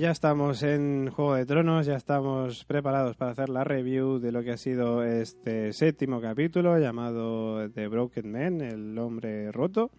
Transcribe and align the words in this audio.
ya 0.00 0.12
estamos 0.12 0.62
en 0.62 1.10
Juego 1.10 1.34
de 1.34 1.44
Tronos, 1.44 1.84
ya 1.84 1.94
estamos 1.94 2.64
preparados 2.64 3.16
para 3.16 3.32
hacer 3.32 3.50
la 3.50 3.64
review 3.64 4.18
de 4.18 4.32
lo 4.32 4.42
que 4.42 4.52
ha 4.52 4.56
sido 4.56 5.04
este 5.04 5.74
séptimo 5.74 6.22
capítulo 6.22 6.78
llamado 6.78 7.68
The 7.70 7.86
Broken 7.86 8.32
Man, 8.32 8.62
el 8.62 8.98
hombre 8.98 9.52
roto. 9.52 9.90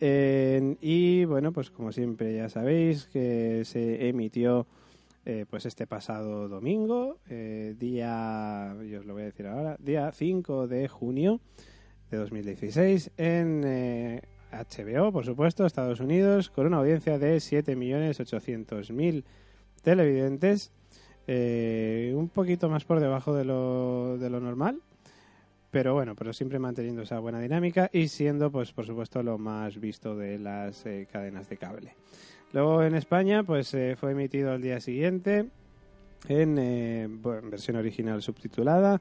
Eh, 0.00 0.76
y 0.80 1.24
bueno, 1.24 1.52
pues 1.52 1.70
como 1.70 1.92
siempre 1.92 2.34
ya 2.34 2.48
sabéis 2.48 3.06
que 3.06 3.64
se 3.64 4.08
emitió 4.08 4.66
eh, 5.24 5.46
pues 5.48 5.66
este 5.66 5.86
pasado 5.86 6.48
domingo, 6.48 7.18
eh, 7.30 7.76
día, 7.78 8.74
yo 8.84 8.98
os 8.98 9.06
lo 9.06 9.12
voy 9.12 9.22
a 9.22 9.26
decir 9.26 9.46
ahora, 9.46 9.76
día 9.78 10.10
5 10.10 10.66
de 10.66 10.88
junio 10.88 11.40
de 12.10 12.16
2016 12.16 13.12
en 13.18 13.62
HBO, 14.52 15.12
por 15.12 15.24
supuesto, 15.24 15.64
Estados 15.64 16.00
Unidos, 16.00 16.50
con 16.50 16.66
una 16.66 16.78
audiencia 16.78 17.18
de 17.18 17.36
7.800.000 17.36 19.24
televidentes, 19.82 20.70
eh, 21.26 22.12
un 22.14 22.28
poquito 22.28 22.68
más 22.68 22.84
por 22.84 23.00
debajo 23.00 23.34
de 23.34 23.44
lo, 23.44 24.18
normal, 24.40 24.80
pero 25.70 25.94
bueno, 25.94 26.14
pero 26.14 26.32
siempre 26.32 26.58
manteniendo 26.58 27.02
esa 27.02 27.18
buena 27.18 27.40
dinámica 27.40 27.88
y 27.92 28.08
siendo, 28.08 28.50
pues 28.50 28.72
por 28.72 28.84
supuesto, 28.86 29.22
lo 29.22 29.38
más 29.38 29.80
visto 29.80 30.16
de 30.16 30.38
las 30.38 30.84
eh, 30.86 31.08
cadenas 31.10 31.48
de 31.48 31.56
cable. 31.56 31.94
Luego 32.52 32.82
en 32.82 32.94
España, 32.94 33.42
pues 33.42 33.72
eh, 33.72 33.96
fue 33.98 34.12
emitido 34.12 34.52
al 34.52 34.60
día 34.60 34.80
siguiente 34.80 35.48
en 36.28 37.20
versión 37.50 37.76
original 37.76 38.22
subtitulada 38.22 39.00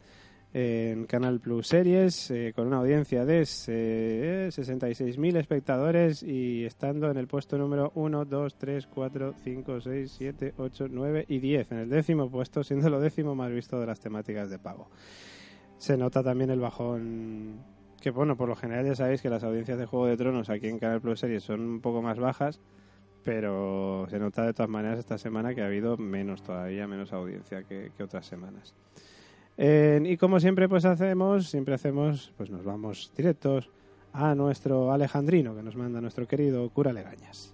en 0.53 1.05
Canal 1.05 1.39
Plus 1.39 1.67
Series 1.67 2.29
eh, 2.29 2.51
con 2.53 2.67
una 2.67 2.77
audiencia 2.77 3.25
de 3.25 3.41
66.000 3.43 5.37
espectadores 5.37 6.23
y 6.23 6.65
estando 6.65 7.09
en 7.09 7.17
el 7.17 7.27
puesto 7.27 7.57
número 7.57 7.91
1, 7.95 8.25
2, 8.25 8.55
3, 8.55 8.87
4, 8.87 9.33
5, 9.43 9.81
6, 9.81 10.15
7, 10.17 10.53
8, 10.57 10.87
9 10.89 11.25
y 11.29 11.39
10, 11.39 11.71
en 11.71 11.77
el 11.77 11.89
décimo 11.89 12.29
puesto, 12.29 12.63
siendo 12.63 12.89
lo 12.89 12.99
décimo 12.99 13.33
más 13.33 13.51
visto 13.51 13.79
de 13.79 13.85
las 13.85 13.99
temáticas 14.01 14.49
de 14.49 14.59
pago. 14.59 14.89
Se 15.77 15.97
nota 15.97 16.21
también 16.21 16.49
el 16.49 16.59
bajón 16.59 17.63
que, 18.01 18.11
bueno, 18.11 18.35
por 18.35 18.49
lo 18.49 18.55
general 18.55 18.85
ya 18.85 18.95
sabéis 18.95 19.21
que 19.21 19.29
las 19.29 19.43
audiencias 19.43 19.77
de 19.77 19.85
Juego 19.85 20.07
de 20.07 20.17
Tronos 20.17 20.49
aquí 20.49 20.67
en 20.67 20.79
Canal 20.79 21.01
Plus 21.01 21.21
Series 21.21 21.43
son 21.43 21.61
un 21.61 21.81
poco 21.81 22.01
más 22.01 22.19
bajas, 22.19 22.59
pero 23.23 24.05
se 24.09 24.19
nota 24.19 24.45
de 24.45 24.53
todas 24.53 24.69
maneras 24.69 24.99
esta 24.99 25.17
semana 25.17 25.55
que 25.55 25.61
ha 25.61 25.67
habido 25.67 25.95
menos 25.97 26.43
todavía, 26.43 26.87
menos 26.87 27.13
audiencia 27.13 27.63
que 27.63 27.91
otras 28.03 28.25
semanas 28.25 28.75
y 29.63 30.17
como 30.17 30.39
siempre 30.39 30.67
pues 30.67 30.85
hacemos, 30.85 31.47
siempre 31.47 31.75
hacemos, 31.75 32.33
pues 32.35 32.49
nos 32.49 32.63
vamos 32.63 33.11
directos 33.15 33.69
a 34.11 34.33
nuestro 34.33 34.91
alejandrino 34.91 35.55
que 35.55 35.61
nos 35.61 35.75
manda 35.75 36.01
nuestro 36.01 36.27
querido 36.27 36.67
cura 36.69 36.91
Legañas. 36.91 37.53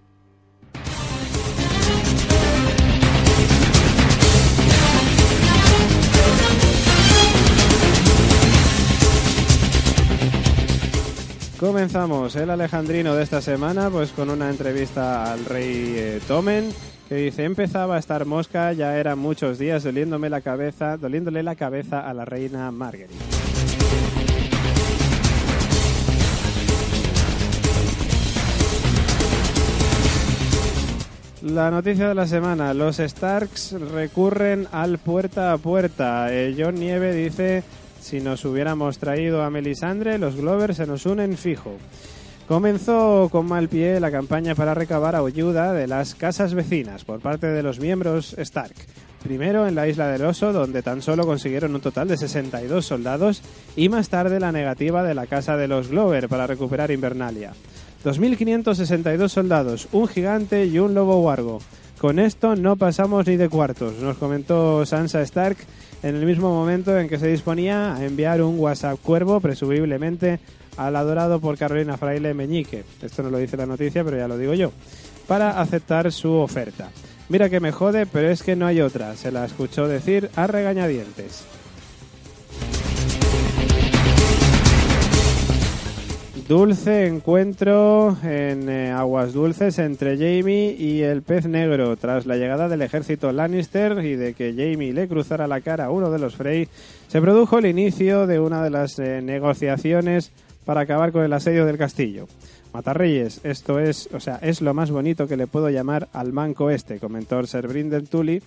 Comenzamos 11.59 12.35
el 12.35 12.51
alejandrino 12.51 13.15
de 13.15 13.23
esta 13.23 13.41
semana 13.41 13.89
pues 13.89 14.11
con 14.11 14.29
una 14.29 14.49
entrevista 14.49 15.33
al 15.33 15.43
rey 15.43 15.95
eh, 15.97 16.19
Tomen 16.27 16.69
que 17.07 17.15
dice, 17.15 17.45
empezaba 17.45 17.95
a 17.95 17.99
estar 17.99 18.25
mosca, 18.25 18.73
ya 18.73 18.97
eran 18.97 19.19
muchos 19.19 19.57
días 19.57 19.83
doliéndome 19.83 20.29
la 20.29 20.41
cabeza, 20.41 20.97
doliéndole 20.97 21.41
la 21.43 21.55
cabeza 21.55 22.07
a 22.07 22.13
la 22.13 22.25
reina 22.25 22.69
Marguerite. 22.71 23.15
La 31.43 31.71
noticia 31.71 32.09
de 32.09 32.15
la 32.15 32.27
semana, 32.27 32.73
los 32.73 32.97
Starks 32.97 33.73
recurren 33.93 34.67
al 34.71 34.97
puerta 34.97 35.53
a 35.53 35.57
puerta. 35.57 36.33
Eh, 36.33 36.55
John 36.57 36.75
Nieve 36.75 37.13
dice, 37.13 37.63
si 38.01 38.19
nos 38.19 38.43
hubiéramos 38.43 38.97
traído 38.97 39.43
a 39.43 39.49
Melisandre, 39.49 40.17
los 40.17 40.35
Glovers 40.35 40.77
se 40.77 40.87
nos 40.87 41.05
unen 41.05 41.37
fijo. 41.37 41.77
Comenzó 42.47 43.27
con 43.29 43.45
mal 43.45 43.67
pie 43.67 43.99
la 43.99 44.09
campaña 44.09 44.55
para 44.55 44.73
recabar 44.73 45.17
ayuda 45.17 45.73
de 45.73 45.85
las 45.85 46.15
casas 46.15 46.53
vecinas 46.53 47.03
por 47.03 47.19
parte 47.19 47.47
de 47.47 47.61
los 47.61 47.81
miembros 47.81 48.35
Stark. 48.37 48.73
Primero 49.21 49.67
en 49.67 49.75
la 49.75 49.89
isla 49.89 50.07
del 50.07 50.23
Oso, 50.23 50.53
donde 50.53 50.81
tan 50.81 51.01
solo 51.01 51.25
consiguieron 51.25 51.75
un 51.75 51.81
total 51.81 52.07
de 52.07 52.15
62 52.15 52.85
soldados, 52.85 53.41
y 53.75 53.89
más 53.89 54.07
tarde 54.07 54.39
la 54.39 54.53
negativa 54.53 55.03
de 55.03 55.13
la 55.13 55.27
casa 55.27 55.57
de 55.57 55.67
los 55.67 55.89
Glover 55.89 56.29
para 56.29 56.47
recuperar 56.47 56.89
Invernalia. 56.89 57.51
2.562 58.05 59.27
soldados, 59.27 59.89
un 59.91 60.07
gigante 60.07 60.65
y 60.65 60.79
un 60.79 60.93
lobo 60.93 61.21
wargo. 61.21 61.59
Con 61.99 62.17
esto 62.17 62.55
no 62.55 62.77
pasamos 62.77 63.27
ni 63.27 63.35
de 63.35 63.49
cuartos, 63.49 63.95
nos 63.99 64.17
comentó 64.17 64.85
Sansa 64.85 65.21
Stark 65.23 65.57
en 66.01 66.15
el 66.15 66.25
mismo 66.25 66.53
momento 66.53 66.97
en 66.97 67.09
que 67.09 67.19
se 67.19 67.27
disponía 67.27 67.95
a 67.95 68.05
enviar 68.05 68.41
un 68.41 68.57
WhatsApp 68.57 68.99
cuervo, 69.01 69.41
presumiblemente 69.41 70.39
al 70.77 70.95
adorado 70.95 71.39
por 71.39 71.57
Carolina 71.57 71.97
Fraile 71.97 72.33
Meñique, 72.33 72.83
esto 73.01 73.23
no 73.23 73.29
lo 73.29 73.37
dice 73.37 73.57
la 73.57 73.65
noticia, 73.65 74.03
pero 74.03 74.17
ya 74.17 74.27
lo 74.27 74.37
digo 74.37 74.53
yo, 74.53 74.71
para 75.27 75.59
aceptar 75.59 76.11
su 76.11 76.31
oferta. 76.33 76.89
Mira 77.29 77.49
que 77.49 77.59
me 77.59 77.71
jode, 77.71 78.05
pero 78.05 78.29
es 78.29 78.41
que 78.41 78.55
no 78.55 78.65
hay 78.65 78.79
otra, 78.79 79.15
se 79.15 79.31
la 79.31 79.45
escuchó 79.45 79.87
decir 79.87 80.29
a 80.35 80.47
regañadientes. 80.47 81.45
Dulce 86.47 87.07
encuentro 87.07 88.15
en 88.23 88.69
eh, 88.69 88.89
aguas 88.89 89.33
dulces 89.33 89.79
entre 89.79 90.15
Jamie 90.15 90.77
y 90.79 91.01
el 91.01 91.21
pez 91.21 91.45
negro. 91.45 91.97
Tras 91.97 92.25
la 92.25 92.37
llegada 92.37 92.69
del 92.69 92.81
ejército 92.83 93.33
Lannister 93.33 94.05
y 94.05 94.15
de 94.15 94.33
que 94.33 94.53
Jamie 94.53 94.93
le 94.93 95.09
cruzara 95.09 95.45
la 95.45 95.59
cara 95.59 95.85
a 95.85 95.91
uno 95.91 96.09
de 96.09 96.19
los 96.19 96.37
Frey, 96.37 96.69
se 97.09 97.19
produjo 97.19 97.59
el 97.59 97.65
inicio 97.65 98.27
de 98.27 98.39
una 98.39 98.63
de 98.63 98.69
las 98.69 98.97
eh, 98.97 99.21
negociaciones 99.21 100.31
para 100.67 100.81
acabar 100.81 101.13
con 101.13 101.23
el 101.23 101.31
asedio 101.31 101.65
del 101.65 101.77
castillo. 101.77 102.27
Matarreyes, 102.73 103.39
esto 103.45 103.79
es, 103.79 104.09
o 104.13 104.19
sea, 104.19 104.35
es 104.41 104.61
lo 104.61 104.73
más 104.73 104.91
bonito 104.91 105.25
que 105.25 105.37
le 105.37 105.47
puedo 105.47 105.69
llamar 105.69 106.09
al 106.11 106.33
manco 106.33 106.69
este, 106.69 106.99
comentó 106.99 107.41
Sir 107.47 107.69
Brinden 107.69 108.05
Tully. 108.05 108.43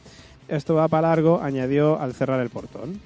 Esto 0.46 0.74
va 0.74 0.86
para 0.86 1.08
largo, 1.08 1.40
añadió 1.40 1.98
al 1.98 2.12
cerrar 2.12 2.40
el 2.40 2.50
portón. 2.50 3.00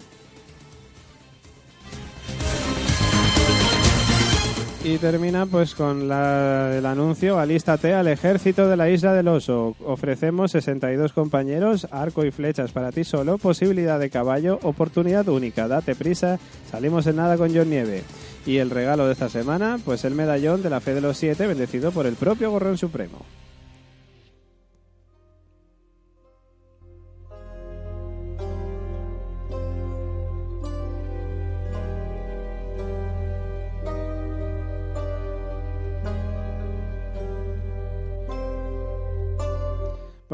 Y 4.82 4.98
termina 4.98 5.46
pues 5.46 5.76
con 5.76 6.02
el 6.02 6.84
anuncio, 6.84 7.38
alístate 7.38 7.94
al 7.94 8.08
ejército 8.08 8.68
de 8.68 8.76
la 8.76 8.90
isla 8.90 9.14
del 9.14 9.28
oso. 9.28 9.76
Ofrecemos 9.86 10.50
62 10.50 11.12
compañeros, 11.12 11.86
arco 11.92 12.24
y 12.24 12.32
flechas 12.32 12.72
para 12.72 12.90
ti 12.90 13.04
solo, 13.04 13.38
posibilidad 13.38 14.00
de 14.00 14.10
caballo, 14.10 14.58
oportunidad 14.62 15.28
única, 15.28 15.68
date 15.68 15.94
prisa, 15.94 16.40
salimos 16.70 17.06
en 17.06 17.16
nada 17.16 17.36
con 17.38 17.54
John 17.54 17.70
Nieve. 17.70 18.02
Y 18.46 18.58
el 18.58 18.70
regalo 18.70 19.06
de 19.06 19.12
esta 19.12 19.28
semana, 19.28 19.78
pues 19.84 20.04
el 20.04 20.14
medallón 20.14 20.62
de 20.62 20.70
la 20.70 20.80
fe 20.80 20.94
de 20.94 21.00
los 21.00 21.16
siete, 21.16 21.46
bendecido 21.46 21.92
por 21.92 22.06
el 22.06 22.14
propio 22.14 22.50
Gorrón 22.50 22.76
Supremo. 22.76 23.24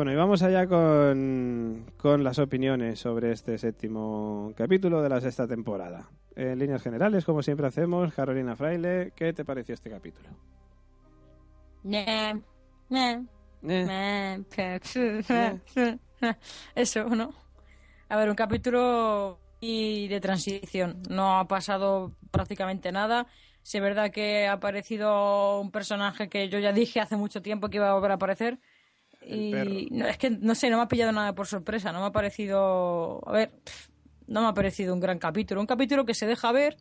Bueno, 0.01 0.13
y 0.13 0.17
vamos 0.17 0.43
allá 0.43 0.67
con, 0.67 1.93
con, 1.99 2.25
las 2.25 2.39
opiniones 2.39 2.99
sobre 2.99 3.33
este 3.33 3.59
séptimo 3.59 4.55
capítulo 4.57 5.03
de 5.03 5.11
la 5.11 5.21
sexta 5.21 5.47
temporada. 5.47 6.09
En 6.35 6.59
líneas 6.59 6.83
generales, 6.83 7.27
como 7.27 7.43
siempre 7.43 7.67
hacemos, 7.67 8.15
Carolina 8.15 8.57
Fraile, 8.57 9.13
¿qué 9.15 9.35
te 9.35 9.45
pareció 9.45 9.75
este 9.75 9.91
capítulo? 9.91 10.31
Eso, 16.75 17.05
¿no? 17.11 17.35
A 18.09 18.17
ver, 18.17 18.31
un 18.31 18.37
capítulo 18.37 19.39
y 19.61 20.09
de 20.09 20.19
transición. 20.19 21.03
No 21.11 21.39
ha 21.39 21.47
pasado 21.47 22.17
prácticamente 22.31 22.91
nada. 22.91 23.27
Si 23.63 23.77
es 23.77 23.83
verdad 23.83 24.11
que 24.11 24.47
ha 24.47 24.53
aparecido 24.53 25.61
un 25.61 25.71
personaje 25.71 26.31
que 26.31 26.49
yo 26.49 26.59
ya 26.59 26.73
dije 26.73 27.01
hace 27.01 27.17
mucho 27.17 27.43
tiempo 27.43 27.69
que 27.69 27.77
iba 27.77 27.91
a 27.91 27.93
volver 27.93 28.13
a 28.13 28.15
aparecer, 28.15 28.61
y 29.27 29.89
no, 29.91 30.07
es 30.07 30.19
que 30.19 30.31
no 30.31 30.55
sé, 30.55 30.71
no 30.71 30.77
me 30.77 30.85
ha 30.85 30.89
pillado 30.89 31.13
nada 31.13 31.35
por 31.35 31.47
sorpresa, 31.47 31.93
no 31.93 32.01
me 32.01 32.07
ha 32.07 32.13
parecido, 32.13 33.21
a 33.29 33.33
ver, 33.33 33.51
no 34.27 34.43
me 34.43 34.49
ha 34.49 34.55
parecido 34.55 34.95
un 34.95 35.01
gran 35.01 35.19
capítulo, 35.19 35.61
un 35.61 35.67
capítulo 35.67 36.05
que 36.05 36.15
se 36.15 36.27
deja 36.27 36.53
ver, 36.53 36.77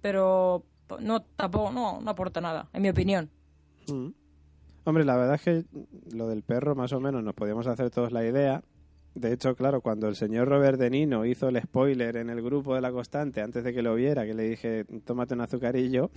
pero 0.00 0.64
no 1.00 1.22
tampoco 1.22 1.72
no, 1.72 2.00
no 2.00 2.10
aporta 2.10 2.40
nada, 2.40 2.68
en 2.72 2.82
mi 2.82 2.90
opinión. 2.90 3.30
Mm. 3.88 4.08
Hombre, 4.84 5.04
la 5.04 5.16
verdad 5.16 5.34
es 5.34 5.42
que 5.42 5.64
lo 6.12 6.28
del 6.28 6.42
perro 6.42 6.74
más 6.74 6.92
o 6.92 7.00
menos 7.00 7.22
nos 7.22 7.34
podíamos 7.34 7.66
hacer 7.66 7.90
todos 7.90 8.12
la 8.12 8.24
idea. 8.24 8.62
De 9.14 9.32
hecho, 9.32 9.54
claro, 9.54 9.80
cuando 9.80 10.08
el 10.08 10.16
señor 10.16 10.48
Robert 10.48 10.78
De 10.78 10.88
Nino 10.88 11.26
hizo 11.26 11.48
el 11.48 11.60
spoiler 11.60 12.16
en 12.16 12.30
el 12.30 12.42
grupo 12.42 12.74
de 12.74 12.80
la 12.80 12.92
constante 12.92 13.42
antes 13.42 13.64
de 13.64 13.74
que 13.74 13.82
lo 13.82 13.94
viera, 13.94 14.24
que 14.24 14.34
le 14.34 14.44
dije, 14.44 14.84
tómate 15.04 15.34
un 15.34 15.42
azucarillo, 15.42 16.10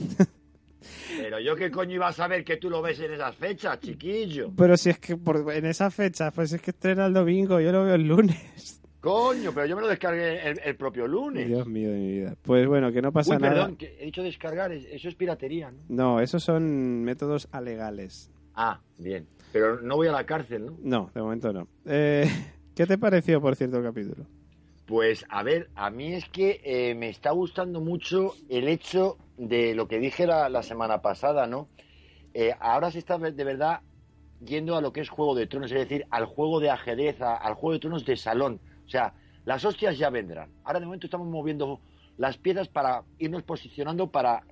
Pero 1.18 1.40
yo 1.40 1.56
qué 1.56 1.70
coño 1.72 1.96
iba 1.96 2.08
a 2.08 2.14
saber 2.14 2.44
que 2.44 2.58
tú 2.58 2.70
lo 2.70 2.82
ves 2.82 3.00
en 3.00 3.14
esas 3.14 3.36
fechas, 3.36 3.80
chiquillo. 3.80 4.52
Pero 4.56 4.78
si 4.78 4.90
es 4.90 5.00
que 5.00 5.16
por, 5.18 5.52
en 5.54 5.66
esas 5.66 5.94
fechas, 5.94 6.34
pues 6.34 6.52
es 6.54 6.62
que 6.62 6.72
estrena 6.72 7.06
el 7.06 7.14
domingo, 7.14 7.60
yo 7.60 7.72
lo 7.72 7.84
veo 7.86 7.96
el 7.96 8.08
lunes. 8.08 8.80
Coño, 9.00 9.52
pero 9.54 9.66
yo 9.66 9.76
me 9.76 9.82
lo 9.82 9.90
descargué 9.90 10.48
el, 10.48 10.62
el 10.64 10.76
propio 10.78 11.06
lunes. 11.08 11.46
Dios 11.48 11.68
mío 11.68 11.92
de 11.92 11.98
mi 12.00 12.12
vida. 12.20 12.36
Pues 12.42 12.66
bueno, 12.68 12.90
que 12.94 13.02
no 13.02 13.12
pasa 13.12 13.32
Uy, 13.36 13.38
nada. 13.42 13.54
perdón, 13.54 13.76
que 13.76 13.98
he 14.00 14.06
dicho 14.06 14.24
descargar, 14.24 14.72
es- 14.72 14.86
eso 14.86 15.10
es 15.10 15.16
piratería, 15.16 15.70
¿no? 15.72 15.78
No, 15.90 16.20
esos 16.22 16.42
son 16.42 17.04
métodos 17.04 17.50
alegales. 17.52 18.32
Ah, 18.56 18.80
bien. 18.98 19.28
Pero 19.52 19.82
no 19.82 19.98
voy 19.98 20.08
a 20.08 20.14
la 20.14 20.26
cárcel, 20.26 20.66
¿no? 20.68 20.78
No, 20.82 21.12
de 21.14 21.22
momento 21.22 21.52
no. 21.52 21.68
Eh, 21.86 22.26
¿Qué 22.76 22.86
te 22.86 22.98
pareció, 22.98 23.42
por 23.42 23.56
cierto, 23.58 23.78
el 23.78 23.84
capítulo? 23.84 24.26
Pues 24.86 25.26
a 25.30 25.44
ver, 25.44 25.70
a 25.76 25.90
mí 25.90 26.14
es 26.14 26.24
que 26.30 26.62
eh, 26.64 26.96
me 26.96 27.10
está 27.10 27.32
gustando 27.32 27.82
mucho 27.82 28.34
el 28.50 28.68
hecho 28.68 29.18
de 29.38 29.76
lo 29.76 29.88
que 29.88 30.00
dije 30.00 30.28
la, 30.28 30.64
semana 30.64 31.02
pasada, 31.02 31.48
¿no? 31.48 31.68
Eh, 32.34 32.54
ahora 32.60 32.92
se 32.92 33.00
está 33.00 33.18
de 33.18 33.44
verdad 33.44 33.82
yendo 34.44 34.76
a 34.76 34.82
lo 34.82 34.92
que 34.92 35.02
es 35.02 35.10
Juego 35.10 35.36
de 35.36 35.48
Tronos, 35.48 35.72
es 35.72 35.80
decir, 35.80 36.06
al 36.10 36.26
juego 36.26 36.60
de 36.60 36.70
ajedrez, 36.70 37.22
al 37.22 37.54
Juego 37.54 37.74
de 37.74 37.80
Tronos 37.80 38.06
de 38.06 38.18
salón. 38.18 38.60
O 38.86 38.90
sea, 38.90 39.14
las 39.46 39.64
hostias 39.66 39.98
ya 39.98 40.10
vendrán. 40.10 40.50
Ahora 40.64 40.80
de 40.80 40.86
momento 40.86 41.08
estamos 41.08 41.28
moviendo 41.28 41.80
las 42.18 42.38
piezas 42.38 42.68
para 42.68 43.04
irnos 43.20 43.44
posicionando 43.44 44.08
para, 44.12 44.44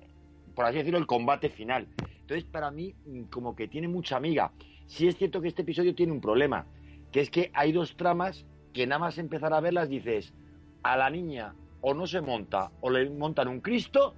por 0.54 0.64
así 0.64 0.78
decirlo, 0.78 0.98
el 0.98 1.06
combate 1.06 1.48
final. 1.48 1.86
Entonces, 2.20 2.44
para 2.44 2.70
mí, 2.70 2.94
mm, 3.06 3.24
como 3.24 3.54
que 3.54 3.68
tiene 3.68 3.88
mucha 3.88 4.16
amiga. 4.16 4.52
Sí 4.86 5.06
es 5.06 5.16
cierto 5.16 5.40
que 5.40 5.48
este 5.48 5.62
episodio 5.62 5.94
tiene 5.94 6.12
un 6.12 6.20
problema, 6.20 6.66
que 7.10 7.20
es 7.20 7.30
que 7.30 7.50
hay 7.54 7.72
dos 7.72 7.96
tramas 7.96 8.44
que 8.72 8.86
nada 8.86 8.98
más 8.98 9.18
empezar 9.18 9.52
a 9.52 9.60
verlas 9.60 9.88
dices, 9.88 10.32
a 10.82 10.96
la 10.96 11.10
niña 11.10 11.54
o 11.80 11.94
no 11.94 12.06
se 12.06 12.20
monta 12.20 12.70
o 12.80 12.90
le 12.90 13.08
montan 13.10 13.48
un 13.48 13.60
Cristo 13.60 14.14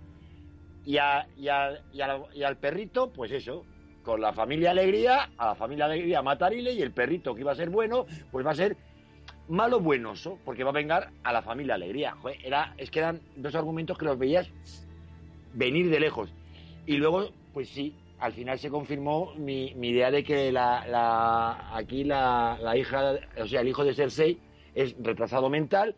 y, 0.84 0.98
a- 0.98 1.26
y, 1.36 1.48
al 1.48 2.56
perrito, 2.58 3.10
pues 3.12 3.32
eso, 3.32 3.64
con 4.02 4.20
la 4.20 4.32
familia 4.32 4.70
Alegría, 4.70 5.30
a 5.36 5.46
la 5.46 5.54
familia 5.54 5.86
Alegría 5.86 6.22
matarile 6.22 6.72
y 6.72 6.82
el 6.82 6.92
perrito 6.92 7.34
que 7.34 7.40
iba 7.40 7.52
a 7.52 7.56
ser 7.56 7.70
bueno, 7.70 8.06
pues 8.30 8.46
va 8.46 8.50
a 8.50 8.54
ser 8.54 8.76
malo 9.48 9.80
buenoso, 9.80 10.38
porque 10.44 10.64
va 10.64 10.70
a 10.70 10.74
vengar 10.74 11.10
a 11.22 11.32
la 11.32 11.42
familia 11.42 11.74
Alegría. 11.74 12.16
Era, 12.42 12.74
es 12.76 12.90
que 12.90 12.98
eran 12.98 13.20
dos 13.36 13.54
argumentos 13.54 13.96
que 13.96 14.04
los 14.04 14.18
veías 14.18 14.50
venir 15.54 15.90
de 15.90 16.00
lejos. 16.00 16.30
Y 16.86 16.96
luego, 16.96 17.30
pues 17.52 17.68
sí, 17.68 17.94
al 18.18 18.32
final 18.32 18.58
se 18.58 18.70
confirmó 18.70 19.34
mi, 19.36 19.66
idea 19.66 20.10
de 20.10 20.22
que 20.22 20.52
la, 20.52 21.74
aquí 21.74 22.04
la, 22.04 22.58
la 22.60 22.76
hija, 22.76 23.18
o 23.38 23.46
sea, 23.46 23.60
el 23.60 23.68
hijo 23.68 23.84
de 23.84 23.94
Cersei 23.94 24.38
es 24.74 24.94
retrasado 24.98 25.48
mental 25.48 25.94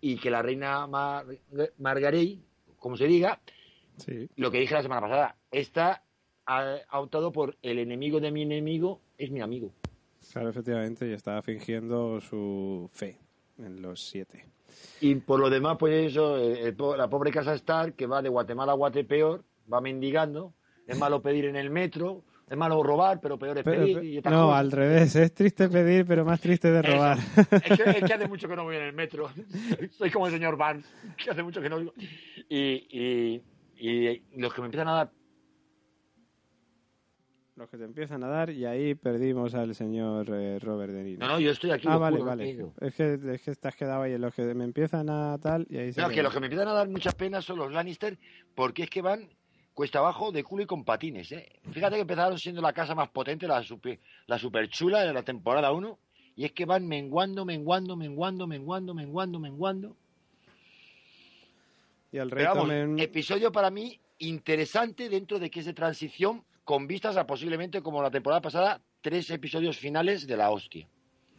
y 0.00 0.16
que 0.16 0.30
la 0.30 0.42
reina 0.42 0.86
Mar 0.86 1.26
como 2.78 2.96
se 2.96 3.06
diga, 3.06 3.40
Sí. 3.98 4.28
lo 4.36 4.50
que 4.50 4.58
dije 4.60 4.74
la 4.74 4.82
semana 4.82 5.00
pasada, 5.02 5.36
esta 5.50 6.02
ha, 6.46 6.76
ha 6.88 7.00
optado 7.00 7.30
por 7.32 7.56
el 7.62 7.78
enemigo 7.78 8.20
de 8.20 8.30
mi 8.30 8.42
enemigo 8.42 9.00
es 9.18 9.30
mi 9.30 9.40
amigo. 9.40 9.72
Claro, 10.32 10.50
efectivamente, 10.50 11.08
y 11.08 11.12
estaba 11.12 11.42
fingiendo 11.42 12.20
su 12.20 12.88
fe 12.92 13.18
en 13.58 13.80
los 13.82 14.00
siete. 14.08 14.46
Y 15.00 15.14
por 15.16 15.40
lo 15.40 15.50
demás, 15.50 15.76
pues 15.78 16.10
eso, 16.12 16.36
el- 16.36 16.58
el 16.58 16.74
po- 16.74 16.96
la 16.96 17.08
pobre 17.08 17.30
casa 17.30 17.54
Star, 17.54 17.94
que 17.94 18.06
va 18.06 18.22
de 18.22 18.28
Guatemala 18.28 18.72
a 18.72 18.76
Guatepeor, 18.76 19.42
va 19.72 19.80
mendigando, 19.80 20.52
es 20.86 20.98
malo 20.98 21.20
pedir 21.22 21.46
en 21.46 21.56
el 21.56 21.70
metro, 21.70 22.22
es 22.48 22.56
malo 22.56 22.82
robar, 22.82 23.20
pero 23.20 23.38
peor 23.38 23.58
es 23.58 23.64
Pero- 23.64 23.82
pedir. 23.82 24.02
y 24.04 24.20
no, 24.22 24.54
al 24.54 24.70
revés, 24.72 25.16
es 25.16 25.34
triste 25.34 25.68
pedir, 25.68 26.06
pero 26.06 26.24
más 26.24 26.40
triste 26.40 26.70
de 26.70 26.80
robar. 26.82 27.18
Es 27.50 27.76
que, 27.78 27.90
es 27.90 28.04
que 28.04 28.14
hace 28.14 28.26
mucho 28.28 28.48
que 28.48 28.56
no 28.56 28.64
voy 28.64 28.76
en 28.76 28.82
el 28.82 28.92
metro. 28.94 29.28
Soy 29.90 30.10
como 30.10 30.26
el 30.28 30.32
señor 30.32 30.56
Barnes, 30.56 30.86
que 31.22 31.30
hace 31.30 31.42
mucho 31.42 31.60
que 31.60 31.68
no. 31.68 31.80
Y, 32.48 32.86
y, 32.90 33.42
y 33.78 34.22
los 34.36 34.52
que 34.52 34.60
me 34.60 34.66
empiezan 34.66 34.88
a 34.88 34.92
dar. 34.92 35.12
Los 37.56 37.68
que 37.68 37.76
te 37.76 37.84
empiezan 37.84 38.22
a 38.22 38.28
dar 38.28 38.50
y 38.50 38.64
ahí 38.66 38.94
perdimos 38.94 39.52
al 39.54 39.74
señor 39.74 40.28
eh, 40.32 40.60
Robert 40.60 40.92
De 40.92 41.02
Niro. 41.02 41.26
No, 41.26 41.32
no, 41.32 41.40
yo 41.40 41.50
estoy 41.50 41.72
aquí. 41.72 41.88
ah, 41.90 41.96
vale, 41.96 42.18
juro, 42.18 42.28
vale. 42.28 42.56
Es 42.80 42.94
que, 42.94 43.18
es 43.32 43.42
que 43.42 43.68
has 43.68 43.74
quedado 43.74 44.02
ahí 44.02 44.12
en 44.12 44.20
los 44.20 44.32
que 44.32 44.54
me 44.54 44.62
empiezan 44.62 45.10
a 45.10 45.36
tal 45.38 45.66
y 45.68 45.76
ahí 45.76 45.92
se 45.92 46.00
No, 46.00 46.08
es 46.08 46.14
que 46.14 46.22
los 46.22 46.32
que 46.32 46.38
me 46.38 46.46
empiezan 46.46 46.68
a 46.68 46.72
dar 46.72 46.88
muchas 46.88 47.16
penas 47.16 47.44
son 47.44 47.58
los 47.58 47.72
Lannister, 47.72 48.16
porque 48.54 48.84
es 48.84 48.90
que 48.90 49.02
van 49.02 49.28
cuesta 49.78 50.00
abajo 50.00 50.32
de 50.32 50.42
culo 50.42 50.64
y 50.64 50.66
con 50.66 50.84
patines. 50.84 51.30
¿eh? 51.30 51.48
Fíjate 51.70 51.94
que 51.94 52.00
empezaron 52.00 52.36
siendo 52.36 52.60
la 52.60 52.72
casa 52.72 52.96
más 52.96 53.10
potente, 53.10 53.46
la 53.46 53.62
super, 53.62 54.00
la 54.26 54.36
super 54.36 54.68
chula 54.68 55.04
de 55.04 55.12
la 55.12 55.22
temporada 55.22 55.70
1, 55.70 55.98
y 56.34 56.44
es 56.44 56.50
que 56.52 56.64
van 56.64 56.88
menguando, 56.88 57.44
menguando, 57.44 57.96
menguando, 57.96 58.48
menguando, 58.48 58.92
menguando, 58.94 59.38
menguando. 59.38 59.96
Y 62.10 62.18
al 62.18 62.30
rey 62.30 62.44
Pero 62.44 62.54
vamos, 62.54 62.68
también... 62.68 62.98
episodio 62.98 63.52
para 63.52 63.70
mí 63.70 64.00
interesante 64.18 65.08
dentro 65.08 65.38
de 65.38 65.50
que 65.50 65.60
es 65.60 65.66
de 65.66 65.74
transición, 65.74 66.44
con 66.64 66.86
vistas 66.86 67.16
a 67.16 67.26
posiblemente, 67.26 67.82
como 67.82 68.02
la 68.02 68.10
temporada 68.10 68.40
pasada, 68.40 68.80
tres 69.00 69.30
episodios 69.30 69.78
finales 69.78 70.26
de 70.26 70.36
la 70.36 70.50
hostia. 70.50 70.88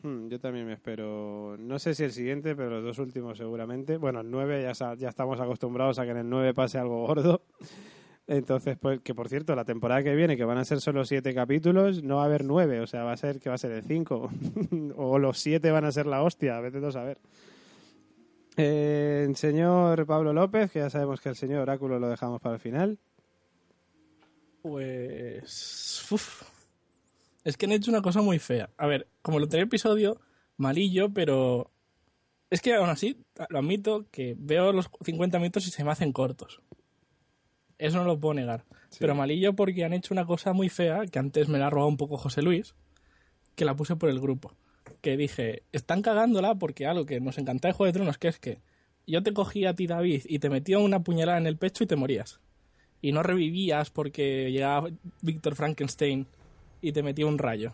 Hmm, 0.01 0.29
yo 0.29 0.39
también 0.39 0.65
me 0.65 0.73
espero, 0.73 1.57
no 1.59 1.77
sé 1.77 1.93
si 1.93 2.03
el 2.03 2.11
siguiente, 2.11 2.55
pero 2.55 2.69
los 2.69 2.83
dos 2.83 2.99
últimos 2.99 3.37
seguramente. 3.37 3.97
Bueno, 3.97 4.21
el 4.21 4.31
9 4.31 4.63
ya, 4.63 4.95
ya 4.95 5.09
estamos 5.09 5.39
acostumbrados 5.41 5.99
a 5.99 6.05
que 6.05 6.11
en 6.11 6.17
el 6.17 6.29
9 6.29 6.53
pase 6.53 6.77
algo 6.77 7.05
gordo. 7.05 7.43
Entonces, 8.27 8.77
pues, 8.79 9.01
que 9.01 9.15
por 9.15 9.27
cierto, 9.27 9.55
la 9.55 9.65
temporada 9.65 10.03
que 10.03 10.13
viene, 10.15 10.37
que 10.37 10.45
van 10.45 10.59
a 10.59 10.63
ser 10.63 10.79
solo 10.81 11.03
siete 11.03 11.33
capítulos, 11.33 12.03
no 12.03 12.17
va 12.17 12.21
a 12.21 12.25
haber 12.25 12.45
nueve, 12.45 12.79
o 12.79 12.85
sea, 12.85 13.03
va 13.03 13.11
a 13.11 13.17
ser 13.17 13.39
que 13.39 13.49
va 13.49 13.55
a 13.55 13.57
ser 13.57 13.71
de 13.71 13.81
cinco. 13.81 14.29
o 14.95 15.17
los 15.17 15.39
siete 15.39 15.71
van 15.71 15.83
a 15.83 15.91
ser 15.91 16.05
la 16.05 16.21
hostia, 16.21 16.55
a 16.55 16.61
veces 16.61 16.79
no 16.79 16.91
saber. 16.91 17.17
Eh, 18.61 19.23
el 19.25 19.37
señor 19.37 20.05
Pablo 20.05 20.33
López, 20.33 20.69
que 20.69 20.79
ya 20.79 20.89
sabemos 20.89 21.21
que 21.21 21.29
el 21.29 21.37
señor 21.37 21.61
Oráculo 21.61 21.97
lo 21.97 22.09
dejamos 22.09 22.41
para 22.41 22.55
el 22.55 22.61
final. 22.61 22.99
Pues. 24.61 26.05
uf. 26.11 26.43
Es 27.45 27.55
que 27.55 27.67
han 27.67 27.71
hecho 27.71 27.89
una 27.89 28.01
cosa 28.01 28.21
muy 28.21 28.37
fea. 28.37 28.69
A 28.75 28.85
ver, 28.85 29.07
como 29.21 29.37
el 29.37 29.45
anterior 29.45 29.67
episodio, 29.67 30.19
malillo, 30.57 31.09
pero. 31.13 31.71
Es 32.49 32.59
que 32.59 32.75
aún 32.75 32.89
así, 32.89 33.23
lo 33.47 33.59
admito, 33.59 34.07
que 34.11 34.35
veo 34.37 34.73
los 34.73 34.89
50 35.05 35.39
minutos 35.39 35.65
y 35.65 35.71
se 35.71 35.85
me 35.85 35.91
hacen 35.91 36.11
cortos. 36.11 36.59
Eso 37.77 37.99
no 37.99 38.03
lo 38.03 38.19
puedo 38.19 38.33
negar. 38.33 38.65
Pero 38.99 39.15
malillo 39.15 39.55
porque 39.55 39.85
han 39.85 39.93
hecho 39.93 40.13
una 40.13 40.25
cosa 40.25 40.51
muy 40.51 40.67
fea, 40.67 41.05
que 41.05 41.17
antes 41.17 41.47
me 41.47 41.59
la 41.59 41.67
ha 41.67 41.69
robado 41.69 41.87
un 41.87 41.95
poco 41.95 42.17
José 42.17 42.41
Luis, 42.41 42.75
que 43.55 43.63
la 43.63 43.77
puse 43.77 43.95
por 43.95 44.09
el 44.09 44.19
grupo. 44.19 44.53
Que 45.01 45.17
dije, 45.17 45.63
están 45.71 46.01
cagándola 46.01 46.55
porque 46.55 46.85
algo 46.85 47.05
que 47.05 47.19
nos 47.19 47.37
encanta 47.37 47.67
de 47.67 47.73
Juego 47.73 47.87
de 47.87 47.93
Tronos, 47.93 48.17
que 48.17 48.27
es 48.27 48.39
que 48.39 48.59
yo 49.07 49.23
te 49.23 49.33
cogía 49.33 49.71
a 49.71 49.73
ti, 49.73 49.87
David, 49.87 50.23
y 50.25 50.39
te 50.39 50.49
metía 50.49 50.79
una 50.79 50.99
puñalada 51.03 51.37
en 51.37 51.47
el 51.47 51.57
pecho 51.57 51.83
y 51.83 51.87
te 51.87 51.95
morías 51.95 52.39
y 53.01 53.11
no 53.11 53.23
revivías 53.23 53.89
porque 53.89 54.51
llegaba 54.51 54.89
Víctor 55.21 55.55
Frankenstein 55.55 56.27
y 56.81 56.91
te 56.91 57.03
metía 57.03 57.25
un 57.25 57.37
rayo. 57.37 57.73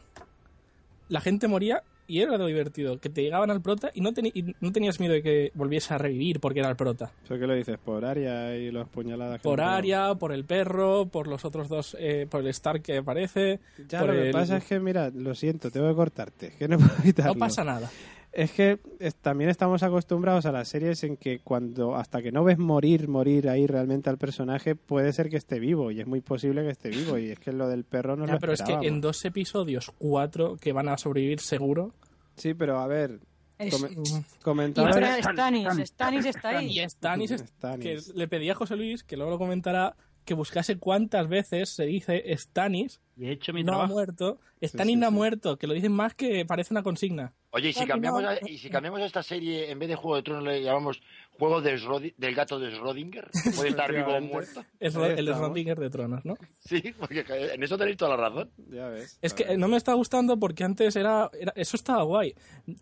La 1.10 1.22
gente 1.22 1.48
moría 1.48 1.84
y 2.08 2.22
era 2.22 2.38
lo 2.38 2.46
divertido, 2.46 3.00
que 3.00 3.10
te 3.10 3.22
llegaban 3.24 3.50
al 3.52 3.62
prota 3.62 3.92
y 3.94 4.02
no, 4.02 4.12
y 4.34 4.54
no 4.60 4.72
tenías 4.72 5.00
miedo 5.00 5.14
de 5.14 5.22
que 5.24 5.52
volviese 5.56 5.94
a 5.94 5.98
revivir 5.98 6.40
porque 6.40 6.60
era 6.60 6.70
el 6.70 6.76
prota. 6.76 7.12
¿Eso 7.24 7.38
qué 7.38 7.48
lo 7.48 7.54
dices? 7.56 7.78
¿Por 7.78 8.06
Aria 8.06 8.56
y 8.58 8.72
los 8.72 8.88
puñaladas? 8.90 9.40
que 9.40 9.44
Por 9.44 9.58
pegamos? 9.58 9.78
Aria, 9.78 10.16
por 10.16 10.32
el 10.32 10.46
perro, 10.46 11.08
por 11.08 11.28
los 11.28 11.46
otros 11.46 11.68
dos, 11.70 11.96
eh, 12.00 12.28
por 12.30 12.42
el 12.42 12.48
Stark 12.48 12.82
que 12.82 12.98
aparece. 12.98 13.60
Ya, 13.90 14.00
por 14.00 14.10
lo 14.10 14.16
que 14.16 14.28
el- 14.28 14.32
pasa 14.34 14.58
es 14.58 14.66
que, 14.66 14.80
mira, 14.80 15.10
lo 15.10 15.34
siento, 15.36 15.72
tengo 15.72 15.88
que 15.90 15.96
cortarte, 15.96 16.54
que 16.58 16.68
no 16.68 16.78
puedo 16.78 16.92
evitarlo. 17.04 17.34
No 17.34 17.40
pasa 17.40 17.64
nada. 17.64 17.90
Es 18.36 18.52
que 18.52 18.80
es- 19.00 19.16
también 19.16 19.50
estamos 19.50 19.82
acostumbrados 19.82 20.46
a 20.46 20.52
las 20.52 20.68
series 20.68 21.04
en 21.06 21.16
que 21.16 21.40
cuando 21.40 21.96
hasta 21.96 22.22
que 22.22 22.34
no 22.34 22.44
ves 22.44 22.58
morir, 22.58 23.08
morir 23.08 23.48
ahí 23.48 23.66
realmente 23.66 24.10
al 24.10 24.18
personaje, 24.18 24.76
puede 24.76 25.14
ser 25.14 25.30
que 25.30 25.38
esté 25.38 25.58
vivo 25.60 25.90
y 25.90 26.02
es 26.02 26.06
muy 26.08 26.20
posible 26.20 26.62
que 26.64 26.72
esté 26.72 26.90
vivo 26.90 27.18
y 27.18 27.30
es 27.32 27.40
que 27.40 27.54
lo 27.54 27.70
del 27.70 27.86
perro 27.86 28.18
no 28.18 28.26
Ya, 28.28 28.34
lo 28.34 28.40
pero 28.40 28.52
es 28.52 28.62
que 28.62 28.74
en 28.74 29.00
dos 29.00 29.24
episodios, 29.24 29.90
cuatro 29.98 30.58
que 30.58 30.74
van 30.74 30.90
a 30.90 30.98
sobrevivir 30.98 31.40
seguro. 31.40 31.94
Sí, 32.36 32.54
pero 32.54 32.80
a 32.80 32.88
ver, 32.88 33.20
Es- 33.58 33.74
come- 33.74 33.90
Y 33.94 34.42
comentaba... 34.44 34.90
espera, 34.90 35.18
Stannis, 35.24 35.68
Stannis 35.88 36.26
está 36.26 36.50
ahí. 36.58 36.78
Y 36.78 36.90
Stannis, 36.90 37.32
es- 37.32 37.42
Stannis. 37.42 38.08
que 38.12 38.14
le 38.18 38.28
pedí 38.28 38.50
a 38.50 38.56
José 38.56 38.76
Luis, 38.76 39.02
que 39.06 39.16
luego 39.16 39.32
lo 39.32 39.38
comentará, 39.38 39.96
que 40.26 40.34
buscase 40.34 40.78
cuántas 40.78 41.28
veces 41.30 41.70
se 41.70 41.86
dice 41.86 42.24
Stannis 42.38 43.00
Y 43.16 43.28
he 43.28 43.32
hecho 43.32 43.54
mi 43.54 43.64
no 43.64 43.72
ha 43.72 43.76
trabajo. 43.76 43.94
muerto, 43.94 44.40
Stannis 44.62 44.94
sí, 44.96 45.00
no 45.00 45.06
ha 45.08 45.10
sí. 45.10 45.16
muerto, 45.16 45.58
que 45.58 45.68
lo 45.68 45.74
dicen 45.74 45.92
más 45.92 46.14
que 46.16 46.46
parece 46.46 46.74
una 46.74 46.84
consigna. 46.84 47.34
Oye, 47.52 47.70
y 47.70 47.74
si 47.74 47.86
cambiamos 47.86 48.22
no. 48.22 48.30
a, 48.30 48.36
y 48.46 48.58
si 48.58 48.70
cambiamos 48.70 49.00
a 49.02 49.06
esta 49.06 49.24
serie, 49.24 49.72
en 49.72 49.80
vez 49.80 49.88
de 49.88 49.96
Juego 49.96 50.18
de 50.18 50.24
Tronos 50.24 50.44
le 50.44 50.62
llamamos 50.62 51.02
Juego 51.40 51.62
de 51.62 52.14
del 52.18 52.36
gato 52.36 52.60
de 52.60 52.72
Schrödinger, 52.72 53.30
puede 53.56 53.70
estar 53.70 53.94
vivo 53.94 54.14
o 54.14 54.22
muerto. 54.22 54.60
Ahí 54.82 54.88
el. 55.18 55.28
Schrödinger 55.30 55.76
de 55.78 55.90
Tronos, 55.90 56.26
¿no? 56.26 56.36
Sí, 56.60 56.82
porque 57.00 57.24
en 57.54 57.64
eso 57.64 57.78
tenéis 57.78 57.96
toda 57.98 58.18
la 58.18 58.30
razón. 58.30 58.50
Ya 58.72 58.88
ves. 58.90 59.18
Es 59.22 59.34
que 59.34 59.58
no 59.58 59.68
me 59.70 59.78
está 59.78 59.94
gustando 59.94 60.38
porque 60.38 60.64
antes 60.66 60.96
era, 60.98 61.30
era- 61.40 61.54
Eso 61.56 61.78
estaba 61.78 62.04
guay. 62.04 62.34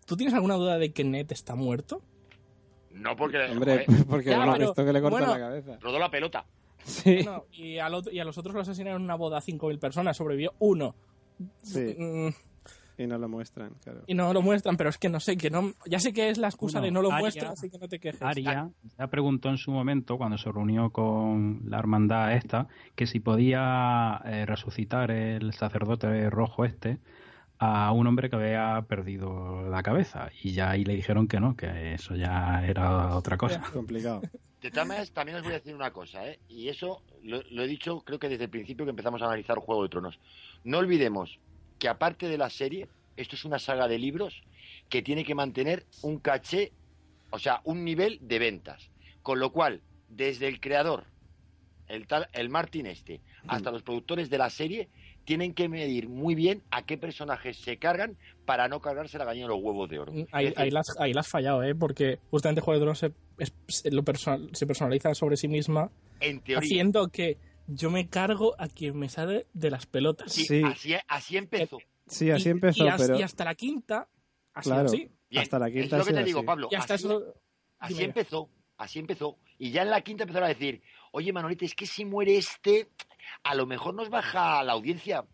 ¿Tú 0.06 0.16
tienes 0.16 0.34
alguna 0.34 0.54
duda 0.54 0.78
de 0.78 0.92
que 0.92 1.04
Ned 1.04 1.30
está 1.30 1.54
muerto? 1.54 2.02
No 2.92 3.16
porque 3.16 3.38
Hombre, 3.50 3.84
porque 4.08 4.30
Ya, 4.30 4.36
hemos 4.42 4.54
pero, 4.56 4.66
visto 4.68 4.84
que 4.84 4.92
le 4.92 5.00
cortan 5.02 5.20
bueno, 5.20 5.32
la 5.34 5.38
cabeza. 5.40 5.78
rodó 5.80 5.98
la 5.98 6.10
pelota. 6.10 6.44
Sí, 6.84 7.20
No, 7.24 7.44
y, 7.52 7.78
al 7.78 7.94
otro- 7.94 8.12
y 8.12 8.18
a 8.20 8.24
los 8.24 8.36
otros 8.38 8.54
lo 8.54 8.60
asesinaron 8.60 9.00
en 9.00 9.04
una 9.04 9.14
boda 9.16 9.38
a 9.38 9.40
5.000 9.40 9.78
personas, 9.78 10.16
sobrevivió 10.16 10.52
uno. 10.58 10.94
sí. 11.62 11.96
Mm, 11.98 12.28
Y 12.96 13.06
no 13.08 13.18
lo 13.18 13.28
muestran, 13.28 13.72
claro. 13.82 14.02
y 14.06 14.14
no 14.14 14.32
lo 14.32 14.40
muestran, 14.40 14.76
pero 14.76 14.88
es 14.90 14.98
que 14.98 15.08
no 15.08 15.18
sé, 15.18 15.36
que 15.36 15.50
no, 15.50 15.72
ya 15.86 15.98
sé 15.98 16.12
que 16.12 16.28
es 16.30 16.38
la 16.38 16.46
excusa 16.46 16.78
Bueno, 16.78 16.84
de 16.86 16.90
no 16.92 17.02
lo 17.02 17.10
muestran, 17.10 17.50
así 17.52 17.68
que 17.68 17.76
no 17.78 17.88
te 17.88 17.98
quejes. 17.98 18.22
Aria 18.22 18.70
ya 18.96 19.06
preguntó 19.08 19.48
en 19.48 19.56
su 19.56 19.72
momento, 19.72 20.16
cuando 20.16 20.38
se 20.38 20.52
reunió 20.52 20.90
con 20.90 21.62
la 21.66 21.78
hermandad 21.80 22.34
esta, 22.34 22.68
que 22.94 23.06
si 23.08 23.18
podía 23.18 24.20
eh, 24.24 24.46
resucitar 24.46 25.10
el 25.10 25.52
sacerdote 25.54 26.30
rojo 26.30 26.64
este 26.64 26.98
a 27.58 27.90
un 27.92 28.06
hombre 28.06 28.28
que 28.30 28.36
había 28.36 28.84
perdido 28.86 29.68
la 29.68 29.82
cabeza. 29.82 30.28
Y 30.42 30.52
ya 30.52 30.70
ahí 30.70 30.84
le 30.84 30.94
dijeron 30.94 31.26
que 31.26 31.40
no, 31.40 31.56
que 31.56 31.94
eso 31.94 32.14
ya 32.14 32.64
era 32.64 33.16
otra 33.16 33.36
cosa. 33.36 33.60
Complicado. 33.72 34.20
De 34.64 34.70
todas 34.70 34.88
maneras, 34.88 35.10
también 35.10 35.36
os 35.36 35.42
voy 35.42 35.52
a 35.52 35.56
decir 35.56 35.74
una 35.74 35.92
cosa, 35.92 36.26
¿eh? 36.26 36.38
y 36.48 36.70
eso 36.70 37.02
lo, 37.22 37.42
lo 37.50 37.64
he 37.64 37.66
dicho 37.66 38.00
creo 38.00 38.18
que 38.18 38.30
desde 38.30 38.44
el 38.44 38.50
principio 38.50 38.86
que 38.86 38.90
empezamos 38.92 39.20
a 39.20 39.26
analizar 39.26 39.58
Juego 39.58 39.82
de 39.82 39.90
Tronos. 39.90 40.18
No 40.64 40.78
olvidemos 40.78 41.38
que 41.78 41.86
aparte 41.86 42.28
de 42.28 42.38
la 42.38 42.48
serie, 42.48 42.88
esto 43.18 43.36
es 43.36 43.44
una 43.44 43.58
saga 43.58 43.88
de 43.88 43.98
libros 43.98 44.42
que 44.88 45.02
tiene 45.02 45.22
que 45.22 45.34
mantener 45.34 45.84
un 46.00 46.18
caché, 46.18 46.72
o 47.28 47.38
sea, 47.38 47.60
un 47.64 47.84
nivel 47.84 48.18
de 48.22 48.38
ventas. 48.38 48.88
Con 49.20 49.38
lo 49.38 49.52
cual, 49.52 49.82
desde 50.08 50.48
el 50.48 50.60
creador, 50.60 51.04
el 51.88 52.06
tal, 52.06 52.30
el 52.32 52.48
Martin 52.48 52.86
este, 52.86 53.20
hasta 53.46 53.70
los 53.70 53.82
productores 53.82 54.30
de 54.30 54.38
la 54.38 54.48
serie, 54.48 54.88
tienen 55.26 55.52
que 55.52 55.68
medir 55.68 56.08
muy 56.08 56.34
bien 56.34 56.62
a 56.70 56.86
qué 56.86 56.96
personajes 56.96 57.58
se 57.58 57.76
cargan 57.76 58.16
para 58.46 58.68
no 58.68 58.80
cargarse 58.80 59.18
la 59.18 59.26
gallina 59.26 59.46
de 59.46 59.54
los 59.54 59.62
huevos 59.62 59.90
de 59.90 59.98
oro. 59.98 60.12
Ahí, 60.32 60.54
ahí, 60.56 60.70
la 60.70 60.80
has, 60.80 60.98
ahí 60.98 61.12
la 61.12 61.20
has 61.20 61.28
fallado, 61.28 61.62
¿eh? 61.62 61.74
Porque 61.74 62.18
justamente 62.30 62.62
Juego 62.62 62.78
de 62.78 62.84
Tronos 62.84 62.98
se, 62.98 63.12
es- 63.38 63.54
se- 63.68 63.90
lo 63.90 64.02
personal- 64.04 64.50
se 64.52 64.66
personaliza 64.66 65.14
sobre 65.14 65.36
sí 65.36 65.48
misma, 65.48 65.90
en 66.20 66.40
teoría, 66.40 66.58
haciendo 66.58 67.08
que 67.08 67.36
yo 67.66 67.90
me 67.90 68.08
cargo 68.08 68.54
a 68.58 68.68
quien 68.68 68.98
me 68.98 69.08
sale 69.08 69.46
de 69.54 69.70
las 69.70 69.86
pelotas. 69.86 70.32
sí, 70.32 70.44
Sí. 70.44 70.62
Así, 70.64 70.94
así 71.08 71.36
empezó. 71.36 71.78
Sí, 72.06 72.30
así 72.30 72.48
Y- 72.48 72.52
empezó, 72.52 72.84
y, 72.84 72.88
as- 72.88 73.00
pero 73.02 73.18
y 73.18 73.22
hasta 73.22 73.44
la 73.44 73.54
quinta, 73.54 74.08
así 74.52 74.68
Claro. 74.70 74.86
así. 74.86 75.08
Bien, 75.30 75.42
hasta 75.42 75.58
la 75.58 75.68
es 75.68 75.72
quinta 75.74 75.96
lo 75.98 76.04
que 76.04 76.10
te 76.12 76.16
sido 76.18 76.26
digo, 76.26 76.38
así. 76.40 76.46
Pablo. 76.46 76.68
Y 76.70 76.74
hasta 76.74 76.94
así, 76.94 77.06
eso. 77.06 77.34
así 77.78 78.04
empezó, 78.04 78.50
así 78.76 78.98
empezó. 78.98 79.38
Y 79.58 79.70
ya 79.70 79.82
en 79.82 79.90
la 79.90 80.00
quinta 80.02 80.24
empezaron 80.24 80.46
a 80.46 80.52
decir, 80.52 80.82
oye 81.12 81.32
Manolete, 81.32 81.64
es 81.64 81.74
que 81.74 81.86
si 81.86 82.04
muere 82.04 82.36
este, 82.36 82.88
a 83.42 83.54
lo 83.54 83.66
mejor 83.66 83.94
nos 83.94 84.10
baja 84.10 84.62
la 84.62 84.72
audiencia. 84.74 85.24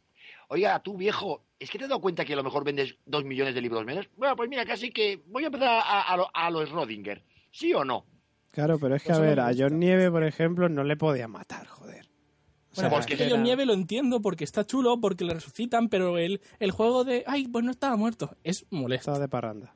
Oiga, 0.49 0.81
tú 0.83 0.97
viejo, 0.97 1.45
¿es 1.59 1.71
que 1.71 1.79
te 1.79 1.85
has 1.85 1.91
dado 1.91 2.01
cuenta 2.01 2.25
que 2.25 2.33
a 2.33 2.37
lo 2.37 2.43
mejor 2.45 2.65
vendes 2.65 2.97
dos 3.07 3.25
millones 3.25 3.55
de 3.55 3.61
libros 3.61 3.85
menos? 3.85 4.09
Bueno, 4.17 4.35
pues 4.37 4.49
mira, 4.49 4.65
casi 4.65 4.91
que 4.91 5.21
voy 5.27 5.45
a 5.45 5.47
empezar 5.47 5.69
a, 5.69 6.03
a, 6.03 6.17
lo- 6.17 6.31
a 6.35 6.51
los 6.51 6.71
Rodinger. 6.71 7.23
¿Sí 7.51 7.73
o 7.75 7.85
no? 7.85 8.05
Claro, 8.53 8.79
pero 8.79 8.97
es 8.97 9.03
que, 9.03 9.13
a 9.13 9.17
no 9.17 9.21
ver, 9.23 9.41
a. 9.41 9.51
John 9.57 9.79
Nieve, 9.79 10.11
por 10.11 10.25
ejemplo, 10.25 10.69
no 10.69 10.83
le 10.85 10.97
podían 10.97 11.31
matar, 11.31 11.67
joder. 11.67 12.07
O 12.07 12.75
Bueno, 12.77 12.89
sea, 12.89 12.91
porque 12.91 13.13
porque 13.15 13.25
era- 13.25 13.31
yo 13.31 13.37
nieve 13.43 13.67
lo 13.67 13.73
entiendo 13.75 14.21
porque 14.23 14.45
está 14.45 14.65
chulo, 14.65 15.01
porque 15.01 15.25
le 15.25 15.35
resucitan, 15.35 15.89
pero 15.89 16.19
el, 16.19 16.41
el 16.61 16.71
juego 16.71 17.03
de 17.05 17.25
ay, 17.27 17.49
pues 17.49 17.65
no 17.65 17.71
estaba 17.73 17.97
muerto 17.97 18.37
es 18.45 18.65
molesto. 18.71 19.11
Estaba 19.11 19.19
de 19.19 19.29
parranda. 19.29 19.75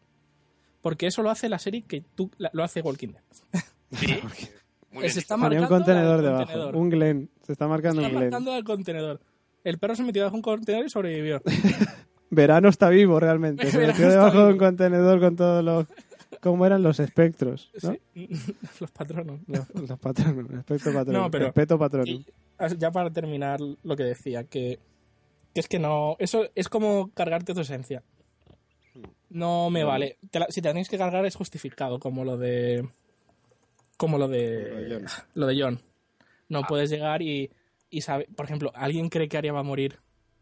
Porque 0.81 1.07
eso 1.07 1.23
lo 1.23 1.31
hace 1.31 1.49
la 1.49 1.59
serie 1.59 1.83
que 1.83 2.03
tú 2.15 2.31
la- 2.39 2.51
lo 2.53 2.63
hace 2.63 2.81
Walking 2.83 3.09
Dead. 3.09 3.23
Sí. 3.93 4.19
Se 5.09 5.19
está 5.19 5.37
Ponía 5.37 5.59
un 5.59 5.63
marcando 5.63 5.69
contenedor 5.69 6.23
debajo. 6.23 6.45
contenedor. 6.45 6.77
Un 6.77 6.91
Glen. 6.91 7.31
Se 7.43 7.51
está 7.53 7.67
marcando 7.67 8.01
Está 8.01 8.09
un 8.13 8.17
Glen. 8.17 8.31
marcando 8.31 8.53
al 8.53 8.63
contenedor. 8.65 9.21
El 9.65 9.79
perro 9.79 9.97
se 9.97 10.03
metió 10.05 10.23
debajo 10.23 10.35
de 10.35 10.39
un 10.39 10.43
contenedor 10.43 10.87
y 10.87 10.91
sobrevivió. 10.91 11.43
Verano 12.31 12.69
está 12.69 12.89
vivo 12.91 13.19
realmente. 13.19 13.69
Se 13.71 13.79
metió 13.79 14.09
debajo 14.09 14.47
de 14.47 14.53
un 14.53 14.59
contenedor 14.59 15.19
con 15.21 15.35
todos 15.37 15.65
los. 15.65 15.87
¿Cómo 16.45 16.67
eran 16.67 16.83
los 16.83 17.01
espectros? 17.01 17.71
¿no? 17.83 17.93
Sí. 18.15 18.29
Los 18.81 18.91
patronos. 18.91 19.41
Los, 19.49 19.75
los 19.89 19.99
patronos. 19.99 20.51
Espectro 20.53 20.93
patrono. 20.93 21.23
No, 21.23 21.31
pero- 21.31 21.47
Respeto 21.47 21.79
patrono. 21.79 22.07
Y 22.07 22.25
ya 22.79 22.91
para 22.93 23.11
terminar 23.11 23.61
lo 23.61 23.97
que 23.97 24.05
decía, 24.05 24.45
que, 24.45 24.79
que 25.55 25.61
es 25.61 25.67
que 25.69 25.79
no. 25.79 26.17
Eso 26.19 26.45
es 26.55 26.69
como 26.69 27.11
cargarte 27.15 27.55
tu 27.55 27.61
esencia. 27.61 28.03
No 29.31 29.71
me 29.71 29.85
vale. 29.85 30.19
Te 30.31 30.39
la- 30.39 30.47
si 30.51 30.61
te 30.61 30.69
la 30.69 30.75
tienes 30.75 30.89
que 30.91 30.99
cargar 30.99 31.25
es 31.27 31.35
justificado, 31.35 31.99
como 31.99 32.25
lo 32.25 32.37
de. 32.37 32.87
Como 33.97 34.19
lo 34.19 34.27
Lo 34.27 34.33
de 34.33 34.41
de. 34.85 34.95
Jon. 34.97 35.07
Lo 35.35 35.47
de 35.47 35.61
John. 35.63 35.81
No 36.51 36.63
puedes 36.65 36.91
llegar 36.91 37.23
y, 37.23 37.51
y 37.91 38.03
sabe. 38.03 38.29
Por 38.37 38.45
ejemplo, 38.45 38.71
alguien 38.75 39.09
cree 39.09 39.29
que 39.29 39.39
Arya 39.39 39.53
va 39.55 39.61
a 39.61 39.65
morir. 39.65 39.99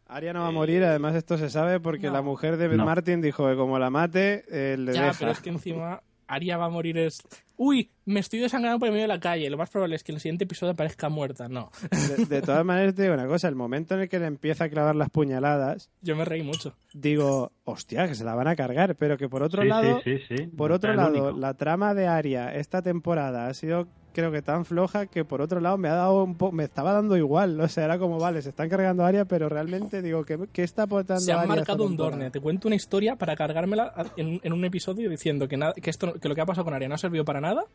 Arya 0.07 0.33
no 0.33 0.41
va 0.41 0.47
a 0.47 0.51
morir, 0.51 0.83
además 0.83 1.15
esto 1.15 1.37
se 1.37 1.49
sabe 1.49 1.79
porque 1.79 2.07
No. 2.07 2.13
la 2.13 2.21
mujer 2.21 2.57
de 2.57 2.67
No. 2.69 2.85
Martin 2.85 3.21
dijo 3.21 3.47
que 3.49 3.55
como 3.55 3.79
la 3.79 3.89
mate, 3.89 4.43
eh, 4.49 4.77
le 4.77 4.93
ya, 4.93 5.05
deja. 5.05 5.15
pero 5.19 5.31
es 5.31 5.39
que 5.39 5.49
encima 5.49 6.01
Arya 6.27 6.57
va 6.57 6.65
a 6.65 6.69
morir 6.69 6.97
es. 6.97 7.21
Uy, 7.57 7.91
me 8.05 8.19
estoy 8.19 8.39
desangrando 8.39 8.79
por 8.79 8.87
el 8.87 8.93
medio 8.93 9.03
de 9.03 9.07
la 9.09 9.19
calle. 9.19 9.47
Lo 9.49 9.57
más 9.57 9.69
probable 9.69 9.95
es 9.95 10.03
que 10.03 10.11
en 10.11 10.15
el 10.15 10.21
siguiente 10.21 10.45
episodio 10.45 10.71
aparezca 10.73 11.07
muerta. 11.09 11.47
No. 11.47 11.69
De, 12.17 12.25
de 12.25 12.41
todas 12.41 12.65
maneras, 12.65 12.95
te 12.95 13.03
digo 13.03 13.13
una 13.13 13.27
cosa, 13.27 13.47
el 13.47 13.55
momento 13.55 13.93
en 13.93 14.01
el 14.01 14.09
que 14.09 14.17
le 14.19 14.25
empieza 14.25 14.63
a 14.65 14.69
clavar 14.69 14.95
las 14.95 15.09
puñaladas, 15.09 15.91
Yo 16.01 16.15
me 16.15 16.25
reí 16.25 16.41
mucho. 16.43 16.75
digo, 16.93 17.51
hostia, 17.63 18.07
que 18.07 18.15
se 18.15 18.23
la 18.23 18.33
van 18.35 18.47
a 18.47 18.55
cargar, 18.55 18.95
pero 18.95 19.17
que 19.17 19.29
por 19.29 19.43
otro 19.43 19.61
Sí, 19.61 19.67
lado, 19.67 20.01
sí, 20.03 20.17
sí, 20.27 20.35
sí. 20.37 20.43
por 20.47 20.71
No 20.71 20.77
otro 20.77 20.93
lado, 20.95 21.11
único. 21.11 21.31
la 21.39 21.53
trama 21.53 21.93
de 21.93 22.07
Aria 22.07 22.53
esta 22.55 22.81
temporada 22.81 23.47
ha 23.47 23.53
sido 23.53 23.87
creo 24.13 24.31
que 24.31 24.41
tan 24.41 24.63
floja 24.65 25.07
que 25.07 25.25
por 25.25 25.41
otro 25.41 25.59
lado 25.59 25.77
me 25.77 25.89
ha 25.89 25.93
dado 25.95 26.23
un 26.23 26.35
po 26.35 26.51
me 26.51 26.63
estaba 26.63 26.93
dando 26.93 27.17
igual, 27.17 27.59
o 27.59 27.67
sea, 27.67 27.85
era 27.85 27.97
como, 27.99 28.19
vale, 28.19 28.41
se 28.41 28.49
están 28.49 28.69
cargando 28.69 29.03
a 29.03 29.07
Aria, 29.07 29.25
pero 29.25 29.49
realmente 29.49 30.01
digo, 30.01 30.23
¿qué, 30.23 30.39
qué 30.53 30.63
está 30.63 30.83
aportando 30.83 31.21
Se 31.21 31.31
han 31.33 31.39
Arya 31.39 31.53
esta 31.55 31.55
marcado 31.73 31.85
un? 31.85 31.97
Dorne. 31.97 32.31
Te 32.31 32.39
cuento 32.39 32.67
una 32.67 32.75
historia 32.75 33.15
para 33.15 33.35
cargármela 33.35 33.93
en, 34.15 34.39
en 34.43 34.53
un 34.53 34.63
episodio 34.63 35.09
diciendo 35.09 35.47
que, 35.47 35.57
nada, 35.57 35.73
que, 35.73 35.89
esto, 35.89 36.13
que 36.13 36.29
lo 36.29 36.35
que 36.35 36.41
ha 36.41 36.45
pasado 36.45 36.65
con 36.65 36.73
Arya 36.73 36.87
no 36.87 36.95
ha 36.95 36.99
servido 36.99 37.25
para 37.25 37.41
nada 37.41 37.65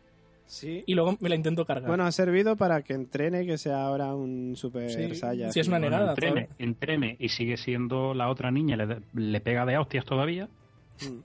Sí. 0.50 0.83
y 0.87 0.95
luego 0.95 1.14
me 1.21 1.28
la 1.28 1.35
intento 1.35 1.66
cargar. 1.66 1.88
Bueno, 1.88 2.04
ha 2.07 2.11
servido 2.12 2.57
para 2.57 2.80
que 2.80 2.95
entrene, 2.95 3.45
que 3.45 3.59
sea 3.59 3.83
ahora 3.83 4.14
un 4.14 4.57
super 4.57 4.88
Sí, 4.90 5.14
Saiyan. 5.14 5.52
sí, 5.52 5.61
es 5.61 5.68
una 5.68 5.78
Bueno, 5.78 5.90
negada. 5.97 6.12
entrene, 6.12 6.47
¿sabes? 6.47 6.57
entrene 6.59 7.16
y 7.18 7.28
sigue 7.28 7.59
siendo 7.59 8.14
la 8.14 8.30
otra 8.30 8.50
niña, 8.50 8.75
le, 8.76 9.00
le 9.12 9.40
pega 9.42 9.66
de 9.66 9.76
hostias 9.76 10.07
todavía. 10.07 10.49
Mm. 11.02 11.18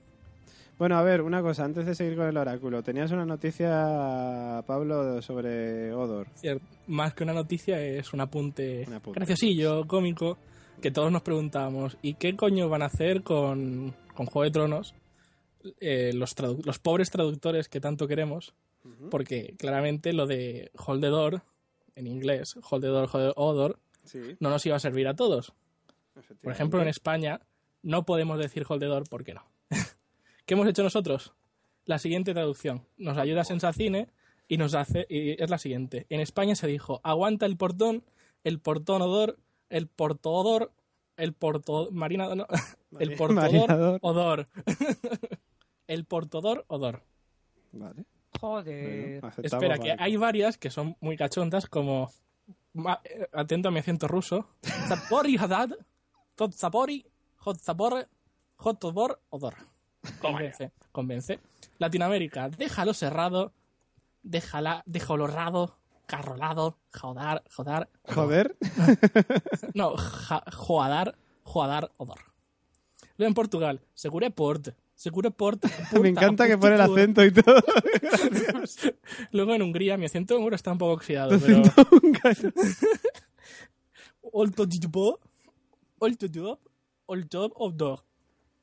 Bueno, 0.78 0.96
a 0.96 1.02
ver, 1.02 1.22
una 1.22 1.40
cosa, 1.40 1.64
antes 1.64 1.86
de 1.86 1.94
seguir 1.94 2.16
con 2.16 2.26
el 2.26 2.36
oráculo, 2.36 2.82
tenías 2.82 3.10
una 3.12 3.24
noticia, 3.24 4.62
Pablo, 4.66 5.22
sobre 5.22 5.92
Odor. 5.92 6.26
Cierto. 6.34 6.66
Más 6.88 7.14
que 7.14 7.22
una 7.22 7.32
noticia 7.32 7.80
es 7.80 8.12
un 8.12 8.20
apunte, 8.20 8.84
Un 8.88 8.94
apunte. 8.94 9.18
graciosillo, 9.20 9.86
cómico, 9.86 10.36
que 10.82 10.90
todos 10.90 11.12
nos 11.12 11.22
preguntábamos, 11.22 11.96
¿y 12.02 12.14
qué 12.14 12.34
coño 12.36 12.68
van 12.68 12.82
a 12.82 12.86
hacer 12.86 13.22
con, 13.22 13.94
con 14.14 14.26
Juego 14.26 14.44
de 14.44 14.50
Tronos 14.50 14.94
eh, 15.80 16.12
los, 16.12 16.34
los 16.64 16.78
pobres 16.80 17.10
traductores 17.10 17.68
que 17.68 17.80
tanto 17.80 18.08
queremos? 18.08 18.52
Porque 19.10 19.54
claramente 19.58 20.12
lo 20.12 20.26
de 20.26 20.70
Hold 20.86 21.00
the 21.00 21.06
Door, 21.08 21.42
en 21.94 22.06
inglés, 22.06 22.56
Hold 22.68 22.82
the 22.82 22.88
Door, 22.88 23.08
Hold 23.12 23.26
the 23.28 23.32
Odor, 23.36 23.78
Sí, 24.04 24.20
no 24.40 24.50
nos 24.50 24.66
iba 24.66 24.76
a 24.76 24.80
servir 24.80 25.08
a 25.08 25.14
todos. 25.14 25.54
Por 26.42 26.52
ejemplo, 26.52 26.82
en 26.82 26.88
España 26.88 27.40
no 27.82 28.04
podemos 28.04 28.38
decir 28.38 28.66
Hold 28.68 28.80
the 28.80 28.86
Door, 28.86 29.08
¿por 29.08 29.24
qué 29.24 29.32
no? 29.32 29.42
¿Qué 30.46 30.54
hemos 30.54 30.66
hecho 30.68 30.82
nosotros? 30.82 31.32
La 31.84 31.98
siguiente 31.98 32.32
traducción. 32.32 32.86
Nos 32.96 33.16
ayuda 33.18 33.44
Sensacine 33.44 34.08
y 34.48 34.56
nos 34.58 34.74
hace 34.74 35.06
y 35.08 35.42
es 35.42 35.50
la 35.50 35.58
siguiente. 35.58 36.06
En 36.08 36.20
España 36.20 36.54
se 36.54 36.66
dijo, 36.66 37.00
aguanta 37.02 37.46
el 37.46 37.56
portón, 37.56 38.04
el 38.42 38.60
portón 38.60 39.02
odor, 39.02 39.38
el 39.70 39.86
portodor, 39.88 40.72
el 41.16 41.32
porto 41.32 41.88
marina 41.92 42.34
no, 42.34 42.46
el 42.98 43.16
portodor 43.16 43.34
marinador. 43.42 43.98
odor. 44.02 44.48
el 45.86 46.04
portodor 46.04 46.64
odor. 46.68 47.02
Vale. 47.72 48.04
Joder. 48.40 49.20
bueno, 49.20 49.34
Espera, 49.42 49.78
que 49.78 49.94
hay 49.98 50.16
varias 50.16 50.58
que 50.58 50.70
son 50.70 50.96
muy 51.00 51.16
cachondas, 51.16 51.66
como. 51.66 52.10
eh, 53.04 53.26
Atento 53.32 53.68
a 53.68 53.70
mi 53.70 53.78
acento 53.78 54.08
ruso. 54.08 54.48
Zapori 54.88 55.36
hadad, 55.36 55.70
tot 56.34 56.52
zapori, 56.52 57.06
hot 57.36 57.58
zapor, 57.58 58.08
hot 58.56 58.78
tobor, 58.80 59.20
odor. 59.30 59.54
Convence, 60.20 60.70
convence. 60.92 61.38
Latinoamérica, 61.78 62.48
déjalo 62.48 62.94
cerrado, 62.94 63.52
déjala, 64.22 64.82
déjalo 64.86 65.26
rado, 65.26 65.78
carrolado, 66.06 66.78
jodar, 66.92 67.42
jodar. 67.50 67.88
Joder. 68.14 68.56
No, 69.74 69.96
ja- 69.96 70.44
joadar, 70.52 71.16
joadar, 71.42 71.90
odor. 71.96 72.18
Luego 73.16 73.28
en 73.28 73.34
Portugal, 73.34 73.80
segure 73.94 74.30
port, 74.30 74.68
segure 74.94 75.30
port. 75.30 75.64
Me 76.00 76.08
encanta 76.08 76.46
que 76.46 76.58
pone 76.58 76.74
el 76.74 76.80
acento 76.80 77.24
y 77.24 77.32
todo. 77.32 77.56
Luego 79.32 79.54
en 79.54 79.62
Hungría, 79.62 79.96
mi 79.96 80.06
acento 80.06 80.36
húngaro 80.36 80.56
está 80.56 80.72
un 80.72 80.78
poco 80.78 80.92
oxidado, 80.94 81.38
pero. 81.38 81.62
Olto 84.32 84.66
olto 87.06 87.52
olto. 87.56 88.04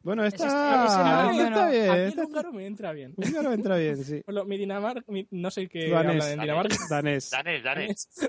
Bueno, 0.04 0.26
Ese 0.26 0.38
está, 0.38 0.48
está- 0.48 0.86
ese 0.86 1.44
está, 1.44 1.52
bueno, 1.62 1.72
bien. 1.72 1.92
Aquí 1.92 2.14
el 2.20 2.26
húngaro 2.26 2.52
me 2.54 2.66
entra 2.66 2.92
bien. 2.92 3.14
húngaro 3.18 3.54
entra 3.54 3.76
bien, 3.78 4.04
sí. 4.04 4.22
Bueno, 4.26 4.46
mi 4.46 4.58
Dinamarca, 4.58 5.04
mi- 5.12 5.28
no 5.32 5.52
sé 5.52 5.68
qué 5.68 5.90
Danés. 5.90 6.12
hablan 6.24 6.32
en 6.34 6.40
Dinamarca. 6.42 6.76
Danés. 6.90 7.30
Danés, 7.30 7.64
danés. 7.64 8.10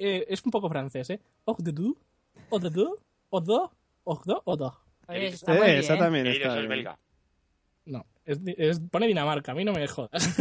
Eh, 0.00 0.26
es 0.28 0.44
un 0.44 0.52
poco 0.52 0.68
francés, 0.68 1.10
¿eh? 1.10 1.20
Ogdedu, 1.44 1.96
odedu, 2.50 2.98
odo, 3.30 3.72
ogdo, 4.04 4.42
odo. 4.44 4.80
Oye, 5.08 5.26
Eh, 5.26 5.78
esa 5.80 5.96
también 5.98 6.26
está 6.28 6.54
bien. 6.54 6.68
belga. 6.68 6.98
No, 7.86 8.06
es, 8.24 8.38
es- 8.44 8.78
pone 8.78 9.08
Dinamarca, 9.08 9.50
a 9.50 9.54
mí 9.56 9.64
no 9.64 9.72
me 9.72 9.88
jodas. 9.88 10.38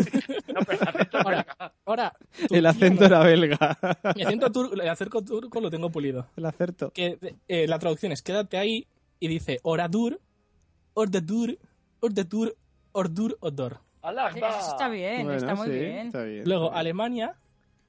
No, 0.53 0.59
pero 0.63 0.79
el 0.79 0.87
acento 0.87 1.17
es 1.17 1.25
Ahora, 1.25 1.37
belga. 1.37 1.73
ahora. 1.85 2.13
El 2.51 2.65
acento 2.67 2.99
no. 3.01 3.05
era 3.07 3.19
belga. 3.23 3.77
Mi 4.15 4.21
acento 4.23 4.51
turco, 4.51 4.73
el 4.75 4.89
acento 4.89 5.23
turco 5.23 5.59
lo 5.59 5.71
tengo 5.71 5.89
pulido. 5.89 6.27
El 6.37 6.45
acerto. 6.45 6.91
Que 6.91 7.17
eh, 7.47 7.65
la 7.67 7.79
traducción 7.79 8.11
es 8.11 8.21
quédate 8.21 8.57
ahí, 8.59 8.85
y 9.19 9.27
dice 9.27 9.59
Oradur, 9.63 10.19
Ordadur, 10.93 11.57
Ordadur, 11.99 12.55
Ordur, 12.91 13.37
Odor. 13.41 13.79
¡Allah, 14.01 14.31
Sí, 14.31 14.39
eso 14.39 14.69
está 14.71 14.87
bien, 14.89 15.23
Bueno, 15.23 15.37
está 15.37 15.55
muy 15.55 15.67
sí, 15.67 15.73
bien. 15.73 16.07
está 16.07 16.23
bien. 16.23 16.43
Luego 16.47 16.71
Alemania, 16.73 17.35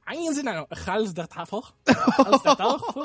Einzelnen, 0.07 0.67
Hals 0.87 1.15
der 1.15 1.29
Tafel, 1.29 1.61
Hals 2.19 2.43
der 2.43 2.57
Tafel, 2.57 3.05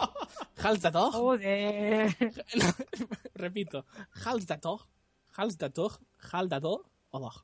Hals 0.63 0.79
der 0.81 0.91
Tag, 0.91 1.11
Joder. 1.11 2.07
repito, 3.35 3.85
Hals 4.25 4.45
der 4.47 4.59
Tag, 4.59 4.79
Hals 5.37 5.57
der 5.57 5.71
Tag, 5.73 5.91
Hals. 6.31 7.43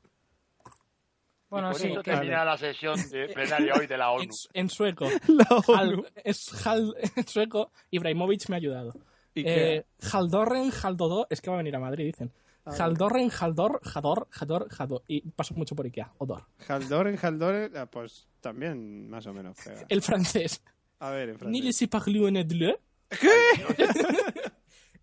Bueno, 1.48 1.72
y 1.72 1.74
sí. 1.74 1.88
esto 1.88 2.02
que- 2.02 2.12
termina 2.12 2.44
la 2.44 2.56
sesión 2.56 2.96
de 3.10 3.26
plenaria 3.28 3.74
hoy 3.76 3.86
de 3.88 3.96
la 3.98 4.12
ONU. 4.12 4.32
en 4.52 4.68
sueco, 4.70 5.06
La 5.28 5.44
Hal- 5.66 5.94
ONU. 5.94 6.04
es 6.24 6.66
Hal, 6.66 6.94
en 7.16 7.26
sueco, 7.26 7.72
Ibrahimovic 7.90 8.48
me 8.48 8.56
ha 8.56 8.58
ayudado. 8.58 8.92
¿Y 9.34 9.44
qué? 9.44 9.76
Eh, 9.76 9.86
Haldorren, 10.12 10.70
Haldodor, 10.82 11.26
es 11.30 11.40
que 11.40 11.50
va 11.50 11.56
a 11.56 11.58
venir 11.58 11.76
a 11.76 11.80
Madrid, 11.80 12.06
dicen. 12.06 12.32
Haldorren, 12.64 13.30
Haldor, 13.40 13.80
Jador, 13.82 14.28
Jador, 14.30 14.68
Jador. 14.68 15.02
Y 15.08 15.22
paso 15.30 15.54
mucho 15.54 15.74
por 15.74 15.86
Ikea, 15.86 16.12
Odor. 16.18 16.44
Haldoren, 16.68 17.18
Haldoren, 17.20 17.76
ah, 17.76 17.86
pues 17.86 18.28
también 18.40 19.08
más 19.08 19.26
o 19.26 19.32
menos 19.32 19.56
pega. 19.64 19.84
El 19.88 20.02
francés. 20.02 20.62
A 20.98 21.10
ver, 21.10 21.30
en 21.30 21.34
Ni 21.34 21.38
francés. 21.38 21.64
le 21.64 21.72
sais 21.72 21.88
parler 21.88 22.20
un 22.22 22.46
bleu. 22.48 22.76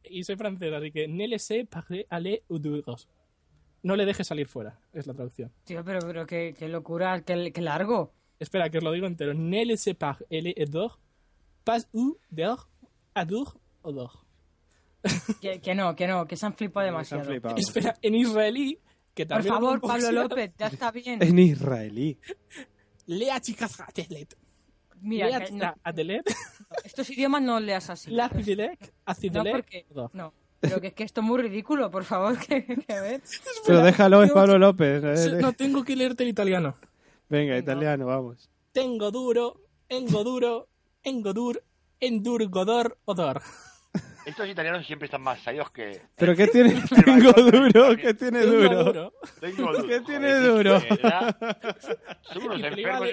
y 0.09 0.23
soy 0.23 0.35
francés, 0.35 0.71
así 0.73 0.91
que 0.91 1.07
ne 1.07 1.27
le 1.27 1.39
sais 1.39 1.65
parler 1.67 2.43
ou 2.47 2.59
deux. 2.59 2.83
No 3.83 3.95
le 3.95 4.05
dejes 4.05 4.27
salir 4.27 4.47
fuera, 4.47 4.79
es 4.93 5.07
la 5.07 5.13
traducción. 5.13 5.51
Tío, 5.63 5.83
pero, 5.83 5.99
pero 6.01 6.25
qué, 6.25 6.53
qué 6.57 6.67
locura, 6.67 7.21
qué, 7.21 7.51
qué 7.53 7.61
largo. 7.61 8.13
Espera, 8.39 8.69
que 8.69 8.77
os 8.77 8.83
lo 8.83 8.91
digo 8.91 9.07
entero. 9.07 9.33
Ne 9.33 9.65
le 9.65 9.77
sais 9.77 9.95
parler 9.97 10.53
et 10.55 10.65
deux. 10.69 10.91
Pas 11.63 11.87
ou 11.93 12.17
dehors, 12.29 12.67
odor. 13.87 14.11
Que, 15.41 15.61
que 15.61 15.73
no, 15.75 15.95
que 15.95 16.07
no, 16.07 16.25
que 16.27 16.35
se 16.35 16.45
han 16.45 16.53
flipado 16.53 16.85
Se 16.85 16.89
han 16.89 16.93
demasiado. 16.93 17.23
flipado. 17.25 17.55
Espera, 17.57 17.95
en 18.01 18.15
israelí, 18.15 18.79
que 19.13 19.25
Por 19.25 19.35
también... 19.37 19.53
favor, 19.53 19.73
hablo 19.75 19.81
un 19.87 19.89
Pablo 20.03 20.11
López, 20.23 20.51
ya 20.57 20.67
está 20.67 20.91
bien. 20.91 21.21
En 21.21 21.39
israelí. 21.39 22.19
Lea 23.05 23.39
chicas 23.39 23.79
atelet. 23.79 24.35
Mira, 25.01 25.27
Lea 25.27 25.45
que 25.45 25.51
no- 25.53 25.73
estos 26.83 27.09
idiomas 27.11 27.41
no 27.41 27.59
leas 27.59 27.89
así. 27.89 28.11
La 28.11 28.29
fidelec, 28.29 28.93
No, 29.31 29.43
porque... 29.51 29.85
No, 30.13 30.33
pero 30.59 30.81
que 30.81 30.87
es 30.87 30.93
que 30.93 31.03
esto 31.03 31.21
es 31.21 31.27
muy 31.27 31.39
ridículo, 31.41 31.89
por 31.91 32.03
favor, 32.03 32.37
que, 32.39 32.65
que 32.65 32.93
a 32.93 33.01
ver. 33.01 33.21
Pero 33.65 33.83
déjalo, 33.83 34.23
es. 34.23 34.31
Pablo 34.31 34.57
López. 34.57 35.03
eh, 35.03 35.37
No 35.39 35.53
tengo 35.53 35.83
que 35.83 35.95
leerte 35.95 36.23
el 36.23 36.29
italiano. 36.29 36.75
Venga, 37.29 37.57
italiano, 37.57 38.07
vamos. 38.07 38.49
Tengo 38.71 39.11
duro, 39.11 39.61
engo 39.87 40.23
duro, 40.23 40.67
engodur, 41.03 41.63
endur, 41.99 42.47
godor, 42.49 42.97
odor. 43.05 43.41
Estos 44.27 44.49
italianos 44.49 44.85
siempre 44.85 45.05
están 45.05 45.21
más 45.21 45.39
sabios 45.41 45.71
que... 45.71 46.01
¿Pero 46.17 46.35
qué 46.35 46.47
tiene? 46.47 46.83
Pero 46.89 47.01
Tengo 47.03 47.31
duro, 47.49 47.95
¿qué 47.95 48.13
tiene 48.13 48.41
duro? 48.41 49.13
Tengo 49.39 49.71
duro. 49.71 49.87
¿Qué 49.87 50.01
tiene 50.01 50.31
es 50.31 50.43
duro? 50.43 50.81
ya- 51.01 51.37
Son 52.33 52.43
unos 52.43 52.61
enfermos 52.61 53.07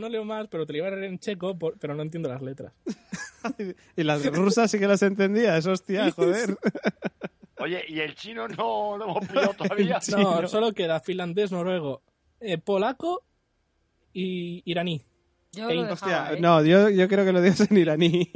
no 0.00 0.08
leo 0.08 0.24
más, 0.24 0.48
pero 0.48 0.66
te 0.66 0.72
lo 0.72 0.78
iba 0.78 0.88
a 0.88 0.90
leer 0.90 1.04
en 1.04 1.18
checo, 1.20 1.56
por- 1.56 1.78
pero 1.78 1.94
no 1.94 2.02
entiendo 2.02 2.28
las 2.28 2.42
letras. 2.42 2.72
Y 3.96 4.02
las 4.04 4.24
rusas 4.26 4.70
sí 4.70 4.78
que 4.80 4.86
las 4.88 5.02
entendías, 5.02 5.66
hostia, 5.66 6.10
joder. 6.16 6.56
Oye, 7.58 7.84
¿y 7.88 8.00
el 8.00 8.14
chino 8.16 8.48
no 8.48 8.96
lo 8.98 9.04
hemos 9.04 9.26
pillado 9.28 9.54
todavía? 9.58 10.00
No, 10.16 10.48
solo 10.48 10.72
queda 10.72 10.98
finlandés, 11.00 11.52
noruego, 11.52 12.02
eh, 12.40 12.58
polaco 12.58 13.22
y 14.12 14.62
iraní. 14.64 15.02
Yo 15.52 15.68
Ey, 15.68 15.76
lo 15.76 15.82
dejaba, 15.86 15.92
Hostia, 15.94 16.32
¿eh? 16.36 16.40
no, 16.40 16.64
yo, 16.64 16.88
yo 16.88 17.06
creo 17.08 17.24
que 17.24 17.32
lo 17.32 17.40
digas 17.40 17.60
en 17.70 17.76
iraní. 17.76 18.28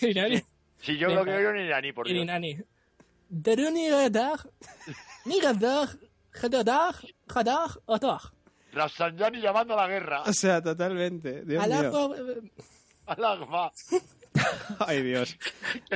iraní. 0.00 0.42
Si 0.82 0.96
yo 0.96 1.08
lo 1.08 1.24
que 1.24 1.30
oigo 1.32 1.50
en 1.50 1.58
iraní, 1.66 1.92
por 1.92 2.06
Dios. 2.06 2.24
Ni 5.24 5.44
odor. 5.44 5.88
Rafsanjani 8.72 9.40
llamando 9.40 9.74
a 9.74 9.76
la 9.82 9.88
guerra. 9.88 10.22
O 10.22 10.32
sea, 10.32 10.62
totalmente. 10.62 11.44
Dios 11.44 11.66
mío. 11.66 11.76
Alago, 11.78 12.14
eh, 12.16 12.50
Alagba. 13.06 13.72
Ay, 14.86 15.02
Dios. 15.02 15.36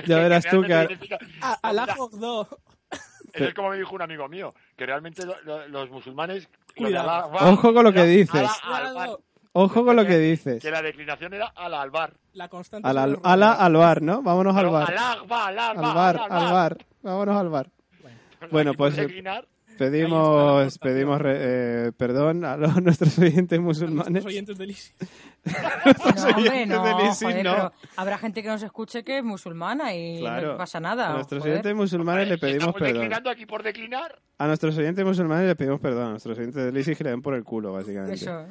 Ya 0.07 0.18
verás 0.18 0.44
tú 0.51 0.62
que... 0.62 0.68
Realmente 0.68 1.18
a- 1.40 1.59
alago, 1.62 2.09
do. 2.09 2.49
Eso 3.33 3.44
es 3.47 3.55
como 3.55 3.70
me 3.70 3.79
dijo 3.79 3.94
un 3.94 4.03
amigo 4.03 4.29
mío, 4.29 4.55
que 4.77 4.87
realmente 4.87 5.25
lo- 5.25 5.40
lo- 5.42 5.66
los 5.68 5.90
musulmanes... 5.90 6.49
Cuidado. 6.77 7.31
Ojo 7.53 7.73
con 7.73 7.85
lo 7.85 7.92
que 7.92 8.05
dices. 8.05 8.49
Ojo 9.56 9.84
con 9.84 9.94
lo 9.96 10.04
que 10.04 10.18
dices. 10.18 10.60
Que 10.62 10.70
la 10.70 10.82
declinación 10.82 11.32
era 11.32 11.46
al 11.54 11.74
albar. 11.74 12.14
La 12.32 12.48
constante. 12.48 12.88
Al, 12.88 12.98
al, 12.98 13.20
ala 13.22 13.52
al 13.52 13.72
bar, 13.74 14.02
¿no? 14.02 14.20
Vámonos 14.22 14.56
al 14.56 14.68
bar. 14.68 14.90
Alagba, 14.90 15.46
Al 15.46 15.58
alagba, 15.58 15.94
bar, 15.94 16.16
alagba. 16.16 16.36
al 16.46 16.52
bar. 16.52 16.78
Vámonos 17.02 17.36
al 17.36 17.48
bar. 17.48 17.70
Bueno, 18.50 18.74
pues, 18.74 18.94
Pedimos, 19.78 20.78
pedimos 20.78 21.20
re- 21.20 21.86
eh, 21.88 21.92
perdón 21.96 22.44
a 22.44 22.56
los, 22.56 22.76
nuestros 22.82 23.18
oyentes 23.18 23.58
A 23.58 23.62
nuestros 23.62 23.90
musulmanes. 23.90 24.24
oyentes 24.24 24.56
del 24.58 24.70
ISIS. 24.70 24.94
No, 25.44 26.36
hombre, 26.36 26.66
no, 26.66 26.84
del 26.84 27.06
ISIS, 27.08 27.22
joder, 27.22 27.44
no. 27.44 27.52
pero 27.54 27.72
habrá 27.96 28.18
gente 28.18 28.42
que 28.42 28.48
nos 28.48 28.62
escuche 28.62 29.02
que 29.04 29.18
es 29.18 29.24
musulmana 29.24 29.94
y 29.94 30.20
Claro. 30.20 30.52
no 30.52 30.56
pasa 30.58 30.78
A 30.78 30.80
nada. 30.80 31.12
nuestros 31.12 31.40
joder. 31.40 31.54
oyentes 31.54 31.74
musulmanes 31.74 32.28
le 32.28 32.38
pedimos 32.38 32.58
estamos 32.60 32.78
perdón. 32.80 32.94
declinando 32.94 33.30
aquí 33.30 33.46
por 33.46 33.62
declinar, 33.62 34.18
A 34.38 34.46
nuestros 34.46 34.78
oyentes 34.78 35.04
musulmanes 35.04 35.46
le 35.48 35.56
pedimos 35.56 35.80
perdón. 35.80 36.06
A 36.06 36.10
nuestros 36.10 36.38
oyentes 36.38 36.64
del 36.64 36.76
ISIS 36.78 36.96
que 36.96 37.04
le 37.04 37.10
den 37.10 37.20
por 37.22 37.34
el 37.34 37.44
culo, 37.44 37.72
básicamente. 37.72 38.14
Eso. 38.14 38.46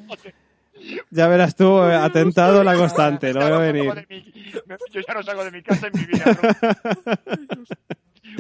Ya 1.09 1.27
verás 1.27 1.55
tú, 1.55 1.81
eh, 1.83 1.95
atentado 1.95 2.61
a 2.61 2.63
la 2.63 2.75
constante, 2.75 3.33
lo 3.33 3.39
veo 3.39 3.59
venir. 3.59 4.07
yo 4.91 5.01
ya 5.07 5.13
no 5.13 5.23
salgo 5.23 5.45
de 5.45 5.51
mi 5.51 5.61
casa 5.61 5.87
en 5.87 5.99
mi 5.99 6.05
vida. 6.05 6.25
¿no? 6.25 7.15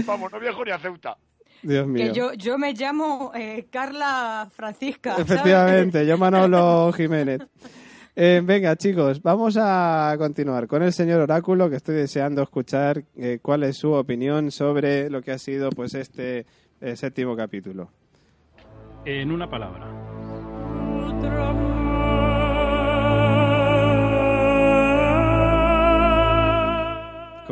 Vamos, 0.05 0.31
no 0.31 0.39
viajo 0.39 0.65
ni 0.65 0.71
a 0.71 0.79
Ceuta. 0.79 1.17
Dios 1.61 1.87
mío. 1.87 2.05
Que 2.05 2.13
yo, 2.13 2.33
yo 2.33 2.57
me 2.57 2.73
llamo 2.73 3.31
eh, 3.33 3.67
Carla 3.69 4.49
Francisca. 4.53 5.11
¿sabes? 5.11 5.29
Efectivamente, 5.29 6.05
yo 6.05 6.17
Manolo 6.17 6.91
Jiménez. 6.97 7.41
Eh, 8.15 8.41
venga, 8.43 8.75
chicos, 8.75 9.23
vamos 9.23 9.57
a 9.59 10.13
continuar 10.19 10.67
con 10.67 10.83
el 10.83 10.93
señor 10.93 11.21
Oráculo, 11.21 11.67
que 11.67 11.77
estoy 11.77 11.95
deseando 11.95 12.43
escuchar 12.43 13.03
eh, 13.15 13.39
cuál 13.41 13.63
es 13.63 13.77
su 13.77 13.91
opinión 13.91 14.51
sobre 14.51 15.09
lo 15.09 15.23
que 15.23 15.31
ha 15.31 15.39
sido 15.39 15.71
pues 15.71 15.95
este 15.95 16.45
eh, 16.79 16.95
séptimo 16.95 17.35
capítulo. 17.35 17.89
En 19.03 19.31
una 19.31 19.49
palabra. 19.49 19.87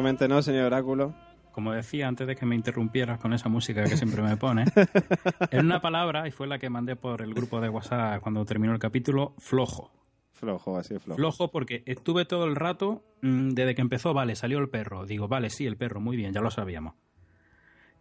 Coméntenos, 0.02 0.46
señor 0.46 0.66
Oráculo. 0.66 1.14
Como 1.52 1.74
decía 1.74 2.08
antes 2.08 2.26
de 2.26 2.36
que 2.36 2.44
me 2.44 2.56
interrumpieras 2.56 3.20
con 3.20 3.34
esa 3.34 3.50
música 3.50 3.84
que 3.84 3.96
siempre 3.96 4.24
me 4.24 4.36
pone, 4.36 4.66
en 5.52 5.66
una 5.68 5.80
palabra, 5.80 6.28
y 6.28 6.32
fue 6.32 6.48
la 6.48 6.58
que 6.58 6.72
mandé 6.72 6.96
por 6.96 7.22
el 7.22 7.36
grupo 7.36 7.62
de 7.62 7.70
WhatsApp 7.70 8.20
cuando 8.20 8.44
terminó 8.44 8.74
el 8.74 8.80
capítulo, 8.80 9.36
flojo. 9.38 9.92
Flojo, 10.32 10.76
así 10.76 10.98
flojo. 10.98 11.18
Flojo 11.18 11.52
porque 11.52 11.84
estuve 11.86 12.26
todo 12.26 12.46
el 12.46 12.56
rato, 12.56 13.04
mm, 13.22 13.50
desde 13.50 13.76
que 13.76 13.82
empezó, 13.82 14.12
vale, 14.16 14.36
salió 14.36 14.58
el 14.58 14.70
perro. 14.70 15.06
Digo, 15.06 15.28
vale, 15.28 15.52
sí, 15.52 15.68
el 15.68 15.78
perro, 15.78 16.02
muy 16.02 16.18
bien, 16.18 16.34
ya 16.34 16.42
lo 16.42 16.50
sabíamos. 16.50 16.96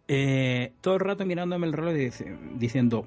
Eh, 0.07 0.73
todo 0.81 0.95
el 0.95 1.01
rato 1.01 1.23
mirándome 1.23 1.67
el 1.67 1.73
reloj 1.73 1.93
y 1.93 2.57
diciendo, 2.57 3.05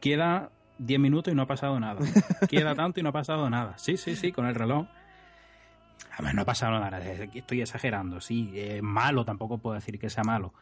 queda 0.00 0.52
10 0.78 1.00
minutos 1.00 1.32
y 1.32 1.34
no 1.34 1.42
ha 1.42 1.46
pasado 1.48 1.80
nada. 1.80 1.98
Queda 2.48 2.76
tanto 2.76 3.00
y 3.00 3.02
no 3.02 3.08
ha 3.08 3.12
pasado 3.12 3.50
nada. 3.50 3.76
Sí, 3.78 3.96
sí, 3.96 4.14
sí, 4.14 4.30
con 4.30 4.46
el 4.46 4.54
reloj. 4.54 4.86
No 6.34 6.42
ha 6.42 6.44
pasado 6.44 6.78
nada, 6.78 6.98
estoy 7.34 7.62
exagerando, 7.62 8.20
sí, 8.20 8.50
eh, 8.54 8.80
malo, 8.82 9.24
tampoco 9.24 9.58
puedo 9.58 9.74
decir 9.74 9.98
que 9.98 10.10
sea 10.10 10.24
malo. 10.24 10.52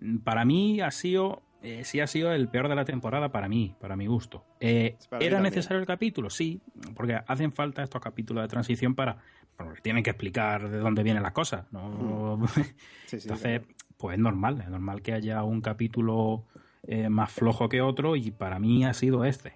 Mm, 0.00 0.18
Para 0.18 0.44
mí 0.44 0.80
ha 0.80 0.90
sido, 0.90 1.42
eh, 1.62 1.84
sí 1.84 2.00
ha 2.00 2.06
sido 2.06 2.32
el 2.32 2.48
peor 2.48 2.68
de 2.68 2.74
la 2.74 2.84
temporada 2.84 3.30
para 3.30 3.48
mí, 3.48 3.74
para 3.80 3.96
mi 3.96 4.06
gusto. 4.06 4.44
Eh, 4.60 4.96
Para 5.08 5.24
¿Era 5.24 5.40
necesario 5.40 5.78
el 5.78 5.86
capítulo? 5.86 6.28
Sí, 6.28 6.60
porque 6.94 7.18
hacen 7.26 7.52
falta 7.52 7.82
estos 7.82 8.00
capítulos 8.00 8.42
de 8.42 8.48
transición 8.48 8.94
para, 8.94 9.18
porque 9.56 9.80
tienen 9.80 10.02
que 10.02 10.10
explicar 10.10 10.68
de 10.68 10.78
dónde 10.78 11.02
vienen 11.02 11.22
las 11.22 11.32
cosas, 11.32 11.66
¿no? 11.72 12.46
Sí, 13.06 13.20
sí, 13.20 13.28
Entonces, 13.28 13.62
pues 13.96 14.16
es 14.16 14.20
normal, 14.20 14.60
es 14.60 14.68
normal 14.68 15.00
que 15.00 15.12
haya 15.12 15.42
un 15.44 15.60
capítulo 15.60 16.44
eh, 16.86 17.08
más 17.08 17.30
flojo 17.32 17.68
que 17.68 17.80
otro 17.80 18.16
y 18.16 18.30
para 18.30 18.58
mí 18.58 18.84
ha 18.84 18.92
sido 18.92 19.24
este. 19.24 19.54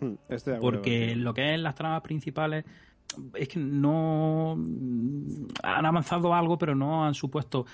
Hmm, 0.00 0.14
estoy 0.28 0.52
de 0.52 0.56
acuerdo 0.56 0.78
Porque 0.78 1.14
lo 1.14 1.34
que 1.34 1.54
es 1.54 1.60
las 1.60 1.74
tramas 1.74 2.00
principales 2.00 2.64
es 3.34 3.48
que 3.48 3.58
no 3.58 4.52
han 5.62 5.86
avanzado 5.86 6.34
algo, 6.34 6.58
pero 6.58 6.74
no 6.74 7.04
han 7.04 7.14
supuesto. 7.14 7.66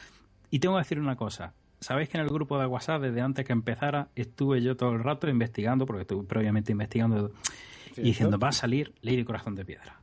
Y 0.51 0.59
tengo 0.59 0.77
que 0.77 0.81
decir 0.81 1.01
una 1.01 1.17
cosa. 1.17 1.55
Sabéis 1.81 2.09
que 2.09 2.17
en 2.17 2.25
el 2.25 2.31
grupo 2.31 2.59
de 2.59 2.67
WhatsApp, 2.67 3.03
desde 3.03 3.21
antes 3.21 3.45
que 3.45 3.53
empezara, 3.53 4.09
estuve 4.15 4.63
yo 4.63 4.77
todo 4.77 4.93
el 4.93 5.03
rato 5.03 5.29
investigando, 5.29 5.85
porque 5.85 6.03
estuve 6.03 6.25
previamente 6.27 6.73
investigando, 6.73 7.33
y 7.97 8.03
diciendo, 8.03 8.39
va 8.39 8.49
a 8.49 8.53
salir 8.53 8.95
Lady 9.03 9.25
Corazón 9.25 9.55
de 9.55 9.65
Piedra. 9.65 10.01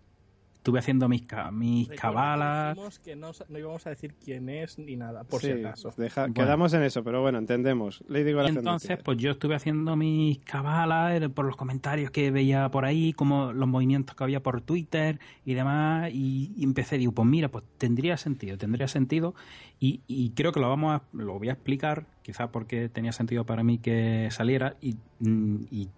Estuve 0.63 0.79
haciendo 0.79 1.09
mis, 1.09 1.23
mis 1.51 1.89
Recuerda 1.89 2.01
cabalas. 2.01 2.75
dijimos 2.75 2.99
que 2.99 3.17
no, 3.17 3.31
no 3.49 3.59
íbamos 3.59 3.85
a 3.85 3.89
decir 3.89 4.13
quién 4.15 4.47
es 4.47 4.79
ni 4.79 4.95
nada, 4.95 5.25
por 5.25 5.41
Sí, 5.41 5.47
si 5.47 5.59
acaso. 5.59 5.93
deja- 5.97 6.21
Bueno. 6.21 6.33
Quedamos 6.35 6.73
en 6.73 6.83
eso, 6.83 7.03
pero 7.03 7.21
bueno, 7.21 7.37
entendemos. 7.37 8.01
Lady 8.07 8.31
Y 8.31 8.47
entonces, 8.47 8.97
pues 9.03 9.17
yo 9.17 9.31
estuve 9.31 9.55
haciendo 9.55 9.97
mis 9.97 10.39
cabalas 10.39 11.21
eh, 11.21 11.27
por 11.27 11.43
los 11.45 11.57
comentarios 11.57 12.11
que 12.11 12.31
veía 12.31 12.71
por 12.71 12.85
ahí, 12.85 13.11
como 13.11 13.51
los 13.51 13.67
movimientos 13.67 14.15
que 14.15 14.23
había 14.23 14.41
por 14.41 14.61
Twitter 14.61 15.19
y 15.43 15.53
demás, 15.53 16.09
y, 16.13 16.53
y 16.55 16.63
empecé, 16.63 16.97
digo, 16.97 17.11
pues 17.11 17.27
mira, 17.27 17.49
pues 17.49 17.65
tendría 17.77 18.15
sentido, 18.15 18.57
tendría 18.57 18.87
sentido, 18.87 19.35
y, 19.81 19.99
y 20.07 20.29
creo 20.29 20.53
que 20.53 20.61
lo 20.61 20.69
vamos 20.69 20.93
a, 20.93 21.03
lo 21.11 21.37
voy 21.39 21.49
a 21.49 21.53
explicar, 21.53 22.05
quizás 22.21 22.47
porque 22.51 22.87
tenía 22.87 23.11
sentido 23.11 23.45
para 23.45 23.63
mí 23.63 23.79
que 23.79 24.29
saliera, 24.31 24.75
y, 24.79 24.95
mm, 25.19 25.65
y 25.69 25.89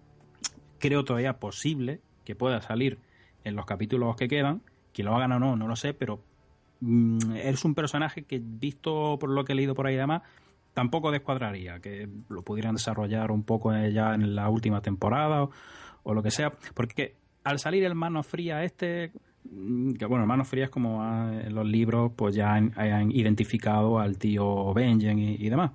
creo 0.80 1.06
todavía 1.06 1.38
posible 1.39 2.01
que 2.23 2.34
pueda 2.36 2.63
salir 2.63 2.97
en 3.45 3.55
los 3.55 3.65
capítulos 3.65 4.17
que 4.17 4.27
quedan, 4.27 4.62
que 4.91 5.03
lo 5.03 5.15
hagan 5.15 5.31
o 5.31 5.39
no, 5.39 5.55
no 5.55 5.67
lo 5.67 5.75
sé, 5.77 5.93
pero 5.93 6.19
mm, 6.81 7.36
es 7.36 7.63
un 7.63 7.75
personaje 7.75 8.23
que, 8.23 8.41
visto 8.43 9.17
por 9.19 9.29
lo 9.29 9.45
que 9.45 9.53
he 9.53 9.55
leído 9.55 9.75
por 9.75 9.88
ahí 9.88 9.93
y 9.93 9.97
demás, 9.97 10.23
tampoco 10.73 11.12
descuadraría, 11.12 11.79
que 11.79 12.10
lo 12.27 12.41
pudieran 12.41 12.75
desarrollar 12.75 13.31
un 13.31 13.43
poco 13.43 13.73
eh, 13.73 13.93
ya 13.93 14.13
en 14.13 14.36
la 14.36 14.49
última 14.49 14.81
temporada 14.81 15.43
o, 15.43 15.51
o 16.03 16.13
lo 16.13 16.21
que 16.21 16.31
sea, 16.31 16.51
porque 16.73 17.15
al 17.43 17.60
salir 17.60 17.84
el 17.86 17.95
Mano 17.95 18.23
Fría 18.23 18.63
este, 18.63 19.12
mm, 19.49 19.93
que 19.93 20.05
bueno, 20.05 20.23
el 20.23 20.27
Mano 20.27 20.43
Fría 20.43 20.65
es 20.65 20.69
como 20.69 21.01
ah, 21.01 21.31
en 21.34 21.53
los 21.55 21.65
libros 21.65 22.12
pues 22.15 22.36
ya 22.36 22.53
han, 22.53 22.73
han 22.77 23.12
identificado 23.12 23.99
al 23.99 24.17
tío 24.17 24.73
Benjen 24.73 25.19
y, 25.19 25.36
y 25.36 25.49
demás. 25.49 25.71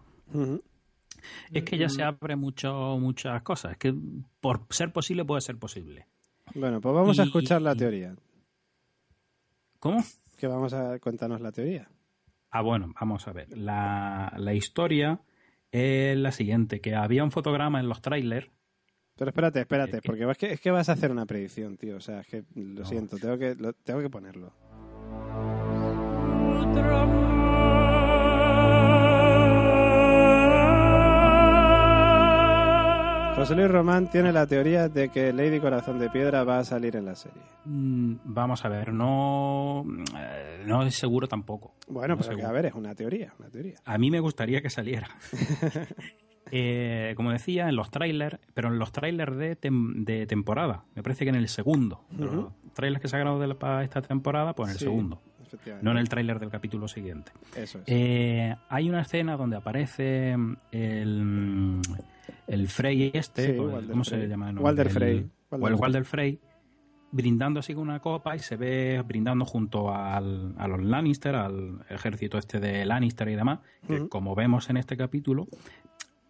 Es 1.53 1.65
que 1.65 1.79
ya 1.79 1.89
se 1.89 2.03
abre 2.03 2.37
mucho, 2.37 2.97
muchas 2.99 3.43
cosas, 3.43 3.73
es 3.73 3.79
que 3.79 3.95
por 4.41 4.67
ser 4.71 4.93
posible 4.93 5.25
puede 5.25 5.41
ser 5.41 5.59
posible. 5.59 6.07
Bueno, 6.55 6.81
pues 6.81 6.95
vamos 6.95 7.19
a 7.19 7.23
escuchar 7.25 7.63
la 7.63 7.75
teoría. 7.75 8.15
¿Cómo? 9.79 10.03
Que 10.37 10.47
vamos 10.47 10.73
a 10.73 10.99
contarnos 10.99 11.41
la 11.41 11.53
teoría. 11.53 11.89
Ah, 12.51 12.63
bueno, 12.63 12.93
vamos 13.01 13.27
a 13.29 13.33
ver. 13.33 13.57
La, 13.57 14.33
la 14.37 14.55
historia 14.55 15.21
es 15.71 16.17
la 16.19 16.33
siguiente, 16.33 16.81
que 16.81 16.95
había 16.95 17.23
un 17.25 17.31
fotograma 17.31 17.79
en 17.81 17.89
los 17.89 18.03
trailers. 18.03 18.51
Pero 19.17 19.29
espérate, 19.31 19.61
espérate, 19.61 19.99
Eh, 19.99 20.03
porque 20.05 20.29
es 20.31 20.39
que, 20.39 20.53
es 20.53 20.61
que 20.61 20.71
vas 20.71 20.89
a 20.89 20.93
hacer 20.93 21.11
una 21.13 21.27
predicción, 21.27 21.77
tío. 21.77 21.97
O 21.97 22.01
sea, 22.01 22.21
es 22.21 22.27
que 22.27 22.45
lo 22.55 22.81
No. 22.81 22.85
siento, 22.87 23.19
tengo 23.19 23.39
que, 23.39 23.55
lo- 23.55 23.73
tengo 23.75 24.01
que 24.01 24.11
ponerlo. 24.11 24.53
José 33.41 33.55
Luis 33.57 33.71
Román 33.71 34.11
tiene 34.11 34.33
la 34.33 34.47
teoría 34.47 34.89
de 34.91 35.09
que 35.09 35.33
Lady 35.33 35.61
Corazón 35.61 35.99
de 35.99 36.11
Piedra 36.11 36.45
va 36.45 36.59
a 36.59 36.65
salir 36.65 36.95
en 36.97 37.07
la 37.07 37.15
serie. 37.15 37.41
Mm, 37.65 38.17
Vamos 38.25 38.63
a 38.67 38.69
ver, 38.69 38.93
no, 38.93 39.83
eh, 40.19 40.63
no 40.67 40.83
es 40.83 40.95
seguro 40.95 41.27
tampoco. 41.27 41.73
Bueno, 41.89 42.15
No 42.17 42.19
pero 42.21 42.29
que, 42.31 42.35
seguro. 42.37 42.49
a 42.49 42.53
ver, 42.53 42.67
es 42.67 42.75
una 42.75 42.95
teoría, 42.95 43.33
una 43.39 43.49
teoría. 43.49 43.77
A 43.87 43.97
mí 43.97 44.11
me 44.11 44.21
gustaría 44.21 44.61
que 44.61 44.71
saliera. 44.71 45.09
Eh, 46.53 47.13
como 47.17 47.31
decía, 47.31 47.69
en 47.69 47.77
los 47.77 47.93
trailers, 47.93 48.39
pero 48.55 48.69
en 48.73 48.79
los 48.81 48.91
trailers 48.91 49.37
de, 49.37 49.57
tem- 49.61 50.05
de 50.05 50.27
temporada. 50.27 50.83
Me 50.97 51.03
parece 51.03 51.23
que 51.25 51.29
en 51.29 51.37
el 51.37 51.47
segundo. 51.49 52.03
Los 52.19 52.47
trailers 52.75 53.01
que 53.01 53.07
se 53.07 53.15
han 53.17 53.23
grabado 53.23 53.57
para 53.57 53.85
esta 53.85 54.03
temporada, 54.03 54.53
pues 54.55 54.71
en 54.71 54.73
el 54.73 54.79
Sí, 54.81 54.85
segundo. 54.87 55.21
No 55.81 55.93
en 55.93 55.99
el 55.99 56.09
trailer 56.09 56.41
del 56.41 56.51
capítulo 56.51 56.89
siguiente. 56.89 57.31
Eso 57.55 57.79
es. 57.79 57.85
Eh, 57.87 58.57
hay 58.69 58.89
una 58.91 59.03
escena 59.03 59.37
donde 59.37 59.59
aparece 59.59 60.35
el, 60.73 61.81
el 62.47 62.69
Frey 62.69 63.11
este, 63.15 63.53
Sí, 63.55 63.59
o- 63.59 63.65
Walder 63.71 63.91
¿cómo 63.91 64.05
Frey. 64.05 64.21
se 64.23 64.29
llama? 64.29 64.49
el 64.49 64.55
nombre? 64.55 64.65
Walder 64.71 64.87
El- 64.87 64.93
Frey. 64.93 65.31
o 65.51 65.57
Walder 65.57 65.71
el 65.73 65.77
Frey. 65.77 65.81
Walder 65.81 66.05
Frey, 66.05 66.41
brindando 67.13 67.61
así 67.61 67.75
con 67.75 67.83
una 67.89 68.01
copa 68.01 68.37
y 68.37 68.39
se 68.39 68.57
ve 68.57 69.03
brindando 69.07 69.45
junto 69.45 69.93
al, 69.93 70.55
a 70.59 70.69
los 70.69 70.83
Lannister, 70.83 71.35
al 71.35 71.85
ejército 71.89 72.39
este 72.39 72.61
de 72.61 72.85
Lannister 72.85 73.29
y 73.29 73.35
demás, 73.35 73.61
que 73.87 74.09
como 74.09 74.35
vemos 74.35 74.71
en 74.71 74.77
este 74.77 74.97
capítulo, 74.97 75.49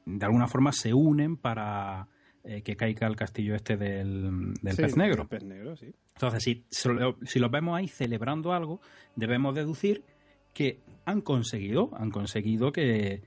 de 0.06 0.24
alguna 0.24 0.48
forma 0.48 0.72
se 0.72 0.94
unen 0.94 1.36
para 1.36 2.08
eh, 2.42 2.62
que 2.62 2.74
caiga 2.76 3.06
el 3.06 3.16
castillo 3.16 3.54
este 3.54 3.76
del, 3.76 4.54
del 4.62 4.74
Sí, 4.74 4.82
pez 4.82 4.96
negro. 4.96 5.28
pez 5.28 5.44
negro, 5.44 5.76
sí. 5.76 5.92
Entonces, 6.14 6.42
si, 6.42 6.64
si 6.70 6.88
lo- 6.88 7.18
si 7.22 7.38
los 7.38 7.50
vemos 7.50 7.76
ahí 7.76 7.86
celebrando 7.86 8.54
algo, 8.54 8.80
debemos 9.14 9.54
deducir 9.54 10.02
que 10.54 10.80
han 11.04 11.20
conseguido, 11.20 11.90
han 11.94 12.10
conseguido 12.10 12.72
que, 12.72 13.22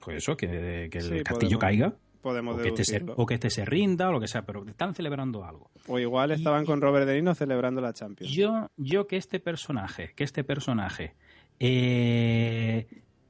pues 0.00 0.16
eso, 0.18 0.36
que, 0.36 0.88
que 0.90 0.98
el 0.98 1.04
Sí, 1.04 1.22
castillo 1.22 1.58
podemos- 1.58 1.60
caiga, 1.60 1.94
Podemos 2.26 2.58
o 2.58 2.62
que, 2.62 2.70
este 2.70 2.84
se, 2.84 3.04
o 3.06 3.24
que 3.24 3.34
este 3.34 3.50
se 3.50 3.64
rinda, 3.64 4.08
o 4.08 4.12
lo 4.12 4.18
que 4.18 4.26
sea, 4.26 4.44
pero 4.44 4.66
están 4.66 4.96
celebrando 4.96 5.44
algo. 5.44 5.70
O 5.86 6.00
igual 6.00 6.32
estaban 6.32 6.64
y- 6.64 6.66
con 6.66 6.80
Robert 6.80 7.06
De 7.06 7.20
Niro 7.20 7.36
celebrando 7.36 7.80
la 7.80 7.92
Champions. 7.92 8.32
Yo, 8.32 8.68
yo 8.76 9.06
que 9.06 9.16
este 9.16 9.38
personaje, 9.38 10.12
que 10.16 10.24
este 10.24 10.42
personaje 10.42 11.14
eh, 11.60 12.88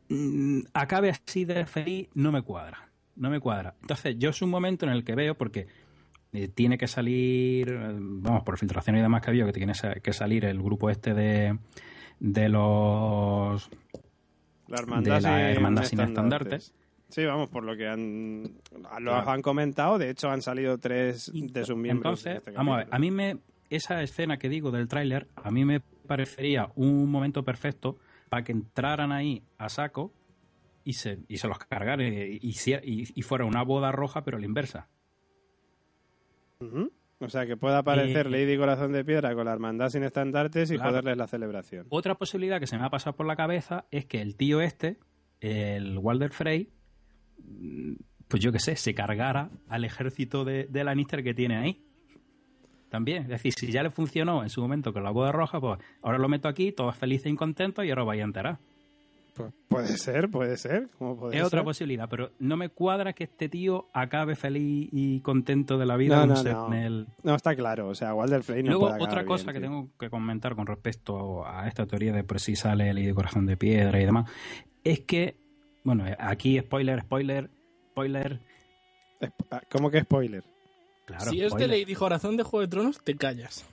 mm, 0.08 0.60
acabe 0.72 1.10
así 1.10 1.44
de 1.44 1.66
feliz, 1.66 2.08
no 2.14 2.32
me 2.32 2.40
cuadra. 2.40 2.88
No 3.16 3.28
me 3.28 3.38
cuadra. 3.38 3.74
Entonces, 3.82 4.16
yo 4.18 4.30
es 4.30 4.40
un 4.40 4.48
momento 4.48 4.86
en 4.86 4.92
el 4.92 5.04
que 5.04 5.14
veo, 5.14 5.34
porque 5.36 5.66
eh, 6.32 6.48
tiene 6.48 6.78
que 6.78 6.86
salir, 6.88 7.70
vamos, 7.98 8.44
por 8.44 8.56
filtración 8.58 8.96
y 8.96 9.02
demás 9.02 9.20
que 9.20 9.28
ha 9.28 9.32
habido, 9.32 9.44
que 9.46 9.52
tiene 9.52 9.74
que 10.02 10.12
salir 10.14 10.46
el 10.46 10.62
grupo 10.62 10.88
este 10.88 11.12
de, 11.12 11.58
de 12.18 12.48
los 12.48 13.68
La 14.68 14.78
hermandad, 14.78 15.16
de 15.16 15.20
la 15.20 15.20
sin 15.20 15.30
hermandad 15.56 15.82
sin 15.84 16.00
estandartes. 16.00 16.72
Sí, 17.08 17.24
vamos, 17.24 17.48
por 17.48 17.62
lo 17.64 17.76
que 17.76 17.86
han, 17.86 18.42
lo 18.72 18.88
Claro. 19.12 19.30
han 19.30 19.42
comentado. 19.42 19.96
De 19.98 20.10
hecho, 20.10 20.28
han 20.30 20.42
salido 20.42 20.78
tres 20.78 21.30
de 21.32 21.64
sus 21.64 21.76
miembros. 21.76 22.20
Entonces, 22.26 22.32
en 22.32 22.36
este 22.38 22.50
vamos 22.52 22.74
a 22.74 22.78
ver, 22.78 22.88
a 22.90 22.98
mí 22.98 23.10
me, 23.10 23.38
esa 23.70 24.02
escena 24.02 24.38
que 24.38 24.48
digo 24.48 24.70
del 24.72 24.88
tráiler, 24.88 25.28
a 25.36 25.50
mí 25.50 25.64
me 25.64 25.80
parecería 25.80 26.70
un 26.74 27.08
momento 27.10 27.44
perfecto 27.44 27.96
para 28.28 28.42
que 28.42 28.52
entraran 28.52 29.12
ahí 29.12 29.44
a 29.58 29.68
saco 29.68 30.12
y 30.84 30.94
se, 30.94 31.20
y 31.28 31.36
se 31.38 31.46
los 31.48 31.58
cargaran 31.58 32.00
y, 32.06 32.38
y, 32.42 33.22
fuera 33.22 33.44
una 33.44 33.62
boda 33.62 33.92
roja, 33.92 34.24
pero 34.24 34.36
a 34.36 34.40
la 34.40 34.46
inversa. 34.46 34.88
O 37.18 37.28
sea, 37.28 37.46
que 37.46 37.56
pueda 37.56 37.78
aparecer 37.78 38.26
Eh, 38.26 38.30
Lady 38.30 38.56
Corazón 38.58 38.92
de 38.92 39.04
Piedra 39.04 39.34
con 39.34 39.44
la 39.46 39.52
hermandad 39.52 39.88
sin 39.90 40.02
estandartes 40.04 40.70
y 40.70 40.74
Claro. 40.74 40.90
joderles 40.90 41.16
la 41.16 41.26
celebración. 41.26 41.86
Otra 41.90 42.14
posibilidad 42.16 42.60
que 42.60 42.66
se 42.66 42.78
me 42.78 42.84
ha 42.84 42.90
pasado 42.90 43.16
por 43.16 43.26
la 43.26 43.36
cabeza 43.36 43.86
es 43.90 44.04
que 44.06 44.20
el 44.20 44.36
tío 44.36 44.60
este, 44.60 44.98
el 45.40 45.98
Walder 45.98 46.32
Frey, 46.32 46.70
pues 48.28 48.42
yo 48.42 48.52
qué 48.52 48.58
sé, 48.58 48.76
se 48.76 48.94
cargara 48.94 49.50
al 49.68 49.84
ejército 49.84 50.44
de, 50.44 50.64
de 50.64 50.84
Lannister 50.84 51.22
que 51.22 51.34
tiene 51.34 51.56
ahí. 51.56 51.82
También, 52.90 53.22
es 53.24 53.28
decir, 53.28 53.52
si 53.52 53.70
ya 53.72 53.82
le 53.82 53.90
funcionó 53.90 54.42
en 54.42 54.48
su 54.48 54.60
momento 54.62 54.92
con 54.92 55.02
la 55.02 55.10
boda 55.10 55.32
roja, 55.32 55.60
pues 55.60 55.78
ahora 56.02 56.18
lo 56.18 56.28
meto 56.28 56.48
aquí, 56.48 56.72
todos 56.72 56.96
felices 56.96 57.32
y 57.32 57.36
contentos 57.36 57.84
y 57.84 57.90
ahora 57.90 58.04
vaya 58.04 58.22
a 58.22 58.26
enterar. 58.26 58.58
Pues 59.34 59.52
puede 59.68 59.88
ser, 59.98 60.30
puede 60.30 60.56
ser. 60.56 60.88
¿Cómo 60.98 61.14
puede 61.18 61.36
Es 61.36 61.42
otra 61.44 61.62
posibilidad, 61.62 62.08
pero 62.08 62.30
no 62.38 62.56
me 62.56 62.70
cuadra 62.70 63.12
que 63.12 63.24
este 63.24 63.50
tío 63.50 63.90
acabe 63.92 64.34
feliz 64.34 64.88
y 64.92 65.20
contento 65.20 65.76
de 65.76 65.84
la 65.84 65.96
vida 65.98 66.24
No, 66.24 66.72
el- 66.72 67.06
No, 67.22 67.34
está 67.34 67.54
claro. 67.54 67.88
O 67.88 67.94
sea, 67.94 68.14
Walder 68.14 68.42
Frey 68.42 68.62
no 68.62 68.70
Luego, 68.70 68.88
puede 68.88 69.02
otra 69.04 69.26
cosa 69.26 69.44
bien, 69.50 69.54
que 69.54 69.60
tío. 69.60 69.68
tengo 69.68 69.90
que 69.98 70.08
comentar 70.08 70.54
con 70.56 70.66
respecto 70.66 71.44
a 71.46 71.68
esta 71.68 71.86
teoría 71.86 72.12
de 72.14 72.24
por 72.24 72.40
si 72.40 72.56
sale 72.56 72.88
el 72.88 72.96
de 73.04 73.12
corazón 73.14 73.44
de 73.44 73.58
piedra 73.58 74.00
y 74.00 74.06
demás, 74.06 74.30
es 74.84 75.00
que, 75.00 75.36
bueno, 75.86 76.04
aquí 76.18 76.58
spoiler, 76.58 77.00
spoiler, 77.02 77.50
spoiler, 77.92 78.40
ah, 79.50 79.62
¿Cómo 79.70 79.90
que 79.90 80.00
spoiler? 80.02 80.44
claro. 81.06 81.30
si 81.30 81.36
es 81.36 81.44
de 81.44 81.48
spoiler. 81.50 81.70
Lady 81.80 81.94
Corazón 81.94 82.36
de 82.36 82.42
Juego 82.42 82.60
de 82.62 82.68
Tronos, 82.68 83.00
te 83.02 83.16
callas. 83.16 83.64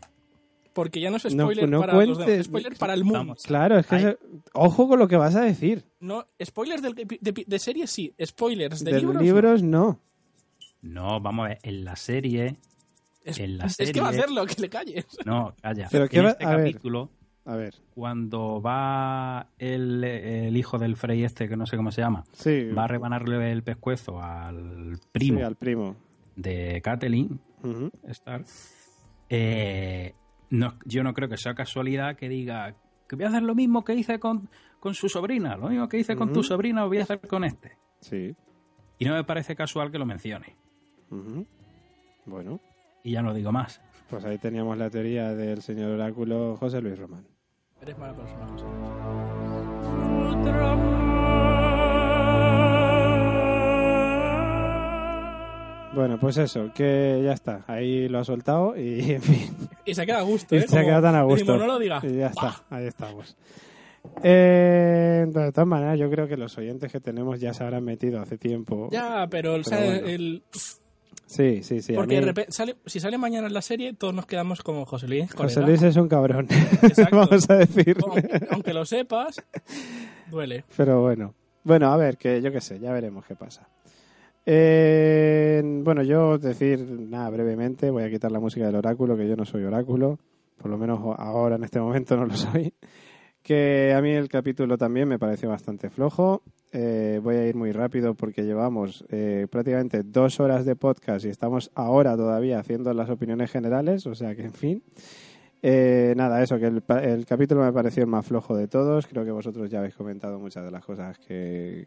Porque 0.74 1.00
ya 1.00 1.12
no 1.12 1.18
es 1.18 1.26
No- 1.36 1.44
spoiler 1.46 1.70
no 1.70 1.82
para 1.82 1.94
los 1.94 2.18
demás, 2.18 2.18
cuentes- 2.26 2.46
spoiler 2.46 2.76
para 2.78 2.94
el 2.94 3.04
mundo. 3.04 3.20
Vamos. 3.20 3.44
Claro, 3.44 3.78
es 3.78 3.86
que... 3.86 4.18
Ojo 4.54 4.88
con 4.88 4.98
lo 5.00 5.08
que 5.08 5.18
vas 5.18 5.36
a 5.36 5.42
decir. 5.42 5.84
No, 6.00 6.26
spoilers 6.44 6.82
del- 6.82 6.96
de, 6.96 7.06
de, 7.20 7.44
de 7.46 7.60
series 7.60 7.92
sí, 7.92 8.14
spoilers 8.24 8.84
de, 8.84 8.92
De 8.92 9.00
libros. 9.00 9.22
libros, 9.22 9.64
no. 9.64 10.00
No, 10.82 11.20
vamos 11.20 11.46
a 11.46 11.50
ver, 11.50 11.60
en 11.64 11.84
la 11.86 11.96
serie, 11.96 12.52
no. 12.54 12.58
Es, 13.24 13.40
en 13.40 13.58
la 13.58 13.66
es 13.66 13.78
que 13.92 14.02
va 14.02 14.08
a 14.08 14.10
hacerlo, 14.12 14.46
que 14.46 14.62
le 14.62 14.70
calles. 14.70 15.06
no, 15.26 15.56
calla, 15.62 15.88
Pero 15.92 16.04
en 16.06 16.10
¿qué 16.10 16.22
va- 16.22 16.30
este 16.32 16.44
a 16.46 16.56
ver. 16.58 16.80
A 17.46 17.56
ver. 17.58 17.76
cuando 17.94 18.62
va 18.62 19.48
el, 19.58 20.02
el 20.04 20.56
hijo 20.56 20.78
del 20.78 20.96
Frey 20.96 21.24
este, 21.24 21.50
que 21.50 21.58
no 21.58 21.66
sé 21.66 21.76
cómo 21.78 21.92
se 21.92 22.02
llama, 22.02 22.24
Sí. 22.32 22.70
va 22.72 22.86
a 22.86 22.88
rebanarle 22.88 23.52
el 23.52 23.64
pescuezo 23.64 24.22
al 24.22 24.98
primo 25.12 25.40
Sí, 25.40 25.44
al 25.44 25.56
primo. 25.56 25.96
de. 26.36 26.82
Star, 28.10 28.44
eh, 29.30 30.14
no, 30.50 30.78
yo 30.86 31.04
no 31.04 31.14
creo 31.14 31.28
que 31.30 31.38
sea 31.38 31.54
casualidad 31.56 32.16
que 32.16 32.30
diga 32.30 32.76
que 33.08 33.16
voy 33.16 33.26
a 33.26 33.30
hacer 33.30 33.44
lo 33.44 33.56
mismo 33.56 33.84
que 33.84 33.94
hice 33.96 34.20
con, 34.20 34.50
con 34.80 34.94
su 34.94 35.10
sobrina, 35.10 35.58
lo 35.58 35.70
mismo 35.70 35.88
que 35.90 35.98
hice 36.00 36.16
con 36.16 36.32
tu 36.34 36.44
sobrina, 36.44 36.82
lo 36.82 36.88
voy 36.88 37.00
a 37.00 37.04
hacer 37.04 37.20
con 37.20 37.44
este. 37.44 37.78
Sí. 38.00 38.36
Y 39.00 39.06
no 39.06 39.14
me 39.16 39.24
parece 39.24 39.56
casual 39.56 39.92
que 39.92 39.98
lo 40.00 40.06
mencione. 40.06 40.56
Bueno, 42.26 42.60
Y 43.04 43.12
ya 43.12 43.22
no 43.22 43.34
digo 43.34 43.52
más. 43.52 43.82
pues 44.10 44.24
ahí 44.26 44.38
teníamos 44.38 44.78
la 44.78 44.90
teoría 44.90 45.34
del 45.34 45.62
señor 45.62 45.92
oráculo 45.92 46.56
José 46.58 46.82
Luis 46.82 46.98
Román. 46.98 47.26
Eres 47.84 47.98
mala 47.98 48.14
persona, 48.14 48.48
José. 48.48 49.74
Bueno, 55.94 56.18
pues 56.20 56.38
eso, 56.38 56.72
que 56.74 57.22
ya 57.24 57.34
está. 57.34 57.64
Ahí 57.68 58.08
lo 58.10 58.18
ha 58.20 58.24
soltado 58.24 58.76
y, 58.76 59.12
en 59.14 59.22
fin. 59.22 59.56
Y 59.86 59.94
se 59.94 60.06
queda 60.08 60.20
a 60.20 60.24
gusto, 60.24 60.56
¿eh? 60.56 60.62
se 60.62 60.68
Como 60.68 60.82
queda 60.86 61.02
tan 61.02 61.16
a 61.16 61.22
gusto. 61.24 61.36
decimos, 61.38 61.60
no 61.60 61.68
lo 61.68 61.80
digas. 61.80 62.04
Y 62.04 62.18
ya 62.18 62.28
está, 62.28 62.64
ahí 62.72 62.88
estamos. 62.88 63.38
Eh, 64.24 65.26
de 65.28 65.52
todas 65.52 65.68
maneras, 65.68 66.00
yo 66.00 66.10
creo 66.10 66.28
que 66.28 66.36
los 66.36 66.58
oyentes 66.58 66.92
que 66.92 67.00
tenemos 67.00 67.40
ya 67.40 67.54
se 67.54 67.64
habrán 67.64 67.84
metido 67.84 68.20
hace 68.20 68.38
tiempo. 68.40 68.90
Ya, 68.92 69.28
pero, 69.30 69.56
el- 69.56 69.66
¿sabes? 69.66 70.02
bueno. 70.02 70.08
el- 70.08 70.44
Sí, 71.36 71.64
sí, 71.64 71.82
sí. 71.82 71.94
porque 71.94 72.16
mí- 72.16 72.20
de 72.22 72.26
repente 72.28 72.52
sale, 72.52 72.76
si 72.86 73.00
sale 73.00 73.18
mañana 73.18 73.48
en 73.48 73.54
la 73.54 73.62
serie, 73.64 73.94
todos 73.94 74.14
nos 74.14 74.26
quedamos 74.28 74.62
como 74.62 74.86
José 74.86 75.08
Luis. 75.08 75.34
José. 75.34 75.62
Luis 75.62 75.82
es 75.82 75.96
un 75.96 76.08
cabrón, 76.08 76.48
Exacto. 76.84 77.18
vamos 77.18 77.50
a 77.50 77.56
decir. 77.56 77.98
Aunque, 78.04 78.48
aunque 78.52 78.74
lo 78.74 78.86
sepas, 78.86 79.42
duele. 80.30 80.64
Pero 80.78 81.02
bueno. 81.02 81.34
Bueno, 81.64 81.92
a 81.92 81.98
ver, 81.98 82.18
que 82.18 82.42
yo 82.42 82.52
qué 82.52 82.62
sé, 82.62 82.80
ya 82.80 82.92
veremos 82.92 83.26
qué 83.26 83.36
pasa. 83.36 83.68
Eh, 84.46 85.62
bueno, 85.84 86.04
yo 86.04 86.38
decir 86.38 86.80
nada 86.80 87.30
brevemente, 87.30 87.90
voy 87.90 88.04
a 88.04 88.10
quitar 88.10 88.32
la 88.32 88.40
música 88.40 88.66
del 88.66 88.76
oráculo, 88.76 89.16
que 89.16 89.28
yo 89.28 89.36
no 89.36 89.46
soy 89.46 89.64
oráculo, 89.64 90.20
por 90.58 90.70
lo 90.70 90.78
menos 90.78 91.00
ahora 91.18 91.56
en 91.56 91.64
este 91.64 91.80
momento 91.80 92.18
no 92.18 92.26
lo 92.26 92.36
soy. 92.36 92.74
Que 93.44 93.94
a 93.94 94.02
mí 94.02 94.12
el 94.12 94.30
capítulo 94.30 94.78
también 94.78 95.10
me 95.10 95.20
pareció 95.20 95.50
bastante 95.50 95.90
flojo. 95.90 96.44
Eh, 96.72 97.20
voy 97.22 97.36
a 97.36 97.46
ir 97.46 97.56
muy 97.56 97.74
rápido 97.74 98.16
porque 98.16 98.44
llevamos 98.44 99.06
eh, 99.10 99.48
prácticamente 99.52 100.02
dos 100.02 100.40
horas 100.40 100.66
de 100.66 100.78
podcast 100.78 101.26
y 101.26 101.30
estamos 101.30 101.70
ahora 101.76 102.16
todavía 102.16 102.58
haciendo 102.58 102.94
las 102.94 103.10
opiniones 103.10 103.52
generales, 103.52 104.08
o 104.08 104.16
sea 104.16 104.34
que 104.34 104.44
en 104.44 104.54
fin. 104.54 104.84
Eh, 105.62 106.14
nada, 106.16 106.42
eso, 106.42 106.58
que 106.58 106.68
el, 106.68 106.84
el 107.04 107.26
capítulo 107.26 107.64
me 107.64 107.74
pareció 107.74 108.04
el 108.04 108.10
más 108.10 108.26
flojo 108.26 108.56
de 108.56 108.70
todos. 108.70 109.08
Creo 109.08 109.26
que 109.26 109.32
vosotros 109.32 109.70
ya 109.70 109.80
habéis 109.80 109.96
comentado 109.96 110.40
muchas 110.40 110.64
de 110.64 110.72
las 110.72 110.86
cosas 110.86 111.20
que, 111.20 111.86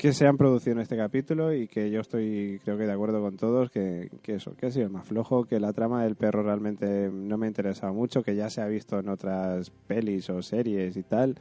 que 0.00 0.14
se 0.14 0.26
han 0.26 0.38
producido 0.38 0.76
en 0.76 0.80
este 0.80 0.96
capítulo 0.96 1.52
y 1.52 1.68
que 1.68 1.90
yo 1.90 2.00
estoy, 2.00 2.58
creo 2.64 2.78
que 2.78 2.86
de 2.86 2.92
acuerdo 2.92 3.20
con 3.20 3.36
todos, 3.36 3.70
que, 3.70 4.08
eso, 4.28 4.56
que 4.56 4.64
ha 4.64 4.70
sido 4.70 4.86
el 4.86 4.90
más 4.90 5.06
flojo, 5.06 5.44
que 5.44 5.60
la 5.60 5.74
trama 5.74 6.04
del 6.04 6.16
perro 6.16 6.42
realmente 6.42 7.10
no 7.12 7.36
me 7.36 7.46
interesaba 7.46 7.92
mucho, 7.92 8.22
que 8.22 8.34
ya 8.34 8.48
se 8.48 8.62
ha 8.62 8.66
visto 8.66 8.98
en 8.98 9.10
otras 9.10 9.68
pelis 9.86 10.30
o 10.30 10.40
series 10.40 10.96
y 10.96 11.02
tal, 11.02 11.36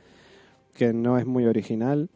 que 0.76 0.92
no 0.92 1.18
es 1.18 1.26
muy 1.26 1.46
original. 1.46 2.10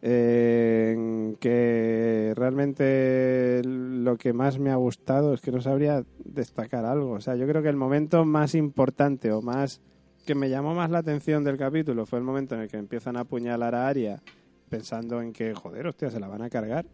Eh, 0.00 1.34
que 1.40 2.34
realmente 2.36 3.60
lo 3.64 4.16
que 4.16 4.32
más 4.32 4.60
me 4.60 4.70
ha 4.70 4.76
gustado 4.76 5.34
es 5.34 5.40
que 5.40 5.50
no 5.50 5.60
sabría 5.60 6.04
destacar 6.24 6.84
algo. 6.84 7.14
O 7.14 7.20
sea, 7.20 7.34
yo 7.34 7.48
creo 7.48 7.62
que 7.62 7.68
el 7.68 7.76
momento 7.76 8.24
más 8.24 8.54
importante 8.54 9.32
o 9.32 9.42
más 9.42 9.80
que 10.24 10.36
me 10.36 10.48
llamó 10.48 10.72
más 10.72 10.90
la 10.90 10.98
atención 10.98 11.42
del 11.42 11.56
capítulo 11.56 12.06
fue 12.06 12.20
el 12.20 12.24
momento 12.24 12.54
en 12.54 12.60
el 12.60 12.68
que 12.68 12.76
empiezan 12.76 13.16
a 13.16 13.22
apuñalar 13.22 13.74
a 13.74 13.88
Aria 13.88 14.22
pensando 14.70 15.20
en 15.20 15.32
que, 15.34 15.54
joder, 15.54 15.86
hostia, 15.86 16.10
se 16.10 16.18
la 16.18 16.28
van 16.28 16.40
a 16.40 16.48
cargar. 16.48 16.86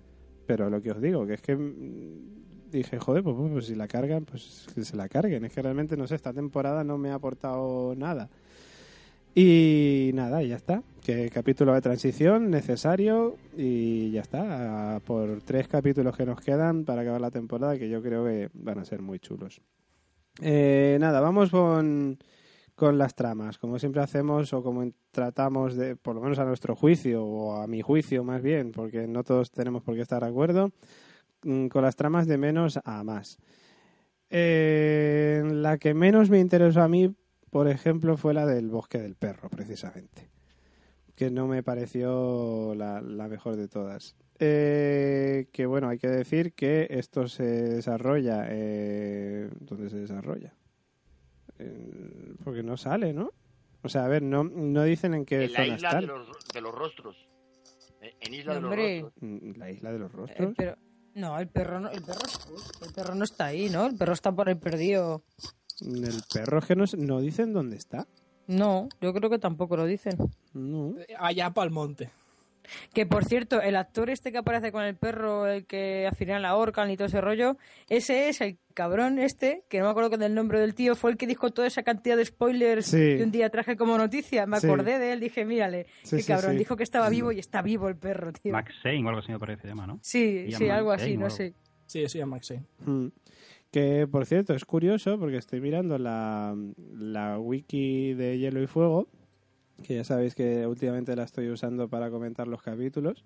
Pero 0.47 0.71
lo 0.71 0.81
que 0.81 0.91
os 0.91 1.01
digo, 1.01 1.27
que 1.27 1.35
es 1.35 1.43
que 1.43 1.55
mm, 1.55 2.71
dije, 2.71 2.99
joder, 2.99 3.23
pues, 3.23 3.37
pues, 3.37 3.53
pues 3.53 3.67
si 3.67 3.75
la 3.75 3.87
cargan, 3.87 4.25
pues 4.25 4.67
que 4.75 4.85
se 4.85 4.97
la 4.97 5.09
carguen. 5.09 5.45
Es 5.45 5.53
que 5.53 5.63
realmente, 5.63 5.97
no 5.97 6.07
sé, 6.07 6.15
esta 6.17 6.33
temporada 6.33 6.83
no 6.83 6.99
me 6.99 7.11
ha 7.11 7.15
aportado 7.15 7.95
nada. 7.97 8.29
Y 9.35 10.13
nada, 10.15 10.43
ya 10.43 10.57
está. 10.57 10.83
Que 11.05 11.29
capítulo 11.29 11.75
de 11.75 11.83
transición 11.83 12.51
necesario 12.51 13.37
y 13.57 14.11
ya 14.11 14.23
está. 14.23 15.01
Por 15.05 15.43
tres 15.43 15.69
capítulos 15.69 16.17
que 16.17 16.25
nos 16.25 16.41
quedan 16.41 16.85
para 16.85 17.03
acabar 17.03 17.21
la 17.21 17.31
temporada 17.31 17.79
que 17.79 17.91
yo 17.91 18.03
creo 18.03 18.25
que 18.25 18.49
van 18.55 18.79
a 18.79 18.85
ser 18.85 19.03
muy 19.03 19.19
chulos. 19.19 19.61
Eh, 20.41 20.97
nada, 21.01 21.21
vamos 21.21 21.51
con, 21.51 22.19
con 22.77 22.99
las 22.99 23.15
tramas. 23.15 23.59
Como 23.59 23.79
siempre 23.79 24.03
hacemos 24.03 24.53
o 24.53 24.63
como 24.63 24.89
tratamos 25.11 25.75
de, 25.75 25.97
por 25.97 26.15
lo 26.15 26.21
menos 26.21 26.39
a 26.39 26.45
nuestro 26.45 26.77
juicio 26.77 27.25
o 27.25 27.57
a 27.57 27.67
mi 27.67 27.83
juicio 27.83 28.23
más 28.23 28.43
bien, 28.43 28.71
porque 28.71 29.09
no 29.09 29.25
todos 29.25 29.51
tenemos 29.51 29.83
por 29.83 29.97
qué 29.97 30.03
estar 30.03 30.23
de 30.23 30.29
acuerdo, 30.29 30.71
mm, 31.43 31.67
con 31.69 31.83
las 31.83 31.97
tramas 31.97 32.29
de 32.29 32.39
menos 32.39 32.79
a 32.85 33.03
más. 33.03 33.39
Eh, 34.29 35.43
la 35.45 35.79
que 35.79 35.95
menos 35.95 36.31
me 36.31 36.39
interesó 36.39 36.83
a 36.83 36.89
mí, 36.89 37.15
por 37.51 37.67
ejemplo, 37.69 38.17
fue 38.17 38.35
la 38.35 38.45
del 38.47 38.69
bosque 38.69 38.99
del 38.99 39.17
perro, 39.17 39.49
precisamente. 39.49 40.29
Que 41.15 41.31
no 41.31 41.47
me 41.49 41.63
pareció 41.63 42.75
la, 42.75 43.01
la 43.01 43.27
mejor 43.27 43.57
de 43.57 43.69
todas. 43.69 44.17
Eh, 44.39 45.47
que 45.51 45.65
bueno, 45.65 45.89
hay 45.89 45.99
que 45.99 46.09
decir 46.09 46.53
que 46.53 46.89
esto 46.91 47.27
se 47.27 47.45
desarrolla. 47.45 48.47
Eh, 48.51 49.49
¿Dónde 49.61 49.89
se 49.89 49.97
desarrolla? 49.97 50.53
Eh, 51.59 52.35
porque 52.45 52.63
no 52.63 52.77
sale, 52.77 53.13
¿no? 53.13 53.31
O 53.83 53.89
sea, 53.89 54.05
a 54.05 54.09
ver, 54.09 54.23
no, 54.23 54.45
no 54.45 54.83
dicen 54.85 55.15
en 55.15 55.25
qué 55.25 55.45
En 55.45 55.53
la 55.53 55.59
zona 55.59 55.75
isla 55.77 55.89
están. 55.89 56.01
de 56.03 56.07
los, 56.09 56.27
de 56.53 56.61
los 56.61 56.75
rostros. 56.75 57.17
Eh, 58.01 58.15
En 58.21 58.35
Isla 58.35 58.53
de 58.55 58.59
Hombre. 58.65 59.01
los 59.01 59.13
Rostros. 59.13 59.31
Mm, 59.43 59.59
La 59.59 59.71
isla 59.71 59.93
de 59.93 59.99
los 59.99 60.11
Eh, 60.13 60.17
rostros. 60.17 60.55
pero, 60.57 60.77
no, 61.15 61.39
el 61.39 61.49
perro 61.49 61.81
no, 61.81 61.91
el 61.91 62.03
perro, 62.03 62.21
el 62.87 62.93
perro 62.93 63.15
no 63.15 63.25
está 63.25 63.47
ahí, 63.47 63.71
¿no? 63.71 63.87
El 63.87 63.97
perro 63.97 64.13
está 64.13 64.33
por 64.33 64.49
ahí 64.49 64.55
perdido. 64.57 65.23
El 65.81 66.23
perro 66.33 66.59
es 66.59 66.65
que 66.67 66.77
no, 66.77 66.85
no 66.99 67.21
dicen 67.21 67.53
dónde 67.53 67.77
está. 67.77 68.07
No, 68.49 68.89
yo 69.01 69.13
creo 69.13 69.29
que 69.31 69.39
tampoco 69.39 69.77
lo 69.77 69.87
dicen. 69.87 70.17
No. 70.53 70.95
Allá 71.19 71.51
para 71.53 71.67
el 71.67 71.73
monte. 71.73 72.11
Que 72.93 73.07
por 73.07 73.25
cierto, 73.25 73.61
el 73.61 73.77
actor 73.77 74.11
este 74.11 74.33
que 74.33 74.39
aparece 74.39 74.73
con 74.73 74.83
el 74.85 74.97
perro, 74.97 75.47
el 75.47 75.67
que 75.67 76.07
al 76.07 76.15
final 76.17 76.43
la 76.43 76.51
ahorcan 76.51 76.91
y 76.91 76.97
todo 76.97 77.07
ese 77.07 77.21
rollo, 77.21 77.57
ese 77.89 78.29
es 78.29 78.41
el 78.41 78.59
cabrón 78.75 79.19
este, 79.19 79.63
que 79.71 79.79
no 79.79 79.85
me 79.87 79.91
acuerdo 79.91 80.17
del 80.19 80.35
nombre 80.35 80.61
del 80.61 80.75
tío, 80.75 80.95
fue 80.97 81.11
el 81.11 81.17
que 81.17 81.27
dijo 81.27 81.51
toda 81.51 81.67
esa 81.67 81.83
cantidad 81.83 82.17
de 82.17 82.25
spoilers 82.27 82.87
Sí. 82.87 82.97
que 83.17 83.23
un 83.23 83.31
día 83.31 83.49
traje 83.51 83.77
como 83.77 83.97
noticia. 83.97 84.47
Me 84.47 84.61
Sí. 84.61 84.67
acordé 84.67 84.99
de 84.99 85.13
él, 85.13 85.21
dije, 85.21 85.45
mírale, 85.45 85.87
Sí, 86.03 86.17
qué 86.17 86.23
sí, 86.23 86.29
cabrón, 86.33 86.53
sí. 86.53 86.59
dijo 86.59 86.77
que 86.77 86.83
estaba 86.83 87.09
vivo 87.09 87.33
y 87.33 87.39
está 87.39 87.63
vivo 87.63 87.89
el 87.89 87.97
perro, 87.97 88.33
tío. 88.33 88.53
Max 88.53 88.75
Shane 88.85 89.05
o 89.05 89.09
algo 89.09 89.21
así 89.21 89.33
me 89.33 89.39
parece 89.39 89.63
se 89.63 89.69
llama, 89.69 89.87
¿no? 89.87 89.99
Sí, 90.03 90.53
sí, 90.53 90.69
algo 90.69 90.93
así, 90.93 91.17
no 91.17 91.31
sé. 91.31 91.55
Sí, 91.87 92.09
sí, 92.09 92.21
a 92.21 92.27
Max 92.27 92.49
Shane. 92.51 92.65
Mm. 92.85 93.07
Que, 93.71 94.07
por 94.07 94.27
cierto, 94.27 94.55
es 94.55 94.65
curioso 94.65 95.19
porque 95.19 95.37
estoy 95.37 95.61
mirando 95.61 95.99
la, 95.99 96.55
la 96.93 97.39
wiki 97.39 98.15
de 98.15 98.39
Hielo 98.39 98.63
y 98.63 98.67
Fuego, 98.67 99.09
que 99.83 99.95
ya 99.97 100.05
sabéis 100.05 100.35
que 100.35 100.67
últimamente 100.67 101.15
la 101.17 101.25
estoy 101.25 101.49
usando 101.51 101.89
para 101.89 102.11
comentar 102.11 102.49
los 102.49 102.63
capítulos, 102.63 103.25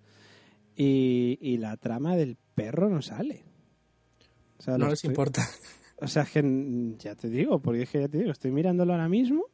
y, 0.77 1.39
y 1.41 1.59
la 1.59 1.77
trama 1.77 2.17
del 2.17 2.37
perro 2.55 2.89
no 2.89 3.03
sale. 3.03 3.45
O 4.59 4.63
sea, 4.63 4.79
No 4.79 4.87
les 4.87 4.95
estoy- 4.95 5.11
importa. 5.11 5.43
O 6.03 6.07
sea, 6.09 6.23
es 6.23 6.31
que 6.31 6.95
ya 6.99 7.15
te 7.15 7.29
digo, 7.29 7.61
porque 7.61 7.83
es 7.83 7.91
que 7.91 8.01
ya 8.01 8.09
te 8.09 8.19
digo, 8.19 8.31
estoy 8.31 8.51
mirándolo 8.53 8.93
ahora 8.95 9.09
mismo. 9.09 9.45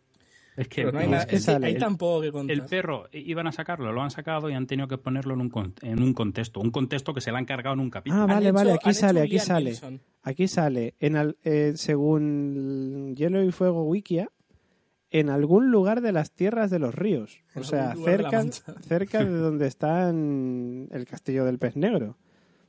Es 0.57 0.69
que 0.69 0.85
no 0.85 0.99
hay, 0.99 1.09
que 1.09 1.17
es 1.17 1.27
que 1.27 1.39
sale 1.41 1.67
hay 1.67 1.73
el- 1.75 1.81
tan 1.81 1.97
poco 1.99 2.23
que 2.23 2.33
contar. 2.33 2.57
el 2.57 2.63
perro 2.65 3.09
iban 3.13 3.47
a 3.47 3.53
sacarlo, 3.53 3.93
lo 3.93 4.01
han 4.01 4.11
sacado 4.11 4.49
y 4.49 4.55
han 4.55 4.67
tenido 4.67 4.89
que 4.89 4.97
ponerlo 4.97 5.35
en 5.35 5.41
un, 5.43 5.51
con- 5.51 5.75
en 5.83 6.01
un 6.03 6.15
contexto. 6.15 6.61
Un 6.61 6.71
contexto 6.71 7.13
que 7.13 7.21
se 7.21 7.31
le 7.33 7.37
han 7.39 7.45
cargado 7.45 7.75
en 7.75 7.81
un 7.81 7.91
capítulo. 7.91 8.23
Ah, 8.23 8.27
vale, 8.27 8.47
hecho- 8.47 8.55
vale, 8.55 8.71
han 8.71 8.77
aquí 8.77 8.91
hecho 8.91 9.01
sale, 9.01 9.21
aquí 9.21 9.31
Liam 9.33 9.45
sale. 9.47 10.01
Aquí 10.23 10.49
sale, 10.49 10.95
en 11.01 11.17
al- 11.17 11.37
eh, 11.45 11.73
según 11.75 13.15
Hielo 13.17 13.43
y 13.45 13.53
Fuego 13.53 13.83
Wikia, 13.85 14.31
en 15.11 15.31
algún 15.31 15.71
lugar 15.71 16.01
de 16.01 16.13
las 16.13 16.33
tierras 16.33 16.71
de 16.71 16.79
los 16.79 16.95
ríos. 16.95 17.41
O 17.55 17.63
sea, 17.63 17.95
lugar 17.95 18.23
de 18.25 18.33
cerca, 18.33 18.43
cerca 18.83 19.25
de 19.25 19.31
donde 19.39 19.67
está 19.67 20.09
en 20.09 20.89
el 20.93 21.05
castillo 21.07 21.45
del 21.45 21.59
pez 21.59 21.77
negro. 21.77 22.17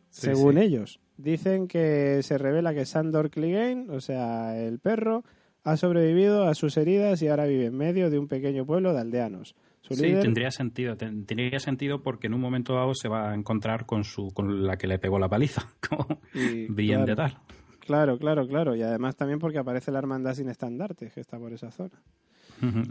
Sí, 0.09 0.27
según 0.27 0.55
sí. 0.55 0.61
ellos. 0.61 0.99
Dicen 1.17 1.67
que 1.67 2.21
se 2.23 2.37
revela 2.37 2.73
que 2.73 2.85
Sandor 2.85 3.29
Clegane, 3.31 3.87
o 3.89 3.99
sea, 3.99 4.57
el 4.57 4.79
perro, 4.79 5.23
ha 5.63 5.75
sobrevivido 5.77 6.43
a 6.47 6.53
sus 6.55 6.77
heridas 6.77 7.21
y 7.21 7.27
ahora 7.27 7.45
vive 7.45 7.65
en 7.65 7.75
medio 7.75 8.09
de 8.09 8.19
un 8.19 8.27
pequeño 8.27 8.65
pueblo 8.65 8.93
de 8.93 8.99
aldeanos. 9.01 9.55
Su 9.81 9.95
Sí, 9.95 10.03
líder- 10.03 10.21
tendría 10.21 10.51
sentido. 10.51 10.95
ten- 10.95 11.25
tendría 11.25 11.59
sentido 11.59 12.03
porque 12.03 12.27
en 12.27 12.33
un 12.35 12.41
momento 12.41 12.75
dado 12.75 12.93
se 12.93 13.07
va 13.09 13.31
a 13.31 13.35
encontrar 13.35 13.85
con 13.85 14.03
su 14.03 14.29
con 14.33 14.65
la 14.65 14.77
que 14.77 14.85
le 14.87 14.99
pegó 14.99 15.17
la 15.19 15.27
paliza. 15.29 15.67
Como 15.89 16.19
y- 16.33 16.71
bien 16.71 17.05
de 17.05 17.15
claro, 17.15 17.33
tal. 17.33 17.41
Claro, 17.87 18.19
claro, 18.19 18.47
claro. 18.47 18.75
Y 18.75 18.83
además 18.83 19.15
también 19.15 19.39
porque 19.39 19.57
aparece 19.57 19.91
la 19.91 19.99
hermandad 19.99 20.33
sin 20.35 20.49
estandartes, 20.49 21.13
que 21.13 21.21
está 21.21 21.39
por 21.39 21.53
esa 21.53 21.71
zona. 21.71 21.99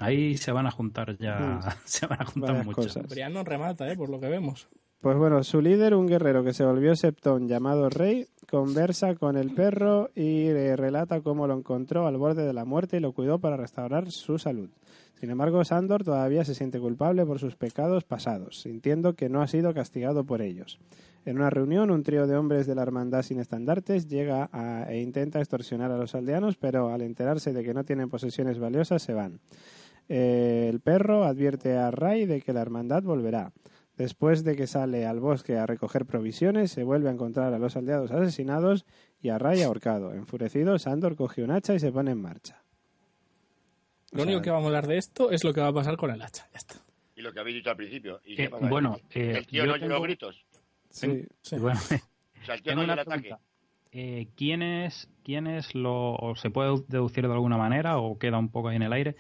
Ahí 0.01 0.37
se 0.37 0.53
van 0.53 0.67
a 0.67 0.71
juntar 0.71 1.17
ya. 1.19 1.61
Se 1.85 2.07
van 2.07 2.23
a 2.23 2.25
juntar 2.25 2.51
Varias 2.51 2.67
muchas. 2.67 2.87
cosas. 2.87 3.09
Brian 3.09 3.33
no 3.33 3.43
remata, 3.45 3.91
¿eh? 3.91 3.97
Por 3.97 4.09
lo 4.09 4.19
que 4.21 4.29
vemos. 4.29 4.69
Pues 5.01 5.17
bueno, 5.19 5.43
su 5.45 5.61
líder, 5.61 5.95
un 5.95 6.07
guerrero 6.07 6.43
que 6.43 6.53
se 6.55 6.65
volvió 6.65 6.97
septón 6.97 7.47
llamado 7.49 7.91
Rey, 7.91 8.27
conversa 8.51 9.15
con 9.15 9.37
el 9.37 9.53
perro 9.55 10.11
y 10.15 10.47
le 10.47 10.75
relata 10.77 11.21
cómo 11.21 11.47
lo 11.47 11.55
encontró 11.59 12.07
al 12.07 12.17
borde 12.17 12.47
de 12.47 12.53
la 12.53 12.65
muerte 12.65 12.97
y 12.97 13.01
lo 13.01 13.13
cuidó 13.13 13.39
para 13.39 13.57
restaurar 13.57 14.11
su 14.11 14.39
salud. 14.39 14.71
Sin 15.21 15.31
embargo, 15.31 15.65
Sandor 15.65 16.05
todavía 16.05 16.45
se 16.45 16.55
siente 16.55 16.79
culpable 16.81 17.25
por 17.27 17.39
sus 17.39 17.57
pecados 17.57 18.05
pasados, 18.05 18.61
sintiendo 18.61 19.15
que 19.15 19.29
no 19.29 19.43
ha 19.43 19.47
sido 19.49 19.75
castigado 19.75 20.25
por 20.25 20.43
ellos. 20.43 20.79
En 21.27 21.37
una 21.37 21.51
reunión, 21.51 21.91
un 21.91 22.03
trío 22.05 22.27
de 22.29 22.37
hombres 22.37 22.67
de 22.67 22.75
la 22.77 22.83
Hermandad 22.83 23.23
sin 23.23 23.41
estandartes 23.41 24.07
llega 24.07 24.49
a- 24.53 24.87
e 24.89 25.01
intenta 25.03 25.41
extorsionar 25.41 25.91
a 25.91 25.99
los 25.99 26.15
aldeanos, 26.15 26.57
pero 26.57 26.89
al 26.91 27.03
enterarse 27.03 27.53
de 27.53 27.65
que 27.65 27.75
no 27.75 27.85
tienen 27.85 28.09
posesiones 28.09 28.59
valiosas, 28.61 29.03
se 29.03 29.12
van. 29.12 29.41
Eh, 30.09 30.69
el 30.71 30.79
perro 30.81 31.25
advierte 31.25 31.77
a 31.77 31.91
Ray 31.91 32.27
de 32.27 32.41
que 32.41 32.53
la 32.53 32.62
hermandad 32.62 33.03
volverá. 33.03 33.53
Después 33.97 34.45
de 34.45 34.55
que 34.55 34.67
sale 34.69 35.05
al 35.05 35.19
bosque 35.21 35.57
a 35.59 35.67
recoger 35.67 36.07
provisiones, 36.07 36.71
se 36.71 36.85
vuelve 36.85 37.09
a 37.09 37.12
encontrar 37.12 37.53
a 37.55 37.59
los 37.59 37.77
aldeados 37.77 38.12
asesinados 38.12 38.85
y 39.21 39.31
a 39.31 39.39
Ray 39.39 39.62
ahorcado. 39.62 40.12
Enfurecido, 40.15 40.79
Sandor 40.79 41.17
coge 41.17 41.43
un 41.43 41.51
hacha 41.51 41.75
y 41.75 41.81
se 41.81 41.91
pone 41.91 42.12
en 42.12 42.21
marcha. 42.23 42.62
O 44.12 44.19
Lo 44.19 44.23
sea, 44.23 44.27
único 44.31 44.43
que 44.43 44.51
vamos 44.51 44.65
a 44.65 44.67
hablar 44.69 44.87
de 44.87 44.99
esto 44.99 45.33
es 45.33 45.43
lo 45.43 45.53
que 45.53 45.61
va 45.61 45.69
a 45.69 45.73
pasar 45.73 45.97
con 45.97 46.11
el 46.12 46.23
hacha. 46.23 46.47
Ya 46.53 46.59
está. 46.59 46.77
Y 47.17 47.23
lo 47.23 47.33
que 47.33 47.41
habéis 47.41 47.57
dicho 47.57 47.71
al 47.71 47.77
principio. 47.77 48.21
¿Y 48.25 48.35
Eh, 48.35 48.37
qué 48.37 48.51
pasa? 48.51 48.69
bueno, 48.69 48.97
eh, 49.12 49.35
el 49.39 49.47
tío 49.47 49.65
yo 49.65 49.73
no 49.73 49.81
tengo- 49.81 49.95
los 49.95 50.03
gritos. 50.03 50.45
Sí, 50.97 51.25
Sí. 51.43 51.57
Bueno, 51.59 51.79
tengo 52.65 52.83
una 52.83 52.93
el 52.95 52.99
ataque. 53.01 53.21
pregunta. 53.23 53.41
eh, 53.93 54.29
¿quiénes, 54.37 55.09
quiénes 55.23 55.75
lo 55.75 56.15
o 56.15 56.35
se 56.37 56.51
puede 56.51 56.83
deducir 56.89 57.27
de 57.27 57.33
alguna 57.33 57.57
manera 57.57 57.99
o 57.99 58.19
queda 58.19 58.39
un 58.39 58.49
poco 58.51 58.69
ahí 58.69 58.77
en 58.77 58.83
el 58.83 58.93
aire? 58.93 59.17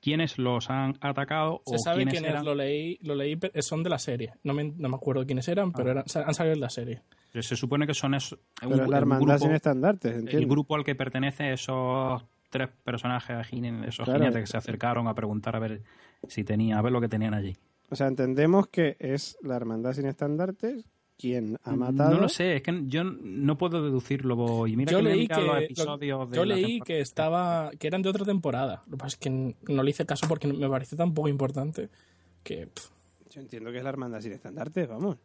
¿Quiénes 0.00 0.36
los 0.38 0.68
han 0.68 0.98
atacado 1.00 1.62
Se 1.64 1.76
o 1.76 1.78
sabe 1.78 1.96
quiénes 1.98 2.12
quiénes, 2.14 2.30
eran? 2.32 2.44
lo 2.44 2.54
leí, 2.54 2.98
lo 3.02 3.14
leí, 3.14 3.36
pero 3.36 3.62
son 3.62 3.82
de 3.82 3.88
la 3.90 3.98
serie. 3.98 4.34
No 4.42 4.52
me, 4.52 4.64
no 4.64 4.88
me 4.90 4.96
acuerdo 4.96 5.24
quiénes 5.24 5.48
eran, 5.48 5.72
pero 5.72 5.88
Ah. 5.88 5.92
eran- 5.92 6.08
sa- 6.08 6.24
han 6.24 6.34
salido 6.34 6.54
de 6.56 6.60
la 6.60 6.68
serie. 6.68 7.02
Se 7.40 7.56
supone 7.56 7.86
que 7.86 7.94
son 7.94 8.14
esos, 8.14 8.38
un, 8.62 8.68
Pero 8.70 8.84
es 8.84 8.88
la 8.90 8.98
hermandad 8.98 9.38
sin 9.38 9.52
estandartes, 9.52 10.24
el 10.32 10.46
grupo 10.46 10.76
al 10.76 10.84
que 10.84 10.94
pertenece 10.94 11.52
esos 11.54 12.22
tres 12.50 12.68
personajes, 12.84 13.48
esos 13.50 14.04
Claro. 14.04 14.20
jinetes 14.20 14.42
que 14.42 14.46
se 14.46 14.56
acercaron 14.58 15.08
a 15.08 15.14
preguntar 15.14 15.56
a 15.56 15.58
ver 15.58 15.82
si 16.28 16.44
tenía, 16.44 16.78
a 16.78 16.82
ver 16.82 16.92
lo 16.92 17.00
que 17.00 17.08
tenían 17.08 17.34
allí. 17.34 17.56
O 17.90 17.96
sea, 17.96 18.06
entendemos 18.06 18.68
que 18.68 18.96
es 19.00 19.36
la 19.42 19.56
hermandad 19.56 19.92
sin 19.94 20.06
estandartes 20.06 20.84
quien 21.18 21.58
ha 21.64 21.76
matado. 21.76 22.14
No 22.14 22.20
lo 22.20 22.28
sé, 22.28 22.56
es 22.56 22.62
que 22.62 22.82
yo 22.86 23.04
no 23.04 23.56
puedo 23.56 23.82
deducirlo. 23.82 24.66
Y 24.66 24.76
mira 24.76 24.90
yo 24.92 24.98
que 24.98 25.04
me 25.04 25.12
he 25.12 25.16
leí 25.16 25.28
que, 25.28 25.34
los 25.36 25.44
lo- 25.46 25.56
episodios 25.58 26.30
de 26.30 26.36
yo 26.36 26.44
leí 26.44 26.80
que 26.80 27.00
estaba 27.00 27.70
que 27.78 27.86
eran 27.86 28.02
de 28.02 28.08
otra 28.10 28.24
temporada. 28.24 28.82
Lo 28.86 28.92
que 28.92 28.96
pasa 28.98 29.14
es 29.14 29.16
que 29.16 29.30
no 29.30 29.82
le 29.82 29.90
hice 29.90 30.04
caso 30.06 30.26
porque 30.28 30.46
me 30.48 30.68
pareció 30.68 30.96
tan 30.98 31.14
poco 31.14 31.28
importante 31.28 31.88
que 32.42 32.66
pff, 32.66 32.88
Yo 33.30 33.40
entiendo 33.40 33.70
que 33.72 33.78
es 33.78 33.84
la 33.84 33.90
hermandad 33.90 34.20
sin 34.20 34.32
estandartes, 34.32 34.86
vamos. 34.88 35.16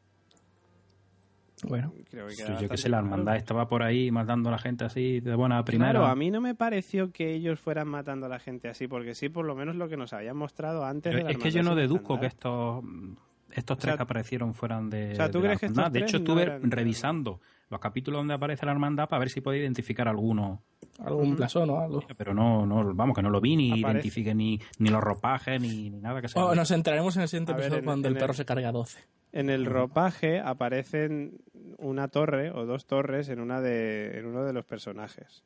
bueno. 1.67 1.91
Creo 2.10 2.28
que 2.28 2.36
Sí, 2.36 2.43
yo 2.62 2.69
que 2.69 2.78
sé, 2.78 2.88
la 2.88 2.99
hermandad 2.99 3.36
estaba 3.36 3.67
por 3.67 3.84
ahí 3.84 4.12
matando 4.12 4.47
a 4.49 4.54
la 4.54 4.58
gente 4.60 4.86
así 4.86 5.19
de 5.19 5.36
buena 5.36 5.63
primera. 5.65 5.91
Claro, 5.91 6.06
a 6.06 6.15
mí 6.15 6.32
no 6.32 6.39
me 6.39 6.56
pareció 6.56 7.12
que 7.12 7.34
ellos 7.34 7.60
fueran 7.60 7.88
matando 7.89 8.28
a 8.28 8.30
la 8.30 8.39
gente 8.39 8.69
así, 8.69 8.88
porque 8.88 9.13
sí, 9.13 9.28
por 9.28 9.45
lo 9.45 9.56
menos 9.56 9.75
lo 9.75 9.89
que 9.89 9.97
nos 9.97 10.13
habían 10.13 10.38
mostrado 10.38 10.86
antes 10.86 11.12
Pero 11.12 11.17
de 11.17 11.23
la 11.25 11.32
es 11.32 11.38
que 11.43 11.52
yo 11.52 11.62
no 11.63 11.75
deduzco 11.75 12.19
que 12.19 12.28
estandarte. 12.28 13.19
Estos 13.53 13.77
O 13.77 13.79
tres 13.79 13.91
sea, 13.91 13.97
que 13.97 14.03
aparecieron 14.03 14.53
fueran 14.53 14.89
de. 14.89 15.13
o 15.13 15.15
sea, 15.15 15.31
¿tú 15.31 15.39
de 15.39 15.47
la 15.47 15.49
crees 15.49 15.59
que 15.59 15.65
estos 15.67 15.77
hermandad. 15.77 15.91
De 15.91 15.99
tres 15.99 16.09
hecho, 16.09 16.17
no 16.19 16.23
estuve 16.23 16.41
eran 16.43 16.71
revisando 16.71 17.39
los 17.69 17.79
capítulos 17.79 18.19
donde 18.19 18.33
aparece 18.33 18.65
la 18.65 18.71
hermandad 18.71 19.07
para 19.07 19.19
ver 19.19 19.29
si 19.29 19.41
podía 19.41 19.62
identificar 19.62 20.07
alguno. 20.07 20.62
Algún 20.99 21.35
blasón 21.35 21.69
o 21.69 21.79
algo. 21.79 22.03
Pero 22.17 22.33
no, 22.33 22.65
no, 22.65 22.93
vamos, 22.93 23.15
que 23.15 23.21
no 23.21 23.29
lo 23.29 23.39
vi 23.39 23.55
ni 23.55 23.69
Aparece. 23.69 23.91
identifique 23.91 24.33
ni, 24.35 24.59
ni 24.79 24.89
los 24.89 25.01
ropajes 25.01 25.62
ni, 25.62 25.89
ni 25.89 25.99
nada 26.01 26.19
que 26.21 26.27
sea. 26.27 26.43
Oh, 26.43 26.55
nos 26.55 26.71
entraremos 26.71 27.15
en 27.15 27.21
el 27.21 27.27
siguiente 27.29 27.51
A 27.51 27.55
ver, 27.55 27.65
episodio 27.65 27.79
en- 27.79 27.85
cuando 27.85 28.07
en 28.07 28.12
el 28.13 28.17
el- 28.17 28.21
perro 28.21 28.33
se 28.33 28.45
cargue 28.45 28.65
a 28.65 28.71
12. 28.71 28.99
En 29.31 29.49
el 29.51 29.65
ropaje 29.67 30.39
aparecen 30.39 31.38
una 31.77 32.07
torre 32.07 32.49
o 32.51 32.65
dos 32.65 32.88
torres 32.88 33.29
en 33.29 33.39
una 33.39 33.62
de 33.62 34.17
en 34.19 34.25
uno 34.25 34.43
de 34.43 34.53
los 34.53 34.65
personajes. 34.65 35.43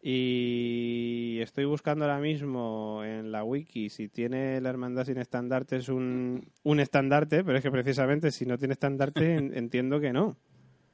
Y 0.00 1.38
estoy 1.40 1.64
buscando 1.64 2.04
ahora 2.04 2.20
mismo 2.20 3.02
en 3.04 3.32
la 3.32 3.44
wiki 3.44 3.90
si 3.90 4.08
tiene 4.08 4.60
la 4.60 4.70
hermandad 4.70 5.04
sin 5.04 5.18
estandartes 5.18 5.88
un, 5.88 6.48
un 6.62 6.80
estandarte, 6.80 7.42
pero 7.44 7.58
es 7.58 7.62
que 7.64 7.70
precisamente 7.70 8.30
si 8.30 8.46
no 8.46 8.58
tiene 8.58 8.72
estandarte 8.72 9.34
en- 9.36 9.56
entiendo 9.56 10.00
que 10.00 10.12
no. 10.12 10.36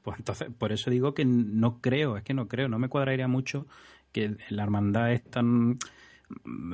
Pues 0.01 0.17
entonces, 0.19 0.49
por 0.57 0.71
eso 0.71 0.89
digo 0.91 1.13
que 1.13 1.25
no 1.25 1.81
creo, 1.81 2.17
es 2.17 2.23
que 2.23 2.33
no 2.33 2.47
creo, 2.47 2.67
no 2.67 2.77
me 2.79 2.89
cuadraría 2.89 3.27
mucho 3.27 3.65
que 4.11 4.35
la 4.49 4.63
hermandad 4.63 5.11
es 5.11 5.23
tan. 5.23 5.77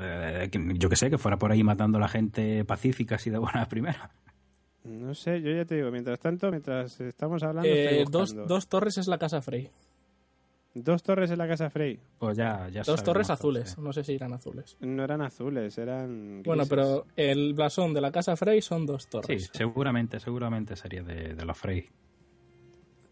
eh, 0.02 0.50
que 0.52 0.74
yo 0.76 0.90
que 0.90 0.96
sé, 0.96 1.10
que 1.10 1.18
fuera 1.18 1.38
por 1.38 1.52
ahí 1.52 1.64
matando 1.64 1.98
a 1.98 2.02
la 2.02 2.08
gente 2.10 2.64
pacífica 2.66 3.16
así 3.16 3.30
de 3.30 3.38
buenas 3.38 3.68
primeras. 3.68 4.10
No 4.84 5.14
sé, 5.14 5.42
yo 5.42 5.52
ya 5.52 5.64
te 5.64 5.76
digo, 5.76 5.92
mientras 5.92 6.20
tanto, 6.20 6.50
mientras 6.50 7.00
estamos 7.02 7.44
hablando, 7.44 7.70
Eh, 7.70 8.02
estoy 8.02 8.12
dos, 8.12 8.36
dos 8.48 8.68
torres 8.68 8.98
es 8.98 9.08
la 9.08 9.18
casa 9.20 9.42
Frey. 9.42 9.70
Dos 10.74 11.04
torres 11.04 11.30
en 11.32 11.38
la 11.38 11.48
casa 11.50 11.70
Frey. 11.70 12.00
Pues 12.18 12.38
ya, 12.38 12.70
ya 12.70 12.84
Dos 12.84 13.04
torres 13.04 13.30
azules. 13.30 13.78
No 13.78 13.92
sé 13.92 14.04
si 14.06 14.14
eran 14.16 14.32
azules. 14.34 14.78
No 14.80 15.04
eran 15.04 15.22
azules, 15.22 15.78
eran. 15.78 16.44
Bueno, 16.44 16.64
pero 16.70 17.06
el 17.18 17.54
blasón 17.54 17.94
de 17.94 18.00
la 18.00 18.10
casa 18.12 18.38
Frey 18.38 18.62
son 18.62 18.86
dos 18.86 19.04
Sí, 19.04 19.10
torres. 19.10 19.50
seguramente, 19.54 20.20
seguramente 20.22 20.76
sería 20.78 21.04
de, 21.04 21.34
de 21.36 21.46
los 21.46 21.58
Frey. 21.58 21.90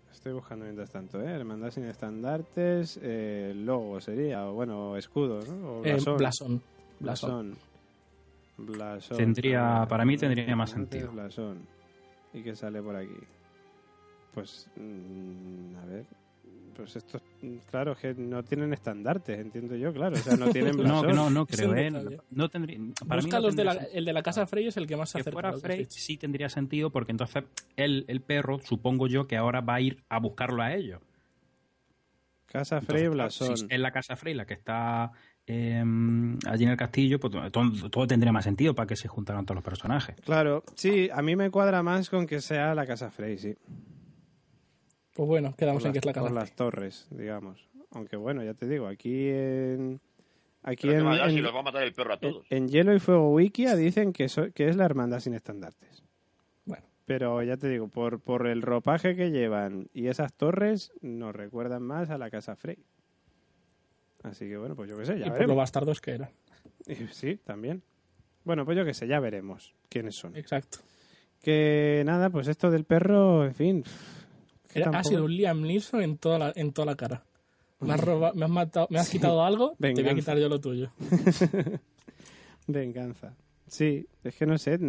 Estoy 0.09 0.33
buscando 0.33 0.65
mientras 0.65 0.89
tanto, 0.91 1.21
¿eh? 1.21 1.31
Hermandad 1.31 1.71
sin 1.71 1.85
estandartes, 1.85 2.99
eh, 3.01 3.53
logo 3.55 3.99
sería, 4.01 4.47
o 4.49 4.53
bueno, 4.53 4.95
escudo, 4.97 5.39
¿no? 5.41 5.79
O 5.79 5.85
Eh, 5.85 5.93
blasón. 5.93 6.17
blasón. 6.17 6.61
Blasón. 6.99 7.29
Blasón. 7.51 7.57
Blasón. 8.57 9.17
Tendría- 9.17 9.75
A 9.75 9.79
ver, 9.81 9.87
para 9.89 10.05
mí 10.05 10.17
tendría 10.17 10.55
más 10.55 10.69
sentido. 10.71 11.11
Blasón. 11.11 11.59
¿Y 12.33 12.41
qué 12.41 12.55
sale 12.55 12.81
por 12.81 12.95
aquí? 12.95 13.15
Pues, 14.33 14.69
mm, 14.75 15.75
a 15.77 15.85
ver. 15.85 16.05
Pues 16.75 16.95
estos, 16.95 17.21
claro, 17.69 17.95
que 17.95 18.13
no 18.13 18.41
tienen 18.43 18.71
estandartes, 18.73 19.37
entiendo 19.39 19.75
yo, 19.75 19.91
claro. 19.93 20.15
O 20.15 20.19
sea, 20.19 20.35
no 20.37 20.49
tienen 20.49 20.75
No, 20.77 21.01
blasón. 21.01 21.15
no, 21.15 21.29
no 21.29 21.45
creo, 21.45 21.75
¿eh? 21.75 21.91
No 22.31 22.47
tendría, 22.49 22.77
para 23.07 23.21
mí 23.21 23.25
Busca 23.27 23.37
no 23.39 23.47
los 23.47 23.55
de 23.55 23.63
la- 23.65 23.73
el 23.73 24.05
de 24.05 24.13
la 24.13 24.23
casa 24.23 24.47
Frey 24.47 24.67
es 24.67 24.77
el 24.77 24.87
que 24.87 24.95
más 24.95 25.09
se 25.09 25.19
acerca. 25.19 25.33
fuera 25.33 25.53
Frey 25.53 25.85
sí 25.89 26.17
tendría 26.17 26.47
sentido 26.49 26.89
porque 26.91 27.11
entonces 27.11 27.43
el, 27.75 28.05
el 28.07 28.21
perro, 28.21 28.59
supongo 28.63 29.07
yo, 29.07 29.27
que 29.27 29.35
ahora 29.37 29.61
va 29.61 29.75
a 29.75 29.81
ir 29.81 30.03
a 30.09 30.19
buscarlo 30.19 30.61
a 30.63 30.73
ellos. 30.73 31.01
Casa 32.45 32.81
Frey, 32.81 33.03
Entonces, 33.05 33.39
blasón. 33.39 33.57
Si 33.57 33.65
es 33.69 33.79
la 33.79 33.91
casa 33.91 34.15
Frey 34.15 34.33
la 34.33 34.45
que 34.45 34.55
está 34.55 35.11
eh, 35.45 35.83
allí 36.47 36.63
en 36.63 36.69
el 36.71 36.77
castillo, 36.77 37.19
pues 37.19 37.31
todo, 37.51 37.89
todo 37.89 38.07
tendría 38.07 38.31
más 38.31 38.43
sentido 38.43 38.73
para 38.73 38.87
que 38.87 38.95
se 38.95 39.07
juntaran 39.07 39.45
todos 39.45 39.55
los 39.57 39.63
personajes. 39.63 40.15
Claro, 40.21 40.63
sí, 40.75 41.09
a 41.13 41.21
mí 41.21 41.35
me 41.35 41.51
cuadra 41.51 41.83
más 41.83 42.09
con 42.09 42.25
que 42.25 42.41
sea 42.41 42.73
la 42.73 42.85
casa 42.87 43.11
Frey, 43.11 43.37
sí. 43.37 43.55
Pues 45.19 45.27
bueno, 45.27 45.53
quedamos 45.57 45.83
en 45.83 45.91
que 45.91 45.97
las, 45.97 46.03
es 46.03 46.05
la 46.05 46.13
casa 46.13 46.27
por 46.27 46.33
las 46.33 46.55
torres, 46.55 47.07
digamos. 47.11 47.67
Aunque 47.91 48.15
bueno, 48.15 48.41
ya 48.41 48.53
te 48.53 48.69
digo, 48.69 48.87
aquí 48.87 49.27
en 49.27 49.99
aquí 50.63 50.87
en, 50.89 51.05
en- 51.05 51.29
si 51.31 51.41
los 51.41 51.53
va 51.53 51.59
a 51.59 51.63
matar 51.63 51.83
el 51.83 51.91
perro 51.91 52.11
a 52.11 52.13
en- 52.13 52.19
todos. 52.21 52.47
en 52.49 52.69
Hielo 52.69 52.95
y 52.95 52.99
Fuego 52.99 53.29
Wikia 53.33 53.75
dicen 53.75 54.13
que, 54.13 54.29
so- 54.29 54.49
que 54.53 54.69
es 54.69 54.77
la 54.77 54.85
hermandad 54.85 55.19
sin 55.19 55.33
estandartes. 55.33 56.05
Bueno, 56.63 56.85
Pero 57.03 57.43
ya 57.43 57.57
te 57.57 57.67
digo, 57.67 57.89
por, 57.89 58.21
por 58.21 58.47
el 58.47 58.61
ropaje 58.61 59.17
que 59.17 59.29
llevan 59.31 59.89
y 59.93 60.07
esas 60.07 60.31
torres, 60.31 60.93
nos 61.01 61.35
recuerdan 61.35 61.83
más 61.83 62.09
a 62.11 62.17
la 62.17 62.29
casa 62.29 62.55
Frey. 62.55 62.77
Así 64.23 64.47
que 64.47 64.55
bueno, 64.55 64.73
pues 64.77 64.89
yo 64.89 64.95
qué 64.97 65.05
sé, 65.05 65.19
ya 65.19 65.27
y 65.27 65.31
por 65.31 65.47
lo 65.49 65.55
bastardos 65.55 65.99
que 65.99 66.11
eran. 66.11 66.29
Sí, 67.11 67.35
también. 67.43 67.83
Bueno, 68.45 68.63
pues 68.63 68.77
yo 68.77 68.85
qué 68.85 68.93
sé, 68.93 69.05
ya 69.05 69.19
veremos 69.19 69.75
quiénes 69.89 70.15
son. 70.15 70.37
Exacto. 70.37 70.77
Que 71.41 72.03
nada, 72.05 72.29
pues 72.29 72.47
esto 72.47 72.71
del 72.71 72.85
perro, 72.85 73.45
en 73.45 73.53
fin. 73.53 73.83
Ha 74.75 75.03
sido 75.03 75.25
un 75.25 75.35
Liam 75.35 75.61
Neeson 75.61 76.01
en 76.01 76.17
toda 76.17 76.37
la, 76.39 76.53
en 76.55 76.71
toda 76.73 76.85
la 76.85 76.95
cara. 76.95 77.23
Me 77.79 77.93
has, 77.93 77.99
roba- 78.01 78.33
me 78.33 78.43
has, 78.45 78.51
matado, 78.51 78.87
me 78.89 78.99
has 78.99 79.09
quitado 79.09 79.43
algo, 79.43 79.73
te 79.79 79.93
voy 79.93 80.07
a 80.09 80.15
quitar 80.15 80.37
yo 80.37 80.49
lo 80.49 80.59
tuyo. 80.59 80.91
Venganza. 82.67 83.33
Sí, 83.67 84.05
es 84.23 84.35
que 84.35 84.45
no 84.45 84.57
sé. 84.57 84.79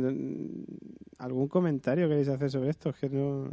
¿Algún 1.18 1.48
comentario 1.48 2.08
queréis 2.08 2.28
hacer 2.28 2.50
sobre 2.50 2.70
esto? 2.70 2.90
Es 2.90 2.96
que 2.96 3.08
no. 3.08 3.50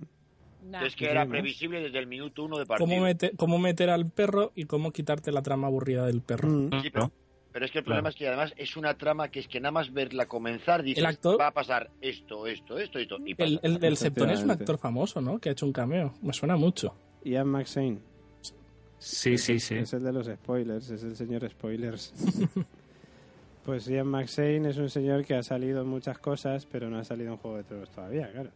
Nah. 0.70 0.86
Es 0.86 0.96
que 0.96 1.06
¿qué 1.06 1.12
era 1.12 1.26
previsible 1.26 1.80
desde 1.82 2.00
el 2.00 2.08
minuto 2.08 2.44
uno 2.44 2.58
de 2.58 2.66
partido. 2.66 2.90
Cómo, 2.90 3.02
mete- 3.06 3.32
cómo 3.38 3.58
meter 3.60 3.90
al 3.90 4.10
perro 4.10 4.52
y 4.56 4.66
cómo 4.66 4.92
quitarte 4.92 5.32
la 5.32 5.42
trama 5.42 5.68
aburrida 5.68 6.06
del 6.06 6.22
perro. 6.22 6.50
Mm. 6.50 6.82
Sí, 6.82 6.90
pero, 6.90 7.12
pero 7.58 7.66
es 7.66 7.72
que 7.72 7.80
el 7.80 7.84
problema 7.86 8.10
es 8.10 8.16
que 8.16 8.28
además 8.28 8.54
es 8.56 8.78
una 8.78 8.96
trama 8.96 9.30
que 9.30 9.40
es 9.40 9.48
que 9.48 9.60
nada 9.60 9.72
más 9.72 9.92
verla 9.92 10.28
comenzar 10.28 10.84
dices, 10.84 11.00
El 11.00 11.08
actor- 11.08 11.42
va 11.42 11.48
a 11.48 11.52
pasar 11.52 11.90
esto, 12.02 12.46
esto, 12.46 12.78
esto, 12.78 13.00
esto. 13.00 13.18
Y 13.26 13.34
pasa. 13.34 13.50
El, 13.50 13.60
el 13.64 13.80
del 13.80 13.98
Septón 13.98 14.30
es 14.30 14.42
un 14.44 14.52
actor 14.52 14.78
famoso, 14.78 15.22
¿no? 15.22 15.40
Que 15.40 15.50
ha 15.50 15.52
hecho 15.54 15.66
un 15.66 15.74
cameo. 15.74 16.14
Me 16.22 16.34
suena 16.34 16.56
mucho. 16.56 16.94
Ian 17.24 17.48
McShane. 17.48 17.98
Sí, 19.00 19.40
sí, 19.40 19.60
sí. 19.60 19.74
Es 19.74 19.92
el 19.94 20.04
de 20.04 20.14
los 20.14 20.28
spoilers, 20.28 20.88
es 20.92 21.02
el 21.02 21.16
señor 21.16 21.50
spoilers. 21.50 22.14
pues 23.66 23.88
Ian 23.88 24.06
McShane 24.06 24.70
es 24.70 24.78
un 24.78 24.92
señor 24.92 25.26
que 25.26 25.34
ha 25.34 25.42
salido 25.42 25.82
en 25.82 25.88
muchas 25.88 26.20
cosas, 26.20 26.68
pero 26.68 26.92
no 26.92 27.00
ha 27.00 27.04
salido 27.04 27.32
en 27.32 27.38
Juego 27.38 27.58
de 27.58 27.64
Tronos 27.64 27.90
todavía, 27.90 28.32
claro. 28.32 28.52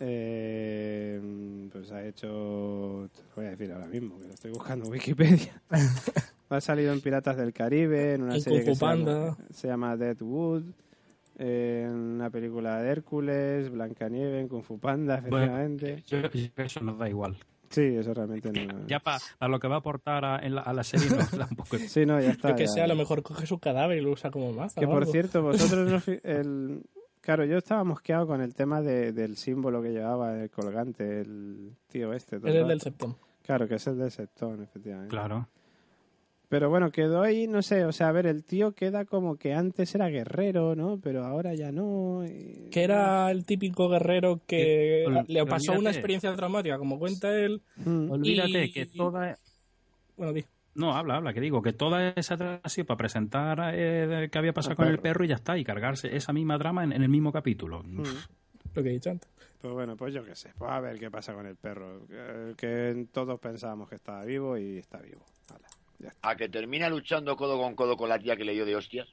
Eh, 0.00 1.68
pues 1.72 1.92
ha 1.92 2.04
hecho, 2.04 3.08
te 3.14 3.22
lo 3.22 3.28
voy 3.36 3.46
a 3.46 3.50
decir 3.50 3.70
ahora 3.72 3.86
mismo, 3.86 4.18
que 4.18 4.26
lo 4.26 4.34
estoy 4.34 4.50
buscando 4.50 4.86
en 4.86 4.90
Wikipedia. 4.92 5.62
ha 6.50 6.60
salido 6.60 6.92
en 6.92 7.00
Piratas 7.00 7.36
del 7.36 7.52
Caribe, 7.52 8.14
en 8.14 8.22
una 8.22 8.34
En 8.36 8.40
serie 8.40 8.60
Kung 8.60 8.66
que 8.66 8.74
Fu 8.74 8.78
se 8.78 8.86
llama, 8.86 9.04
Panda. 9.04 9.36
se 9.50 9.68
llama 9.68 9.96
Deadwood, 9.96 10.62
en 11.36 11.90
una 11.90 12.30
película 12.30 12.82
de 12.82 12.90
Hércules, 12.90 13.70
Blancanieve, 13.70 14.40
en 14.40 14.48
Kung 14.48 14.62
Fu 14.62 14.78
Panda, 14.78 15.18
efectivamente. 15.18 16.02
yo- 16.06 16.18
eso 16.56 16.80
nos 16.80 16.98
da 16.98 17.08
igual. 17.08 17.36
Sí, 17.70 17.82
eso 17.82 18.14
realmente 18.14 18.50
no. 18.66 18.86
Ya 18.86 18.98
para 18.98 19.18
lo 19.48 19.60
que 19.60 19.68
va 19.68 19.76
a 19.76 19.78
aportar 19.78 20.24
a, 20.24 20.38
en 20.38 20.54
la- 20.54 20.62
a 20.62 20.72
la 20.72 20.82
serie 20.82 21.06
nos 21.10 21.30
da 21.38 21.46
un 21.50 21.56
poco 21.56 21.76
de- 21.76 21.86
Sí, 21.88 22.06
no, 22.06 22.18
ya 22.20 22.30
está. 22.30 22.48
Yo 22.50 22.56
que 22.56 22.66
ya. 22.66 22.72
sé, 22.72 22.80
a 22.82 22.86
lo 22.88 22.96
mejor 22.96 23.22
coge 23.22 23.46
su 23.46 23.58
cadáver 23.58 23.98
y 23.98 24.00
lo 24.00 24.10
usa 24.12 24.30
como 24.30 24.52
maza. 24.52 24.80
Que 24.80 24.86
por 24.86 25.02
algo. 25.02 25.12
cierto, 25.12 25.42
vosotros 25.42 25.88
no 26.06 26.12
el 26.24 26.82
Claro, 27.20 27.44
yo 27.44 27.58
estaba 27.58 27.84
mosqueado 27.84 28.26
con 28.26 28.40
el 28.40 28.54
tema 28.54 28.80
de- 28.80 29.12
del 29.12 29.36
símbolo 29.36 29.82
que 29.82 29.90
llevaba 29.90 30.40
el 30.40 30.48
colgante, 30.50 31.20
el 31.20 31.72
tío 31.88 32.14
este. 32.14 32.38
todo 32.38 32.48
Es 32.48 32.54
el 32.54 32.62
el 32.62 32.68
del. 32.68 32.80
Septón. 32.80 33.16
Claro, 33.42 33.68
que 33.68 33.74
es 33.74 33.86
el 33.86 33.98
del 33.98 34.10
Septón, 34.10 34.62
efectivamente. 34.62 35.10
Claro. 35.10 35.46
Pero 36.48 36.70
bueno, 36.70 36.90
quedó 36.90 37.20
ahí, 37.22 37.46
no 37.46 37.60
sé, 37.60 37.84
o 37.84 37.92
sea, 37.92 38.08
a 38.08 38.12
ver, 38.12 38.26
el 38.26 38.42
tío 38.42 38.72
queda 38.72 39.04
como 39.04 39.36
que 39.36 39.52
antes 39.52 39.94
era 39.94 40.08
guerrero, 40.08 40.74
¿no? 40.74 40.98
Pero 40.98 41.24
ahora 41.26 41.54
ya 41.54 41.72
no. 41.72 42.24
y- 42.24 42.70
Que 42.70 42.84
era 42.84 43.30
el 43.30 43.44
típico 43.44 43.88
guerrero 43.90 44.40
que 44.46 45.02
Eh, 45.02 45.06
ol- 45.06 45.24
le 45.28 45.44
pasó 45.44 45.72
una 45.74 45.90
experiencia 45.90 46.34
traumática, 46.34 46.78
como 46.78 46.98
cuenta 46.98 47.34
él. 47.34 47.60
Mm. 47.76 48.10
Olvídate 48.10 48.64
Y- 48.64 48.72
que 48.72 48.86
toda... 48.86 49.36
Bueno, 50.16 50.32
di. 50.32 50.44
No, 50.74 50.96
habla, 50.96 51.16
habla, 51.16 51.32
que 51.34 51.40
digo, 51.40 51.60
que 51.60 51.72
toda 51.72 52.10
esa 52.10 52.36
trama 52.36 52.60
para 52.86 52.96
presentar 52.96 53.72
eh, 53.74 54.28
qué 54.30 54.38
había 54.38 54.52
pasado 54.52 54.76
con 54.76 54.86
el 54.88 55.00
perro. 55.00 55.24
y 55.24 55.28
ya 55.28 55.34
está, 55.34 55.58
y 55.58 55.64
cargarse 55.64 56.16
esa 56.16 56.32
misma 56.32 56.58
trama 56.58 56.82
en, 56.84 56.92
en 56.92 57.02
el 57.02 57.08
mismo 57.08 57.30
capítulo. 57.32 57.82
Mm. 57.84 58.02
lo 58.74 58.82
que 58.82 58.88
he 58.88 58.92
dicho 58.92 59.10
antes. 59.10 59.28
Pues 59.60 59.74
bueno, 59.74 59.96
pues 59.96 60.14
yo 60.14 60.24
qué 60.24 60.34
sé. 60.36 60.52
Pues 60.56 60.70
a 60.70 60.78
ver 60.80 60.98
qué 60.98 61.10
pasa 61.10 61.34
con 61.34 61.44
el 61.46 61.56
perro. 61.56 62.06
Eh, 62.10 62.54
que 62.56 63.06
todos 63.12 63.38
pensábamos 63.40 63.88
que 63.88 63.96
estaba 63.96 64.24
vivo 64.24 64.56
y 64.56 64.78
está 64.78 64.98
vivo. 64.98 65.24
Está. 65.40 65.58
A 66.22 66.36
que 66.36 66.48
termina 66.48 66.88
luchando 66.88 67.36
codo 67.36 67.58
con 67.58 67.74
codo 67.74 67.96
con 67.96 68.08
la 68.08 68.18
tía 68.18 68.36
que 68.36 68.44
le 68.44 68.52
dio 68.52 68.64
de 68.64 68.76
hostias. 68.76 69.08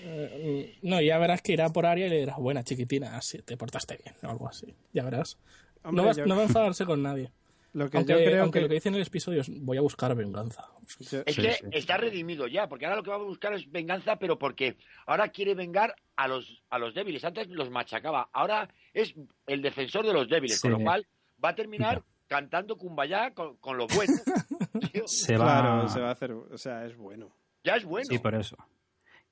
Eh, 0.00 0.76
no, 0.82 1.00
ya 1.00 1.18
verás 1.18 1.42
que 1.42 1.52
irá 1.52 1.68
por 1.70 1.84
área 1.86 2.06
y 2.06 2.10
le 2.10 2.20
dirás, 2.20 2.36
buena 2.38 2.62
chiquitina, 2.62 3.16
así 3.16 3.38
te 3.42 3.56
portaste 3.56 3.98
bien, 4.02 4.14
o 4.22 4.30
algo 4.30 4.48
así. 4.48 4.72
Ya 4.92 5.02
verás. 5.04 5.36
Hombre, 5.82 6.02
no, 6.02 6.06
vas- 6.08 6.16
yo- 6.16 6.26
no 6.26 6.36
va 6.36 6.42
a 6.42 6.44
enfadarse 6.44 6.84
con 6.84 7.02
nadie. 7.02 7.30
Lo 7.74 7.90
que 7.90 7.98
Aunque, 7.98 8.12
yo 8.12 8.18
creo 8.18 8.42
aunque 8.42 8.58
que... 8.60 8.62
lo 8.62 8.68
que 8.68 8.74
dice 8.74 8.88
en 8.88 8.94
el 8.94 9.02
episodio 9.02 9.40
es, 9.42 9.48
voy 9.50 9.76
a 9.76 9.80
buscar 9.80 10.14
venganza. 10.14 10.64
yo- 11.10 11.22
Es 11.26 11.34
Sí, 11.34 11.42
que 11.42 11.52
sí. 11.52 11.64
está 11.72 11.96
redimido 11.98 12.46
ya, 12.46 12.68
porque 12.68 12.86
ahora 12.86 12.96
lo 12.96 13.02
que 13.02 13.10
va 13.10 13.16
a 13.16 13.18
buscar 13.18 13.52
es 13.52 13.70
venganza, 13.70 14.16
pero 14.16 14.38
porque 14.38 14.76
ahora 15.06 15.28
quiere 15.28 15.54
vengar 15.54 15.94
a 16.16 16.28
los, 16.28 16.62
a 16.70 16.78
los 16.78 16.94
débiles. 16.94 17.24
Antes 17.24 17.48
los 17.48 17.68
machacaba, 17.70 18.30
ahora 18.32 18.68
es 18.94 19.14
el 19.46 19.60
defensor 19.62 20.06
de 20.06 20.12
los 20.14 20.28
débiles, 20.28 20.56
Sí. 20.56 20.62
con 20.62 20.72
lo 20.72 20.78
cual 20.80 21.06
va 21.44 21.50
a 21.50 21.54
terminar 21.54 22.02
cantando 22.28 22.76
Kumbaya 22.76 23.32
con, 23.34 23.56
con 23.56 23.76
los 23.76 23.88
buenos. 23.94 24.22
Se 25.06 25.36
va... 25.36 25.44
Claro, 25.44 25.88
se 25.88 26.00
va 26.00 26.08
a 26.08 26.12
hacer... 26.12 26.32
O 26.32 26.56
sea, 26.58 26.84
es 26.86 26.96
bueno. 26.96 27.30
ya 27.64 27.74
es 27.76 27.84
bueno. 27.84 28.06
Sí, 28.08 28.18
por 28.18 28.34
eso. 28.34 28.56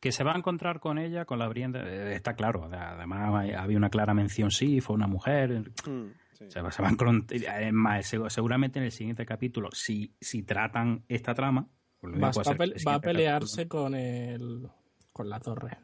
Que 0.01 0.13
se 0.13 0.25
va 0.25 0.33
a 0.35 0.37
encontrar 0.37 0.81
con 0.81 0.99
ella, 0.99 1.25
con 1.25 1.39
la 1.39 1.49
brienda, 1.49 1.81
eh, 1.85 2.15
está 2.15 2.35
claro. 2.35 2.69
Además, 2.73 3.51
había 3.57 3.77
una 3.77 3.89
clara 3.91 4.13
mención, 4.15 4.51
sí, 4.51 4.81
fue 4.81 4.95
una 4.95 5.07
mujer. 5.07 5.71
Mm, 5.87 6.09
sí. 6.33 6.45
Se 6.51 6.61
va, 6.61 6.71
se 6.71 6.83
a 6.83 8.01
seg- 8.01 8.29
seguramente 8.29 8.79
en 8.79 8.85
el 8.85 8.93
siguiente 8.93 9.25
capítulo, 9.25 9.71
si, 9.73 10.15
si 10.21 10.43
tratan 10.43 11.05
esta 11.09 11.35
trama, 11.35 11.67
pues 11.99 12.15
lo 12.15 12.21
Va, 12.21 12.29
a 12.29 12.55
pe- 12.55 12.75
va 12.87 13.01
pelearse 13.01 13.67
con 13.69 13.95
el 13.95 14.69
con 15.13 15.31
la 15.31 15.41
torre. 15.41 15.79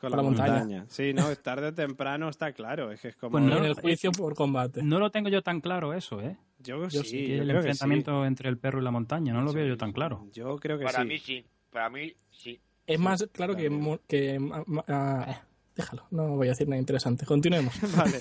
Con 0.00 0.10
la 0.10 0.16
la 0.16 0.22
montaña. 0.24 0.52
montaña. 0.58 0.84
Sí, 0.88 1.14
no, 1.14 1.32
tarde 1.36 1.68
o 1.68 1.74
temprano 1.74 2.28
está 2.28 2.52
claro. 2.52 2.90
Es 2.90 3.00
que 3.00 3.08
es 3.08 3.16
como... 3.16 3.30
Pues 3.32 3.44
no, 3.44 3.58
en 3.58 3.64
el 3.66 3.72
eh, 3.72 3.80
juicio 3.80 4.10
por 4.10 4.34
combate. 4.34 4.82
No 4.82 4.98
lo 4.98 5.10
tengo 5.12 5.28
yo 5.28 5.42
tan 5.42 5.60
claro 5.60 5.94
eso, 5.94 6.20
¿eh? 6.20 6.36
Yo 6.62 6.88
yo 6.88 7.02
sí, 7.02 7.08
sí, 7.10 7.26
yo 7.28 7.34
el 7.42 7.48
creo 7.48 7.56
que 7.56 7.62
sí. 7.62 7.68
enfrentamiento 7.68 8.24
entre 8.26 8.48
el 8.48 8.58
perro 8.58 8.80
y 8.80 8.84
la 8.84 8.90
montaña, 8.90 9.32
no 9.32 9.42
lo 9.42 9.52
veo 9.52 9.66
yo 9.66 9.76
tan 9.76 9.92
claro. 9.92 10.26
Yo 10.32 10.56
creo 10.56 10.78
que 10.78 10.84
Para 10.84 11.02
sí. 11.02 11.04
mí 11.08 11.18
sí, 11.18 11.44
para 11.70 11.90
mí 11.90 12.12
sí. 12.30 12.60
Es 12.86 12.98
más 12.98 13.24
claro 13.32 13.54
que, 13.56 13.70
que 14.08 14.38
ma- 14.38 14.64
ma- 14.66 14.84
ah, 14.88 15.26
eh, 15.28 15.36
déjalo, 15.76 16.06
no 16.10 16.36
voy 16.36 16.48
a 16.48 16.50
decir 16.50 16.68
nada 16.68 16.80
interesante. 16.80 17.24
Continuemos. 17.26 17.74
Vale. 17.96 18.18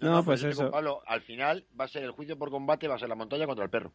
No, 0.00 0.24
pues 0.24 0.42
eso. 0.44 0.70
Pablo, 0.70 1.02
al 1.06 1.20
final 1.22 1.64
va 1.78 1.84
a 1.84 1.88
ser 1.88 2.04
el 2.04 2.12
juicio 2.12 2.38
por 2.38 2.50
combate, 2.50 2.86
va 2.88 2.94
a 2.94 2.98
ser 2.98 3.08
la 3.08 3.14
montaña 3.16 3.46
contra 3.46 3.64
el 3.64 3.70
perro. 3.70 3.92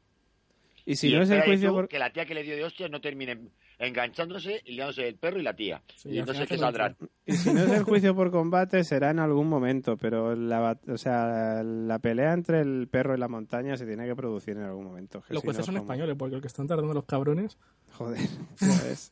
Y 0.85 0.95
si 0.97 1.09
y 1.09 1.15
no 1.15 1.21
es 1.21 1.29
el 1.29 1.41
juicio 1.43 1.69
tú 1.69 1.75
por... 1.75 1.87
que 1.87 1.97
la 1.99 2.11
tía 2.11 2.25
que 2.25 2.33
le 2.33 2.43
dio 2.43 2.55
de 2.55 2.63
hostias 2.65 2.91
no 2.91 2.99
termine 2.99 3.39
enganchándose 3.79 4.61
y 4.65 4.73
liándose 4.73 5.07
el 5.07 5.15
perro 5.15 5.39
y 5.39 5.43
la 5.43 5.55
tía. 5.55 5.81
Sí, 5.95 6.09
y 6.09 6.19
entonces 6.19 6.47
que 6.47 6.57
saldrán. 6.57 6.95
Y 7.25 7.33
si 7.33 7.53
no 7.53 7.61
es 7.63 7.71
el 7.71 7.83
juicio 7.83 8.13
por 8.15 8.31
combate, 8.31 8.83
será 8.83 9.09
en 9.11 9.19
algún 9.19 9.47
momento, 9.47 9.97
pero 9.97 10.35
la, 10.35 10.59
bat- 10.59 10.89
o 10.89 10.97
sea, 10.97 11.63
la 11.63 11.99
pelea 11.99 12.33
entre 12.33 12.61
el 12.61 12.87
perro 12.89 13.15
y 13.15 13.17
la 13.19 13.27
montaña 13.29 13.77
se 13.77 13.85
tiene 13.85 14.05
que 14.05 14.15
producir 14.15 14.57
en 14.57 14.63
algún 14.63 14.85
momento. 14.85 15.21
que 15.27 15.33
Los 15.33 15.41
si 15.41 15.47
jueces 15.47 15.59
no, 15.61 15.65
son 15.67 15.75
¿cómo? 15.75 15.83
españoles, 15.85 16.15
porque 16.17 16.35
el 16.35 16.41
que 16.41 16.47
están 16.47 16.67
tardando 16.67 16.93
los 16.93 17.05
cabrones. 17.05 17.57
Joder, 17.93 18.19
ves. 18.59 19.11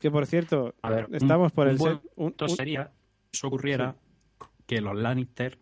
Que 0.00 0.10
por 0.10 0.26
cierto, 0.26 0.74
A 0.82 0.90
ver, 0.90 1.08
estamos 1.12 1.52
por 1.52 1.66
un 1.66 1.72
el... 1.72 1.78
buen 1.78 2.00
un- 2.16 2.34
sería, 2.48 2.90
eso 3.32 3.46
ocurriera, 3.48 3.94
que 4.66 4.80
los 4.80 4.96
Lannister 4.96 5.58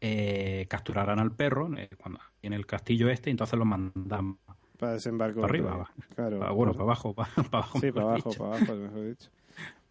eh, 0.00 0.66
capturaran 0.68 1.18
al 1.20 1.30
perro 1.32 1.70
eh, 1.76 1.88
cuando 1.98 2.18
en 2.42 2.52
el 2.52 2.66
castillo 2.66 3.08
este, 3.08 3.30
y 3.30 3.32
entonces 3.32 3.56
lo 3.58 3.64
mandan 3.64 4.36
para 4.82 4.94
desembarco. 4.94 5.40
para 5.40 5.50
arriba, 5.52 5.76
va. 5.76 5.90
Claro. 6.16 6.54
Bueno, 6.54 6.72
para 6.72 6.82
abajo, 6.82 7.14
para, 7.14 7.30
para 7.34 7.48
abajo. 7.58 7.78
Sí, 7.78 7.92
para 7.92 8.06
abajo, 8.06 8.30
dicho. 8.30 8.38
para 8.42 8.56
abajo, 8.56 8.74
mejor 8.74 9.08
dicho. 9.08 9.30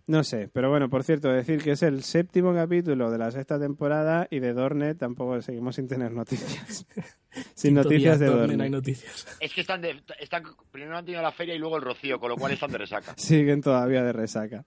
No 0.08 0.26
sé, 0.26 0.50
pero 0.52 0.70
bueno, 0.70 0.90
por 0.90 1.04
cierto, 1.04 1.30
decir 1.32 1.64
que 1.64 1.72
es 1.72 1.84
el 1.84 2.04
séptimo 2.04 2.54
capítulo 2.54 3.10
de 3.10 3.18
la 3.18 3.32
sexta 3.32 3.58
temporada 3.58 4.28
y 4.30 4.40
de 4.40 4.52
Dorne 4.52 4.96
tampoco 4.96 5.42
seguimos 5.42 5.76
sin 5.76 5.88
tener 5.88 6.12
noticias. 6.12 6.86
sin 7.56 7.76
noticias 7.76 8.20
de 8.20 8.26
Dorne, 8.26 8.42
Dorne. 8.42 8.58
no 8.58 8.64
hay 8.64 8.70
noticias. 8.70 9.26
Es 9.40 9.54
que 9.54 9.62
están, 9.62 9.82
de, 9.82 10.02
están 10.20 10.44
primero 10.72 10.98
han 10.98 11.06
tenido 11.06 11.22
la 11.22 11.32
feria 11.32 11.56
y 11.56 11.60
luego 11.60 11.78
el 11.78 11.84
rocío, 11.84 12.20
con 12.20 12.30
lo 12.32 12.36
cual 12.36 12.52
están 12.52 12.72
de 12.72 12.80
resaca. 12.80 13.14
Siguen 13.18 13.62
todavía 13.62 14.04
de 14.04 14.12
resaca. 14.12 14.66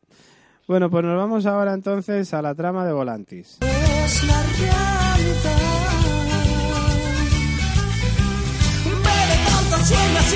Bueno, 0.67 0.89
pues 0.89 1.05
nos 1.05 1.19
vamos 1.19 1.45
ahora 1.45 1.75
entonces 1.75 2.33
a 2.33 2.41
la 2.41 2.55
trama 2.55 2.87
de 2.87 2.95
Volantis. 2.95 3.59
es 3.61 4.25
la 4.25 5.04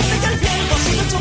siente 0.03 0.27
que 0.27 0.35
el 0.35 0.41
tiempo 0.41 0.75
ha 0.75 0.79
sido 0.79 1.03
hecho 1.03 1.19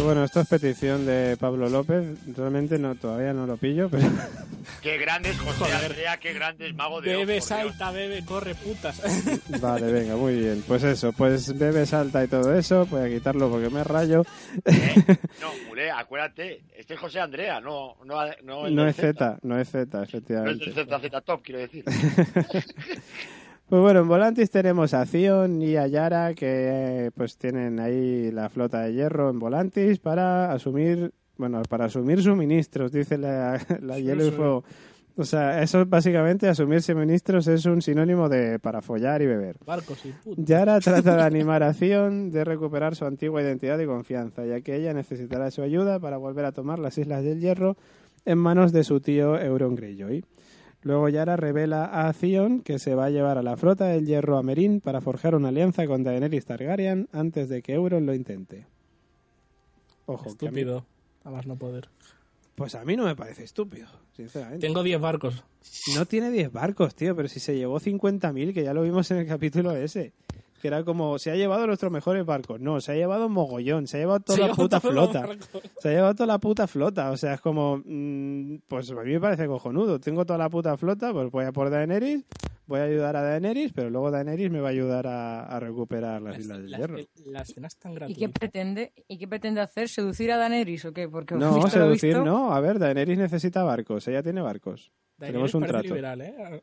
Que 0.00 0.06
bueno, 0.06 0.24
esto 0.24 0.40
es 0.40 0.48
petición 0.48 1.04
de 1.04 1.36
Pablo 1.38 1.68
López. 1.68 2.02
Realmente 2.34 2.78
no, 2.78 2.94
todavía 2.94 3.34
no 3.34 3.46
lo 3.46 3.58
pillo, 3.58 3.90
pero 3.90 4.08
Qué 4.82 4.96
grande 4.96 5.28
es 5.28 5.38
José 5.38 5.70
Andrea, 5.74 6.16
qué 6.16 6.32
grande 6.32 6.68
es 6.68 6.74
Mago 6.74 7.02
de 7.02 7.16
Bebe, 7.18 7.38
salta, 7.42 7.90
bebe, 7.90 8.24
corre, 8.24 8.54
putas. 8.54 9.02
vale, 9.60 9.92
venga, 9.92 10.16
muy 10.16 10.36
bien. 10.36 10.64
Pues 10.66 10.84
eso, 10.84 11.12
pues 11.12 11.58
bebe, 11.58 11.84
salta 11.84 12.24
y 12.24 12.28
todo 12.28 12.54
eso. 12.54 12.86
Voy 12.86 13.02
a 13.02 13.08
quitarlo 13.14 13.50
porque 13.50 13.68
me 13.68 13.84
rayo. 13.84 14.24
¿Eh? 14.64 14.94
No, 15.38 15.48
Mulé, 15.68 15.90
acuérdate, 15.90 16.62
este 16.74 16.94
es 16.94 17.00
José 17.00 17.20
Andrea, 17.20 17.60
no, 17.60 17.96
no, 18.06 18.24
no, 18.42 18.66
el 18.66 18.74
No 18.74 18.86
es 18.86 18.96
Z, 18.96 19.38
no 19.42 19.58
es 19.58 19.68
Z, 19.68 19.98
No 19.98 20.02
es 20.02 20.08
efectivamente. 20.08 20.72
del 20.72 20.86
ZZ 20.86 21.24
Top, 21.24 21.42
quiero 21.42 21.60
decir. 21.60 21.84
Pues 23.70 23.82
bueno, 23.82 24.00
en 24.00 24.08
Volantis 24.08 24.50
tenemos 24.50 24.94
a 24.94 25.06
Zion 25.06 25.62
y 25.62 25.76
a 25.76 25.86
Yara 25.86 26.34
que 26.34 27.12
pues 27.14 27.38
tienen 27.38 27.78
ahí 27.78 28.32
la 28.32 28.48
flota 28.48 28.80
de 28.80 28.94
hierro 28.94 29.30
en 29.30 29.38
Volantis 29.38 30.00
para 30.00 30.50
asumir, 30.50 31.12
bueno, 31.36 31.62
para 31.68 31.84
asumir 31.84 32.20
suministros, 32.20 32.90
dice 32.90 33.16
la, 33.16 33.64
la 33.80 34.00
hielo 34.00 34.24
y 34.24 34.30
sí. 34.30 34.36
fuego. 34.36 34.64
O 35.16 35.24
sea, 35.24 35.62
eso 35.62 35.86
básicamente 35.86 36.48
asumir 36.48 36.82
suministros 36.82 37.46
es 37.46 37.64
un 37.64 37.80
sinónimo 37.80 38.28
de 38.28 38.58
para 38.58 38.82
follar 38.82 39.22
y 39.22 39.26
beber. 39.26 39.56
Barcos 39.64 40.04
y 40.04 40.08
putas. 40.08 40.44
Yara 40.44 40.80
trata 40.80 41.14
de 41.14 41.22
animar 41.38 41.62
a 41.62 41.72
Zion 41.72 42.32
de 42.32 42.42
recuperar 42.42 42.96
su 42.96 43.04
antigua 43.04 43.40
identidad 43.40 43.78
y 43.78 43.86
confianza, 43.86 44.44
ya 44.46 44.62
que 44.62 44.74
ella 44.74 44.94
necesitará 44.94 45.48
su 45.52 45.62
ayuda 45.62 46.00
para 46.00 46.16
volver 46.16 46.44
a 46.44 46.50
tomar 46.50 46.80
las 46.80 46.98
Islas 46.98 47.22
del 47.22 47.38
Hierro 47.38 47.76
en 48.24 48.38
manos 48.38 48.72
de 48.72 48.82
su 48.82 49.00
tío 49.00 49.40
Euron 49.40 49.76
Greyjoy. 49.76 50.24
Luego 50.82 51.08
Yara 51.10 51.36
revela 51.36 52.06
a 52.08 52.12
Theon 52.12 52.60
que 52.62 52.78
se 52.78 52.94
va 52.94 53.06
a 53.06 53.10
llevar 53.10 53.36
a 53.38 53.42
la 53.42 53.56
flota 53.56 53.86
del 53.86 54.06
Hierro 54.06 54.38
a 54.38 54.42
Meereen 54.42 54.80
para 54.80 55.00
forjar 55.00 55.34
una 55.34 55.48
alianza 55.48 55.86
con 55.86 56.02
Daenerys 56.04 56.46
Targaryen 56.46 57.08
antes 57.12 57.48
de 57.50 57.60
que 57.62 57.74
Euron 57.74 58.06
lo 58.06 58.14
intente. 58.14 58.66
Ojo, 60.06 60.24
que 60.36 60.48
a 60.48 60.50
mí- 60.50 60.60
Estúpido. 60.60 60.86
A 61.24 61.30
más 61.30 61.46
no 61.46 61.56
poder. 61.56 61.88
pues 62.54 62.74
a 62.74 62.84
mí 62.84 62.94
no 62.96 63.04
me 63.04 63.14
parece 63.16 63.42
estúpido, 63.44 63.86
sinceramente. 64.14 64.66
Tengo 64.66 64.82
10 64.82 65.00
barcos. 65.00 65.44
No 65.94 66.04
tiene 66.06 66.30
10 66.30 66.52
barcos, 66.52 66.94
tío, 66.94 67.14
pero 67.16 67.26
si 67.28 67.40
se 67.40 67.56
llevó 67.56 67.78
50.000, 67.80 68.52
que 68.52 68.62
ya 68.64 68.74
lo 68.74 68.82
vimos 68.82 69.10
en 69.10 69.18
el 69.18 69.26
capítulo 69.26 69.74
ese. 69.76 70.12
Que 70.60 70.68
era 70.68 70.84
como, 70.84 71.18
se 71.18 71.30
ha 71.30 71.36
llevado 71.36 71.66
nuestros 71.66 71.90
mejores 71.90 72.24
barcos. 72.26 72.60
No, 72.60 72.80
se 72.80 72.92
ha 72.92 72.94
llevado 72.94 73.28
mogollón, 73.28 73.86
se 73.86 73.96
ha 73.96 74.00
llevado 74.00 74.20
toda 74.20 74.36
Se 74.38 74.46
la 74.48 74.54
puta 74.54 74.80
flota. 74.80 75.28
Se 75.80 75.88
ha 75.88 75.92
llevado 75.92 76.14
toda 76.14 76.26
la 76.26 76.38
puta 76.38 76.66
flota. 76.66 77.10
O 77.10 77.16
sea, 77.16 77.34
es 77.34 77.40
como, 77.40 77.80
mm, 77.84 78.56
pues 78.68 78.90
a 78.90 78.94
mí 78.96 79.12
me 79.12 79.20
parece 79.20 79.46
cojonudo. 79.46 79.98
Tengo 79.98 80.26
toda 80.26 80.38
la 80.38 80.50
puta 80.50 80.76
flota, 80.76 81.12
pues 81.12 81.30
voy 81.30 81.46
a 81.46 81.52
por 81.52 81.70
Daenerys, 81.70 82.24
voy 82.66 82.80
a 82.80 82.84
ayudar 82.84 83.16
a 83.16 83.22
Daenerys, 83.22 83.72
pero 83.72 83.88
luego 83.88 84.10
Daenerys 84.10 84.50
me 84.50 84.60
va 84.60 84.68
a 84.68 84.70
ayudar 84.72 85.06
a, 85.06 85.44
a 85.44 85.60
recuperar 85.60 86.20
las 86.20 86.38
Islas 86.38 86.58
del 86.58 86.70
La, 86.70 86.76
Hierro. 86.78 86.98
la 87.26 87.40
escena 87.40 87.66
es 87.68 87.76
tan 87.78 87.94
¿Y 88.10 88.14
qué 88.14 88.28
pretende? 88.28 88.92
¿Y 89.08 89.16
qué 89.18 89.26
pretende 89.26 89.62
hacer? 89.62 89.88
¿Seducir 89.88 90.30
a 90.32 90.36
Daenerys 90.36 90.84
o 90.84 90.92
qué? 90.92 91.08
Porque 91.08 91.36
No, 91.36 91.54
visto 91.54 91.70
seducir 91.70 92.10
visto, 92.16 92.24
no. 92.24 92.52
A 92.52 92.60
ver, 92.60 92.78
Daenerys 92.78 93.16
necesita 93.18 93.62
barcos. 93.64 94.06
Ella 94.08 94.22
tiene 94.22 94.42
barcos. 94.42 94.92
Daenerys 95.16 95.52
Tenemos 95.52 95.54
un 95.54 95.62
trato. 95.64 95.88
liberal, 95.88 96.20
¿eh? 96.20 96.34
Eh, 96.38 96.62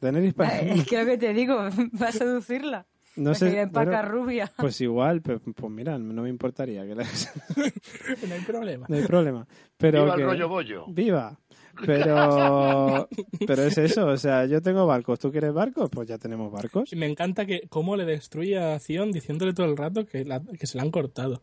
Daenerys 0.00 0.34
para... 0.34 0.58
Es 0.60 0.86
que 0.86 0.98
lo 0.98 1.06
que 1.06 1.18
te 1.18 1.32
digo, 1.32 1.56
va 2.02 2.08
a 2.08 2.12
seducirla. 2.12 2.86
No 3.16 3.34
sé, 3.34 3.60
empaca 3.60 4.02
bueno, 4.02 4.08
rubia. 4.08 4.50
Pues 4.56 4.80
igual, 4.80 5.20
pues, 5.22 5.40
pues 5.54 5.72
mira, 5.72 5.98
no 5.98 6.22
me 6.22 6.28
importaría 6.28 6.86
que 6.86 6.94
la... 6.94 7.04
no 8.28 8.34
hay 8.34 8.40
problema. 8.40 8.86
no 8.88 8.96
hay 8.96 9.02
problema. 9.04 9.46
Pero 9.76 10.04
Viva 10.04 10.16
que... 10.16 10.22
el 10.22 10.28
rollo 10.28 10.48
bollo. 10.48 10.84
Viva. 10.88 11.38
Pero 11.86 13.08
pero 13.46 13.62
es 13.62 13.78
eso, 13.78 14.06
o 14.06 14.16
sea, 14.16 14.44
yo 14.46 14.60
tengo 14.60 14.86
barcos, 14.86 15.18
¿tú 15.18 15.30
quieres 15.32 15.52
barcos? 15.52 15.88
Pues 15.90 16.08
ya 16.08 16.18
tenemos 16.18 16.52
barcos. 16.52 16.92
Y 16.92 16.96
me 16.96 17.06
encanta 17.06 17.46
que 17.46 17.62
cómo 17.68 17.96
le 17.96 18.04
destruye 18.04 18.58
a 18.58 18.78
Zion 18.78 19.10
diciéndole 19.10 19.54
todo 19.54 19.66
el 19.66 19.76
rato 19.76 20.04
que, 20.04 20.24
la- 20.24 20.42
que 20.42 20.66
se 20.66 20.76
la 20.76 20.82
han 20.82 20.90
cortado. 20.90 21.42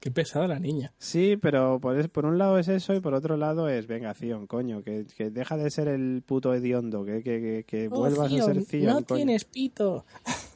Qué 0.00 0.10
pesada 0.10 0.48
la 0.48 0.58
niña. 0.58 0.92
Sí, 0.98 1.36
pero 1.36 1.78
por, 1.78 1.98
es- 1.98 2.08
por 2.08 2.24
un 2.24 2.38
lado 2.38 2.58
es 2.58 2.68
eso 2.68 2.94
y 2.94 3.00
por 3.00 3.12
otro 3.12 3.36
lado 3.36 3.68
es, 3.68 3.86
venga, 3.86 4.14
Zion, 4.14 4.46
coño, 4.46 4.82
que, 4.82 5.04
que 5.14 5.30
deja 5.30 5.56
de 5.58 5.70
ser 5.70 5.88
el 5.88 6.22
puto 6.24 6.54
hediondo, 6.54 7.04
que, 7.04 7.22
que, 7.22 7.40
que, 7.40 7.64
que 7.66 7.88
vuelvas 7.88 8.32
a 8.32 8.42
ser 8.42 8.62
Zion, 8.64 8.88
Oh, 8.88 9.00
no 9.00 9.06
coño. 9.06 9.16
tienes 9.18 9.44
pito. 9.44 10.06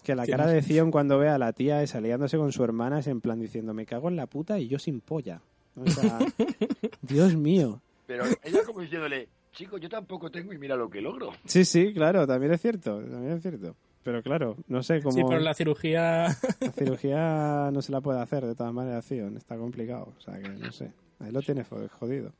Que 0.03 0.14
la 0.14 0.26
cara 0.26 0.47
de 0.47 0.62
Zion 0.62 0.90
cuando 0.90 1.18
ve 1.18 1.28
a 1.28 1.36
la 1.38 1.53
tía 1.53 1.82
es 1.82 1.95
aliándose 1.95 2.38
con 2.38 2.53
su 2.53 2.64
hermana 2.64 3.01
es 3.01 3.07
en 3.07 3.20
plan 3.20 3.38
diciendo, 3.38 3.74
me 3.74 3.84
cago 3.86 4.09
en 4.09 4.16
la 4.16 4.26
puta 4.26 4.59
y 4.59 4.66
yo 4.68 4.78
sin 4.78 5.01
polla. 5.01 5.42
O 5.76 5.86
sea, 5.90 6.18
Dios 7.03 7.34
mío. 7.36 7.80
Pero 8.07 8.24
ella 8.42 8.61
como 8.64 8.80
diciéndole, 8.80 9.28
chico, 9.53 9.76
yo 9.78 9.88
tampoco 9.88 10.30
tengo 10.30 10.53
y 10.53 10.59
mira 10.59 10.76
lo 10.76 10.88
que 10.88 11.01
logro. 11.01 11.32
Sí, 11.45 11.64
sí, 11.64 11.92
claro, 11.92 12.26
también 12.26 12.53
es 12.53 12.61
cierto, 12.62 12.99
también 13.01 13.32
es 13.34 13.42
cierto. 13.42 13.76
Pero 14.05 14.22
claro, 14.22 14.57
no 14.68 14.82
sé 14.82 15.00
cómo... 15.02 15.12
Sí, 15.16 15.22
pero 15.26 15.40
la 15.40 15.55
cirugía... 15.55 16.28
La 16.61 16.72
cirugía 16.76 17.70
no 17.72 17.82
se 17.82 17.90
la 17.90 18.00
puede 18.00 18.20
hacer 18.20 18.44
de 18.46 18.55
todas 18.55 18.72
maneras, 18.72 19.07
Zion. 19.07 19.36
Está 19.36 19.57
complicado. 19.57 20.12
O 20.16 20.20
sea 20.20 20.38
que 20.40 20.48
no 20.48 20.70
sé. 20.70 20.92
Ahí 21.18 21.32
lo 21.32 21.40
tiene 21.42 21.64
fo- 21.64 21.88
jodido. 21.88 22.32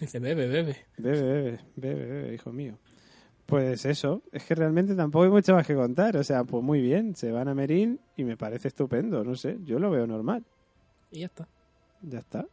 Dice, 0.00 0.18
bebe, 0.18 0.48
bebe. 0.48 0.76
Bebe, 0.96 1.22
bebe, 1.22 1.60
bebe, 1.76 2.04
bebe, 2.04 2.34
hijo 2.34 2.52
mío. 2.52 2.76
Pues 3.46 3.86
eso, 3.86 4.22
es 4.32 4.44
que 4.44 4.54
realmente 4.56 4.94
tampoco 4.94 5.24
hay 5.24 5.30
mucho 5.30 5.54
más 5.54 5.66
que 5.66 5.74
contar. 5.74 6.16
O 6.16 6.24
sea, 6.24 6.44
pues 6.44 6.62
muy 6.64 6.82
bien, 6.82 7.14
se 7.14 7.30
van 7.30 7.48
a 7.48 7.54
Merín 7.54 8.00
y 8.16 8.24
me 8.24 8.36
parece 8.36 8.68
estupendo. 8.68 9.22
No 9.24 9.36
sé, 9.36 9.56
yo 9.64 9.78
lo 9.78 9.90
veo 9.90 10.06
normal. 10.06 10.44
Y 11.12 11.20
ya 11.20 11.26
está. 11.26 11.48
Ya 12.02 12.18
está. 12.18 12.44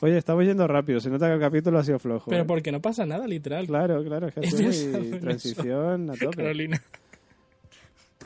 Oye, 0.00 0.16
estamos 0.18 0.44
yendo 0.44 0.66
rápido. 0.66 1.00
Se 1.00 1.10
nota 1.10 1.26
que 1.28 1.34
el 1.34 1.40
capítulo 1.40 1.78
ha 1.78 1.84
sido 1.84 1.98
flojo. 1.98 2.30
Pero 2.30 2.42
¿eh? 2.42 2.46
porque 2.46 2.72
no 2.72 2.80
pasa 2.80 3.04
nada, 3.06 3.26
literal. 3.26 3.66
Claro, 3.66 4.02
claro, 4.04 4.28
es 4.28 4.34
que 4.34 4.40
ha 4.40 4.42
Es 4.44 4.50
sido 4.56 4.70
eso, 4.70 4.98
muy 4.98 5.08
eso. 5.08 5.18
transición 5.18 6.10
a 6.10 6.14
tope. 6.18 6.36
Carolina, 6.36 6.82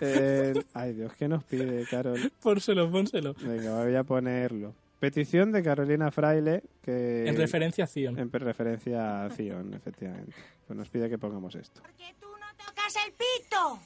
Eh, 0.01 0.55
ay, 0.75 0.93
Dios, 0.95 1.13
¿qué 1.19 1.29
nos 1.29 1.45
pide, 1.45 1.87
Carol? 1.89 2.33
pónselo, 2.43 2.91
pónselo. 2.91 3.35
Venga, 3.41 3.83
voy 3.85 3.95
a 3.95 4.03
ponerlo. 4.05 4.75
Petición 4.99 5.53
de 5.53 5.63
Carolina 5.63 6.11
Fraile, 6.11 6.63
que... 6.83 7.29
En 7.29 7.37
referencia 7.37 7.85
a 7.85 7.87
Zion. 7.87 8.19
En 8.19 8.31
referencia 8.33 9.25
a 9.27 9.31
Zion, 9.31 9.75
efectivamente. 9.75 10.33
Pues 10.67 10.77
nos 10.79 10.89
pide 10.89 11.11
que 11.11 11.19
pongamos 11.19 11.55
esto. 11.55 11.81
Porque 11.83 12.15
tú 12.21 12.27
no 12.29 12.65
tocas 12.67 12.95
el 13.07 13.13
pito. 13.13 13.79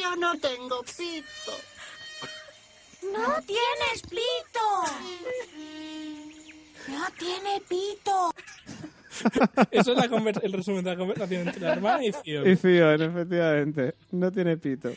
Yo 0.00 0.16
no 0.16 0.32
tengo 0.38 0.80
pito. 0.82 1.52
No 3.12 3.34
tienes 3.42 4.02
pito. 4.08 4.24
No 6.88 7.04
tiene 7.18 7.62
pito. 7.68 8.32
Eso 9.70 9.92
es 9.92 9.98
la 10.10 10.30
el 10.42 10.52
resumen 10.52 10.84
de 10.84 10.90
la 10.90 10.96
conversación 10.96 11.46
entre 11.48 11.60
la 11.60 11.72
hermana 11.72 12.04
y 12.04 12.12
Zion. 12.12 12.48
Y 12.48 12.56
Zion, 12.56 13.02
efectivamente. 13.02 13.94
No 14.10 14.30
tiene 14.32 14.56
pito. 14.56 14.90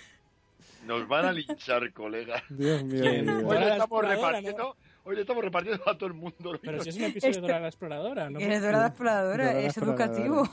Nos 0.85 1.07
van 1.07 1.25
a 1.25 1.31
linchar, 1.31 1.91
colega. 1.93 2.41
Dios 2.49 2.83
mío. 2.83 3.03
Hoy 3.45 3.57
le 3.59 3.71
estamos 3.71 4.05
repartiendo, 4.05 4.75
hoy 5.03 5.15
le 5.15 5.21
estamos 5.21 5.43
repartiendo 5.43 5.83
a 5.89 5.97
todo 5.97 6.07
el 6.07 6.13
mundo. 6.13 6.59
Pero 6.61 6.81
si 6.81 6.89
es 6.89 6.95
un 6.95 7.03
episodio 7.03 7.33
de 7.35 7.41
Dora 7.41 7.59
la 7.59 7.67
Exploradora, 7.67 8.29
¿no? 8.29 8.39
Eres 8.39 8.61
Dora 8.61 8.79
la 8.79 8.88
exploradora, 8.88 9.59
es 9.59 9.77
educativo. 9.77 10.49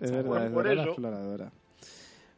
Es 0.00 0.10
verdad, 0.10 0.28
Por- 0.28 0.42
es 0.42 0.50
por 0.50 0.62
Dora 0.64 0.74
la 0.74 0.82
eso. 0.82 0.90
exploradora. 0.90 1.52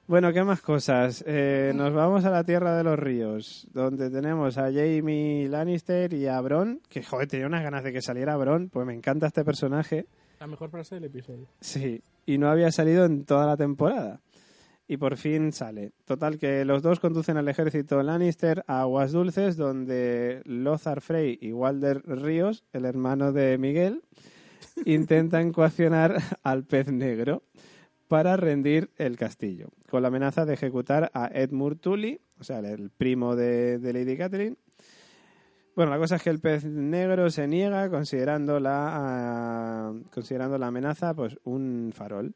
Bueno, 0.09 0.33
¿qué 0.33 0.43
más 0.43 0.63
cosas? 0.63 1.23
Eh, 1.27 1.73
nos 1.75 1.93
vamos 1.93 2.25
a 2.25 2.31
la 2.31 2.43
Tierra 2.43 2.75
de 2.79 2.83
los 2.83 2.99
Ríos, 2.99 3.69
donde 3.75 4.09
tenemos 4.09 4.57
a 4.57 4.73
Jamie 4.73 5.47
Lannister 5.51 6.15
y 6.15 6.27
a 6.27 6.41
Bron, 6.41 6.81
que 6.89 7.03
joder, 7.03 7.29
tenía 7.29 7.47
unas 7.47 7.63
ganas 7.63 7.85
de 7.85 7.93
que 7.93 8.01
saliera 8.01 8.35
Bron, 8.39 8.71
pues 8.71 8.87
me 8.87 8.95
encanta 8.95 9.27
este 9.27 9.45
personaje. 9.45 10.07
La 10.41 10.47
mejor 10.47 10.71
frase 10.71 10.95
del 10.95 11.05
episodio. 11.05 11.47
Sí, 11.61 12.01
y 12.25 12.39
no 12.39 12.49
había 12.49 12.73
salido 12.73 13.05
en 13.05 13.27
toda 13.27 13.45
la 13.45 13.59
temporada. 13.59 14.23
Y 14.87 14.97
por 14.97 15.19
fin 15.19 15.53
sale. 15.53 15.93
Total 16.07 16.39
que 16.39 16.65
los 16.65 16.81
dos 16.81 17.01
conducen 17.01 17.37
al 17.37 17.49
ejército 17.49 18.03
Lannister 18.03 18.65
a 18.67 18.81
Aguas 18.81 19.13
Dulces, 19.13 19.59
donde 19.59 20.41
Lothar 20.47 21.03
Frey 21.03 21.37
y 21.39 21.53
Walder 21.53 22.01
Ríos, 22.07 22.65
el 22.73 22.87
hermano 22.87 23.33
de 23.33 23.59
Miguel, 23.59 24.01
intentan 24.87 25.53
coaccionar 25.53 26.17
al 26.43 26.65
pez 26.65 26.91
negro 26.91 27.43
para 28.09 28.37
rendir 28.37 28.91
el 28.97 29.17
castillo, 29.17 29.69
con 29.91 30.03
la 30.03 30.09
amenaza 30.09 30.47
de 30.47 30.55
ejecutar 30.55 31.11
a 31.13 31.27
Edmure 31.27 31.77
Tully, 31.77 32.21
o 32.41 32.45
sea, 32.45 32.59
el 32.61 32.91
primo 32.91 33.37
de, 33.37 33.79
Lady 33.81 34.17
Catherine. 34.17 34.57
Bueno, 35.77 35.93
la 35.93 35.99
cosa 35.99 36.17
es 36.17 36.23
que 36.23 36.31
el 36.31 36.41
pez 36.41 36.65
negro 36.65 37.31
se 37.31 37.47
niega 37.47 37.89
considerando 37.89 38.59
la, 38.59 38.89
ah, 38.91 39.93
considerando 40.13 40.59
la 40.59 40.67
amenaza 40.67 41.15
pues 41.15 41.39
un 41.45 41.93
farol. 41.95 42.35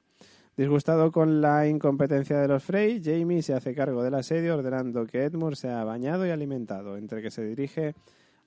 Disgustado 0.56 1.10
con 1.10 1.40
la 1.40 1.66
incompetencia 1.66 2.38
de 2.38 2.46
los 2.46 2.62
Frey, 2.62 3.00
Jamie 3.02 3.42
se 3.42 3.54
hace 3.54 3.74
cargo 3.74 4.02
del 4.02 4.14
asedio 4.14 4.54
ordenando 4.54 5.06
que 5.06 5.24
Edmure 5.24 5.56
sea 5.56 5.82
bañado 5.82 6.26
y 6.26 6.30
alimentado, 6.30 6.98
entre 6.98 7.22
que 7.22 7.30
se 7.30 7.42
dirige 7.42 7.94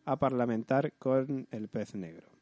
a 0.05 0.15
parlamentar 0.17 0.93
con 0.93 1.47
el 1.49 1.67
pez 1.67 1.95
negro. 1.95 2.34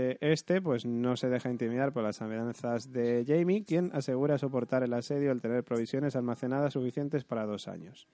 Eh, 0.00 0.16
este 0.20 0.62
pues 0.62 0.86
no 0.86 1.16
se 1.16 1.28
deja 1.28 1.50
intimidar 1.50 1.92
por 1.92 2.04
las 2.04 2.22
amenazas 2.22 2.92
de 2.92 3.24
Jamie, 3.26 3.64
quien 3.64 3.90
asegura 3.92 4.38
soportar 4.38 4.84
el 4.84 4.92
asedio 4.92 5.32
al 5.32 5.40
tener 5.40 5.64
provisiones 5.64 6.14
almacenadas 6.14 6.74
suficientes 6.74 7.24
para 7.24 7.46
dos 7.46 7.66
años. 7.66 8.06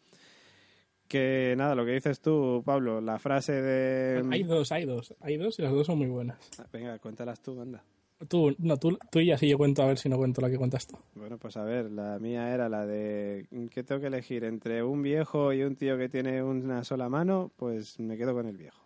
Que 1.08 1.54
nada, 1.58 1.74
lo 1.74 1.84
que 1.84 1.92
dices 1.92 2.20
tú, 2.20 2.62
Pablo, 2.64 3.02
la 3.02 3.18
frase 3.18 3.52
de... 3.60 4.24
Hay 4.30 4.44
dos, 4.44 4.72
hay 4.72 4.86
dos. 4.86 5.14
Hay 5.20 5.36
dos 5.36 5.58
y 5.58 5.62
las 5.62 5.72
dos 5.72 5.86
son 5.86 5.98
muy 5.98 6.06
buenas. 6.06 6.38
Ah, 6.58 6.64
Venga, 6.72 6.98
cuéntalas 6.98 7.42
tú, 7.42 7.60
anda. 7.60 7.84
Tú, 8.26 8.56
no, 8.58 8.78
tú, 8.78 8.96
tú 9.10 9.20
y 9.20 9.30
así 9.30 9.46
yo 9.46 9.58
cuento 9.58 9.82
a 9.82 9.86
ver 9.86 9.98
si 9.98 10.08
no 10.08 10.16
cuento 10.16 10.40
la 10.40 10.48
que 10.48 10.56
cuentas 10.56 10.86
tú. 10.86 10.96
Bueno, 11.14 11.36
pues 11.36 11.58
a 11.58 11.64
ver, 11.64 11.90
la 11.90 12.18
mía 12.18 12.54
era 12.54 12.70
la 12.70 12.86
de 12.86 13.46
¿qué 13.70 13.82
tengo 13.82 14.00
que 14.00 14.06
elegir 14.06 14.44
entre 14.44 14.82
un 14.82 15.02
viejo 15.02 15.52
y 15.52 15.62
un 15.62 15.76
tío 15.76 15.98
que 15.98 16.08
tiene 16.08 16.42
una 16.42 16.82
sola 16.82 17.10
mano? 17.10 17.52
Pues 17.56 18.00
me 18.00 18.16
quedo 18.16 18.32
con 18.32 18.46
el 18.46 18.56
viejo. 18.56 18.83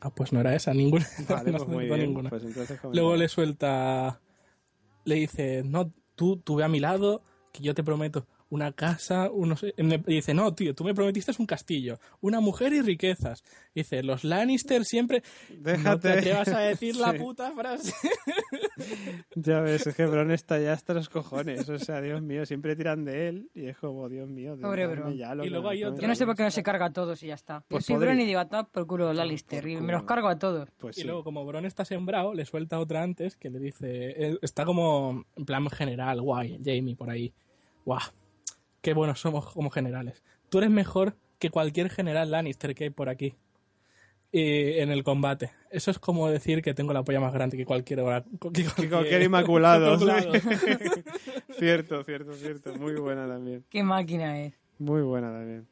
Ah, 0.00 0.10
pues 0.10 0.32
no 0.32 0.40
era 0.40 0.54
esa, 0.54 0.72
ninguna. 0.72 1.06
Vale, 1.28 1.52
No 1.52 1.58
pues 1.58 1.68
muy 1.68 1.76
acertó 1.84 1.94
bien. 1.96 2.06
ninguna. 2.08 2.30
Pues 2.30 2.44
entonces. 2.44 2.78
Luego 2.92 3.16
le 3.16 3.28
suelta, 3.28 4.20
le 5.04 5.14
dice, 5.16 5.62
no, 5.64 5.92
tú, 6.14 6.36
tú 6.38 6.56
ve 6.56 6.64
a 6.64 6.68
mi 6.68 6.80
lado, 6.80 7.22
que 7.52 7.62
yo 7.62 7.74
te 7.74 7.84
prometo 7.84 8.26
una 8.50 8.72
casa, 8.72 9.30
unos... 9.30 9.64
me- 9.78 9.98
dice, 9.98 10.34
no, 10.34 10.52
tío, 10.54 10.74
tú 10.74 10.84
me 10.84 10.92
prometiste 10.94 11.32
un 11.38 11.46
castillo, 11.46 11.98
una 12.20 12.40
mujer 12.40 12.72
y 12.72 12.82
riquezas. 12.82 13.42
Dice, 13.74 14.02
los 14.02 14.24
Lannister 14.24 14.84
siempre... 14.84 15.22
No 15.48 15.62
te 15.62 15.70
Déjate. 15.72 16.08
atrevas 16.12 16.48
a 16.48 16.58
decir 16.60 16.96
la 16.96 17.12
puta 17.18 17.52
frase. 17.52 17.92
Ya 19.34 19.60
ves, 19.60 19.86
es 19.86 19.94
que 19.94 20.06
Bron 20.06 20.30
está 20.30 20.58
ya 20.58 20.72
hasta 20.72 20.94
los 20.94 21.08
cojones. 21.08 21.68
O 21.68 21.78
sea, 21.78 22.00
Dios 22.00 22.22
mío, 22.22 22.44
siempre 22.46 22.74
tiran 22.76 23.04
de 23.04 23.28
él 23.28 23.50
y 23.54 23.66
es 23.66 23.76
como, 23.78 24.08
Dios 24.08 24.28
mío, 24.28 24.56
Pobre 24.60 24.82
dadme 24.86 24.96
Bron. 25.00 25.16
ya 25.16 25.34
lo 25.34 25.44
Y 25.44 25.50
luego 25.50 25.68
hay 25.68 25.84
otro. 25.84 26.00
Yo 26.00 26.08
no 26.08 26.14
sé 26.14 26.26
por 26.26 26.34
qué 26.36 26.42
no 26.42 26.50
se 26.50 26.62
carga 26.62 26.86
a 26.86 26.92
todos 26.92 27.22
y 27.22 27.26
ya 27.28 27.34
está. 27.34 27.62
Pues 27.68 27.86
Yo 27.86 27.94
soy. 27.96 28.04
Bron 28.04 28.20
y 28.20 28.24
digo, 28.24 28.40
a 28.40 28.48
tomar 28.48 28.68
por 28.70 28.86
culo 28.86 29.12
Lannister 29.12 29.66
y 29.68 29.76
me 29.76 29.92
los 29.92 30.04
cargo 30.04 30.28
a 30.28 30.38
todos. 30.38 30.68
Pues 30.78 30.96
Y 30.98 31.02
sí. 31.02 31.06
luego, 31.06 31.24
como 31.24 31.44
Bron 31.44 31.64
está 31.66 31.84
sembrado, 31.84 32.34
le 32.34 32.44
suelta 32.46 32.78
otra 32.80 33.02
antes 33.02 33.36
que 33.36 33.50
le 33.50 33.58
dice, 33.58 33.86
eh, 33.90 34.38
está 34.42 34.64
como 34.64 35.24
en 35.36 35.44
plan 35.44 35.68
general, 35.70 36.20
guay, 36.22 36.58
Jamie 36.64 36.96
por 36.96 37.10
ahí. 37.10 37.32
Guau, 37.84 38.00
qué 38.80 38.94
buenos 38.94 39.20
somos 39.20 39.46
como 39.52 39.70
generales. 39.70 40.22
Tú 40.48 40.58
eres 40.58 40.70
mejor 40.70 41.16
que 41.38 41.50
cualquier 41.50 41.90
general 41.90 42.30
Lannister 42.30 42.74
que 42.74 42.84
hay 42.84 42.90
por 42.90 43.08
aquí. 43.08 43.34
Y 44.32 44.78
en 44.78 44.90
el 44.90 45.02
combate. 45.02 45.50
Eso 45.70 45.90
es 45.90 45.98
como 45.98 46.28
decir 46.28 46.62
que 46.62 46.72
tengo 46.72 46.92
la 46.92 47.02
polla 47.02 47.18
más 47.18 47.32
grande 47.32 47.56
que 47.56 47.64
cualquier 47.66 48.00
hora. 48.00 48.22
Que 48.22 48.38
cualquier, 48.38 48.74
Que 48.74 48.88
cualquier 48.88 49.22
inmaculado. 49.22 49.98
cierto, 51.58 52.04
cierto, 52.04 52.34
cierto. 52.34 52.74
Muy 52.76 52.94
buena 52.94 53.26
también. 53.26 53.64
Qué 53.68 53.82
máquina 53.82 54.40
es. 54.40 54.54
Muy 54.78 55.02
buena 55.02 55.32
también. 55.32 55.66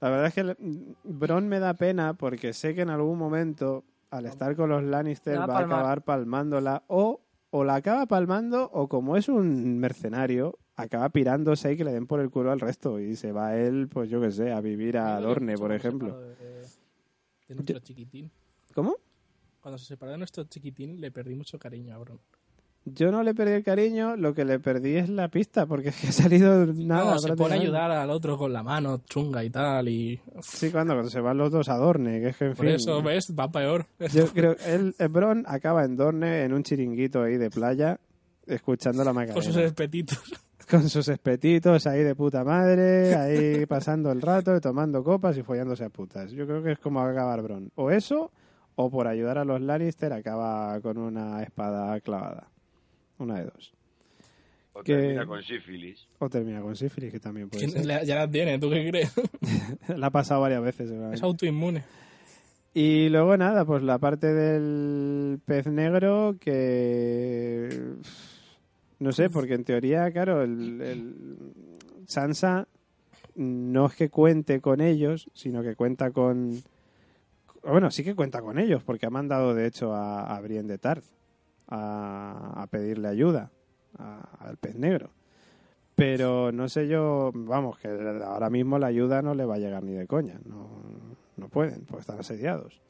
La 0.00 0.10
verdad 0.10 0.26
es 0.26 0.34
que 0.34 0.56
Bron 1.02 1.48
me 1.48 1.58
da 1.58 1.74
pena 1.74 2.14
porque 2.14 2.52
sé 2.52 2.74
que 2.74 2.82
en 2.82 2.90
algún 2.90 3.18
momento, 3.18 3.84
al 4.10 4.26
estar 4.26 4.54
con 4.54 4.68
los 4.68 4.84
Lannister, 4.84 5.34
La 5.34 5.46
va 5.46 5.54
va, 5.54 5.60
a 5.60 5.64
acabar 5.64 6.02
palmándola 6.02 6.84
o, 6.86 7.22
o 7.50 7.64
la 7.64 7.76
acaba 7.76 8.06
palmando 8.06 8.70
o 8.72 8.88
como 8.88 9.16
es 9.16 9.28
un 9.28 9.78
mercenario, 9.78 10.58
acaba 10.76 11.08
pirándose 11.08 11.72
y 11.72 11.76
que 11.76 11.84
le 11.84 11.92
den 11.92 12.06
por 12.06 12.20
el 12.20 12.30
culo 12.30 12.52
al 12.52 12.60
resto 12.60 13.00
y 13.00 13.16
se 13.16 13.32
va 13.32 13.56
él, 13.56 13.88
pues 13.88 14.10
yo 14.10 14.20
qué 14.20 14.30
sé, 14.30 14.52
a 14.52 14.60
vivir 14.60 14.98
a 14.98 15.18
Dorne, 15.20 15.56
por 15.56 15.72
ejemplo. 15.72 16.18
De, 16.20 16.36
de 17.48 17.54
nuestro 17.54 17.78
chiquitín. 17.80 18.30
¿Cómo? 18.74 18.96
Cuando 19.60 19.78
se 19.78 19.86
separó 19.86 20.12
de 20.12 20.18
nuestro 20.18 20.44
chiquitín, 20.44 21.00
le 21.00 21.10
perdí 21.10 21.34
mucho 21.34 21.58
cariño 21.58 21.94
a 21.94 21.98
Bron. 21.98 22.20
Yo 22.88 23.10
no 23.10 23.24
le 23.24 23.34
perdí 23.34 23.52
el 23.54 23.64
cariño, 23.64 24.14
lo 24.14 24.32
que 24.32 24.44
le 24.44 24.60
perdí 24.60 24.94
es 24.94 25.08
la 25.08 25.28
pista, 25.28 25.66
porque 25.66 25.88
es 25.90 25.96
que 26.00 26.06
ha 26.08 26.12
salido 26.12 26.66
nada. 26.66 27.14
no, 27.14 27.18
se 27.18 27.34
pone 27.34 27.54
a 27.56 27.58
ayudar 27.58 27.90
al 27.90 28.10
otro 28.10 28.38
con 28.38 28.52
la 28.52 28.62
mano 28.62 28.98
chunga 29.08 29.42
y 29.42 29.50
tal. 29.50 29.88
Y 29.88 30.20
Sí, 30.40 30.70
cuando, 30.70 30.94
cuando 30.94 31.10
se 31.10 31.20
van 31.20 31.36
los 31.36 31.50
dos 31.50 31.68
a 31.68 31.76
Dorne, 31.78 32.20
que 32.20 32.28
es 32.28 32.36
que 32.36 32.44
en 32.44 32.54
por 32.54 32.66
fin. 32.66 32.74
eso, 32.76 33.02
¿ves? 33.02 33.34
Va 33.36 33.50
peor. 33.50 33.86
Yo 34.12 34.26
creo 34.28 34.54
que 34.54 34.72
el, 34.72 34.94
el 34.98 35.08
Bron 35.08 35.42
acaba 35.48 35.84
en 35.84 35.96
Dorne, 35.96 36.44
en 36.44 36.52
un 36.52 36.62
chiringuito 36.62 37.22
ahí 37.22 37.36
de 37.38 37.50
playa, 37.50 37.98
escuchando 38.46 39.02
la 39.02 39.10
Con 39.10 39.16
Macarena. 39.16 39.42
sus 39.42 39.56
espetitos. 39.56 40.22
Con 40.68 40.88
sus 40.88 41.06
espetitos 41.08 41.86
ahí 41.86 42.02
de 42.02 42.14
puta 42.16 42.42
madre, 42.42 43.14
ahí 43.14 43.66
pasando 43.68 44.10
el 44.10 44.20
rato, 44.20 44.60
tomando 44.60 45.04
copas 45.04 45.36
y 45.38 45.42
follándose 45.42 45.84
a 45.84 45.90
putas. 45.90 46.32
Yo 46.32 46.46
creo 46.46 46.62
que 46.62 46.72
es 46.72 46.78
como 46.78 47.00
va 47.00 47.06
a 47.08 47.12
acabar 47.12 47.40
Bron. 47.42 47.70
O 47.76 47.90
eso, 47.90 48.32
o 48.74 48.90
por 48.90 49.06
ayudar 49.06 49.38
a 49.38 49.44
los 49.44 49.60
Lannister 49.60 50.12
acaba 50.12 50.80
con 50.80 50.98
una 50.98 51.42
espada 51.42 51.98
clavada. 52.00 52.48
Una 53.18 53.36
de 53.38 53.44
dos. 53.44 53.72
O 54.72 54.82
Que- 54.82 54.94
termina 54.96 55.24
con 55.24 55.42
sífilis. 55.42 56.06
O 56.18 56.28
termina 56.28 56.60
con 56.60 56.74
sífilis, 56.76 57.12
que 57.12 57.20
también 57.20 57.48
puede 57.48 57.68
ser. 57.68 57.86
la- 57.86 58.02
ya 58.02 58.16
la 58.16 58.30
tiene, 58.30 58.58
¿tú 58.58 58.68
qué 58.68 58.86
crees? 58.90 59.12
La 59.96 60.08
ha 60.08 60.10
pasado 60.10 60.40
varias 60.40 60.62
veces. 60.62 60.90
Es 61.12 61.22
autoinmune. 61.22 61.84
Y 62.74 63.08
luego 63.08 63.36
nada, 63.38 63.64
pues 63.64 63.82
la 63.82 63.98
parte 63.98 64.26
del 64.34 65.38
pez 65.46 65.66
negro 65.68 66.36
que... 66.38 67.70
No 68.98 69.12
sé, 69.12 69.28
porque 69.30 69.54
en 69.54 69.64
teoría, 69.64 70.10
claro, 70.10 70.42
el, 70.42 70.80
el- 70.80 71.52
Sansa 72.06 72.66
no 73.34 73.86
es 73.86 73.94
que 73.94 74.08
cuente 74.08 74.60
con 74.60 74.80
ellos, 74.80 75.28
sino 75.34 75.62
que 75.62 75.74
cuenta 75.74 76.10
con... 76.12 76.62
Bueno, 77.62 77.90
sí 77.90 78.04
que 78.04 78.14
cuenta 78.14 78.40
con 78.40 78.58
ellos, 78.58 78.82
porque 78.84 79.06
ha 79.06 79.10
mandado 79.10 79.54
de 79.54 79.66
hecho 79.66 79.92
a, 79.92 80.34
a 80.36 80.40
Brienne 80.40 80.68
de 80.68 80.78
Tarth 80.78 81.04
a, 81.68 82.62
a 82.62 82.66
pedirle 82.68 83.08
ayuda 83.08 83.50
al 84.38 84.56
pez 84.56 84.76
negro. 84.76 85.10
Pero 85.96 86.52
no 86.52 86.68
sé 86.68 86.86
yo, 86.88 87.32
vamos, 87.34 87.78
que 87.78 87.88
ahora 88.24 88.50
mismo 88.50 88.78
la 88.78 88.86
ayuda 88.86 89.20
no 89.22 89.34
le 89.34 89.44
va 89.46 89.54
a 89.56 89.58
llegar 89.58 89.82
ni 89.82 89.92
de 89.92 90.06
coña. 90.06 90.38
No, 90.44 90.68
no 91.36 91.48
pueden, 91.48 91.84
pues 91.86 92.02
están 92.02 92.20
asediados. 92.20 92.80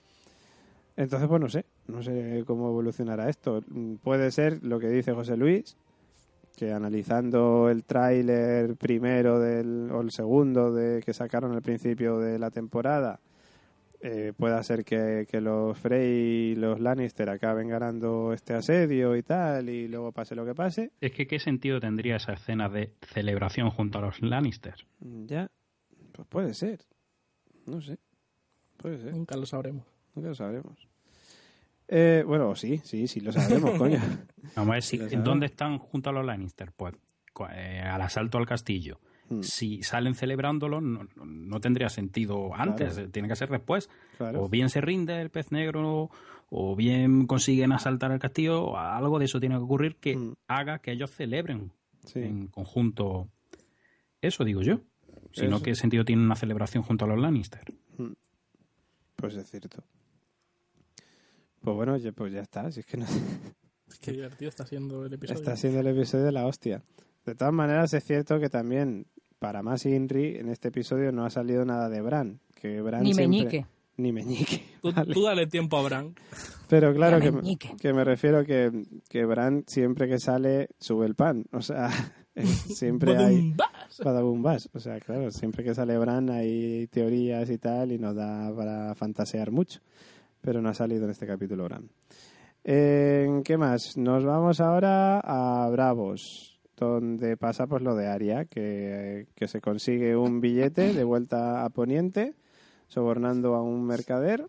Entonces, 0.96 1.28
pues 1.28 1.40
no 1.40 1.48
sé, 1.48 1.64
no 1.86 2.02
sé 2.02 2.44
cómo 2.46 2.68
evolucionará 2.68 3.28
esto. 3.28 3.62
Puede 4.02 4.30
ser 4.30 4.62
lo 4.62 4.78
que 4.80 4.88
dice 4.88 5.12
José 5.12 5.36
Luis, 5.36 5.76
que 6.56 6.72
analizando 6.72 7.68
el 7.70 7.84
tráiler 7.84 8.76
primero 8.76 9.38
del, 9.38 9.90
o 9.92 10.00
el 10.00 10.10
segundo 10.10 10.72
de 10.72 11.02
que 11.02 11.12
sacaron 11.12 11.52
al 11.52 11.62
principio 11.62 12.18
de 12.18 12.38
la 12.38 12.50
temporada, 12.50 13.20
eh, 14.00 14.32
pueda 14.36 14.62
ser 14.62 14.84
que, 14.84 15.26
que 15.30 15.40
los 15.40 15.78
Frey 15.78 16.52
y 16.52 16.54
los 16.54 16.80
Lannister 16.80 17.28
acaben 17.28 17.68
ganando 17.68 18.32
este 18.32 18.54
asedio 18.54 19.16
y 19.16 19.22
tal, 19.22 19.68
y 19.68 19.86
luego 19.88 20.12
pase 20.12 20.34
lo 20.34 20.44
que 20.44 20.54
pase. 20.54 20.92
Es 21.00 21.12
que 21.12 21.26
qué 21.26 21.38
sentido 21.38 21.78
tendría 21.78 22.16
esa 22.16 22.32
escena 22.32 22.68
de 22.68 22.92
celebración 23.02 23.70
junto 23.70 23.98
a 23.98 24.02
los 24.02 24.22
Lannister. 24.22 24.86
Ya, 25.00 25.50
pues 26.12 26.26
puede 26.28 26.54
ser. 26.54 26.80
No 27.66 27.80
sé, 27.80 27.98
puede 28.76 28.98
ser. 28.98 29.12
Nunca 29.12 29.36
lo 29.36 29.44
sabremos. 29.44 29.84
Nunca 30.14 30.30
lo 30.30 30.34
sabremos. 30.34 30.88
Eh, 31.88 32.24
bueno, 32.26 32.54
sí, 32.56 32.78
sí, 32.84 33.06
sí 33.06 33.20
lo 33.20 33.32
sabremos, 33.32 33.70
coño. 33.78 34.00
Vamos 34.56 34.70
a 34.70 34.74
ver 34.74 34.82
si, 34.82 34.98
sabemos. 34.98 35.24
¿dónde 35.24 35.46
están 35.46 35.78
junto 35.78 36.10
a 36.10 36.12
los 36.12 36.24
Lannister? 36.24 36.72
Pues 36.72 36.94
eh, 37.52 37.80
al 37.84 38.00
asalto 38.02 38.38
al 38.38 38.46
castillo. 38.46 38.98
Hmm, 39.28 39.42
Si 39.42 39.82
salen 39.82 40.14
celebrándolo, 40.14 40.80
no, 40.80 41.60
tendría 41.60 41.88
sentido 41.88 42.54
antes, 42.54 42.94
Claro. 42.94 43.08
eh, 43.08 43.10
tiene 43.12 43.28
que 43.28 43.36
ser 43.36 43.50
después. 43.50 43.90
Claro. 44.18 44.44
O 44.44 44.48
bien 44.48 44.68
se 44.68 44.80
rinde 44.80 45.20
el 45.20 45.30
pez 45.30 45.52
negro, 45.52 46.10
o 46.48 46.76
bien 46.76 47.26
consiguen 47.26 47.72
asaltar 47.72 48.10
el 48.12 48.18
castillo, 48.20 48.62
o 48.64 48.76
algo 48.78 49.18
de 49.18 49.24
eso 49.26 49.40
tiene 49.40 49.56
que 49.56 49.62
ocurrir 49.62 49.96
que 49.96 50.16
Hmm. 50.16 50.34
haga 50.48 50.78
que 50.80 50.92
ellos 50.92 51.10
celebren 51.10 51.72
Sí. 52.04 52.20
en 52.20 52.46
conjunto. 52.48 53.28
Eso 54.22 54.44
digo 54.44 54.62
yo. 54.62 54.80
Si 55.32 55.46
no, 55.48 55.56
Eso. 55.56 55.64
¿qué 55.64 55.74
sentido 55.74 56.04
tiene 56.04 56.22
una 56.24 56.36
celebración 56.36 56.82
junto 56.84 57.04
a 57.04 57.08
los 57.08 57.18
Lannister? 57.18 57.62
Pues 59.16 59.34
es 59.34 59.50
cierto. 59.50 59.82
Pues 61.66 61.74
bueno, 61.74 61.96
ya, 61.96 62.12
pues 62.12 62.32
ya 62.32 62.42
está. 62.42 62.70
Si 62.70 62.78
es 62.78 62.86
que 62.86 62.96
no, 62.96 63.06
Qué 64.00 64.12
divertido 64.12 64.48
está 64.50 64.64
siendo 64.64 65.04
el 65.04 65.12
episodio. 65.12 65.40
está 65.40 65.56
siendo 65.56 65.80
el 65.80 65.88
episodio 65.88 66.24
de 66.24 66.30
la 66.30 66.46
hostia. 66.46 66.80
De 67.24 67.34
todas 67.34 67.52
maneras, 67.52 67.92
es 67.92 68.04
cierto 68.04 68.38
que 68.38 68.48
también, 68.48 69.06
para 69.40 69.64
más 69.64 69.84
Inri, 69.84 70.36
en 70.36 70.48
este 70.48 70.68
episodio 70.68 71.10
no 71.10 71.24
ha 71.24 71.30
salido 71.30 71.64
nada 71.64 71.88
de 71.88 72.00
Bran. 72.02 72.38
Que 72.54 72.80
Bran 72.82 73.02
Ni 73.02 73.14
siempre- 73.14 73.38
meñique. 73.38 73.66
Ni 73.96 74.12
meñique. 74.12 74.62
Tú, 74.80 74.92
vale. 74.92 75.12
tú 75.12 75.22
dale 75.24 75.46
tiempo 75.48 75.76
a 75.78 75.82
Bran. 75.82 76.14
Pero 76.68 76.94
claro 76.94 77.18
que, 77.18 77.56
que 77.80 77.92
me 77.92 78.04
refiero 78.04 78.44
que, 78.44 78.70
que 79.08 79.24
Bran 79.24 79.64
siempre 79.66 80.06
que 80.06 80.20
sale 80.20 80.68
sube 80.78 81.04
el 81.06 81.16
pan. 81.16 81.46
O 81.50 81.62
sea, 81.62 81.90
siempre 82.36 83.16
hay... 83.16 83.34
Badum, 83.50 83.56
bas. 83.56 84.00
Badabum 84.04 84.42
bas. 84.42 84.68
O 84.72 84.78
sea, 84.78 85.00
claro, 85.00 85.32
siempre 85.32 85.64
que 85.64 85.74
sale 85.74 85.98
Bran 85.98 86.30
hay 86.30 86.86
teorías 86.92 87.50
y 87.50 87.58
tal 87.58 87.90
y 87.90 87.98
nos 87.98 88.14
da 88.14 88.54
para 88.54 88.94
fantasear 88.94 89.50
mucho. 89.50 89.80
Pero 90.46 90.62
no 90.62 90.68
ha 90.68 90.74
salido 90.74 91.02
en 91.06 91.10
este 91.10 91.26
capítulo 91.26 91.64
Bran. 91.64 91.90
Eh, 92.62 93.42
¿Qué 93.44 93.56
más? 93.56 93.96
Nos 93.96 94.24
vamos 94.24 94.60
ahora 94.60 95.18
a 95.18 95.68
Bravos, 95.70 96.60
donde 96.76 97.36
pasa 97.36 97.66
pues 97.66 97.82
lo 97.82 97.96
de 97.96 98.06
Aria, 98.06 98.44
que, 98.44 99.26
que 99.34 99.48
se 99.48 99.60
consigue 99.60 100.14
un 100.14 100.40
billete 100.40 100.94
de 100.94 101.02
vuelta 101.02 101.64
a 101.64 101.70
Poniente, 101.70 102.36
sobornando 102.86 103.56
a 103.56 103.62
un 103.62 103.84
mercader. 103.86 104.46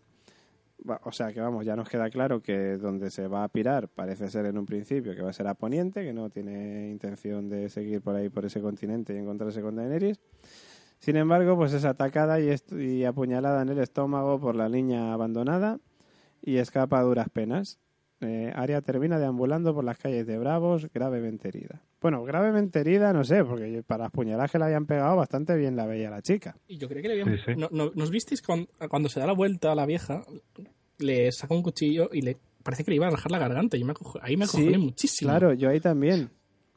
O 1.02 1.10
sea 1.10 1.32
que 1.32 1.40
vamos, 1.40 1.66
ya 1.66 1.74
nos 1.74 1.88
queda 1.88 2.08
claro 2.10 2.40
que 2.42 2.76
donde 2.76 3.10
se 3.10 3.26
va 3.26 3.42
a 3.42 3.48
pirar 3.48 3.88
parece 3.88 4.28
ser 4.28 4.46
en 4.46 4.56
un 4.56 4.66
principio 4.66 5.16
que 5.16 5.22
va 5.22 5.30
a 5.30 5.32
ser 5.32 5.48
a 5.48 5.54
Poniente, 5.54 6.04
que 6.04 6.12
no 6.12 6.30
tiene 6.30 6.90
intención 6.90 7.48
de 7.48 7.68
seguir 7.70 8.02
por 8.02 8.14
ahí 8.14 8.28
por 8.28 8.44
ese 8.44 8.60
continente 8.60 9.14
y 9.14 9.16
encontrarse 9.16 9.62
con 9.62 9.74
Daenerys. 9.74 10.20
Sin 11.00 11.16
embargo, 11.16 11.56
pues 11.56 11.72
es 11.72 11.84
atacada 11.84 12.40
y, 12.40 12.54
y 12.76 13.04
apuñalada 13.04 13.62
en 13.62 13.70
el 13.70 13.78
estómago 13.78 14.38
por 14.40 14.54
la 14.54 14.68
niña 14.68 15.12
abandonada 15.12 15.80
y 16.42 16.56
escapa 16.58 16.98
a 16.98 17.02
duras 17.02 17.28
penas. 17.30 17.78
Eh, 18.20 18.52
Arya 18.54 18.80
termina 18.82 19.18
deambulando 19.20 19.72
por 19.72 19.84
las 19.84 19.96
calles 19.96 20.26
de 20.26 20.38
Bravos 20.38 20.88
gravemente 20.92 21.48
herida. 21.48 21.82
Bueno, 22.00 22.24
gravemente 22.24 22.80
herida 22.80 23.12
no 23.12 23.22
sé, 23.22 23.44
porque 23.44 23.82
para 23.86 24.04
las 24.04 24.12
puñaladas 24.12 24.50
que 24.50 24.58
le 24.58 24.64
habían 24.64 24.86
pegado 24.86 25.14
bastante 25.16 25.54
bien 25.56 25.76
la 25.76 25.86
veía 25.86 26.10
la 26.10 26.20
chica. 26.20 26.56
Y 26.66 26.78
yo 26.78 26.88
creo 26.88 27.00
que 27.00 27.08
le 27.08 27.20
habían... 27.22 27.36
Sí, 27.38 27.42
sí. 27.46 27.52
No, 27.56 27.68
no- 27.70 27.92
¿Nos 27.94 28.10
visteis 28.10 28.42
cuando, 28.42 28.68
cuando 28.88 29.08
se 29.08 29.20
da 29.20 29.26
la 29.26 29.34
vuelta 29.34 29.70
a 29.70 29.74
la 29.76 29.86
vieja? 29.86 30.24
Le 30.98 31.30
saca 31.30 31.54
un 31.54 31.62
cuchillo 31.62 32.10
y 32.12 32.22
le 32.22 32.36
parece 32.64 32.82
que 32.82 32.90
le 32.90 32.96
iba 32.96 33.06
a 33.06 33.10
rajar 33.10 33.30
la 33.30 33.38
garganta. 33.38 33.76
Y 33.76 33.84
me 33.84 33.92
acojo- 33.92 34.18
ahí 34.20 34.36
me 34.36 34.44
acojoné 34.46 34.72
Sí, 34.72 34.78
muchísimo. 34.78 35.30
Claro, 35.30 35.52
yo 35.54 35.68
ahí 35.70 35.78
también. 35.80 36.30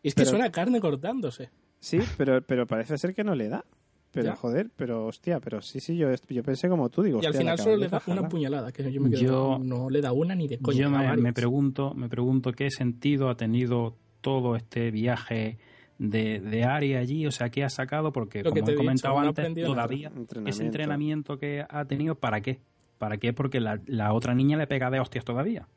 Y 0.03 0.09
es 0.09 0.13
que 0.15 0.21
pero- 0.21 0.29
suena 0.31 0.45
a 0.45 0.51
carne 0.51 0.79
cortándose. 0.79 1.49
Sí, 1.79 1.99
pero, 2.17 2.43
pero 2.43 2.67
parece 2.67 2.99
ser 2.99 3.15
que 3.15 3.23
no 3.23 3.33
le 3.33 3.49
da. 3.49 3.65
Pero 4.11 4.25
Ya. 4.27 4.35
joder, 4.35 4.69
pero 4.75 5.05
hostia, 5.07 5.39
pero 5.39 5.61
sí, 5.61 5.79
sí, 5.79 5.95
yo, 5.95 6.09
yo 6.29 6.43
pensé 6.43 6.67
como 6.67 6.89
tú, 6.89 7.01
digo. 7.01 7.21
y 7.23 7.25
al 7.25 7.33
final 7.33 7.55
la 7.57 7.63
solo 7.63 7.77
le 7.77 7.87
da 7.87 8.01
una 8.07 8.21
¿no? 8.21 8.29
puñalada. 8.29 8.71
Que 8.73 8.91
yo 8.91 8.99
me 9.01 9.09
quedo, 9.09 9.57
Yo- 9.57 9.59
no 9.63 9.89
le 9.89 10.01
da 10.01 10.11
una 10.11 10.35
ni 10.35 10.47
de 10.49 10.57
coña. 10.59 10.77
Yo 10.77 10.89
me, 10.89 11.31
pregunto, 11.33 11.93
me 11.93 12.09
pregunto 12.09 12.51
qué 12.51 12.69
sentido 12.71 13.29
ha 13.29 13.35
tenido 13.35 13.95
todo 14.19 14.55
este 14.57 14.91
viaje 14.91 15.57
de, 15.97 16.39
de 16.41 16.63
Ari 16.65 16.95
allí, 16.95 17.25
o 17.25 17.31
sea, 17.31 17.49
qué 17.49 17.63
ha 17.63 17.69
sacado, 17.69 18.11
porque 18.11 18.43
Lo 18.43 18.51
que 18.51 18.59
como 18.59 18.65
te 18.65 18.71
he 18.71 18.75
dicho, 18.75 18.83
comentado 18.83 19.21
no 19.21 19.27
antes, 19.29 19.65
todavía 19.65 20.11
ese 20.45 20.65
Entrenamiento. 20.65 21.37
que 21.37 21.63
ha 21.69 21.85
tenido, 21.85 22.15
¿para 22.15 22.41
qué? 22.41 22.59
¿Para 22.97 23.17
qué? 23.17 23.31
Porque 23.33 23.59
la, 23.61 23.79
la 23.85 24.11
otra 24.13 24.35
niña 24.35 24.57
le 24.57 24.67
pega 24.67 24.89
de 24.91 24.99
hostias 24.99 25.23
todavía. 25.23 25.67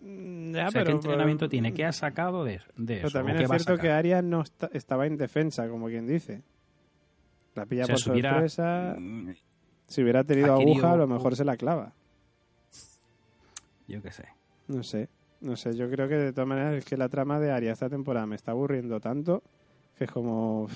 Mm, 0.00 0.52
Ya, 0.54 0.68
o 0.68 0.70
sea, 0.70 0.80
¿qué 0.80 0.86
pero, 0.86 0.96
entrenamiento 0.96 1.40
pero- 1.44 1.50
tiene? 1.50 1.72
¿Qué 1.74 1.84
ha 1.84 1.92
sacado 1.92 2.44
de, 2.44 2.60
de 2.76 2.96
Pero 2.96 3.08
eso? 3.08 3.18
también 3.18 3.36
¿O 3.36 3.40
qué 3.40 3.56
es 3.56 3.62
cierto 3.64 3.80
que? 3.80 3.90
Arya 3.90 4.20
no 4.22 4.42
esta- 4.42 4.70
estaba 4.72 5.06
indefensa, 5.06 5.68
como 5.68 5.86
quien 5.86 6.06
dice. 6.06 6.42
La 7.58 7.66
pilla 7.66 7.84
O 7.84 7.86
sea, 7.86 7.94
por 7.94 8.02
si 8.16 8.22
sorpresa. 8.22 8.96
Si 9.86 10.02
hubiera 10.02 10.24
tenido 10.24 10.52
aguja, 10.52 10.92
a 10.92 10.96
lo 10.96 11.06
mejor 11.06 11.34
se 11.34 11.44
la 11.44 11.56
clava. 11.56 11.92
Yo 13.86 14.02
qué 14.02 14.12
sé. 14.12 14.28
No 14.68 14.82
sé. 14.82 15.08
No 15.40 15.56
sé, 15.56 15.76
yo 15.76 15.88
creo 15.88 16.08
que 16.08 16.16
de 16.16 16.32
todas 16.32 16.48
maneras 16.48 16.74
es 16.74 16.84
que 16.84 16.96
la 16.96 17.08
trama 17.08 17.38
de 17.38 17.52
Arya 17.52 17.72
esta 17.72 17.88
temporada 17.88 18.26
me 18.26 18.34
está 18.34 18.50
aburriendo 18.50 19.00
tanto 19.00 19.42
que 19.98 20.04
es 20.04 20.10
como, 20.10 20.68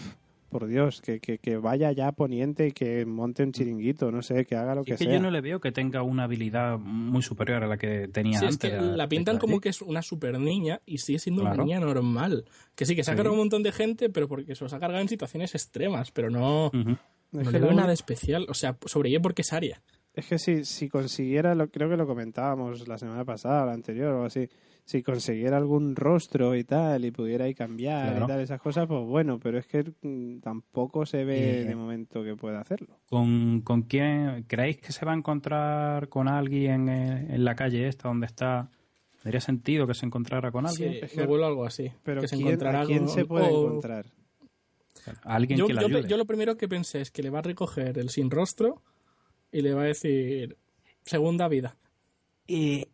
por 0.52 0.66
Dios, 0.68 1.00
que, 1.00 1.18
que, 1.18 1.38
que 1.38 1.56
vaya 1.56 1.90
ya 1.90 2.06
a 2.06 2.12
Poniente 2.12 2.68
y 2.68 2.72
que 2.72 3.04
monte 3.04 3.42
un 3.42 3.50
chiringuito, 3.50 4.12
no 4.12 4.22
sé, 4.22 4.44
que 4.44 4.54
haga 4.54 4.76
lo 4.76 4.82
Si 4.82 4.86
que 4.88 4.92
es 4.92 4.98
que 4.98 5.04
sea. 5.06 5.14
yo 5.14 5.20
no 5.20 5.30
le 5.32 5.40
veo 5.40 5.58
que 5.60 5.72
tenga 5.72 6.02
una 6.02 6.24
habilidad 6.24 6.78
muy 6.78 7.22
superior 7.22 7.64
a 7.64 7.66
la 7.66 7.76
que 7.76 8.06
tenía 8.06 8.38
Sí, 8.38 8.44
es 8.46 8.52
antes. 8.52 8.70
que 8.70 8.80
la 8.80 9.08
pintan 9.08 9.38
como 9.38 9.60
que 9.60 9.70
es 9.70 9.82
una 9.82 10.02
super 10.02 10.38
niña 10.38 10.80
y 10.86 10.98
sigue 10.98 11.18
siendo 11.18 11.40
Claro. 11.42 11.56
una 11.56 11.64
niña 11.64 11.80
normal. 11.80 12.44
Que 12.76 12.86
sí, 12.86 12.94
que 12.94 13.02
se 13.02 13.10
ha 13.10 13.14
Sí. 13.14 13.16
cargado 13.16 13.32
un 13.32 13.38
montón 13.40 13.64
de 13.64 13.72
gente, 13.72 14.10
pero 14.10 14.28
porque 14.28 14.54
se 14.54 14.62
los 14.62 14.72
ha 14.72 14.78
cargado 14.78 15.02
en 15.02 15.08
situaciones 15.08 15.54
extremas, 15.56 16.12
pero 16.12 16.30
no, 16.30 16.66
Ujú. 16.66 16.90
Es 16.90 16.98
no 17.32 17.42
que 17.50 17.52
le 17.52 17.60
veo 17.60 17.72
nada 17.72 17.92
especial. 17.94 18.46
O 18.48 18.54
sea, 18.54 18.76
sobrelleve 18.84 19.22
porque 19.22 19.40
es 19.42 19.52
Aria. 19.54 19.82
Es 20.14 20.26
que 20.26 20.38
si, 20.38 20.66
si 20.66 20.90
consiguiera, 20.90 21.54
lo, 21.54 21.70
creo 21.70 21.88
que 21.88 21.96
lo 21.96 22.06
comentábamos 22.06 22.86
la 22.86 22.98
semana 22.98 23.24
pasada, 23.24 23.64
la 23.64 23.72
anterior 23.72 24.12
o 24.12 24.24
así, 24.26 24.46
si 24.84 25.02
consiguiera 25.02 25.56
algún 25.56 25.94
rostro 25.96 26.54
y 26.56 26.64
tal 26.64 27.04
y 27.04 27.10
pudiera 27.12 27.44
ahí 27.44 27.54
cambiar 27.54 28.10
Claro. 28.10 28.24
y 28.24 28.28
tal, 28.28 28.40
esas 28.40 28.60
cosas, 28.60 28.86
pues 28.88 29.04
bueno, 29.06 29.38
pero 29.38 29.58
es 29.58 29.66
que 29.66 29.84
mm, 30.02 30.40
tampoco 30.40 31.06
se 31.06 31.24
ve 31.24 31.60
Eh, 31.60 31.64
de 31.64 31.74
momento 31.76 32.22
que 32.24 32.34
pueda 32.36 32.60
hacerlo. 32.60 32.98
¿Con, 33.08 33.60
con 33.62 33.82
quién 33.82 34.44
creéis 34.48 34.78
que 34.78 34.92
se 34.92 35.04
va 35.06 35.12
a 35.12 35.16
encontrar 35.16 36.08
con 36.08 36.28
alguien 36.28 36.88
en, 36.88 37.30
en 37.30 37.44
la 37.44 37.54
calle 37.54 37.86
esta 37.86 38.08
donde 38.08 38.26
está? 38.26 38.70
¿Tendría 39.22 39.40
sentido 39.40 39.86
que 39.86 39.94
se 39.94 40.04
encontrara 40.04 40.50
con 40.50 40.66
alguien? 40.66 40.94
Sí, 40.94 40.98
Es 41.02 41.14
me 41.16 41.22
que- 41.22 41.28
vuelvo 41.28 41.46
algo 41.46 41.64
así. 41.64 41.92
Pero 42.02 42.20
que 42.22 42.28
se 42.28 42.34
¿quién, 42.36 42.48
encontrará 42.48 42.80
¿a 42.80 42.84
quién 42.86 43.08
se 43.08 43.24
puede 43.24 43.46
o- 43.50 43.66
encontrar? 43.68 44.06
Alguien 45.22 45.58
Yo, 45.58 45.66
que 45.66 45.74
la 45.74 45.80
yo- 45.82 45.86
ayude. 45.88 46.08
yo 46.08 46.16
lo 46.16 46.26
primero 46.26 46.56
que 46.56 46.68
pensé 46.68 47.00
es 47.00 47.10
que 47.10 47.22
le 47.22 47.30
va 47.30 47.38
a 47.40 47.42
recoger 47.42 47.98
el 47.98 48.08
sin 48.10 48.30
rostro 48.30 48.82
y 49.50 49.62
le 49.62 49.74
va 49.74 49.82
a 49.82 49.86
decir 49.86 50.56
segunda 51.04 51.48
vida. 51.48 51.76
Y 52.46 52.86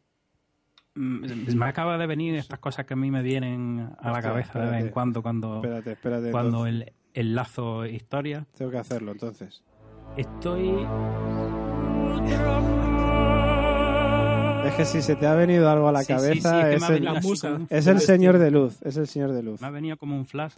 me 0.99 1.67
acaba 1.67 1.97
de 1.99 2.07
venir 2.07 2.35
estas 2.35 2.59
cosas 2.59 2.85
que 2.87 2.95
a 2.95 2.97
mí 2.97 3.11
me 3.11 3.23
vienen 3.23 3.91
a 4.01 4.11
la 4.11 4.21
cabeza 4.23 4.59
de 4.61 4.71
vez 4.71 4.85
en 4.85 4.91
cuando 4.91 5.23
cuando, 5.23 5.57
Espérate, 5.57 5.93
espérate. 5.93 6.31
cuando 6.31 6.67
el, 6.67 6.93
el 7.15 7.35
lazo 7.35 7.87
historia. 7.87 8.47
Tengo 8.57 8.71
que 8.71 8.79
hacerlo 8.79 9.13
entonces. 9.13 9.63
Estoy 10.17 10.71
Es 14.65 14.75
que 14.75 14.85
si 14.85 15.01
se 15.03 15.17
te 15.17 15.27
ha 15.27 15.35
venido 15.35 15.71
algo 15.71 15.89
a 15.89 15.93
la 15.93 16.01
Sí, 16.03 16.13
sí, 16.13 16.13
sí, 16.13 16.41
cabeza, 16.43 16.73
es 16.73 16.91
el, 16.91 17.05
la 17.05 17.15
musa. 17.15 17.59
es 17.71 17.87
el 17.87 18.01
señor 18.01 18.39
de 18.39 18.51
luz, 18.51 18.83
es 18.83 18.97
el 18.97 19.07
señor 19.07 19.33
de 19.33 19.43
luz. 19.43 19.61
Me 19.61 19.67
ha 19.69 19.71
venido 19.71 19.97
como 19.97 20.17
un 20.17 20.27
flash. 20.27 20.55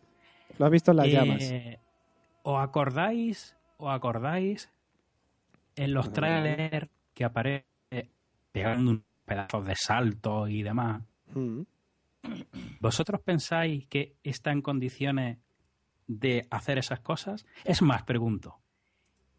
Lo 0.58 0.66
has 0.66 0.72
visto 0.72 0.90
en 0.90 0.96
las 0.96 1.06
Eh, 1.06 1.10
llamas. 1.12 1.78
¿Os 2.42 2.60
acordáis? 2.60 3.56
¿Os 3.76 3.90
acordáis 3.90 4.68
en 5.76 5.94
los 5.94 6.12
trailers 6.12 6.88
que 7.14 7.24
aparece 7.24 7.64
pegando 8.52 8.90
un 8.92 9.04
pedazos 9.30 9.64
de 9.66 9.74
salto 9.76 10.48
y 10.48 10.62
demás? 10.62 11.02
Mm. 11.34 11.62
¿Vosotros 12.80 13.20
pensáis 13.22 13.86
que 13.86 14.16
está 14.22 14.52
en 14.52 14.62
condiciones 14.62 15.38
de 16.06 16.46
hacer 16.50 16.78
esas 16.78 17.00
cosas? 17.00 17.46
Es 17.64 17.80
más, 17.82 18.02
pregunto, 18.02 18.58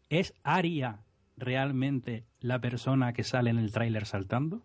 ¿es 0.08 0.34
Aria 0.42 1.00
realmente 1.36 2.24
la 2.40 2.60
persona 2.60 3.12
que 3.12 3.24
sale 3.24 3.50
en 3.50 3.58
el 3.58 3.72
tráiler 3.72 4.06
saltando? 4.06 4.62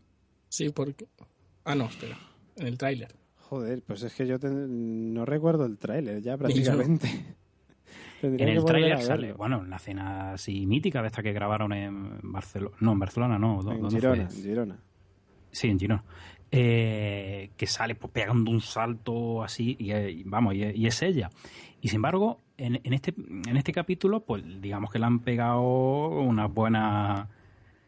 Sí, 0.49 0.69
porque... 0.69 1.07
Ah, 1.65 1.75
no, 1.75 1.86
espera. 1.86 2.17
En 2.55 2.67
el 2.67 2.78
tráiler. 2.78 3.13
Joder, 3.49 3.82
pues 3.86 4.03
es 4.03 4.13
que 4.13 4.25
yo 4.28 4.38
no 4.41 5.25
recuerdo 5.25 5.65
el 5.65 5.78
tráiler 5.78 6.21
ya 6.21 6.38
prácticamente. 6.38 7.09
En 8.19 8.39
el 8.49 8.65
tráiler 8.65 8.99
sale, 9.03 9.32
bueno, 9.34 9.59
una 9.59 9.75
escena 9.75 10.32
así 10.34 10.65
mítica 10.65 11.01
de 11.03 11.07
esta 11.09 11.21
que 11.21 11.34
grabaron 11.34 11.71
en 11.71 12.17
Barcelona. 12.23 12.75
No, 12.80 12.93
en 12.93 12.99
Barcelona 12.99 13.38
no. 13.38 13.61
¿dó- 13.61 13.73
En 13.73 13.82
dónde 13.82 13.95
Girona, 13.95 14.28
fue? 14.28 14.36
en 14.38 14.43
Girona. 14.43 14.80
Sí, 15.58 15.70
en 15.70 15.80
Girona. 15.80 16.03
Eh, 16.51 17.49
que 17.58 17.68
sale 17.68 17.95
pues, 17.95 18.12
pegando 18.14 18.51
un 18.51 18.62
salto 18.62 19.43
así 19.43 19.76
y, 19.80 19.91
eh, 19.91 20.12
y 20.12 20.24
vamos, 20.24 20.53
y, 20.55 20.64
y 20.64 20.88
es 20.88 21.01
ella. 21.01 21.30
Y 21.82 21.89
sin 21.89 21.97
embargo, 21.97 22.39
en, 22.58 22.80
en 22.84 22.93
este, 22.93 23.14
en 23.47 23.58
este 23.58 23.72
capítulo, 23.74 24.22
pues 24.22 24.43
digamos 24.62 24.91
que 24.91 24.99
le 24.99 25.05
han 25.05 25.20
pegado 25.20 25.62
una 26.10 26.47
buena... 26.47 27.30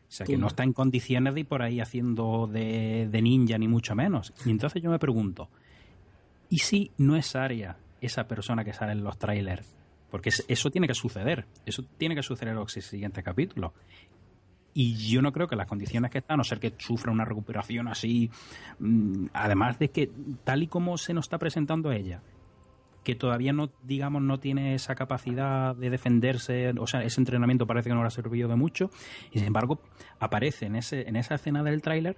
O 0.07 0.11
sea, 0.11 0.25
que 0.25 0.37
no 0.37 0.47
está 0.47 0.63
en 0.63 0.73
condiciones 0.73 1.35
de 1.35 1.41
ir 1.41 1.45
por 1.47 1.61
ahí 1.61 1.79
haciendo 1.79 2.47
de, 2.51 3.07
de 3.09 3.21
ninja, 3.21 3.57
ni 3.59 3.67
mucho 3.67 3.93
menos. 3.95 4.33
Y 4.45 4.49
entonces 4.49 4.81
yo 4.81 4.89
me 4.89 4.97
pregunto, 4.99 5.49
¿y 6.49 6.57
si 6.59 6.91
no 6.97 7.15
es 7.15 7.35
Arya 7.35 7.77
esa 8.01 8.27
persona 8.27 8.65
que 8.65 8.73
sale 8.73 8.93
en 8.93 9.03
los 9.03 9.17
trailers? 9.19 9.67
Porque 10.09 10.29
es- 10.29 10.43
eso 10.47 10.71
tiene 10.71 10.87
que 10.87 10.95
suceder. 10.95 11.45
Eso 11.65 11.83
tiene 11.99 12.15
que 12.15 12.23
suceder 12.23 12.49
en 12.53 12.55
los 12.59 12.71
siguientes 12.73 13.23
capítulos. 13.23 13.71
Y 14.73 14.95
yo 15.09 15.21
no 15.21 15.31
creo 15.31 15.47
que 15.47 15.55
las 15.55 15.67
condiciones 15.67 16.11
que 16.11 16.19
está, 16.19 16.35
a 16.35 16.37
no 16.37 16.43
ser 16.43 16.59
que 16.59 16.73
sufra 16.77 17.11
una 17.11 17.25
recuperación 17.25 17.87
así, 17.87 18.29
mm, 18.79 19.27
además 19.33 19.79
de 19.79 19.89
que 19.89 20.11
tal 20.43 20.63
y 20.63 20.67
como 20.67 20.97
se 20.97 21.13
nos 21.13 21.25
está 21.25 21.37
presentando 21.37 21.91
ella, 21.91 22.21
que 23.03 23.15
todavía 23.15 23.53
no, 23.53 23.71
digamos, 23.83 24.21
no 24.21 24.39
tiene 24.39 24.75
esa 24.75 24.95
capacidad 24.95 25.75
de 25.75 25.89
defenderse, 25.89 26.71
o 26.77 26.85
sea, 26.85 27.03
ese 27.03 27.19
entrenamiento 27.21 27.65
parece 27.65 27.89
que 27.89 27.95
no 27.95 28.01
le 28.01 28.07
ha 28.07 28.11
servido 28.11 28.47
de 28.47 28.55
mucho, 28.55 28.91
y 29.31 29.39
sin 29.39 29.47
embargo 29.47 29.81
aparece 30.19 30.67
en, 30.67 30.75
ese, 30.75 31.07
en 31.07 31.15
esa 31.15 31.35
escena 31.35 31.63
del 31.63 31.81
tráiler, 31.81 32.17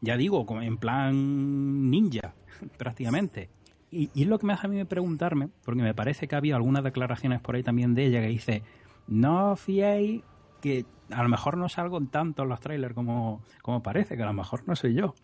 ya 0.00 0.16
digo, 0.16 0.46
en 0.62 0.76
plan 0.78 1.90
ninja, 1.90 2.34
prácticamente. 2.78 3.50
Y, 3.90 4.10
y 4.14 4.22
es 4.22 4.28
lo 4.28 4.38
que 4.38 4.46
me 4.46 4.54
hace 4.54 4.66
a 4.66 4.70
mí 4.70 4.82
preguntarme, 4.84 5.50
porque 5.64 5.82
me 5.82 5.94
parece 5.94 6.26
que 6.26 6.36
había 6.36 6.56
algunas 6.56 6.84
declaraciones 6.84 7.40
por 7.40 7.56
ahí 7.56 7.62
también 7.62 7.94
de 7.94 8.06
ella 8.06 8.20
que 8.20 8.28
dice, 8.28 8.62
no 9.06 9.56
fiéis 9.56 10.22
que 10.60 10.86
a 11.10 11.22
lo 11.22 11.28
mejor 11.28 11.56
no 11.56 11.68
salgo 11.68 11.98
en 11.98 12.08
tanto 12.08 12.42
en 12.42 12.48
los 12.48 12.60
trailers 12.60 12.94
como, 12.94 13.42
como 13.62 13.82
parece, 13.82 14.16
que 14.16 14.22
a 14.22 14.26
lo 14.26 14.32
mejor 14.32 14.66
no 14.66 14.76
soy 14.76 14.94
yo. 14.94 15.14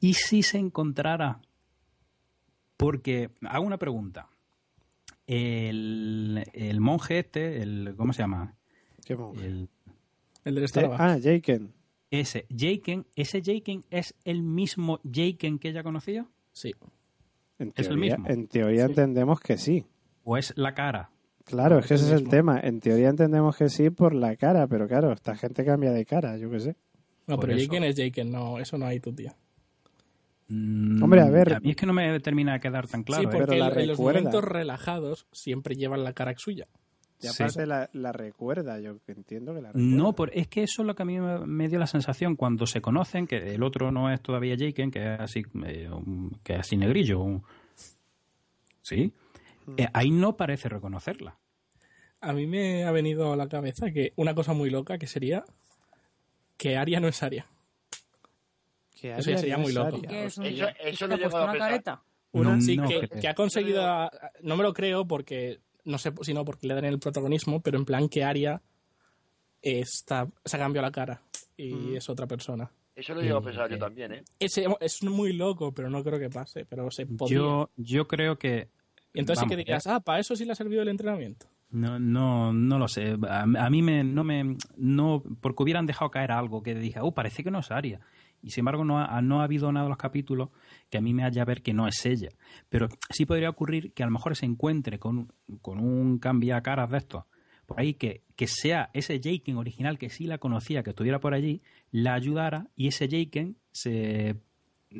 ¿Y 0.00 0.14
si 0.14 0.42
se 0.42 0.58
encontrara? 0.58 1.40
Porque, 2.76 3.30
hago 3.48 3.66
una 3.66 3.78
pregunta. 3.78 4.28
El, 5.26 6.44
el 6.52 6.80
monje 6.80 7.18
este, 7.18 7.62
el, 7.62 7.94
¿cómo 7.96 8.12
se 8.12 8.22
llama? 8.22 8.54
¿Qué 9.04 9.16
monje? 9.16 9.44
El, 9.46 9.68
El 10.44 10.54
del 10.54 10.68
Starbucks. 10.68 11.00
Ah, 11.00 11.18
Jaken. 11.22 11.72
ese 12.10 12.46
Jaken, 12.56 13.06
¿ese 13.16 13.42
Jaken 13.42 13.84
es 13.90 14.14
el 14.24 14.42
mismo 14.42 15.00
Jaken 15.04 15.58
que 15.58 15.68
ella 15.70 15.82
conocía? 15.82 16.26
Sí. 16.52 16.74
En 17.58 17.72
¿Es 17.76 17.88
el 17.88 17.98
mismo? 17.98 18.24
en 18.28 18.46
teoría 18.46 18.84
entendemos 18.84 19.40
que 19.40 19.58
sí. 19.58 19.84
¿O 20.24 20.36
es 20.36 20.52
la 20.56 20.74
cara? 20.74 21.10
Claro, 21.48 21.78
es 21.78 21.86
que 21.86 21.94
es 21.94 22.02
ese 22.02 22.14
es 22.14 22.20
el 22.20 22.28
tema. 22.28 22.60
En 22.60 22.80
teoría 22.80 23.08
entendemos 23.08 23.56
que 23.56 23.68
sí 23.68 23.90
por 23.90 24.14
la 24.14 24.36
cara, 24.36 24.66
pero 24.66 24.86
claro, 24.86 25.12
esta 25.12 25.34
gente 25.36 25.64
cambia 25.64 25.90
de 25.92 26.04
cara, 26.04 26.36
yo 26.36 26.50
qué 26.50 26.60
sé. 26.60 26.76
No, 27.26 27.36
Por 27.36 27.46
pero. 27.48 27.58
Jaken 27.60 27.84
es 27.84 27.96
Jaken, 27.96 28.30
no, 28.30 28.58
eso 28.58 28.78
no 28.78 28.86
hay 28.86 29.00
tu 29.00 29.12
tía. 29.12 29.34
Mm, 30.48 31.02
Hombre, 31.02 31.20
a 31.20 31.28
ver. 31.30 31.54
A 31.54 31.60
mí 31.60 31.70
es 31.70 31.76
que 31.76 31.84
no 31.86 31.92
me 31.92 32.18
termina 32.20 32.54
de 32.54 32.60
quedar 32.60 32.86
tan 32.88 33.02
claro. 33.02 33.22
sí, 33.22 33.28
¿eh? 33.28 33.30
porque 33.32 33.46
Pero 33.52 33.58
la 33.66 33.72
en, 33.74 33.80
en 33.80 33.86
los 33.88 33.98
momentos 33.98 34.42
relajados 34.44 35.26
siempre 35.32 35.74
llevan 35.74 36.04
la 36.04 36.12
cara 36.14 36.32
suya. 36.38 36.66
Y 37.20 37.26
Sí. 37.26 37.42
aparte 37.42 37.66
la, 37.66 37.90
la 37.92 38.12
recuerda, 38.12 38.78
yo 38.80 38.96
entiendo 39.08 39.52
que 39.54 39.60
la 39.60 39.68
recuerda. 39.72 39.88
No, 39.96 40.14
por, 40.14 40.30
es 40.34 40.46
que 40.48 40.62
eso 40.62 40.82
es 40.82 40.86
lo 40.86 40.94
que 40.94 41.02
a 41.02 41.06
mí 41.06 41.18
me, 41.20 41.40
me 41.46 41.68
dio 41.68 41.78
la 41.78 41.86
sensación 41.88 42.36
cuando 42.36 42.64
se 42.66 42.80
conocen, 42.80 43.26
que 43.26 43.54
el 43.54 43.62
otro 43.64 43.90
no 43.90 44.10
es 44.10 44.22
todavía 44.22 44.56
Jaken, 44.56 44.90
que 44.92 45.14
es 45.14 45.20
así, 45.20 45.42
eh, 45.66 45.90
un- 45.90 46.38
que 46.44 46.54
es 46.54 46.60
así 46.60 46.76
negrillo. 46.76 47.20
un- 47.20 47.42
Sí. 48.82 49.12
Eh, 49.76 49.88
ahí 49.92 50.10
no 50.10 50.36
parece 50.36 50.68
reconocerla. 50.68 51.38
A 52.20 52.32
mí 52.32 52.46
me 52.46 52.84
ha 52.84 52.90
venido 52.90 53.32
a 53.32 53.36
la 53.36 53.48
cabeza 53.48 53.90
que 53.92 54.12
una 54.16 54.34
cosa 54.34 54.52
muy 54.52 54.70
loca 54.70 54.98
que 54.98 55.06
sería 55.06 55.44
que 56.56 56.76
Aria 56.76 56.98
no 57.00 57.08
es 57.08 57.22
Aria. 57.22 57.46
Que 59.00 59.10
Eso 59.12 59.30
ya 59.30 59.36
Arya 59.36 59.38
sería 59.38 59.56
no 59.56 59.62
muy 59.62 59.70
es 59.70 59.74
loco. 59.76 60.00
Es 60.08 60.38
un- 60.38 60.46
Eso- 60.46 60.66
eso 60.80 61.06
puesto 61.08 61.16
llegado 61.16 61.36
a 61.38 61.42
una 61.44 61.52
pensar. 61.52 61.68
careta. 61.70 62.02
Una, 62.32 62.56
No, 62.56 62.60
sí, 62.60 62.76
no 62.76 62.88
que, 62.88 63.28
ha 63.28 63.34
conseguido. 63.34 64.10
no 64.42 64.56
me 64.56 64.62
lo 64.62 64.72
creo 64.74 65.06
porque. 65.06 65.60
No 65.84 65.96
sé 65.96 66.12
si 66.22 66.34
no 66.34 66.44
porque 66.44 66.66
le 66.66 66.74
dan 66.74 66.84
el 66.84 66.98
protagonismo, 66.98 67.62
pero 67.62 67.78
en 67.78 67.84
plan 67.86 68.08
que 68.08 68.22
Aria 68.24 68.60
está, 69.62 70.26
se 70.44 70.56
ha 70.56 70.60
cambiado 70.60 70.86
la 70.86 70.92
cara 70.92 71.22
y 71.56 71.94
es 71.96 72.08
otra 72.10 72.26
persona. 72.26 72.70
Eso 72.94 73.14
lo 73.14 73.22
llego 73.22 73.38
a 73.38 73.42
pensar 73.42 73.70
yo 73.70 73.78
también, 73.78 74.12
¿eh? 74.12 74.24
Es, 74.40 74.58
es 74.80 75.02
muy 75.04 75.32
loco, 75.32 75.72
pero 75.72 75.88
no 75.88 76.02
creo 76.02 76.18
que 76.18 76.28
pase. 76.28 76.64
Pero 76.66 76.90
se 76.90 77.06
podría. 77.06 77.38
Yo, 77.38 77.70
yo 77.76 78.08
creo 78.08 78.36
que. 78.38 78.68
Y 79.12 79.20
entonces 79.20 79.42
sí 79.42 79.48
que 79.48 79.56
dirías, 79.56 79.86
ah, 79.86 80.00
para 80.00 80.20
eso 80.20 80.36
sí 80.36 80.44
le 80.44 80.52
ha 80.52 80.54
servido 80.54 80.82
el 80.82 80.88
entrenamiento. 80.88 81.46
No, 81.70 81.98
no, 81.98 82.52
no 82.52 82.78
lo 82.78 82.88
sé. 82.88 83.16
A, 83.28 83.42
a 83.42 83.70
mí 83.70 83.82
me, 83.82 84.04
no 84.04 84.24
me, 84.24 84.56
no, 84.76 85.22
porque 85.40 85.62
hubieran 85.62 85.86
dejado 85.86 86.10
caer 86.10 86.32
algo 86.32 86.62
que 86.62 86.74
dije, 86.74 87.00
oh, 87.02 87.12
parece 87.12 87.44
que 87.44 87.50
no 87.50 87.58
es 87.60 87.70
Aria. 87.70 88.00
Y 88.42 88.50
sin 88.50 88.62
embargo, 88.62 88.84
no 88.84 88.98
ha, 88.98 89.20
no 89.20 89.40
ha 89.40 89.44
habido 89.44 89.70
nada 89.72 89.84
de 89.84 89.90
los 89.90 89.98
capítulos 89.98 90.50
que 90.88 90.98
a 90.98 91.00
mí 91.00 91.12
me 91.12 91.24
haya 91.24 91.44
ver 91.44 91.62
que 91.62 91.74
no 91.74 91.88
es 91.88 92.06
ella. 92.06 92.28
Pero 92.68 92.88
sí 93.10 93.26
podría 93.26 93.50
ocurrir 93.50 93.92
que 93.92 94.02
a 94.02 94.06
lo 94.06 94.12
mejor 94.12 94.36
se 94.36 94.46
encuentre 94.46 94.98
con, 94.98 95.32
con 95.60 95.80
un 95.80 96.18
cambia 96.18 96.62
caras 96.62 96.90
de 96.90 96.98
estos. 96.98 97.24
Por 97.66 97.80
ahí 97.80 97.94
que, 97.94 98.22
que 98.36 98.46
sea 98.46 98.90
ese 98.94 99.20
Jaken 99.22 99.56
original 99.56 99.98
que 99.98 100.08
sí 100.08 100.26
la 100.26 100.38
conocía, 100.38 100.82
que 100.82 100.90
estuviera 100.90 101.20
por 101.20 101.34
allí, 101.34 101.62
la 101.90 102.14
ayudara 102.14 102.68
y 102.76 102.88
ese 102.88 103.08
Jaken 103.08 103.58
se 103.72 104.36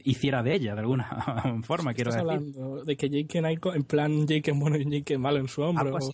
hiciera 0.05 0.43
de 0.43 0.55
ella 0.55 0.75
de 0.75 0.81
alguna 0.81 1.07
forma, 1.63 1.95
quiero 1.95 2.11
Estás 2.11 2.25
decir. 2.27 2.39
hablando 2.61 2.85
de 2.85 2.97
que 2.97 3.59
co- 3.61 3.75
en 3.75 3.85
plan 3.85 4.27
Jaken 4.27 4.59
bueno 4.61 4.77
y 4.77 4.85
Jaken 4.99 5.21
malo 5.21 5.39
en 5.39 5.49
su 5.49 5.63
hombro. 5.63 5.99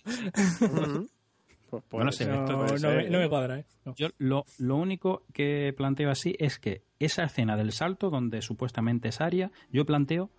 Pues 1.69 1.83
Bueno, 1.89 2.11
ser, 2.11 2.29
No, 2.29 2.57
me, 2.89 3.09
no 3.09 3.19
me 3.19 3.27
cuadra, 3.27 3.59
¿eh? 3.59 3.65
No. 3.83 3.95
Yo 3.95 4.07
lo, 4.19 4.45
lo 4.59 4.77
único 4.77 5.23
que 5.33 5.73
planteo 5.75 6.09
así 6.09 6.35
es 6.39 6.57
que 6.59 6.83
esa 6.99 7.23
escena 7.23 7.57
del 7.57 7.71
salto, 7.73 8.09
donde 8.09 8.41
supuestamente 8.41 9.09
es 9.09 9.19
Aria, 9.19 9.51
yo 9.71 9.85
planteo 9.85 10.29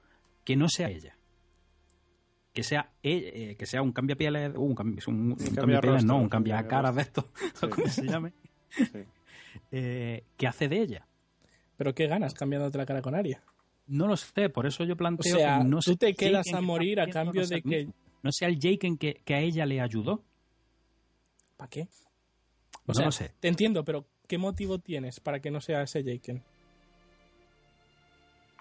que 0.44 0.56
no 0.56 0.68
sea 0.68 0.88
ella. 0.88 1.16
Que 2.54 2.62
sea, 2.62 2.92
e- 3.02 3.50
eh, 3.50 3.56
que 3.56 3.66
sea 3.66 3.82
un 3.82 3.92
cambiapieles, 3.92 4.56
uh, 4.56 4.60
un, 4.62 4.74
cambio, 4.74 5.02
un, 5.08 5.32
un 5.32 5.54
cambia 5.54 5.80
rostro, 5.80 6.06
no, 6.06 6.16
un 6.16 6.22
un 6.22 6.28
cambia 6.30 6.66
caras 6.66 6.94
de 6.94 7.02
esto, 7.02 7.28
o 7.62 7.68
como 7.68 7.86
se 7.88 8.06
llame, 8.06 8.32
Sí. 8.70 9.00
eh, 9.72 10.24
que 10.38 10.46
hace 10.46 10.68
de 10.68 10.80
ella. 10.80 11.06
Pero 11.76 11.94
¿qué 11.94 12.06
ganas 12.06 12.34
cambiándote 12.34 12.78
la 12.78 12.86
cara 12.86 13.02
con 13.02 13.14
Aria? 13.14 13.42
No 13.86 14.06
lo 14.06 14.16
sé, 14.16 14.48
por 14.48 14.66
eso 14.66 14.84
yo 14.84 14.94
O 14.94 14.96
planteo 14.96 15.36
sea, 15.36 15.58
que 15.58 15.64
no 15.64 15.76
tú 15.76 15.82
sea 15.82 15.96
te 15.96 16.14
quedas 16.14 16.52
a 16.52 16.58
que 16.58 16.62
morir 16.62 17.00
a 17.00 17.08
cambio 17.08 17.44
sea 17.44 17.56
de 17.56 17.62
que... 17.62 17.88
No 18.22 18.32
sea 18.32 18.48
el 18.48 18.58
Jaken 18.58 18.96
que, 18.98 19.22
que 19.24 19.34
a 19.34 19.40
ella 19.40 19.66
le 19.66 19.80
ayudó. 19.80 20.24
¿Para 21.56 21.70
qué? 21.70 21.82
O 22.86 22.88
No 22.88 22.94
sea, 22.94 23.04
lo 23.06 23.12
sé. 23.12 23.32
te 23.38 23.48
entiendo, 23.48 23.84
pero 23.84 24.06
¿qué 24.26 24.38
motivo 24.38 24.78
tienes 24.78 25.20
para 25.20 25.40
que 25.40 25.50
no 25.50 25.60
sea 25.60 25.82
ese 25.82 26.02
Jaken? 26.02 26.42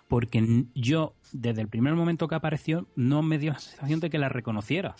porque 0.07 0.65
yo, 0.75 1.15
desde 1.31 1.61
el 1.61 1.67
primer 1.67 1.93
momento 1.95 2.27
que 2.27 2.35
apareció, 2.35 2.87
no 2.95 3.21
me 3.23 3.39
dio 3.39 3.53
la 3.53 3.59
sensación 3.59 3.99
de 3.99 4.09
que 4.09 4.19
la 4.19 4.29
reconociera. 4.29 4.95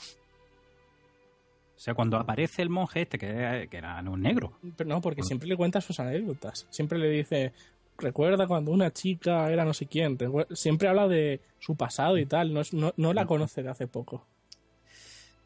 O 1.76 1.80
sea, 1.80 1.94
cuando 1.94 2.18
aparece 2.18 2.62
el 2.62 2.70
monje 2.70 3.02
este, 3.02 3.18
que, 3.18 3.68
que 3.70 3.78
era 3.78 4.02
un 4.02 4.22
negro, 4.22 4.58
Pero 4.76 4.90
no, 4.90 5.02
porque 5.02 5.24
siempre 5.24 5.48
le 5.48 5.58
cuenta 5.58 5.80
sus 5.82 6.00
anécdotas. 6.00 6.66
Siempre 6.70 6.98
le 6.98 7.10
dice, 7.10 7.54
recuerda 7.98 8.48
cuando 8.48 8.72
una 8.72 8.92
chica 8.92 9.50
era 9.52 9.66
no 9.66 9.74
sé 9.74 9.86
quién. 9.88 10.18
Siempre 10.52 10.88
habla 10.88 11.08
de 11.08 11.42
su 11.60 11.76
pasado 11.76 12.18
y 12.18 12.26
tal. 12.26 12.54
No, 12.54 12.62
es- 12.62 12.74
no, 12.74 12.94
no 12.98 13.14
la 13.14 13.26
conoce 13.26 13.64
de 13.64 13.70
hace 13.70 13.88
poco. 13.88 14.26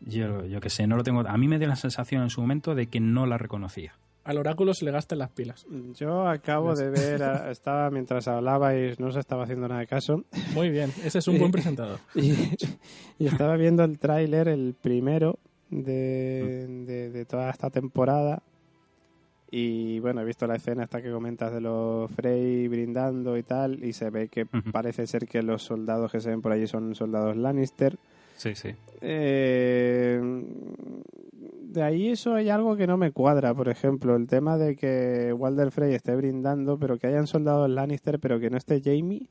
yo, 0.02 0.45
yo 0.45 0.60
qué 0.62 0.70
sé, 0.70 0.88
no 0.88 0.95
lo 0.97 1.04
tengo. 1.04 1.22
A 1.28 1.38
mí 1.38 1.47
me 1.47 1.60
dio 1.60 1.68
la 1.68 1.76
sensación 1.76 2.24
en 2.24 2.30
su 2.30 2.41
momento 2.41 2.76
de 2.76 2.88
que 2.88 3.00
no 3.00 3.26
la 3.26 3.38
reconocía. 3.38 3.93
Al 4.26 4.38
oráculo 4.38 4.74
se 4.74 4.86
le 4.86 4.91
gastan 4.91 5.18
las 5.20 5.30
pilas. 5.32 5.66
Yo 5.95 6.28
acabo 6.28 6.76
de 6.76 6.89
ver, 6.89 7.24
a- 7.24 7.50
estaba 7.52 7.89
mientras 7.89 8.28
hablabais, 8.28 9.00
no 9.00 9.12
se 9.12 9.20
estaba 9.20 9.43
haciendo 9.43 9.68
nada 9.68 9.80
de 9.82 9.88
caso, 9.88 10.24
Muy 10.54 10.70
bien, 10.70 10.91
ese 11.04 11.20
es 11.20 11.28
un 11.28 11.39
buen 11.39 11.52
presentador. 11.52 12.00
y, 12.16 12.34
y 13.18 13.26
estaba 13.28 13.56
viendo 13.58 13.84
el 13.84 13.97
tráiler, 13.97 14.47
el 14.47 14.76
primero 14.80 15.39
de, 15.70 16.66
de, 16.86 17.10
de 17.12 17.26
toda 17.26 17.50
esta 17.50 17.70
temporada. 17.70 18.43
Y 19.52 20.00
bueno, 20.00 20.22
he 20.22 20.26
visto 20.26 20.45
la 20.45 20.56
escena 20.56 20.84
esta 20.84 21.02
que 21.02 21.12
comentas 21.12 21.52
de 21.52 21.62
los 21.62 22.12
Frey 22.12 22.68
brindando 22.68 23.38
y 23.38 23.43
tal, 23.43 23.84
y 23.84 23.93
se 23.93 24.10
ve 24.10 24.28
que 24.28 24.45
parece 24.45 25.08
ser 25.08 25.28
que 25.28 25.41
los 25.41 25.64
soldados 25.64 26.12
que 26.12 26.20
se 26.20 26.30
ven 26.30 26.41
por 26.41 26.52
allí 26.52 26.68
son 26.68 26.93
soldados 26.93 27.36
Lannister. 27.36 27.97
Sí, 28.36 28.56
sí. 28.56 28.76
Eh, 29.02 30.22
de 31.70 31.84
ahí 31.84 32.10
eso 32.10 32.36
hay 32.36 32.50
algo 32.50 32.76
que 32.76 32.88
no 32.88 32.97
me 32.97 33.12
cuadra, 33.12 33.54
por 33.54 33.70
ejemplo, 33.70 34.16
el 34.16 34.28
tema 34.28 34.58
de 34.58 34.76
que 34.76 35.34
Walder 35.34 35.72
Frey 35.72 35.93
esté 35.93 36.16
brindando, 36.16 36.78
pero 36.78 36.97
que 36.97 37.08
hayan 37.08 37.28
soldados 37.28 37.70
Lannister, 37.70 38.20
pero 38.20 38.39
que 38.39 38.50
no 38.50 38.58
esté 38.58 38.82
Jamie. 38.84 39.30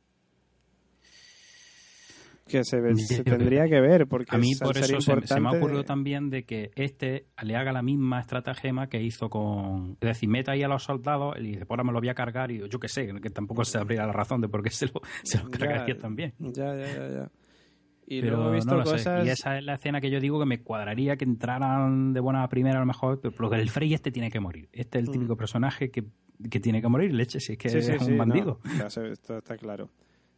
Que 2.49 2.65
se, 2.65 2.81
ve- 2.81 2.97
se 2.97 3.19
Yo 3.19 3.25
tendría 3.25 3.67
que 3.69 3.81
ver, 3.81 4.07
porque 4.09 4.35
A 4.35 4.39
mí 4.39 4.55
por 4.61 4.77
eso 4.77 5.01
se, 5.01 5.27
se 5.27 5.41
me 5.41 5.49
ha 5.49 5.53
ocurrido 5.53 5.85
también 5.85 6.31
de 6.31 6.45
que 6.45 6.71
este 6.75 7.27
le 7.43 7.55
haga 7.57 7.73
la 7.73 7.83
misma 7.83 8.21
estratagema 8.21 8.89
que 8.89 9.03
hizo 9.03 9.31
con... 9.31 9.93
Es 10.01 10.09
decir, 10.09 10.29
meta 10.29 10.53
ahí 10.53 10.63
a 10.63 10.69
los 10.69 10.83
soldados 10.83 11.37
y 11.39 11.43
dice, 11.43 11.65
ahora 11.69 11.85
me 11.85 11.93
lo 11.93 12.01
voy 12.01 12.09
a 12.09 12.15
cargar 12.15 12.51
y 12.51 12.69
yo 12.69 12.81
qué 12.81 12.89
sé, 12.89 13.09
que 13.23 13.31
tampoco 13.31 13.65
se 13.65 13.79
abría 13.79 14.07
la 14.07 14.13
razón 14.13 14.41
de 14.41 14.49
por 14.49 14.63
qué 14.63 14.71
se 14.71 14.87
lo, 14.87 15.01
se 15.23 15.39
lo 15.39 15.51
Ya, 15.51 15.59
cargaría 15.59 15.99
también. 15.99 16.33
Ya, 16.39 16.75
ya, 16.75 16.87
ya, 16.87 17.09
ya. 17.09 17.31
Y 18.11 18.23
Pero 18.23 18.37
luego 18.37 18.53
he 18.53 18.55
visto 18.57 18.75
no 18.75 18.85
cosas... 18.85 19.27
Y 19.27 19.29
esa 19.29 19.59
es 19.59 19.65
la 19.65 19.75
escena 19.75 20.01
que 20.01 20.11
yo 20.11 20.19
digo 20.19 20.41
que 20.41 20.47
me 20.47 20.63
cuadraría 20.63 21.17
que 21.19 21.27
entraran 21.27 22.15
de 22.15 22.21
buena 22.21 22.49
primera 22.49 22.79
a 22.79 22.81
lo 22.81 22.87
mejor, 22.87 23.21
pero 23.21 23.35
porque 23.35 23.57
el 23.57 23.69
Frey 23.69 23.93
este 23.93 24.11
tiene 24.11 24.31
que 24.31 24.41
morir. 24.41 24.69
Este 24.73 24.99
es 24.99 25.05
el 25.07 25.11
típico 25.13 25.37
personaje 25.37 25.91
que, 25.91 26.05
que 26.51 26.59
tiene 26.59 26.81
que 26.81 26.89
morir, 26.89 27.13
leche, 27.13 27.39
si 27.39 27.53
es 27.53 27.59
que 27.59 27.69
Mm. 27.69 27.73
Sí, 27.73 27.83
sí, 27.83 27.93
es 27.93 28.03
sí, 28.03 28.11
un 28.11 28.17
no, 28.17 28.25
bandido. 28.25 28.61
se- 28.89 29.13
esto 29.13 29.37
está 29.37 29.59
claro. 29.59 29.91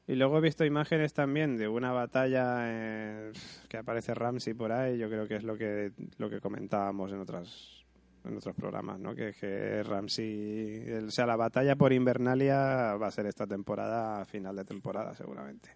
Y 0.07 0.17
luego 0.17 0.39
he 0.39 0.41
visto 0.41 0.65
imágenes 0.65 1.13
también 1.13 1.57
de 1.57 1.69
una 1.69 1.93
batalla 1.93 2.57
eh, 2.67 3.33
que 3.69 3.77
aparece 3.77 4.13
Ramsey 4.15 4.55
por 4.55 4.73
ahí. 4.73 4.99
Yo 4.99 5.09
creo 5.09 5.29
que 5.29 5.37
es 5.37 5.45
lo 5.45 5.57
que 5.57 5.93
lo 6.19 6.29
que 6.29 6.41
comentábamos 6.41 7.13
en 7.13 7.21
otras 7.21 7.85
en 8.25 8.37
otros 8.37 8.55
programas, 8.55 8.99
¿no? 8.99 9.15
Que, 9.15 9.33
que 9.33 9.83
Ramsey, 9.83 10.83
el- 10.89 11.07
o 11.07 11.11
sea, 11.11 11.25
la 11.27 11.37
batalla 11.37 11.75
por 11.77 11.93
Invernalia 11.93 12.97
va 12.97 13.07
a 13.07 13.11
ser 13.11 13.25
esta 13.27 13.47
temporada, 13.47 14.25
final 14.27 14.57
de 14.57 14.65
temporada 14.65 15.15
seguramente. 15.15 15.71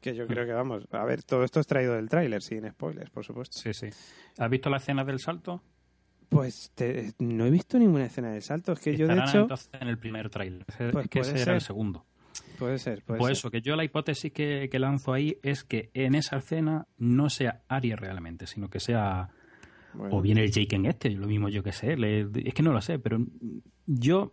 Que 0.00 0.14
yo 0.14 0.26
creo 0.26 0.46
que 0.46 0.52
vamos, 0.52 0.86
a 0.92 1.04
ver, 1.04 1.22
todo 1.22 1.44
esto 1.44 1.60
es 1.60 1.66
traído 1.66 1.94
del 1.94 2.08
tráiler, 2.08 2.42
sin 2.42 2.68
spoilers, 2.70 3.10
por 3.10 3.24
supuesto. 3.24 3.58
Sí, 3.58 3.72
sí. 3.74 3.88
¿Has 4.38 4.50
visto 4.50 4.70
la 4.70 4.76
escena 4.78 5.04
del 5.04 5.18
salto? 5.18 5.62
Pues 6.28 6.70
te- 6.74 7.12
no 7.18 7.44
he 7.46 7.50
visto 7.50 7.78
ninguna 7.78 8.06
escena 8.06 8.30
de 8.30 8.40
salto, 8.40 8.72
es 8.72 8.80
que 8.80 8.96
yo 8.96 9.06
de 9.06 9.18
hecho 9.18 9.40
entonces 9.40 9.68
en 9.78 9.88
el 9.88 9.98
primer 9.98 10.30
tráiler. 10.30 10.64
Es 10.78 10.92
Pues 10.92 11.08
que 11.08 11.20
ese 11.20 11.30
era 11.42 11.54
el 11.54 11.60
ser. 11.60 11.62
segundo. 11.62 12.04
Puede 12.58 12.78
ser, 12.78 13.02
puede 13.02 13.18
Pues 13.18 13.28
ser. 13.38 13.38
eso, 13.38 13.50
que 13.50 13.60
yo 13.60 13.76
la 13.76 13.84
hipótesis 13.84 14.32
que, 14.32 14.68
que 14.70 14.78
lanzo 14.78 15.12
ahí 15.12 15.38
es 15.42 15.64
que 15.64 15.90
en 15.94 16.14
esa 16.14 16.36
escena 16.38 16.86
no 16.98 17.30
sea 17.30 17.62
Aries 17.68 17.98
realmente, 17.98 18.46
sino 18.46 18.68
que 18.70 18.80
sea 18.80 19.30
Bueno. 19.94 20.16
o 20.16 20.20
bien 20.22 20.38
el 20.38 20.50
Jake 20.50 20.76
en 20.76 20.86
este, 20.86 21.10
lo 21.10 21.26
mismo 21.26 21.48
yo 21.48 21.62
que 21.62 21.72
sé, 21.72 21.96
le- 21.96 22.28
es 22.44 22.54
que 22.54 22.62
no 22.62 22.72
lo 22.72 22.80
sé, 22.80 22.98
pero 22.98 23.18
yo 23.86 24.32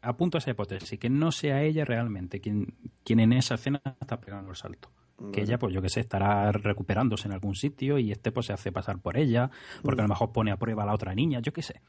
apunto 0.00 0.36
a 0.36 0.40
esa 0.40 0.50
hipótesis, 0.50 0.98
que 0.98 1.08
no 1.10 1.30
sea 1.32 1.62
ella 1.62 1.84
realmente 1.84 2.40
quien, 2.40 2.74
quien 3.04 3.20
en 3.20 3.32
esa 3.32 3.54
escena 3.54 3.80
está 4.00 4.20
pegando 4.20 4.50
el 4.50 4.56
salto. 4.56 4.90
Que 5.32 5.42
ella, 5.42 5.56
pues 5.56 5.72
yo 5.72 5.80
que 5.80 5.88
sé, 5.88 6.00
estará 6.00 6.50
recuperándose 6.50 7.28
en 7.28 7.32
algún 7.34 7.54
sitio 7.54 7.96
y 7.98 8.10
este 8.10 8.32
pues 8.32 8.46
se 8.46 8.52
hace 8.54 8.72
pasar 8.72 8.98
por 8.98 9.16
ella, 9.16 9.50
porque 9.82 10.00
a 10.00 10.04
lo 10.04 10.08
mejor 10.08 10.32
pone 10.32 10.50
a 10.50 10.56
prueba 10.56 10.82
a 10.82 10.86
la 10.86 10.94
otra 10.94 11.14
niña, 11.14 11.38
yo 11.38 11.52
qué 11.52 11.62
sé. 11.62 11.80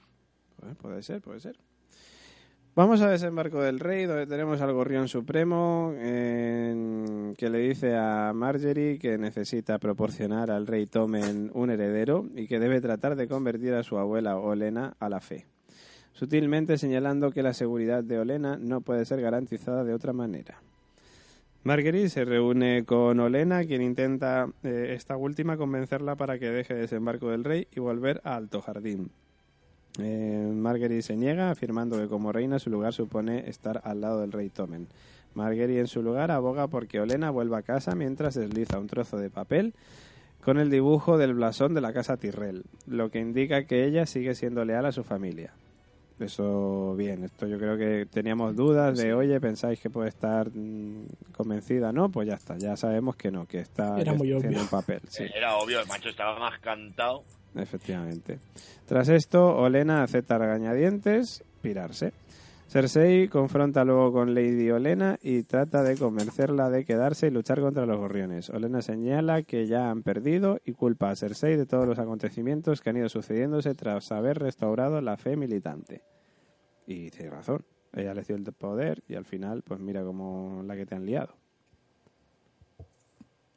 Pues 0.60 0.76
puede 0.76 1.02
ser, 1.02 1.20
puede 1.22 1.40
ser. 1.40 1.58
Vamos 2.76 3.02
a 3.02 3.10
Desembarco 3.12 3.62
del 3.62 3.80
Rey, 3.80 4.08
donde 4.08 4.26
tenemos 4.26 4.60
al 4.60 4.74
Gorrión 4.74 5.08
Supremo, 5.08 5.94
que 5.96 7.50
le 7.52 7.60
dice 7.60 7.96
a 7.96 8.32
Marjorie 8.34 8.98
que 8.98 9.20
necesita 9.20 9.78
proporcionar 9.78 10.50
al 10.50 10.66
rey 10.66 10.88
Tomen 10.88 11.52
un 11.54 11.70
heredero 11.70 12.26
y 12.36 12.48
que 12.48 12.60
debe 12.60 12.82
tratar 12.82 13.16
de 13.16 13.28
convertir 13.28 13.76
a 13.76 13.84
su 13.84 14.00
abuela 14.00 14.40
Olena 14.40 14.96
a 15.00 15.08
la 15.10 15.20
fe, 15.20 15.46
sutilmente 16.14 16.80
señalando 16.80 17.30
que 17.30 17.44
la 17.44 17.54
seguridad 17.54 18.04
de 18.04 18.18
Olena 18.18 18.58
no 18.58 18.82
puede 18.82 19.06
ser 19.06 19.22
garantizada 19.22 19.84
de 19.84 19.94
otra 19.94 20.12
manera. 20.12 20.60
Marguerite 21.64 22.10
se 22.10 22.26
reúne 22.26 22.86
con 22.86 23.20
Olena, 23.20 23.64
quien 23.66 23.84
intenta 23.84 24.48
eh, 24.64 24.96
esta 24.96 25.16
última 25.16 25.58
convencerla 25.58 26.16
para 26.16 26.40
que 26.40 26.50
deje 26.50 26.74
Desembarco 26.74 27.30
del 27.30 27.44
Rey 27.44 27.68
y 27.72 27.80
volver 27.80 28.20
a 28.24 28.36
Alto 28.36 28.64
Jardín. 28.64 29.12
Eh, 30.00 30.52
Marguerite 30.54 31.02
se 31.02 31.16
niega, 31.16 31.52
afirmando 31.52 31.98
que 32.00 32.08
como 32.08 32.32
reina 32.32 32.60
su 32.60 32.70
lugar 32.70 32.94
supone 32.94 33.50
estar 33.50 33.82
al 33.84 34.02
lado 34.02 34.22
del 34.22 34.32
rey 34.32 34.50
Tomen. 34.50 34.88
Marguerite 35.36 35.80
en 35.80 35.88
su 35.88 36.02
lugar 36.02 36.32
aboga 36.32 36.68
porque 36.68 37.00
Olena 37.00 37.30
vuelva 37.32 37.60
a 37.60 37.64
casa 37.64 37.96
mientras 37.96 38.36
desliza 38.36 38.80
un 38.80 38.88
trozo 38.88 39.18
de 39.18 39.30
papel 39.30 39.74
con 40.44 40.58
el 40.60 40.70
dibujo 40.70 41.18
del 41.18 41.34
blasón 41.34 41.74
de 41.74 41.82
la 41.82 41.94
casa 41.94 42.18
Tyrrell, 42.18 42.64
lo 42.86 43.10
que 43.10 43.20
indica 43.20 43.64
que 43.66 43.86
ella 43.86 44.06
sigue 44.06 44.36
siendo 44.36 44.66
leal 44.66 44.86
a 44.86 44.92
su 44.92 45.04
familia. 45.04 45.54
Eso 46.20 46.96
bien, 46.96 47.24
esto 47.24 47.48
yo 47.48 47.58
creo 47.58 47.78
que 47.78 48.06
teníamos 48.06 48.56
dudas 48.56 48.98
de, 48.98 49.14
oye, 49.14 49.40
pensáis 49.40 49.80
que 49.80 49.90
puede 49.90 50.10
estar 50.10 50.50
mm, 50.54 51.08
convencida, 51.36 51.92
¿no? 51.92 52.10
Pues 52.10 52.28
ya 52.28 52.36
está, 52.36 52.58
ya 52.58 52.78
sabemos 52.78 53.16
que 53.16 53.32
no, 53.32 53.46
que 53.48 53.60
está 53.60 54.00
Era 54.00 54.14
muy 54.14 54.32
obvio. 54.32 54.60
un 54.60 54.68
papel. 54.68 55.02
Sí. 55.08 55.24
Era 55.34 55.56
obvio, 55.58 55.80
el 55.80 55.88
macho 55.88 56.10
estaba 56.10 56.38
más 56.40 56.60
cantado. 56.60 57.24
Efectivamente. 57.56 58.40
Tras 58.86 59.10
esto, 59.10 59.56
Olena 59.56 60.04
acepta 60.04 60.38
regañadientes, 60.38 61.44
pirarse. 61.62 62.14
Cersei 62.68 63.28
confronta 63.28 63.84
luego 63.84 64.12
con 64.12 64.34
Lady 64.34 64.72
Olena 64.72 65.20
y 65.22 65.44
trata 65.44 65.84
de 65.84 65.96
convencerla 65.96 66.72
de 66.72 66.86
quedarse 66.86 67.28
y 67.28 67.30
luchar 67.30 67.62
contra 67.62 67.86
los 67.86 68.00
gorriones. 68.00 68.50
Olena 68.50 68.82
señala 68.82 69.44
que 69.44 69.68
ya 69.68 69.92
han 69.92 70.02
perdido 70.02 70.60
y 70.66 70.72
culpa 70.72 71.12
a 71.12 71.16
Cersei 71.16 71.56
de 71.56 71.68
todos 71.68 71.88
los 71.88 72.00
acontecimientos 72.00 72.82
que 72.82 72.90
han 72.90 72.98
ido 72.98 73.10
sucediéndose 73.10 73.76
tras 73.76 74.12
haber 74.12 74.40
restaurado 74.40 75.02
la 75.02 75.18
fe 75.18 75.38
militante. 75.38 76.02
Y 76.88 77.12
tiene 77.12 77.30
razón. 77.30 77.64
Ella 77.94 78.16
le 78.16 78.24
dio 78.24 78.36
el 78.36 78.44
poder 78.44 79.04
y 79.08 79.14
al 79.14 79.26
final, 79.26 79.62
pues 79.62 79.80
mira 79.80 80.04
cómo 80.04 80.64
la 80.66 80.76
que 80.76 80.88
te 80.88 80.96
han 80.96 81.06
liado. 81.06 81.36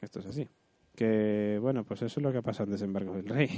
Esto 0.03 0.21
es 0.21 0.27
así. 0.27 0.47
Que, 0.95 1.59
bueno, 1.61 1.85
pues 1.85 2.03
eso 2.03 2.21
es 2.21 2.23
lo 2.23 2.33
que 2.33 2.39
ha 2.39 2.43
pasado 2.43 2.65
en 2.65 2.73
Desembarco 2.73 3.15
del 3.15 3.29
Rey. 3.29 3.49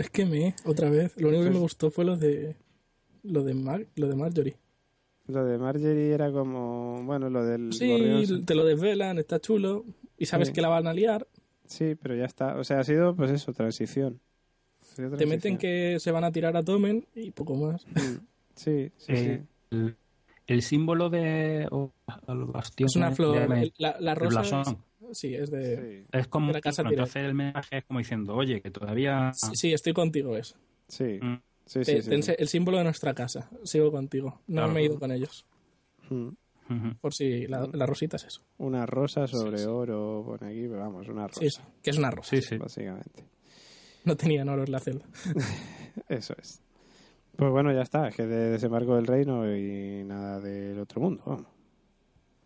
Es 0.00 0.10
que 0.10 0.24
me, 0.24 0.54
otra 0.64 0.88
vez, 0.90 1.14
lo 1.20 1.28
único 1.28 1.44
que 1.44 1.50
me 1.50 1.58
gustó 1.58 1.90
fue 1.90 2.04
lo 2.04 2.16
de 2.16 2.56
lo 3.22 3.44
de, 3.44 3.52
Mar, 3.54 3.86
lo 3.96 4.08
de 4.08 4.16
Marjorie. 4.16 4.56
Lo 5.26 5.44
de 5.44 5.58
Marjorie 5.58 6.12
era 6.14 6.32
como, 6.32 7.02
bueno, 7.04 7.28
lo 7.28 7.44
del 7.44 7.72
Sí, 7.72 8.42
te 8.46 8.54
lo 8.54 8.64
desvelan, 8.64 9.18
está 9.18 9.38
chulo, 9.40 9.84
y 10.16 10.24
sabes 10.26 10.48
Sí. 10.48 10.54
que 10.54 10.62
la 10.62 10.68
van 10.68 10.86
a 10.86 10.92
liar, 10.94 11.26
Sí, 11.66 11.94
pero 11.94 12.16
ya 12.16 12.24
está. 12.24 12.56
O 12.56 12.64
sea, 12.64 12.80
ha 12.80 12.84
sido, 12.84 13.14
pues 13.14 13.30
eso, 13.30 13.52
transición. 13.52 14.18
Te 14.96 15.24
meten 15.26 15.56
que 15.56 15.98
se 16.00 16.10
van 16.10 16.24
a 16.24 16.32
tirar 16.32 16.56
a 16.56 16.64
Tomen 16.64 17.06
y 17.14 17.30
poco 17.30 17.54
más. 17.54 17.86
Mm, 17.86 18.16
Sí, 18.56 18.90
sí, 18.96 19.12
Eh, 19.12 19.42
sí. 19.70 19.76
el, 19.76 19.96
el 20.48 20.62
símbolo 20.62 21.10
de 21.10 21.68
o 21.70 21.92
el 22.26 22.44
bastión 22.46 22.88
Es 22.88 22.96
una 22.96 23.12
flor, 23.12 23.48
de- 23.48 23.72
la, 23.78 23.96
la 24.00 24.12
el 24.12 24.18
rosa 24.18 24.40
blasón. 24.40 24.60
es- 24.62 24.76
sí, 25.14 25.34
es 25.34 25.50
de... 25.50 26.02
Sí, 26.02 26.08
es 26.12 26.28
como 26.28 26.48
de 26.48 26.52
la 26.54 26.60
casa 26.60 26.82
bueno, 26.82 26.94
entonces 26.98 27.24
el 27.24 27.34
mensaje 27.34 27.78
es 27.78 27.84
como 27.84 27.98
diciendo 27.98 28.34
oye 28.34 28.60
que 28.60 28.70
todavía 28.70 29.32
Sí, 29.34 29.54
sí, 29.54 29.72
estoy 29.72 29.92
contigo, 29.92 30.36
es. 30.36 30.54
sí, 30.88 31.18
Mm. 31.22 31.36
sí, 31.66 31.80
Te- 31.84 32.02
sí, 32.02 32.08
te 32.10 32.40
El 32.42 32.48
símbolo 32.48 32.78
de 32.78 32.84
nuestra 32.84 33.14
casa, 33.14 33.48
sigo 33.64 33.90
contigo. 33.92 34.40
No 34.46 34.62
Claro. 34.62 34.72
me 34.72 34.80
he 34.80 34.84
ido 34.84 34.98
con 34.98 35.12
ellos, 35.12 35.44
Mm. 36.08 36.30
Por 37.00 37.12
si 37.12 37.48
la, 37.48 37.68
la 37.72 37.84
rosita 37.84 38.16
es 38.16 38.24
eso. 38.26 38.42
Una 38.58 38.86
rosa 38.86 39.26
sobre 39.26 39.66
oro, 39.66 40.22
pone 40.24 40.52
aquí, 40.52 40.68
pero 40.68 40.78
vamos, 40.78 41.08
una 41.08 41.26
rosa, 41.26 41.40
Sí, 41.40 41.50
sí, 41.50 41.60
que 41.82 41.90
es 41.90 41.98
una 41.98 42.12
rosa. 42.12 42.30
sí 42.30 42.42
sí 42.42 42.58
básicamente. 42.58 43.24
No 44.04 44.16
tenían 44.16 44.48
oro 44.48 44.62
en 44.62 44.70
la 44.70 44.78
celda. 44.78 45.04
Eso 46.08 46.34
es. 46.40 46.62
Pues 47.36 47.50
bueno, 47.50 47.72
ya 47.72 47.82
está. 47.82 48.06
Es 48.08 48.14
que 48.14 48.24
de 48.26 48.50
desembarco 48.50 48.94
del 48.94 49.06
reino 49.08 49.52
y 49.56 50.04
nada 50.04 50.38
del 50.40 50.78
otro 50.78 51.00
mundo. 51.00 51.22
vamos. 51.26 51.46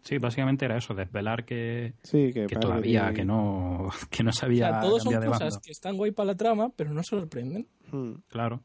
Sí, 0.04 0.18
básicamente 0.18 0.66
era 0.66 0.76
eso 0.76 0.94
desvelar 0.94 1.44
que, 1.44 1.94
Sí, 2.02 2.32
que, 2.32 2.46
que 2.46 2.54
Marjorie- 2.56 2.60
todavía 2.60 3.12
que 3.14 3.24
no 3.24 3.88
que 4.10 4.22
no 4.22 4.30
O 4.30 4.32
sabía 4.34 4.68
sea, 4.70 4.80
todos 4.80 5.02
son 5.02 5.12
de 5.18 5.26
cosas 5.26 5.40
bando 5.54 5.60
que 5.64 5.72
están 5.72 5.96
guay 5.96 6.10
para 6.12 6.26
la 6.28 6.36
trama, 6.36 6.70
pero 6.76 6.92
no 6.92 7.02
sorprenden. 7.02 7.66
Mm. 7.90 8.12
claro 8.28 8.62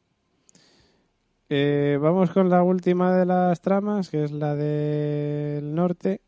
Eh, 1.48 1.98
vamos 2.00 2.30
con 2.30 2.48
la 2.48 2.62
última 2.62 3.16
de 3.16 3.26
las 3.26 3.60
tramas, 3.60 4.08
que 4.08 4.22
es 4.24 4.30
la 4.30 4.54
del 4.54 5.74
norte, 5.74 6.20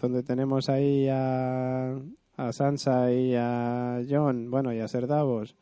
donde 0.00 0.22
tenemos 0.22 0.70
ahí 0.70 1.06
a, 1.10 1.96
a 2.38 2.52
Sansa 2.52 3.12
y 3.12 3.34
a 3.36 4.00
Jon, 4.08 4.50
bueno, 4.50 4.72
y 4.72 4.80
a 4.80 4.88
Ser 4.88 5.06
Davos, 5.06 5.54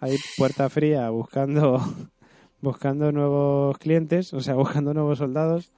ahí 0.00 0.16
puerta 0.38 0.70
fría 0.70 1.10
buscando, 1.10 1.78
buscando 2.62 3.12
nuevos 3.12 3.76
clientes, 3.78 4.32
o 4.32 4.40
sea, 4.40 4.54
buscando 4.54 4.94
nuevos 4.94 5.18
soldados. 5.18 5.70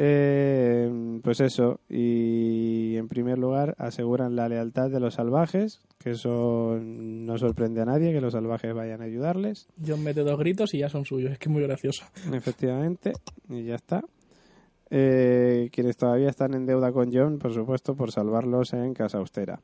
Eh, 0.00 1.18
pues 1.24 1.40
eso, 1.40 1.80
y 1.88 2.94
en 2.96 3.08
primer 3.08 3.36
lugar 3.36 3.74
aseguran 3.78 4.36
la 4.36 4.48
lealtad 4.48 4.90
de 4.90 5.00
los 5.00 5.14
salvajes, 5.14 5.80
que 5.98 6.10
eso 6.10 6.78
no 6.80 7.36
sorprende 7.36 7.82
a 7.82 7.84
nadie, 7.84 8.12
que 8.12 8.20
los 8.20 8.34
salvajes 8.34 8.72
vayan 8.72 9.00
a 9.02 9.06
ayudarles. 9.06 9.66
John 9.84 10.04
mete 10.04 10.20
dos 10.20 10.38
gritos 10.38 10.72
y 10.74 10.78
ya 10.78 10.88
son 10.88 11.04
suyos. 11.04 11.32
Es 11.32 11.38
que 11.40 11.48
es 11.48 11.52
muy 11.52 11.64
gracioso. 11.64 12.04
Efectivamente, 12.32 13.12
y 13.48 13.64
ya 13.64 13.74
está. 13.74 14.04
Eh, 14.88 15.68
quienes 15.72 15.96
todavía 15.96 16.28
están 16.28 16.54
en 16.54 16.64
deuda 16.64 16.92
con 16.92 17.12
John, 17.12 17.40
por 17.40 17.52
supuesto, 17.52 17.96
por 17.96 18.12
salvarlos 18.12 18.74
en 18.74 18.94
Casa 18.94 19.18
Austera. 19.18 19.62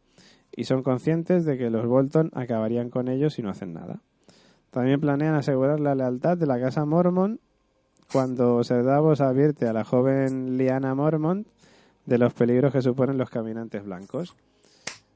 Y 0.51 0.65
son 0.65 0.83
conscientes 0.83 1.45
de 1.45 1.57
que 1.57 1.71
los 1.71 1.87
Bolton 1.87 2.33
acabarían 2.35 2.91
con 2.91 3.07
ellos 3.07 3.35
si 3.35 3.43
no 3.43 3.51
hacen 3.51 3.73
nada. 3.73 4.03
También 4.73 5.01
planean 5.01 5.37
asegurar 5.37 5.79
la 5.79 5.95
lealtad 5.95 6.37
de 6.37 6.47
la 6.47 6.59
Casa 6.59 6.85
Mormon 6.85 7.39
cuando 8.13 8.63
Davos 8.63 9.21
advierte 9.21 9.67
a 9.67 9.73
la 9.73 9.85
joven 9.85 10.57
Liana 10.57 10.95
Mormont 10.95 11.47
de 12.07 12.19
los 12.19 12.33
peligros 12.35 12.73
que 12.73 12.83
suponen 12.83 13.19
los 13.19 13.31
caminantes 13.31 13.85
blancos. 13.85 14.35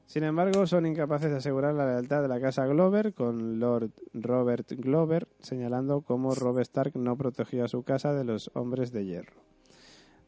Sin 0.07 0.23
embargo, 0.23 0.65
son 0.65 0.87
incapaces 0.87 1.29
de 1.29 1.37
asegurar 1.37 1.75
la 1.75 1.85
lealtad 1.85 2.23
de 2.23 2.27
la 2.27 2.41
casa 2.41 2.65
Glover, 2.65 3.13
con 3.13 3.59
Lord 3.59 3.91
Robert 4.13 4.71
Glover 4.71 5.27
señalando 5.39 6.01
cómo 6.01 6.33
Robb 6.33 6.59
Stark 6.61 6.95
no 6.95 7.15
protegió 7.15 7.63
a 7.63 7.67
su 7.67 7.83
casa 7.83 8.13
de 8.13 8.23
los 8.23 8.49
hombres 8.55 8.91
de 8.91 9.05
hierro. 9.05 9.33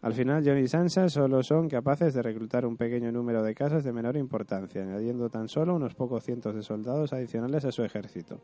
Al 0.02 0.14
final, 0.14 0.42
John 0.44 0.58
y 0.58 0.68
Sansa 0.68 1.10
solo 1.10 1.44
son 1.44 1.70
capaces 1.70 2.16
de 2.16 2.24
reclutar 2.24 2.66
un 2.66 2.76
pequeño 2.76 3.12
número 3.12 3.44
de 3.44 3.54
casas 3.54 3.84
de 3.84 3.94
menor 3.94 4.18
importancia, 4.18 4.82
añadiendo 4.82 5.30
tan 5.30 5.48
solo 5.48 5.76
unos 5.76 5.94
pocos 5.94 6.24
cientos 6.24 6.56
de 6.56 6.64
soldados 6.64 7.14
adicionales 7.14 7.66
a 7.66 7.72
su 7.72 7.84
ejército. 7.84 8.42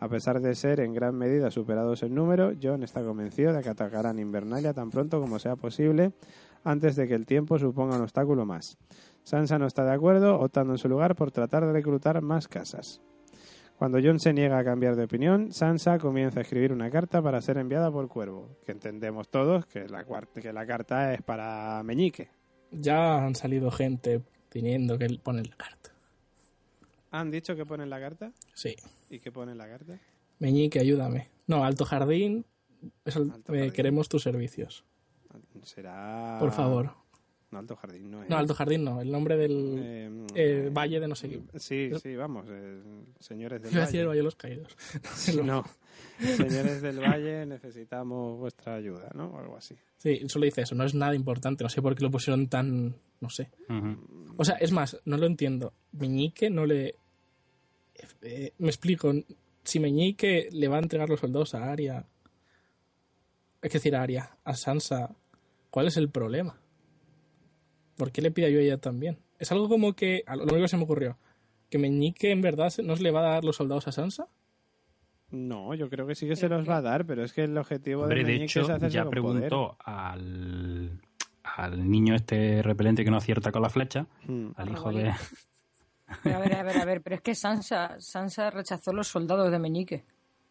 A 0.00 0.08
pesar 0.08 0.40
de 0.40 0.56
ser 0.56 0.80
en 0.80 0.92
gran 0.92 1.16
medida 1.16 1.52
superados 1.52 2.02
en 2.02 2.12
número, 2.12 2.52
John 2.60 2.82
está 2.82 3.04
convencido 3.04 3.52
de 3.52 3.62
que 3.62 3.68
atacarán 3.68 4.18
Invernalia 4.18 4.74
tan 4.74 4.90
pronto 4.90 5.20
como 5.20 5.38
sea 5.38 5.54
posible, 5.54 6.12
antes 6.64 6.96
de 6.96 7.06
que 7.06 7.14
el 7.14 7.24
tiempo 7.24 7.56
suponga 7.56 7.94
un 7.94 8.02
obstáculo 8.02 8.44
más. 8.44 8.76
Sansa 9.22 9.60
no 9.60 9.66
está 9.66 9.84
de 9.84 9.92
acuerdo, 9.92 10.40
optando 10.40 10.74
en 10.74 10.78
su 10.78 10.88
lugar 10.88 11.14
por 11.14 11.30
tratar 11.30 11.64
de 11.64 11.72
reclutar 11.72 12.20
más 12.20 12.48
casas. 12.48 13.00
Cuando 13.78 13.98
John 14.02 14.18
se 14.18 14.32
niega 14.32 14.58
a 14.58 14.64
cambiar 14.64 14.96
de 14.96 15.04
opinión, 15.04 15.52
Sansa 15.52 15.98
comienza 15.98 16.38
a 16.40 16.42
escribir 16.42 16.72
una 16.72 16.90
carta 16.90 17.20
para 17.20 17.42
ser 17.42 17.58
enviada 17.58 17.90
por 17.90 18.08
Cuervo, 18.08 18.48
que 18.64 18.72
entendemos 18.72 19.28
todos 19.28 19.66
que 19.66 19.86
la, 19.88 20.04
cuar- 20.06 20.28
que 20.28 20.52
la 20.52 20.66
carta 20.66 21.12
es 21.12 21.20
para 21.22 21.82
Meñique. 21.82 22.30
Ya 22.70 23.24
han 23.24 23.34
salido 23.34 23.70
gente 23.70 24.22
teniendo 24.48 24.96
que 24.98 25.04
él 25.04 25.20
pone 25.22 25.42
la 25.42 25.56
carta. 25.56 25.90
¿Han 27.10 27.30
dicho 27.30 27.54
que 27.54 27.66
ponen 27.66 27.90
la 27.90 28.00
carta? 28.00 28.32
Sí. 28.54 28.74
¿Y 29.10 29.20
qué 29.20 29.30
pone 29.30 29.54
la 29.54 29.68
carta? 29.68 29.98
Meñique, 30.38 30.78
ayúdame. 30.80 31.28
No, 31.46 31.64
Alto 31.64 31.84
Jardín, 31.84 32.44
el- 33.04 33.30
Alto 33.30 33.52
eh, 33.54 33.58
Jardín. 33.58 33.72
queremos 33.72 34.08
tus 34.08 34.22
servicios. 34.22 34.84
Será... 35.64 36.36
Por 36.40 36.52
favor. 36.52 36.94
No, 37.56 37.60
Alto 37.60 37.76
Jardín, 37.76 38.10
no 38.10 38.22
es. 38.22 38.28
No, 38.28 38.36
Alto 38.36 38.54
Jardín 38.54 38.84
no, 38.84 39.00
el 39.00 39.10
nombre 39.10 39.36
del 39.36 39.74
Eh, 39.82 40.10
eh, 40.34 40.70
valle 40.72 41.00
de 41.00 41.08
no 41.08 41.14
sé 41.14 41.28
qué. 41.30 41.40
Sí, 41.58 41.90
sí, 42.02 42.14
vamos, 42.14 42.46
eh, 42.50 42.80
señores 43.18 43.62
del 43.62 43.72
Iba 43.72 43.82
a 43.82 43.86
decir 43.86 44.00
el 44.00 44.06
Valle. 44.08 44.08
Valle 44.08 44.18
de 44.18 44.24
los 44.24 44.36
Caídos. 44.36 44.76
No, 45.44 45.64
señores 46.18 46.82
del 46.82 46.98
Valle, 47.00 47.46
necesitamos 47.46 48.38
vuestra 48.38 48.74
ayuda, 48.74 49.10
¿no? 49.14 49.28
O 49.28 49.38
algo 49.38 49.56
así. 49.56 49.74
Sí, 49.98 50.20
solo 50.28 50.44
dice 50.44 50.62
eso, 50.62 50.74
no 50.74 50.84
es 50.84 50.94
nada 50.94 51.14
importante, 51.14 51.64
no 51.64 51.70
sé 51.70 51.80
por 51.82 51.94
qué 51.94 52.02
lo 52.04 52.10
pusieron 52.10 52.48
tan... 52.48 52.94
no 53.20 53.30
sé. 53.30 53.50
O 54.36 54.44
sea, 54.44 54.56
es 54.56 54.72
más, 54.72 54.98
no 55.04 55.16
lo 55.16 55.26
entiendo. 55.26 55.72
Meñique 55.92 56.50
no 56.50 56.66
le... 56.66 56.94
eh, 58.22 58.52
me 58.58 58.68
explico, 58.68 59.12
si 59.64 59.80
Meñique 59.80 60.48
le 60.52 60.68
va 60.68 60.76
a 60.76 60.80
entregar 60.80 61.08
los 61.08 61.20
soldados 61.20 61.54
a 61.54 61.70
Arya, 61.72 62.04
es 63.62 63.72
decir, 63.72 63.96
a 63.96 64.02
Arya, 64.02 64.36
a 64.44 64.54
Sansa, 64.54 65.14
¿cuál 65.70 65.88
es 65.88 65.96
el 65.96 66.08
problema? 66.10 66.60
¿Por 67.96 68.12
qué 68.12 68.22
le 68.22 68.30
pide 68.30 68.46
ayuda 68.46 68.60
a 68.60 68.64
ella 68.64 68.78
también? 68.78 69.18
Es 69.38 69.52
algo 69.52 69.68
como 69.68 69.94
que, 69.94 70.24
lo 70.26 70.44
único 70.44 70.62
que 70.62 70.68
se 70.68 70.76
me 70.76 70.84
ocurrió, 70.84 71.18
que 71.70 71.78
Meñique 71.78 72.30
en 72.30 72.42
verdad 72.42 72.72
no 72.82 72.96
se 72.96 73.02
le 73.02 73.10
va 73.10 73.20
a 73.20 73.32
dar 73.34 73.44
los 73.44 73.56
soldados 73.56 73.88
a 73.88 73.92
Sansa. 73.92 74.28
No, 75.30 75.74
yo 75.74 75.90
creo 75.90 76.06
que 76.06 76.14
sí 76.14 76.28
que 76.28 76.36
se 76.36 76.48
los 76.48 76.68
va 76.68 76.76
a 76.76 76.82
dar, 76.82 77.04
pero 77.04 77.24
es 77.24 77.32
que 77.32 77.44
el 77.44 77.58
objetivo 77.58 78.02
Hombre, 78.02 78.18
de 78.18 78.24
de 78.24 78.32
Meñique 78.32 78.44
hecho, 78.44 78.60
es 78.60 78.70
hacerse 78.70 78.94
ya 78.94 79.02
con 79.02 79.10
preguntó 79.10 79.76
al, 79.84 81.00
al 81.42 81.90
niño 81.90 82.14
este 82.14 82.62
repelente 82.62 83.04
que 83.04 83.10
no 83.10 83.16
acierta 83.16 83.50
con 83.50 83.62
la 83.62 83.70
flecha, 83.70 84.04
poder. 84.04 84.30
Mm. 84.30 84.52
al 84.56 84.70
hijo 84.70 84.92
de... 84.92 85.12
Pero 86.22 86.36
a 86.36 86.38
ver, 86.38 86.54
a 86.54 86.62
ver, 86.62 86.78
a 86.78 86.84
ver, 86.84 87.02
pero 87.02 87.16
es 87.16 87.22
que 87.22 87.34
Sansa, 87.34 87.96
Sansa 87.98 88.50
rechazó 88.50 88.92
los 88.92 89.08
soldados 89.08 89.50
de 89.50 89.58
Meñique. 89.58 90.04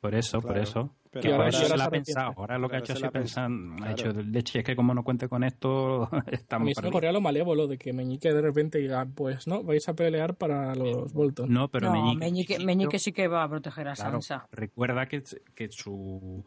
Por 0.05 0.15
eso, 0.15 0.41
por 0.41 0.57
eso. 0.57 0.95
Pero 1.11 1.21
Que 1.21 1.31
ahora- 1.33 1.45
ahora 1.45 1.57
ahora 1.57 1.67
se 1.69 1.77
la 1.77 1.85
ha 1.85 1.89
pensado. 1.89 2.33
Ahora 2.37 2.57
lo 2.57 2.67
que 2.69 2.75
ha 2.75 2.79
hecho 2.79 2.91
ha 2.93 3.09
pensar, 3.09 3.47
pensado. 3.49 3.85
ha 3.85 3.91
hecho, 3.91 4.11
leche, 4.11 4.59
es 4.59 4.65
que 4.65 4.75
como 4.75 4.93
no 4.93 5.03
cuente 5.03 5.29
con 5.29 5.43
esto, 5.43 6.03
A 6.11 6.23
estamos 6.31 6.65
mí 6.65 6.75
se 6.75 6.81
me 6.81 6.89
ocurrió 6.89 7.11
lo 7.13 7.21
malévolo 7.21 7.67
de 7.67 7.77
que 7.77 7.93
Meñique 7.93 8.33
de 8.33 8.41
repente 8.41 8.79
diga, 8.79 9.05
pues 9.15 9.47
no, 9.47 9.63
vais 9.63 9.87
a 9.87 9.93
pelear 9.93 10.35
para 10.35 10.75
los 10.75 11.13
Bolton. 11.13 11.51
No, 11.51 11.69
pero 11.69 11.87
no, 11.87 11.93
Meñique, 11.93 12.19
Meñique, 12.25 12.59
Meñique 12.59 12.99
sí 12.99 13.11
que 13.13 13.27
va 13.29 13.43
a 13.43 13.49
proteger 13.49 13.87
a 13.87 13.93
Claro, 13.93 14.21
Sansa. 14.21 14.47
recuerda 14.51 15.05
que, 15.07 15.23
que 15.55 15.69
su, 15.71 16.45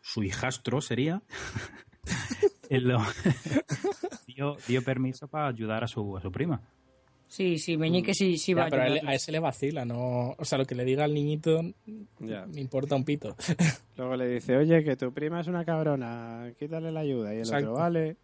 su 0.00 0.22
hijastro 0.22 0.80
sería 0.80 1.22
dio, 4.26 4.56
dio 4.66 4.82
permiso 4.84 5.28
para 5.28 5.48
ayudar 5.48 5.84
a 5.84 5.88
su, 5.88 6.16
a 6.16 6.20
su 6.20 6.30
prima. 6.30 6.60
Sí, 7.32 7.56
sí, 7.56 7.78
Meñique 7.78 8.12
sí, 8.12 8.36
sí 8.36 8.52
va 8.52 8.64
Ya, 8.64 8.70
pero 8.70 8.82
a, 8.82 8.86
él- 8.88 9.08
a 9.08 9.14
ese 9.14 9.32
le 9.32 9.38
vacila, 9.40 9.86
no... 9.86 10.34
O 10.38 10.44
sea, 10.44 10.58
lo 10.58 10.66
que 10.66 10.74
le 10.74 10.84
diga 10.84 11.04
al 11.04 11.14
niñito 11.14 11.62
Ya. 12.20 12.44
me 12.44 12.60
importa 12.60 12.94
un 12.94 13.04
pito. 13.06 13.34
Luego 13.96 14.16
le 14.16 14.28
dice, 14.28 14.54
oye, 14.54 14.84
que 14.84 14.96
tu 14.96 15.10
prima 15.14 15.40
es 15.40 15.46
una 15.46 15.64
cabrona, 15.64 16.52
quítale 16.58 16.92
la 16.92 17.00
ayuda. 17.00 17.30
Y 17.32 17.36
el 17.36 17.42
Exacto. 17.44 17.70
otro, 17.72 17.82
vale. 17.82 18.16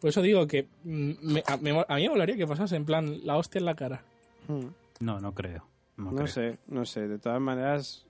Por 0.00 0.10
eso 0.10 0.22
digo 0.22 0.44
que 0.48 0.66
mm, 0.82 1.12
me- 1.22 1.44
a, 1.46 1.56
me- 1.58 1.84
a 1.86 1.94
mí 1.94 2.02
me 2.02 2.08
molaría 2.08 2.36
que 2.36 2.48
pasase 2.48 2.74
en 2.74 2.84
plan 2.84 3.24
la 3.24 3.36
hostia 3.36 3.60
en 3.60 3.64
la 3.64 3.76
cara. 3.76 4.02
Mm. 4.48 4.66
No, 5.04 5.20
no 5.20 5.32
creo. 5.32 5.64
No, 5.96 6.06
No 6.10 6.16
creo. 6.16 6.26
sé, 6.26 6.58
no 6.66 6.84
sé. 6.84 7.06
De 7.06 7.20
todas 7.20 7.40
maneras, 7.40 8.04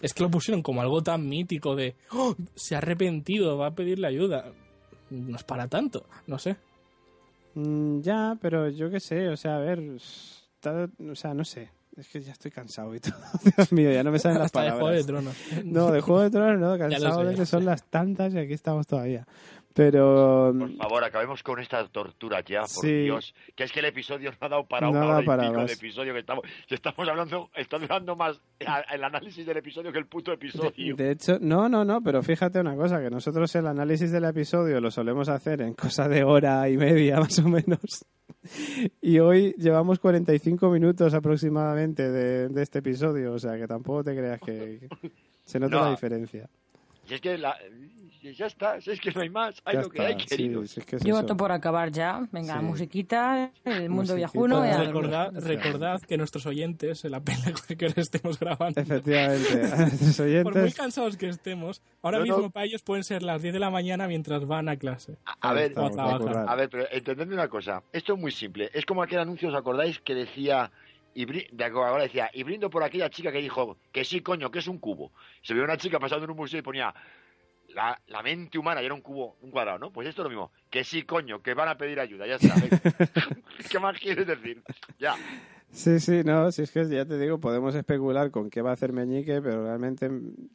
Es 0.00 0.14
que 0.14 0.22
lo 0.22 0.30
pusieron 0.30 0.62
como 0.62 0.80
algo 0.80 1.02
tan 1.02 1.28
mítico 1.28 1.76
de 1.76 1.94
"Oh, 2.10 2.34
se 2.54 2.74
ha 2.74 2.78
arrepentido, 2.78 3.58
va 3.58 3.66
a 3.66 3.74
pedirle 3.74 4.06
ayuda. 4.08 4.46
No 5.10 5.36
es 5.36 5.44
para 5.44 5.68
tanto, 5.68 6.06
no 6.26 6.38
sé. 6.38 6.56
Mm, 7.56 8.00
ya, 8.00 8.36
pero 8.40 8.68
yo 8.68 8.90
qué 8.90 9.00
sé, 9.00 9.28
o 9.28 9.36
sea, 9.36 9.56
a 9.56 9.60
ver, 9.60 9.80
está- 9.80 10.88
o 11.10 11.14
sea, 11.14 11.34
no 11.34 11.44
sé. 11.44 11.70
Es 11.96 12.08
que 12.08 12.20
ya 12.20 12.32
estoy 12.32 12.50
cansado 12.50 12.94
y 12.94 13.00
todo. 13.00 13.14
Dios 13.56 13.72
mío, 13.72 13.90
ya 13.90 14.02
no 14.04 14.10
me 14.12 14.18
salen 14.18 14.36
las 14.38 14.46
Hasta 14.46 14.60
de 14.62 14.70
Juego 14.70 14.84
palabras. 14.86 15.06
de 15.06 15.12
Tronos. 15.12 15.34
No, 15.64 15.90
de 15.90 16.00
Juego 16.02 16.20
de 16.22 16.30
Tronos 16.30 16.60
no, 16.60 16.78
cansado 16.90 17.24
de 17.24 17.34
que 17.34 17.46
son 17.46 17.64
las 17.64 17.84
tantas 17.84 18.34
y 18.34 18.38
aquí 18.38 18.52
estamos 18.52 18.86
todavía. 18.86 19.26
Pero 19.76 20.54
Por 20.58 20.74
favor, 20.78 21.04
acabemos 21.04 21.42
con 21.42 21.60
esta 21.60 21.86
tortura 21.88 22.40
ya, 22.40 22.60
por 22.60 22.68
Sí. 22.68 23.02
Dios. 23.04 23.34
Que 23.54 23.64
es 23.64 23.72
que 23.72 23.80
el 23.80 23.84
episodio 23.86 24.30
no 24.30 24.36
ha 24.40 24.48
dado 24.48 24.64
para 24.66 24.86
No 24.86 24.92
una 24.92 25.06
hora 25.06 25.22
y 25.22 25.26
para 25.26 25.48
pico 25.50 25.64
de 25.66 25.72
episodio 25.74 26.14
que 26.14 26.20
estamos. 26.20 26.44
que 26.66 26.74
estamos 26.74 27.06
hablando, 27.06 27.50
está 27.54 27.78
durando 27.78 28.16
más 28.16 28.40
el 28.58 29.04
análisis 29.04 29.44
del 29.44 29.58
episodio 29.58 29.92
que 29.92 29.98
el 29.98 30.06
puto 30.06 30.32
episodio. 30.32 30.96
de 30.96 31.10
hecho, 31.10 31.38
no, 31.40 31.68
no, 31.68 31.84
no, 31.84 32.00
pero 32.00 32.22
fíjate 32.22 32.58
una 32.58 32.74
cosa, 32.74 33.00
que 33.02 33.10
nosotros 33.10 33.54
el 33.54 33.66
análisis 33.66 34.10
del 34.10 34.24
episodio 34.24 34.80
lo 34.80 34.90
solemos 34.90 35.28
hacer 35.28 35.60
en 35.60 35.74
cosa 35.74 36.08
de 36.08 36.24
hora 36.24 36.66
y 36.70 36.78
media 36.78 37.20
más 37.20 37.38
o 37.38 37.48
menos. 37.48 38.04
Y 39.02 39.18
hoy 39.18 39.54
llevamos 39.58 39.98
45 39.98 40.70
minutos 40.70 41.12
aproximadamente 41.12 42.10
de, 42.10 42.48
de 42.48 42.62
este 42.62 42.78
episodio, 42.78 43.34
o 43.34 43.38
sea 43.38 43.58
que 43.58 43.66
tampoco 43.66 44.04
te 44.04 44.16
creas 44.16 44.40
que 44.40 44.88
se 45.44 45.60
nota 45.60 45.76
No. 45.76 45.84
la 45.84 45.90
diferencia. 45.90 46.48
Si 47.06 47.14
es 47.14 47.20
que 47.20 47.36
la- 47.38 47.56
ya 48.34 48.46
está, 48.46 48.80
si 48.80 48.90
es 48.90 49.00
que 49.00 49.10
no 49.12 49.20
hay 49.20 49.30
más. 49.30 49.60
Hay 49.64 49.74
Ya 49.76 49.82
lo 49.82 49.90
que 49.90 49.98
está, 49.98 50.08
hay, 50.08 50.20
sí, 50.20 50.26
queridos. 50.26 50.70
si 50.70 50.80
es 50.80 50.86
que 50.86 50.96
es 50.96 51.02
Yo 51.04 51.14
eso. 51.14 51.22
voto 51.22 51.36
por 51.36 51.52
acabar 51.52 51.90
ya. 51.92 52.26
Venga, 52.32 52.58
Sí. 52.58 52.64
musiquita, 52.64 53.50
el 53.64 53.88
mundo 53.90 54.14
Musiquita. 54.14 54.14
viajuno 54.16 54.64
y 54.66 54.68
a 54.68 54.72
dormir. 54.72 54.86
recordad, 54.88 55.32
recordad 55.34 56.00
que 56.02 56.16
nuestros 56.16 56.46
oyentes 56.46 57.04
la 57.04 57.20
pena 57.20 57.44
que 57.78 57.86
ahora 57.86 58.00
estemos 58.02 58.38
grabando. 58.38 58.80
Efectivamente, 58.80 60.42
Por 60.42 60.56
muy 60.58 60.72
cansados 60.72 61.16
que 61.16 61.28
estemos, 61.28 61.82
ahora 62.02 62.18
No, 62.18 62.24
no. 62.26 62.34
mismo 62.36 62.50
para 62.50 62.66
ellos 62.66 62.82
pueden 62.82 63.04
ser 63.04 63.22
las 63.22 63.42
10 63.42 63.54
de 63.54 63.60
la 63.60 63.70
mañana 63.70 64.06
mientras 64.08 64.46
van 64.46 64.68
a 64.68 64.76
clase. 64.76 65.18
A 65.40 65.52
ver, 65.52 65.70
estamos, 65.70 65.96
a 65.98 66.18
currar. 66.18 66.48
A 66.48 66.54
ver, 66.54 66.68
pero 66.68 66.86
entendedme 66.90 67.34
una 67.34 67.48
cosa. 67.48 67.82
Esto 67.92 68.14
es 68.14 68.20
muy 68.20 68.32
simple. 68.32 68.70
Es 68.72 68.84
como 68.86 69.02
aquel 69.02 69.18
anuncio, 69.18 69.48
¿os 69.48 69.54
acordáis? 69.54 70.00
Que 70.00 70.14
decía. 70.14 70.70
Y 71.18 71.24
decía, 71.24 72.30
y 72.34 72.42
brindo 72.42 72.68
por 72.68 72.82
aquella 72.82 73.08
chica 73.08 73.32
que 73.32 73.38
dijo 73.38 73.78
que 73.90 74.04
sí, 74.04 74.20
coño, 74.20 74.50
que 74.50 74.58
es 74.58 74.68
un 74.68 74.76
cubo. 74.78 75.12
Se 75.40 75.54
veía 75.54 75.64
una 75.64 75.78
chica 75.78 75.98
pasando 75.98 76.26
en 76.26 76.30
un 76.32 76.36
museo 76.36 76.58
y 76.60 76.62
ponía 76.62 76.94
la, 77.76 78.00
la 78.06 78.22
mente 78.22 78.58
humana 78.58 78.80
y 78.82 78.86
era 78.86 78.94
un 78.94 79.02
cubo, 79.02 79.36
un 79.42 79.50
cuadrado, 79.50 79.78
¿no? 79.78 79.92
Pues 79.92 80.08
esto 80.08 80.22
es 80.22 80.24
lo 80.24 80.30
mismo. 80.30 80.50
Que 80.70 80.82
sí, 80.82 81.02
coño, 81.02 81.42
que 81.42 81.52
van 81.52 81.68
a 81.68 81.76
pedir 81.76 82.00
ayuda, 82.00 82.26
ya 82.26 82.38
sabes. 82.38 82.70
¿Qué 83.70 83.78
más 83.78 83.98
quieres 84.00 84.26
decir? 84.26 84.62
Ya. 84.98 85.14
Sí, 85.70 86.00
sí, 86.00 86.22
no, 86.24 86.50
si 86.52 86.62
es 86.62 86.70
que 86.70 86.88
ya 86.88 87.04
te 87.04 87.18
digo, 87.18 87.38
podemos 87.38 87.74
especular 87.74 88.30
con 88.30 88.48
qué 88.48 88.62
va 88.62 88.70
a 88.70 88.72
hacer 88.72 88.94
Meñique, 88.94 89.42
pero 89.42 89.62
realmente 89.64 90.08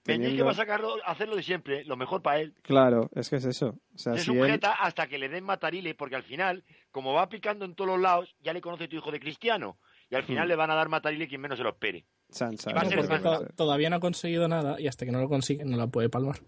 Meñique 0.06 0.42
va 0.42 0.52
a 0.52 0.56
sacarlo, 0.56 0.96
hacerlo 1.06 1.36
de 1.36 1.44
siempre, 1.44 1.86
lo 1.86 1.96
mejor 1.96 2.24
para 2.24 2.40
él. 2.40 2.56
Claro, 2.64 3.10
es 3.14 3.30
que 3.30 3.36
es 3.36 3.46
eso. 3.46 3.76
O 3.94 3.98
sea, 4.00 4.14
Se 4.14 4.24
si 4.24 4.32
él... 4.32 4.38
sujeta 4.38 4.72
hasta 4.72 5.06
que 5.08 5.20
le 5.20 5.30
den 5.30 5.44
matarile, 5.44 5.94
porque 5.94 6.16
al 6.16 6.24
final, 6.24 6.64
como 6.92 7.14
va 7.14 7.30
picando 7.30 7.66
en 7.66 7.76
todos 7.76 7.92
los 7.92 8.00
lados, 8.02 8.36
ya 8.42 8.52
le 8.52 8.62
conoce 8.62 8.88
tu 8.88 8.96
hijo 8.96 9.12
de 9.12 9.20
cristiano. 9.20 9.78
Y 10.10 10.16
al 10.16 10.24
final 10.24 10.48
Hmm. 10.48 10.50
le 10.50 10.56
van 10.56 10.72
a 10.72 10.76
dar 10.76 10.90
matarile 10.90 11.28
quien 11.28 11.40
menos 11.42 11.58
se 11.60 11.64
lo 11.64 11.70
espere. 11.70 12.04
Sansa, 12.30 12.72
Y 12.72 12.74
va 12.74 12.82
a 12.82 12.86
ser 12.86 13.54
todavía 13.56 13.90
no 13.92 13.98
ha 13.98 14.00
conseguido 14.00 14.48
nada 14.48 14.80
y 14.80 14.88
hasta 14.88 15.06
que 15.06 15.12
no 15.12 15.20
lo 15.22 15.30
consigue 15.30 15.64
no 15.66 15.78
la 15.78 15.88
puede 15.88 16.10
palmar. 16.10 16.40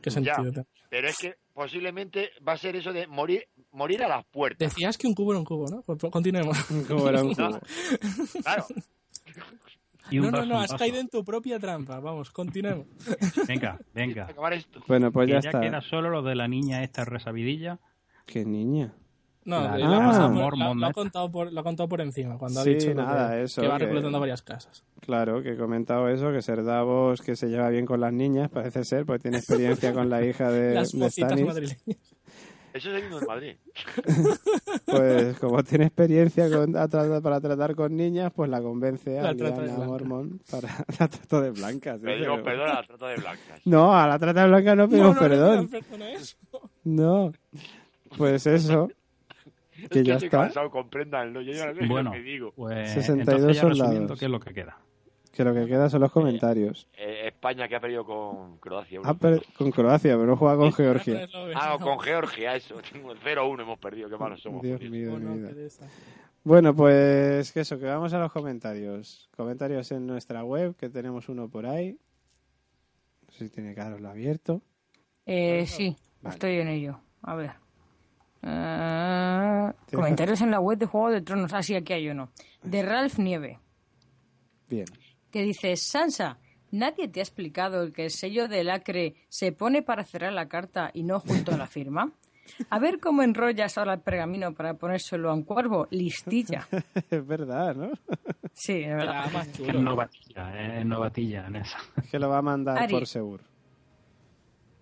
¿Qué 0.00 0.10
Ya. 0.10 0.14
sentido 0.34 0.52
tiene? 0.52 0.66
Pero 0.90 1.08
es 1.08 1.18
que 1.18 1.34
posiblemente 1.52 2.30
va 2.46 2.52
a 2.52 2.56
ser 2.56 2.76
eso 2.76 2.92
de 2.92 3.06
morir, 3.06 3.46
morir 3.72 4.02
a 4.04 4.08
las 4.08 4.24
puertas. 4.26 4.58
Decías 4.70 4.96
que 4.96 5.06
un 5.06 5.14
cubo 5.14 5.32
era 5.32 5.38
un 5.40 5.44
cubo, 5.44 5.66
¿no? 5.68 5.82
Pues, 5.82 5.98
pues, 5.98 6.12
continuemos. 6.12 6.56
Como 6.88 7.08
era 7.08 7.22
un 7.22 7.30
No. 7.30 7.48
cubo. 7.50 7.60
Claro. 8.42 8.66
Y 10.10 10.18
un 10.20 10.24
No, 10.26 10.30
no, 10.30 10.38
vaso, 10.38 10.48
no, 10.48 10.56
un 10.56 10.62
has 10.64 10.72
caído 10.74 10.98
en 10.98 11.08
tu 11.08 11.22
propia 11.24 11.58
trampa. 11.58 12.00
Vamos, 12.00 12.30
continuemos. 12.30 12.86
Venga, 13.48 13.78
venga. 13.92 14.24
Acabar 14.24 14.54
esto. 14.54 14.82
Bueno, 14.88 15.12
pues 15.12 15.26
Que 15.26 15.32
ya 15.34 15.40
ya 15.40 15.48
está. 15.50 15.60
queda 15.60 15.80
solo 15.82 16.08
lo 16.08 16.22
de 16.22 16.34
la 16.34 16.48
niña 16.48 16.82
esta 16.82 17.04
resabidilla. 17.04 17.78
Qué 18.24 18.44
niña. 18.46 18.94
No, 19.48 19.62
La- 19.62 19.78
la 19.78 19.88
la- 19.88 20.28
mormon, 20.28 20.78
lo, 20.80 20.86
ha 20.86 20.90
¿eh? 20.90 20.92
contado 20.92 21.30
por, 21.30 21.50
lo 21.52 21.60
ha 21.60 21.62
contado 21.62 21.88
por 21.88 22.00
encima, 22.02 22.36
cuando 22.36 22.62
Sí, 22.62 22.70
ha 22.70 22.72
dicho 22.74 22.94
nada, 22.94 23.30
que, 23.30 23.42
eso, 23.44 23.62
que 23.62 23.68
va 23.68 23.78
que- 23.78 23.84
reclutando 23.86 24.20
varias 24.20 24.42
casas. 24.42 24.84
Claro, 25.00 25.42
que 25.42 25.52
he 25.52 25.56
comentado 25.56 26.06
eso, 26.08 26.30
que 26.32 26.42
ser 26.42 26.64
Davos, 26.64 27.22
que 27.22 27.34
se 27.34 27.48
lleva 27.48 27.70
bien 27.70 27.86
con 27.86 28.00
las 28.00 28.12
niñas, 28.12 28.50
parece 28.50 28.84
ser, 28.84 29.06
porque 29.06 29.22
tiene 29.22 29.38
experiencia 29.38 29.94
con 29.94 30.10
la 30.10 30.22
hija 30.24 30.50
de, 30.50 30.74
Las 30.74 30.92
de 30.92 30.98
madrileñas. 31.44 32.14
Eso 32.74 32.90
es 32.90 32.96
el 32.98 33.04
himno 33.04 33.18
de 33.20 33.26
Madrid. 33.26 33.56
Pues 34.86 35.38
como 35.38 35.62
tiene 35.64 35.86
experiencia 35.86 36.50
con- 36.50 36.76
a 36.76 36.86
tratar- 36.88 37.22
para 37.22 37.40
tratar 37.40 37.74
con 37.74 37.96
niñas, 37.96 38.32
pues 38.34 38.48
la 38.50 38.60
convence 38.62 39.18
a 39.18 39.32
La. 39.32 39.74
Mormont 39.86 40.42
para 40.50 40.68
la 41.00 41.08
trata 41.08 41.40
de 41.40 41.50
blancas. 41.50 41.96
¿eh? 42.00 42.04
Pedimos 42.04 42.40
perdón 42.42 42.68
a 42.68 42.74
la 42.74 42.82
trata 42.86 43.08
de 43.08 43.16
blancas. 43.16 43.60
No, 43.64 43.94
a 43.94 44.06
la 44.06 44.18
trata 44.18 44.42
de 44.42 44.48
blancas 44.48 44.76
no 44.76 44.88
pedimos 44.88 45.14
no, 45.16 45.22
no, 45.22 45.28
perdón. 45.28 45.70
No. 46.84 47.32
Pues 48.16 48.46
eso. 48.46 48.88
Que 49.90 50.00
es 50.00 50.04
ya 50.06 50.14
estoy 50.14 50.26
está. 50.26 50.38
cansado, 50.42 50.70
compréndanlo. 50.70 51.40
Yo 51.42 51.52
ya 51.52 51.66
no 51.72 51.74
sé 51.80 51.86
Bueno, 51.86 52.10
lo 52.10 52.16
que 52.16 52.22
digo. 52.22 52.52
pues 52.56 52.90
62 52.92 53.34
entonces 53.36 53.56
ya 53.56 53.60
soldados. 53.62 54.18
¿qué 54.18 54.24
es 54.24 54.30
lo 54.30 54.40
que 54.40 54.52
queda? 54.54 54.78
Que 55.32 55.44
lo 55.44 55.54
que 55.54 55.66
queda 55.66 55.88
son 55.88 56.00
los 56.00 56.10
comentarios. 56.10 56.88
Eh, 56.96 57.28
España 57.28 57.68
que 57.68 57.76
ha 57.76 57.80
perdido 57.80 58.04
con 58.04 58.58
Croacia. 58.58 59.00
Ah, 59.04 59.14
pero 59.14 59.40
con 59.56 59.70
Croacia, 59.70 60.14
pero 60.14 60.26
no 60.26 60.36
juega 60.36 60.56
con 60.56 60.72
Georgia. 60.72 61.28
Ah, 61.54 61.74
o 61.74 61.78
con 61.78 62.00
Georgia, 62.00 62.56
eso. 62.56 62.74
Tengo 62.92 63.12
el 63.12 63.20
0-1 63.20 63.60
hemos 63.62 63.78
perdido. 63.78 64.08
Qué 64.08 64.16
malos 64.16 64.40
somos. 64.42 64.62
Dios 64.62 64.80
mío 64.82 65.16
Bueno, 66.42 66.74
pues 66.74 67.52
que 67.52 67.60
eso, 67.60 67.78
que 67.78 67.84
vamos 67.86 68.12
a 68.14 68.18
los 68.18 68.32
comentarios. 68.32 69.28
Comentarios 69.36 69.92
en 69.92 70.06
nuestra 70.08 70.42
web, 70.42 70.74
que 70.76 70.88
tenemos 70.88 71.28
uno 71.28 71.48
por 71.48 71.66
ahí. 71.66 71.92
No 73.26 73.32
sé 73.32 73.44
si 73.44 73.50
tiene 73.54 73.74
Carlos 73.74 74.02
abierto. 74.04 74.62
Eh, 75.26 75.66
sí, 75.66 75.94
Vale. 76.22 76.34
estoy 76.34 76.56
en 76.58 76.68
ello. 76.68 76.98
A 77.22 77.36
ver. 77.36 77.52
Eh, 78.42 79.72
Tienes 79.86 79.94
comentarios 79.94 80.40
en 80.40 80.50
la 80.50 80.60
web 80.60 80.78
de 80.78 80.86
Juego 80.86 81.10
de 81.10 81.20
Tronos. 81.22 81.52
Ah, 81.52 81.62
sí, 81.62 81.74
aquí 81.74 81.92
hay 81.92 82.08
uno. 82.08 82.30
De 82.62 82.82
Ralph 82.82 83.18
Nieve, 83.18 83.58
Bien. 84.68 84.86
que 85.30 85.42
dice, 85.42 85.76
Sansa, 85.76 86.38
¿nadie 86.70 87.08
te 87.08 87.20
ha 87.20 87.22
explicado 87.22 87.92
que 87.92 88.04
el 88.04 88.10
sello 88.10 88.48
del 88.48 88.70
acre 88.70 89.14
se 89.28 89.52
pone 89.52 89.82
para 89.82 90.04
cerrar 90.04 90.32
la 90.32 90.48
carta 90.48 90.90
y 90.94 91.02
no 91.02 91.20
junto 91.20 91.52
a 91.52 91.56
la 91.56 91.66
firma? 91.66 92.12
A 92.70 92.78
ver 92.78 92.98
cómo 92.98 93.22
enrollas 93.22 93.76
ahora 93.76 93.92
el 93.94 94.00
pergamino 94.00 94.54
para 94.54 94.74
ponérselo 94.74 95.30
a 95.30 95.34
un 95.34 95.42
cuervo. 95.42 95.86
Listilla. 95.90 96.66
es 97.10 97.26
verdad, 97.26 97.74
¿no? 97.76 97.90
Sí, 98.54 98.80
es 98.84 98.88
verdad. 98.96 99.24
Era 99.24 99.30
más 99.30 99.48
Es 99.48 99.52
chulo. 99.58 99.82
novatilla, 99.82 100.78
es 100.78 100.86
novatilla 100.86 101.46
en 101.46 101.56
esa. 101.56 101.78
Es 101.96 102.10
que 102.10 102.18
lo 102.18 102.30
va 102.30 102.38
a 102.38 102.42
mandar 102.42 102.78
Ari. 102.78 102.92
por 102.94 103.06
seguro. 103.06 103.44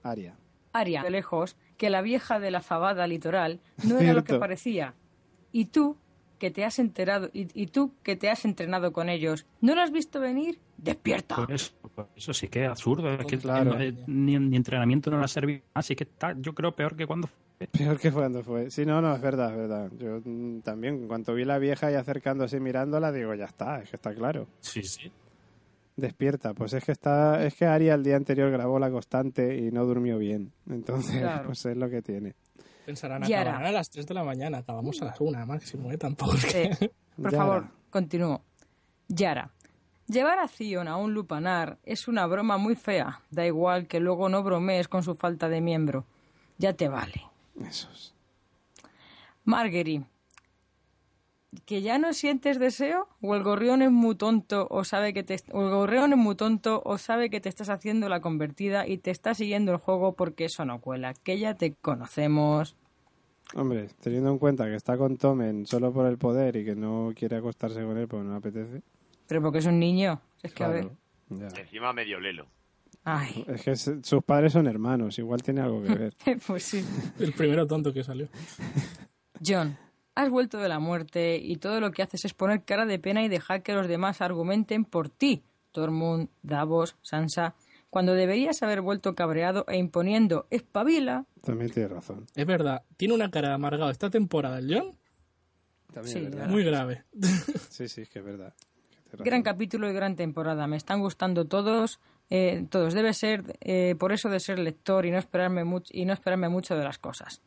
Aria. 0.05 0.37
Aria, 0.79 1.03
de 1.03 1.11
lejos, 1.11 1.57
que 1.77 1.91
la 1.91 2.03
vieja 2.03 2.39
de 2.41 2.51
la 2.51 2.61
fabada 2.61 3.07
litoral 3.07 3.61
no 3.85 3.99
era 3.99 4.13
lo 4.13 4.25
que 4.25 4.35
parecía. 4.37 4.95
Y 5.53 5.67
tú, 5.67 5.97
que 6.39 6.51
te 6.51 6.65
has 6.65 6.79
enterado, 6.79 7.31
y, 7.33 7.49
y 7.61 7.67
tú, 7.69 7.95
que 8.03 8.17
te 8.17 8.29
has 8.31 8.45
entrenado 8.45 8.93
con 8.93 9.09
ellos, 9.09 9.47
¿no 9.61 9.75
lo 9.75 9.81
has 9.83 9.91
visto 9.93 10.21
venir? 10.21 10.59
¡Despierta! 10.77 11.37
Por 11.37 11.53
eso, 11.53 11.73
por 11.95 12.09
eso 12.15 12.35
sí 12.35 12.49
que 12.49 12.65
es 12.65 12.71
absurdo. 12.71 13.11
Es 13.11 13.25
que 13.27 13.39
Claro. 13.39 13.81
eh, 13.81 13.95
ni, 14.07 14.39
ni 14.39 14.57
entrenamiento 14.57 15.11
no 15.11 15.19
le 15.19 15.25
ha 15.25 15.29
servido. 15.29 15.63
Así 15.73 15.97
que 15.97 16.05
está, 16.05 16.35
yo 16.39 16.55
creo, 16.55 16.73
peor 16.77 16.95
que 16.97 17.07
cuando 17.07 17.29
fue. 17.29 17.67
Peor 17.69 17.99
que 17.99 18.13
cuando 18.13 18.43
fue. 18.43 18.71
Sí, 18.71 18.85
no, 18.85 19.01
no, 19.01 19.15
es 19.15 19.21
verdad, 19.23 19.51
es 19.53 19.57
verdad. 19.57 19.91
Yo 19.99 20.21
mm, 20.23 20.61
también, 20.61 20.97
en 20.97 21.09
cuanto 21.09 21.33
vi 21.33 21.47
la 21.47 21.59
vieja 21.59 21.91
y 21.91 21.95
acercándose 21.95 22.59
y 22.59 22.61
mirándola, 22.61 23.11
digo, 23.13 23.35
ya 23.35 23.47
está, 23.47 23.81
es 23.81 23.89
que 23.89 23.97
está 23.97 24.15
claro. 24.15 24.47
Sí, 24.61 24.83
sí. 24.83 25.11
Despierta. 25.97 26.53
Pues 26.55 26.73
es 26.75 26.85
que 26.85 26.93
está, 26.93 27.43
es 27.45 27.55
que 27.55 27.65
Aria 27.67 27.95
el 27.95 28.03
día 28.05 28.17
anterior 28.17 28.51
grabó 28.51 28.79
la 28.79 28.91
constante 28.91 29.57
y 29.57 29.71
no 29.71 29.85
durmió 29.87 30.19
bien. 30.19 30.53
Entonces, 30.69 31.21
Claro. 31.21 31.47
pues 31.47 31.65
es 31.65 31.77
lo 31.77 31.89
que 31.89 32.03
tiene. 32.03 32.35
Pensarán, 32.85 33.23
Yara. 33.25 33.51
acabarán 33.53 33.69
a 33.71 33.73
las 33.73 33.91
3 33.91 34.07
de 34.07 34.15
la 34.15 34.23
mañana. 34.23 34.59
Acabamos 34.59 35.01
a 35.03 35.07
las 35.07 35.21
1 35.21 35.45
máximo, 35.47 35.91
¿eh? 35.91 35.99
Tampoco 35.99 36.35
es 36.35 36.45
que... 36.47 36.63
Eh, 36.65 36.91
por 37.21 37.33
Yara. 37.33 37.45
favor, 37.45 37.69
continúo. 37.91 38.43
Yara. 39.09 39.51
Llevar 40.07 40.39
a 40.39 40.47
Zion 40.47 40.87
a 40.87 40.97
un 40.99 41.15
lupanar 41.15 41.79
es 41.83 42.07
una 42.07 42.27
broma 42.27 42.59
muy 42.59 42.77
fea. 42.77 43.23
Da 43.31 43.45
igual 43.45 43.89
que 43.89 43.99
luego 43.99 44.29
no 44.29 44.43
bromees 44.45 44.87
con 44.87 45.03
su 45.03 45.17
falta 45.17 45.49
de 45.49 45.61
miembro. 45.61 46.05
Ya 46.59 46.75
te 46.75 46.89
vale. 46.89 47.23
Esos. 47.61 48.15
Margery. 49.45 50.05
¿Que 51.65 51.83
ya 51.83 51.99
no 51.99 52.13
sientes 52.13 52.59
deseo? 52.59 53.09
¿O 53.21 53.35
el 53.35 53.43
gorrión 53.43 53.83
es 53.83 53.91
muy 53.91 54.15
tonto 54.17 54.67
o 54.71 54.85
sabe 54.85 55.13
que 55.13 55.23
te 55.23 55.37
o 55.53 55.63
el 55.63 55.71
gorrión 55.71 56.13
es 56.13 56.19
muy 56.19 56.35
tonto 56.35 56.83
o 56.85 56.99
sabe 56.99 57.31
que 57.31 57.41
te 57.41 57.49
estás 57.49 57.69
haciendo 57.69 58.09
la 58.09 58.21
convertida 58.21 58.87
y 58.87 58.99
te 58.99 59.11
está 59.11 59.35
siguiendo 59.35 59.73
el 59.73 59.79
juego 59.79 60.15
porque 60.15 60.45
eso 60.47 60.65
no 60.65 60.81
cuela? 60.81 61.15
Que 61.15 61.39
ya 61.39 61.55
te 61.55 61.75
conocemos. 61.75 62.77
Hombre, 63.55 63.89
teniendo 64.01 64.31
en 64.31 64.39
cuenta 64.39 64.67
que 64.67 64.75
está 64.75 64.97
con 64.97 65.17
Tomen 65.17 65.67
solo 65.67 65.93
por 65.93 66.07
el 66.07 66.19
poder 66.19 66.57
y 66.57 66.65
que 66.65 66.75
no 66.75 67.13
quiere 67.15 67.37
acostarse 67.37 67.83
con 67.83 67.97
él 67.97 68.09
porque 68.09 68.25
no 68.25 68.33
le 68.33 68.39
apetece. 68.39 68.83
Pero 69.27 69.43
porque 69.43 69.59
es 69.59 69.67
un 69.67 69.79
niño. 69.79 70.21
Es 70.43 70.53
que 70.53 70.65
a 70.65 70.69
ver. 70.69 70.91
Ya. 71.29 71.49
Encima 71.49 71.93
medio 71.93 72.21
lelo. 72.21 72.47
Ay, 73.09 73.45
Es 73.47 73.63
que 73.63 73.77
sus 73.77 74.25
padres 74.25 74.53
son 74.53 74.67
hermanos, 74.67 75.17
igual 75.21 75.41
tiene 75.41 75.61
algo 75.61 75.81
que 75.81 75.95
ver. 75.95 76.15
pues 76.47 76.65
sí. 76.65 76.85
El 77.21 77.33
primero 77.33 77.65
tonto 77.65 77.93
que 77.93 78.03
salió. 78.03 78.27
John, 79.45 79.79
has 80.17 80.31
vuelto 80.31 80.59
de 80.59 80.69
la 80.69 80.81
muerte 80.81 81.37
y 81.37 81.57
todo 81.57 81.81
lo 81.81 81.93
que 81.93 82.03
haces 82.03 82.25
es 82.25 82.35
poner 82.35 82.63
cara 82.65 82.85
de 82.87 82.99
pena 82.99 83.23
y 83.23 83.29
dejar 83.29 83.63
que 83.63 83.73
los 83.75 83.87
demás 83.87 84.21
argumenten 84.21 84.85
por 84.85 85.09
ti. 85.09 85.43
Tormund, 85.73 86.29
Davos, 86.43 86.97
Sansa. 87.03 87.55
Cuando 87.91 88.15
deberías 88.15 88.63
haber 88.63 88.81
vuelto 88.81 89.15
cabreado 89.15 89.65
e 89.69 89.77
imponiendo 89.77 90.47
espabila. 90.51 91.25
También 91.43 91.71
tiene 91.71 91.89
razón. 91.89 92.27
Es 92.35 92.47
verdad, 92.47 92.83
tiene 92.97 93.15
una 93.15 93.31
cara 93.31 93.49
de 93.49 93.55
amargado 93.55 93.91
esta 93.91 94.11
temporada 94.11 94.59
el 94.59 94.75
John. 94.75 94.97
También 95.93 96.13
Sí, 96.19 96.25
es 96.25 96.31
verdad. 96.31 96.49
Muy 96.49 96.65
grave. 96.65 97.05
Sí, 97.71 97.89
sí, 97.89 98.01
es 98.03 98.09
que 98.09 98.19
es 98.21 98.25
verdad. 98.25 98.55
Gran 99.19 99.43
capítulo 99.43 99.89
y 99.89 99.93
gran 99.95 100.17
temporada. 100.17 100.67
Me 100.67 100.77
están 100.77 101.01
gustando 101.01 101.45
todos. 101.45 102.01
eh, 102.31 102.67
todos. 102.71 102.93
Debe 102.95 103.15
ser 103.15 103.57
eh, 103.61 103.95
por 103.99 104.13
eso 104.13 104.29
de 104.29 104.41
ser 104.41 104.59
lector 104.59 105.07
y 105.07 105.11
no 105.11 105.19
esperarme 105.19 105.65
mucho 105.65 105.91
y 105.95 106.05
no 106.07 106.13
esperarme 106.13 106.49
mucho 106.49 106.75
de 106.77 106.85
las 106.85 106.99
cosas. 106.99 107.41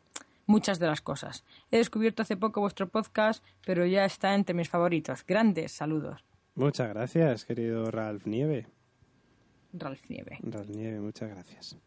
Muchas 0.50 0.80
de 0.80 0.88
las 0.88 1.02
cosas. 1.02 1.46
He 1.70 1.78
descubierto 1.78 2.24
hace 2.24 2.36
poco 2.36 2.60
vuestro 2.60 2.90
podcast, 2.90 3.46
pero 3.68 3.86
ya 3.86 4.04
está 4.04 4.34
entre 4.34 4.56
mis 4.56 4.68
favoritos. 4.68 5.24
Grandes 5.24 5.74
saludos. 5.74 6.26
Muchas 6.56 6.90
gracias, 6.90 7.46
querido 7.46 7.92
Ralph 7.92 8.26
Nieve. 8.26 8.66
Ralph 9.74 10.10
Nieve. 10.10 10.40
Ralph 10.42 10.70
Nieve, 10.70 11.02
muchas 11.02 11.30
gracias. 11.30 11.78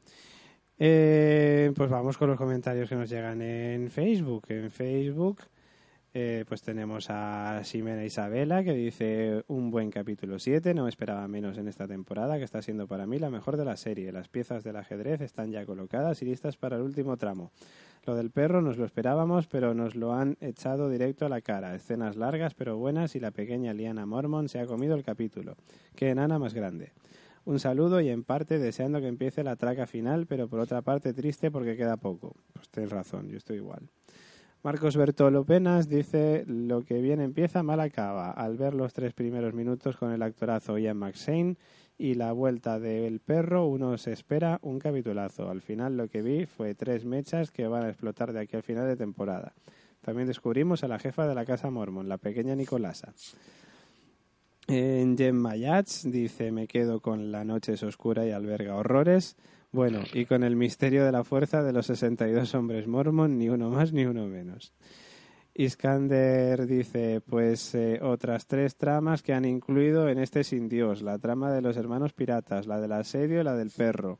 Eh, 0.78 1.72
pues 1.74 1.90
vamos 1.90 2.16
con 2.16 2.30
los 2.30 2.39
comentarios 2.39 2.89
que 2.89 2.94
nos 2.94 3.10
llegan 3.10 3.43
en 3.43 3.90
Facebook. 3.90 4.44
En 4.51 4.70
Facebook, 4.70 5.40
eh, 6.14 6.44
pues 6.47 6.60
tenemos 6.60 7.09
a 7.09 7.62
Ximena 7.64 8.05
Isabela 8.05 8.62
que 8.62 8.74
dice 8.74 9.44
un 9.48 9.70
buen 9.70 9.90
capítulo 9.90 10.39
7, 10.39 10.74
no 10.74 10.86
esperaba 10.86 11.26
menos 11.26 11.56
en 11.56 11.68
esta 11.68 11.89
temporada, 11.89 12.36
que 12.36 12.44
está 12.44 12.60
siendo 12.60 12.86
para 12.86 13.06
mí 13.06 13.18
la 13.18 13.30
mejor 13.30 13.56
de 13.56 13.64
la 13.64 13.76
serie. 13.78 14.12
Las 14.12 14.28
piezas 14.28 14.62
del 14.62 14.76
ajedrez 14.76 15.22
están 15.22 15.51
ya 15.51 15.64
colocadas 15.64 16.20
y 16.20 16.26
listas 16.26 16.59
para 16.59 16.76
el 16.76 16.82
último 16.82 17.16
tramo. 17.16 17.51
Lo 18.05 18.14
del 18.14 18.30
perro 18.30 18.60
nos 18.60 18.76
lo 18.76 18.84
esperábamos, 18.84 19.47
pero 19.47 19.72
nos 19.74 19.94
lo 19.94 20.12
han 20.12 20.36
echado 20.40 20.90
directo 20.90 21.24
a 21.24 21.28
la 21.30 21.40
cara. 21.40 21.74
Escenas 21.74 22.16
largas 22.16 22.52
pero 22.55 22.76
buenas 22.76 23.14
y 23.16 23.20
la 23.20 23.30
pequeña 23.30 23.72
Liana 23.72 24.05
Mormon 24.05 24.48
se 24.48 24.59
ha 24.59 24.66
comido 24.66 24.94
el 24.94 25.05
capítulo. 25.05 25.56
Qué 25.94 26.10
enana 26.10 26.39
más 26.39 26.52
grande. 26.52 26.93
Un 27.44 27.59
saludo 27.59 28.01
y 28.01 28.10
en 28.10 28.22
parte 28.22 28.59
deseando 28.59 29.01
que 29.01 29.09
empiece 29.09 29.43
la 29.44 29.56
traca 29.56 29.86
final, 29.86 30.26
pero 30.26 30.47
por 30.48 30.60
otra 30.60 30.82
parte 30.82 31.14
triste 31.14 31.51
porque 31.51 31.76
queda 31.76 31.97
poco. 31.97 32.36
Pues 32.52 32.68
tienes 32.68 32.90
razón, 32.93 33.28
yo 33.30 33.39
estoy 33.39 33.56
igual. 33.56 33.89
Marcos 34.64 34.97
Bertolo 34.97 35.44
Penas 35.44 35.89
dice, 35.89 36.44
lo 36.47 36.82
que 36.82 37.01
bien 37.01 37.20
empieza, 37.20 37.64
mal 37.64 37.80
acaba. 37.80 38.30
Al 38.30 38.56
ver 38.56 38.74
los 38.74 38.93
tres 38.93 39.12
primeros 39.12 39.55
minutos 39.55 39.97
con 39.97 40.12
el 40.12 40.22
actorazo 40.22 40.78
Ian 40.78 40.98
McShane 40.98 41.56
y 41.98 42.14
la 42.14 42.30
vuelta 42.30 42.78
del 42.78 43.18
perro, 43.18 43.66
uno 43.66 43.98
se 43.98 44.12
espera 44.12 44.60
un 44.62 44.78
capitulazo. 44.78 45.51
Al 45.51 45.62
final 45.62 45.97
lo 45.97 46.06
que 46.09 46.22
vi 46.22 46.47
fue 46.47 46.76
tres 46.76 47.05
mechas 47.05 47.51
que 47.51 47.66
van 47.66 47.82
a 47.82 47.89
explotar 47.89 48.32
de 48.32 48.39
aquí 48.39 48.55
al 48.55 48.62
final 48.62 48.86
de 48.86 48.97
temporada. 48.97 49.52
También 50.01 50.28
descubrimos 50.28 50.84
a 50.84 50.89
la 50.89 51.01
jefa 51.01 51.26
de 51.26 51.34
la 51.34 51.44
casa 51.44 51.68
Mormon, 51.70 52.09
la 52.09 52.18
pequeña 52.18 52.55
Nicolasa. 52.55 53.14
En 54.68 55.18
Jem 55.18 55.44
dice, 56.05 56.52
me 56.52 56.68
quedo 56.68 57.01
con 57.01 57.32
La 57.32 57.44
noche 57.44 57.72
es 57.72 57.82
oscura 57.82 58.24
y 58.26 58.30
alberga 58.30 58.76
horrores. 58.76 59.36
Bueno, 59.73 60.03
y 60.12 60.27
con 60.27 60.43
el 60.44 60.55
misterio 60.55 61.03
de 61.07 61.12
la 61.12 61.24
fuerza 61.24 61.62
de 61.62 61.73
los 61.73 61.86
62 61.86 62.55
hombres 62.55 62.86
mormon, 62.86 63.39
ni 63.39 63.49
uno 63.49 63.70
más 63.70 63.94
ni 63.94 64.05
uno 64.05 64.27
menos. 64.27 64.74
Iskander 65.55 66.66
dice, 66.66 67.23
pues 67.23 67.74
eh, 67.74 67.99
otras 68.03 68.47
tres 68.47 68.77
tramas 68.77 69.23
que 69.23 69.32
han 69.32 69.47
incluido 69.47 70.11
en 70.11 70.19
este 70.19 70.44
Sin 70.44 70.69
Dios, 70.69 71.01
la 71.01 71.19
trama 71.19 71.51
de 71.51 71.62
los 71.62 71.78
hermanos 71.78 72.12
piratas, 72.12 72.66
la 72.66 72.81
del 72.82 72.93
asedio 72.93 73.40
y 73.40 73.44
la 73.44 73.57
del 73.57 73.70
perro. 73.70 74.19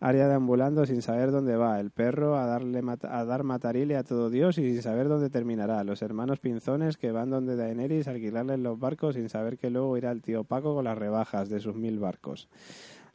Aria 0.00 0.26
deambulando 0.26 0.86
sin 0.86 1.02
saber 1.02 1.30
dónde 1.30 1.56
va, 1.56 1.80
el 1.80 1.90
perro 1.90 2.38
a, 2.38 2.46
darle 2.46 2.82
a 3.02 3.24
dar 3.26 3.44
matarile 3.44 3.96
a 3.96 4.04
todo 4.04 4.30
Dios 4.30 4.56
y 4.56 4.72
sin 4.72 4.82
saber 4.82 5.08
dónde 5.08 5.28
terminará, 5.28 5.84
los 5.84 6.00
hermanos 6.00 6.40
pinzones 6.40 6.96
que 6.96 7.12
van 7.12 7.28
donde 7.28 7.56
Daenerys 7.56 8.08
a 8.08 8.12
alquilarles 8.12 8.58
los 8.58 8.78
barcos 8.78 9.16
sin 9.16 9.28
saber 9.28 9.58
que 9.58 9.68
luego 9.68 9.98
irá 9.98 10.10
el 10.10 10.22
tío 10.22 10.44
Paco 10.44 10.74
con 10.74 10.84
las 10.84 10.96
rebajas 10.96 11.50
de 11.50 11.60
sus 11.60 11.74
mil 11.74 11.98
barcos. 11.98 12.48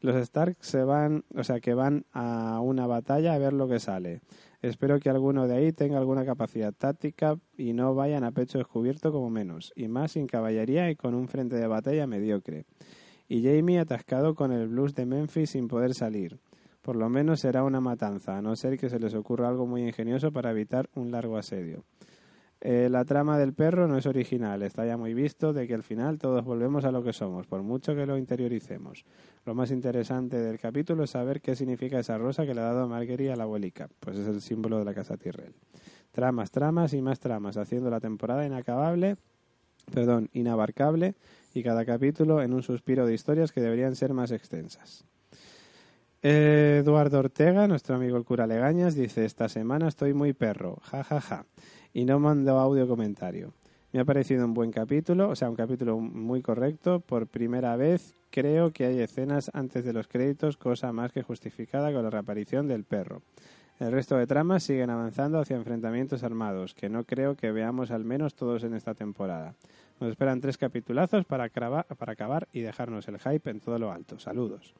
Los 0.02 0.16
Stark 0.16 0.58
se 0.62 0.84
van, 0.84 1.26
o 1.36 1.44
sea, 1.44 1.60
que 1.60 1.74
van 1.74 2.06
a 2.14 2.62
una 2.62 2.88
batalla 2.88 3.34
a 3.34 3.38
ver 3.38 3.54
lo 3.54 3.68
que 3.68 3.80
sale. 3.80 4.22
Espero 4.62 5.00
que 5.00 5.10
alguno 5.10 5.48
de 5.48 5.56
ahí 5.56 5.72
tenga 5.72 5.98
alguna 5.98 6.26
capacidad 6.26 6.74
táctica 6.74 7.38
y 7.58 7.74
no 7.74 7.96
vayan 7.96 8.24
a 8.24 8.32
pecho 8.32 8.58
descubierto 8.58 9.12
como 9.12 9.30
menos, 9.30 9.74
y 9.76 9.88
más 9.88 10.14
sin 10.14 10.28
caballería 10.28 10.90
y 10.90 10.96
con 10.96 11.16
un 11.16 11.28
frente 11.28 11.56
de 11.58 11.68
batalla 11.68 12.08
mediocre. 12.08 12.66
Y 13.28 13.44
Jamie 13.44 13.80
atascado 13.80 14.36
con 14.36 14.52
el 14.52 14.68
blues 14.68 14.96
de 14.96 15.06
Memphis 15.06 15.52
sin 15.52 15.68
poder 15.68 15.94
salir. 15.94 16.40
Por 16.82 16.96
lo 16.96 17.10
menos 17.10 17.42
será 17.42 17.64
una 17.64 17.82
matanza, 17.82 18.38
a 18.38 18.42
no 18.42 18.56
ser 18.56 18.78
que 18.78 18.90
se 18.90 19.00
les 19.00 19.14
ocurra 19.14 19.50
algo 19.50 19.66
muy 19.66 19.84
ingenioso 19.84 20.32
para 20.32 20.52
evitar 20.52 20.90
un 20.96 21.12
largo 21.12 21.38
asedio. 21.38 21.84
Eh, 22.62 22.90
la 22.90 23.06
trama 23.06 23.38
del 23.38 23.54
perro 23.54 23.88
no 23.88 23.98
es 23.98 24.06
original, 24.06 24.62
está 24.64 24.86
ya 24.86 24.98
muy 24.98 25.14
visto 25.14 25.54
de 25.54 25.66
que 25.66 25.74
al 25.74 25.84
final 25.84 26.18
todos 26.18 26.44
volvemos 26.44 26.84
a 26.84 26.92
lo 26.92 27.02
que 27.02 27.14
somos, 27.14 27.48
por 27.48 27.62
mucho 27.62 27.96
que 27.96 28.06
lo 28.06 28.18
interioricemos. 28.18 29.06
Lo 29.46 29.56
más 29.56 29.72
interesante 29.72 30.38
del 30.38 30.60
capítulo 30.60 31.06
es 31.06 31.12
saber 31.12 31.40
qué 31.40 31.56
significa 31.56 32.00
esa 32.00 32.18
rosa 32.18 32.46
que 32.46 32.54
le 32.54 32.60
ha 32.60 32.66
dado 32.66 32.90
Marguerite 32.90 33.32
a 33.32 33.38
la 33.38 33.44
abuelica, 33.44 33.88
pues 34.02 34.18
es 34.18 34.28
el 34.28 34.42
símbolo 34.42 34.78
de 34.78 34.86
la 34.86 34.94
casa 34.94 35.16
Tyrrell. 35.16 35.54
Tramas, 36.12 36.52
tramas 36.52 36.94
y 36.94 37.02
más 37.02 37.20
tramas, 37.20 37.56
haciendo 37.56 37.90
la 37.90 38.02
temporada 38.02 38.46
inacabable, 38.46 39.16
perdón, 39.94 40.30
inabarcable 40.34 41.16
y 41.54 41.64
cada 41.64 41.86
capítulo 41.86 42.42
en 42.42 42.54
un 42.54 42.62
suspiro 42.62 43.06
de 43.06 43.14
historias 43.14 43.54
que 43.54 43.62
deberían 43.62 43.96
ser 43.96 44.14
más 44.14 44.32
extensas. 44.32 45.06
Eduardo 46.22 47.20
Ortega, 47.20 47.70
nuestro 47.70 47.96
amigo 47.96 48.18
el 48.18 48.26
cura 48.26 48.46
Legañas, 48.46 48.94
dice, 48.94 49.24
esta 49.24 49.48
semana 49.48 49.88
estoy 49.88 50.14
muy 50.14 50.34
perro, 50.34 50.82
ja 50.84 51.02
ja 51.06 51.22
ja, 51.22 51.46
y 52.00 52.06
no 52.06 52.18
mando 52.18 52.58
audio 52.58 52.88
comentario. 52.88 53.52
Me 53.92 54.00
ha 54.00 54.06
parecido 54.06 54.46
un 54.46 54.54
buen 54.54 54.72
capítulo, 54.72 55.28
o 55.28 55.36
sea, 55.36 55.50
un 55.50 55.58
capítulo 55.58 56.00
muy 56.00 56.42
correcto. 56.42 57.02
Por 57.02 57.28
primera 57.28 57.76
vez 57.76 58.16
creo 58.30 58.72
que 58.72 58.86
hay 58.86 59.02
escenas 59.02 59.52
antes 59.54 59.84
de 59.84 59.92
los 59.92 60.08
créditos, 60.08 60.56
cosa 60.56 60.94
más 60.94 61.12
que 61.12 61.24
justificada 61.24 61.92
con 61.92 62.04
la 62.04 62.10
reaparición 62.10 62.70
del 62.70 62.86
perro. 62.86 63.22
El 63.80 63.92
resto 63.92 64.16
de 64.16 64.28
tramas 64.28 64.64
siguen 64.64 64.90
avanzando 64.90 65.40
hacia 65.40 65.58
enfrentamientos 65.58 66.24
armados, 66.24 66.74
que 66.74 66.88
no 66.88 67.04
creo 67.04 67.36
que 67.36 67.52
veamos 67.52 67.92
al 67.92 68.06
menos 68.06 68.34
todos 68.34 68.64
en 68.64 68.76
esta 68.76 68.94
temporada. 68.94 69.56
Nos 70.00 70.10
esperan 70.10 70.40
tres 70.40 70.58
capitulazos 70.58 71.26
para, 71.26 71.50
para 71.50 72.14
acabar 72.14 72.48
y 72.54 72.62
dejarnos 72.62 73.10
el 73.10 73.20
hype 73.20 73.50
en 73.50 73.60
todo 73.60 73.78
lo 73.78 73.92
alto. 73.92 74.18
Saludos. 74.20 74.74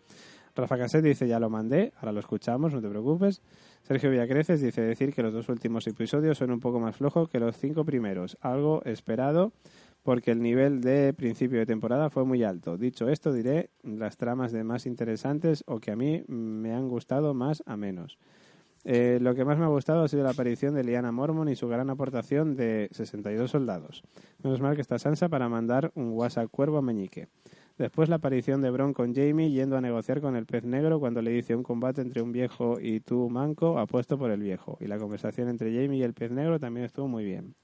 Rafa 0.56 0.78
Caset 0.78 1.04
dice, 1.04 1.28
ya 1.28 1.40
lo 1.40 1.50
mandé, 1.50 1.92
ahora 1.98 2.14
lo 2.14 2.20
escuchamos, 2.22 2.74
no 2.74 2.82
te 2.82 2.90
preocupes. 2.90 3.42
Sergio 3.84 4.12
Villacreces 4.12 4.62
dice 4.62 4.82
decir 4.82 5.14
que 5.14 5.24
los 5.24 5.34
dos 5.34 5.50
últimos 5.50 5.88
episodios 5.88 6.38
son 6.38 6.52
un 6.52 6.60
poco 6.60 6.80
más 6.80 6.96
flojos 6.96 7.30
que 7.30 7.40
los 7.40 7.58
cinco 7.58 7.86
primeros, 7.86 8.38
algo 8.42 8.84
esperado 8.86 9.52
porque 10.04 10.32
el 10.32 10.42
nivel 10.42 10.82
de 10.82 11.14
principio 11.14 11.60
de 11.60 11.66
temporada 11.66 12.10
fue 12.10 12.26
muy 12.26 12.44
alto. 12.44 12.78
Dicho 12.78 13.10
esto, 13.10 13.34
diré 13.34 13.70
las 13.84 14.18
tramas 14.18 14.52
de 14.52 14.64
más 14.64 14.86
interesantes 14.86 15.64
o 15.68 15.80
que 15.80 15.92
a 15.92 15.96
mí 15.96 16.24
me 16.28 16.74
han 16.74 16.88
gustado 16.88 17.34
más 17.34 17.64
a 17.66 17.78
menos. 17.78 18.18
Eh, 18.86 19.20
lo 19.22 19.36
que 19.36 19.44
más 19.44 19.58
me 19.58 19.66
ha 19.66 19.70
gustado 19.70 20.04
ha 20.04 20.08
sido 20.08 20.24
la 20.24 20.30
aparición 20.30 20.74
de 20.74 20.84
Liana 20.84 21.12
Mormon 21.12 21.50
y 21.50 21.56
su 21.56 21.68
gran 21.68 21.90
aportación 21.90 22.56
de 22.56 22.90
62 22.92 23.52
soldados. 23.52 24.04
Menos 24.42 24.62
mal 24.62 24.76
que 24.76 24.82
está 24.82 24.98
Sansa 24.98 25.28
para 25.28 25.50
mandar 25.50 25.92
un 25.96 26.14
WhatsApp 26.14 26.50
cuervo 26.50 26.78
a 26.78 26.82
Meñique. 26.82 27.28
Después 27.80 28.10
la 28.10 28.18
aparición 28.18 28.62
de 28.62 28.72
Bron 28.72 28.94
con 28.94 29.16
Jamie 29.16 29.52
yendo 29.52 29.78
a 29.78 29.82
negociar 29.82 30.20
con 30.20 30.36
el 30.36 30.46
pez 30.46 30.66
negro 30.66 31.00
cuando 31.00 31.22
le 31.22 31.32
dice 31.32 31.56
un 31.56 31.64
combate 31.64 32.02
entre 32.02 32.22
un 32.22 32.34
viejo 32.34 32.78
y 32.78 33.00
tú 33.00 33.30
manco 33.30 33.80
apuesto 33.80 34.18
por 34.18 34.32
el 34.32 34.42
viejo. 34.42 34.78
Y 34.82 34.88
la 34.88 35.00
conversación 35.00 35.48
entre 35.48 35.74
Jamie 35.74 36.00
y 36.00 36.04
el 36.04 36.14
pez 36.14 36.30
negro 36.30 36.60
también 36.60 36.86
estuvo 36.86 37.08
muy 37.08 37.24
bien. 37.24 37.56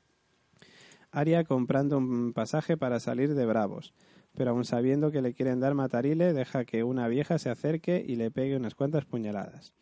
Arya 1.11 1.43
comprando 1.43 1.97
un 1.97 2.31
pasaje 2.31 2.77
para 2.77 3.01
salir 3.01 3.35
de 3.35 3.45
Bravos, 3.45 3.93
pero 4.33 4.51
aun 4.51 4.63
sabiendo 4.63 5.11
que 5.11 5.21
le 5.21 5.33
quieren 5.33 5.59
dar 5.59 5.73
matarile, 5.73 6.31
deja 6.31 6.63
que 6.63 6.85
una 6.85 7.09
vieja 7.09 7.37
se 7.37 7.49
acerque 7.49 8.01
y 8.07 8.15
le 8.15 8.31
pegue 8.31 8.55
unas 8.55 8.73
cuantas 8.73 9.03
puñaladas. 9.03 9.73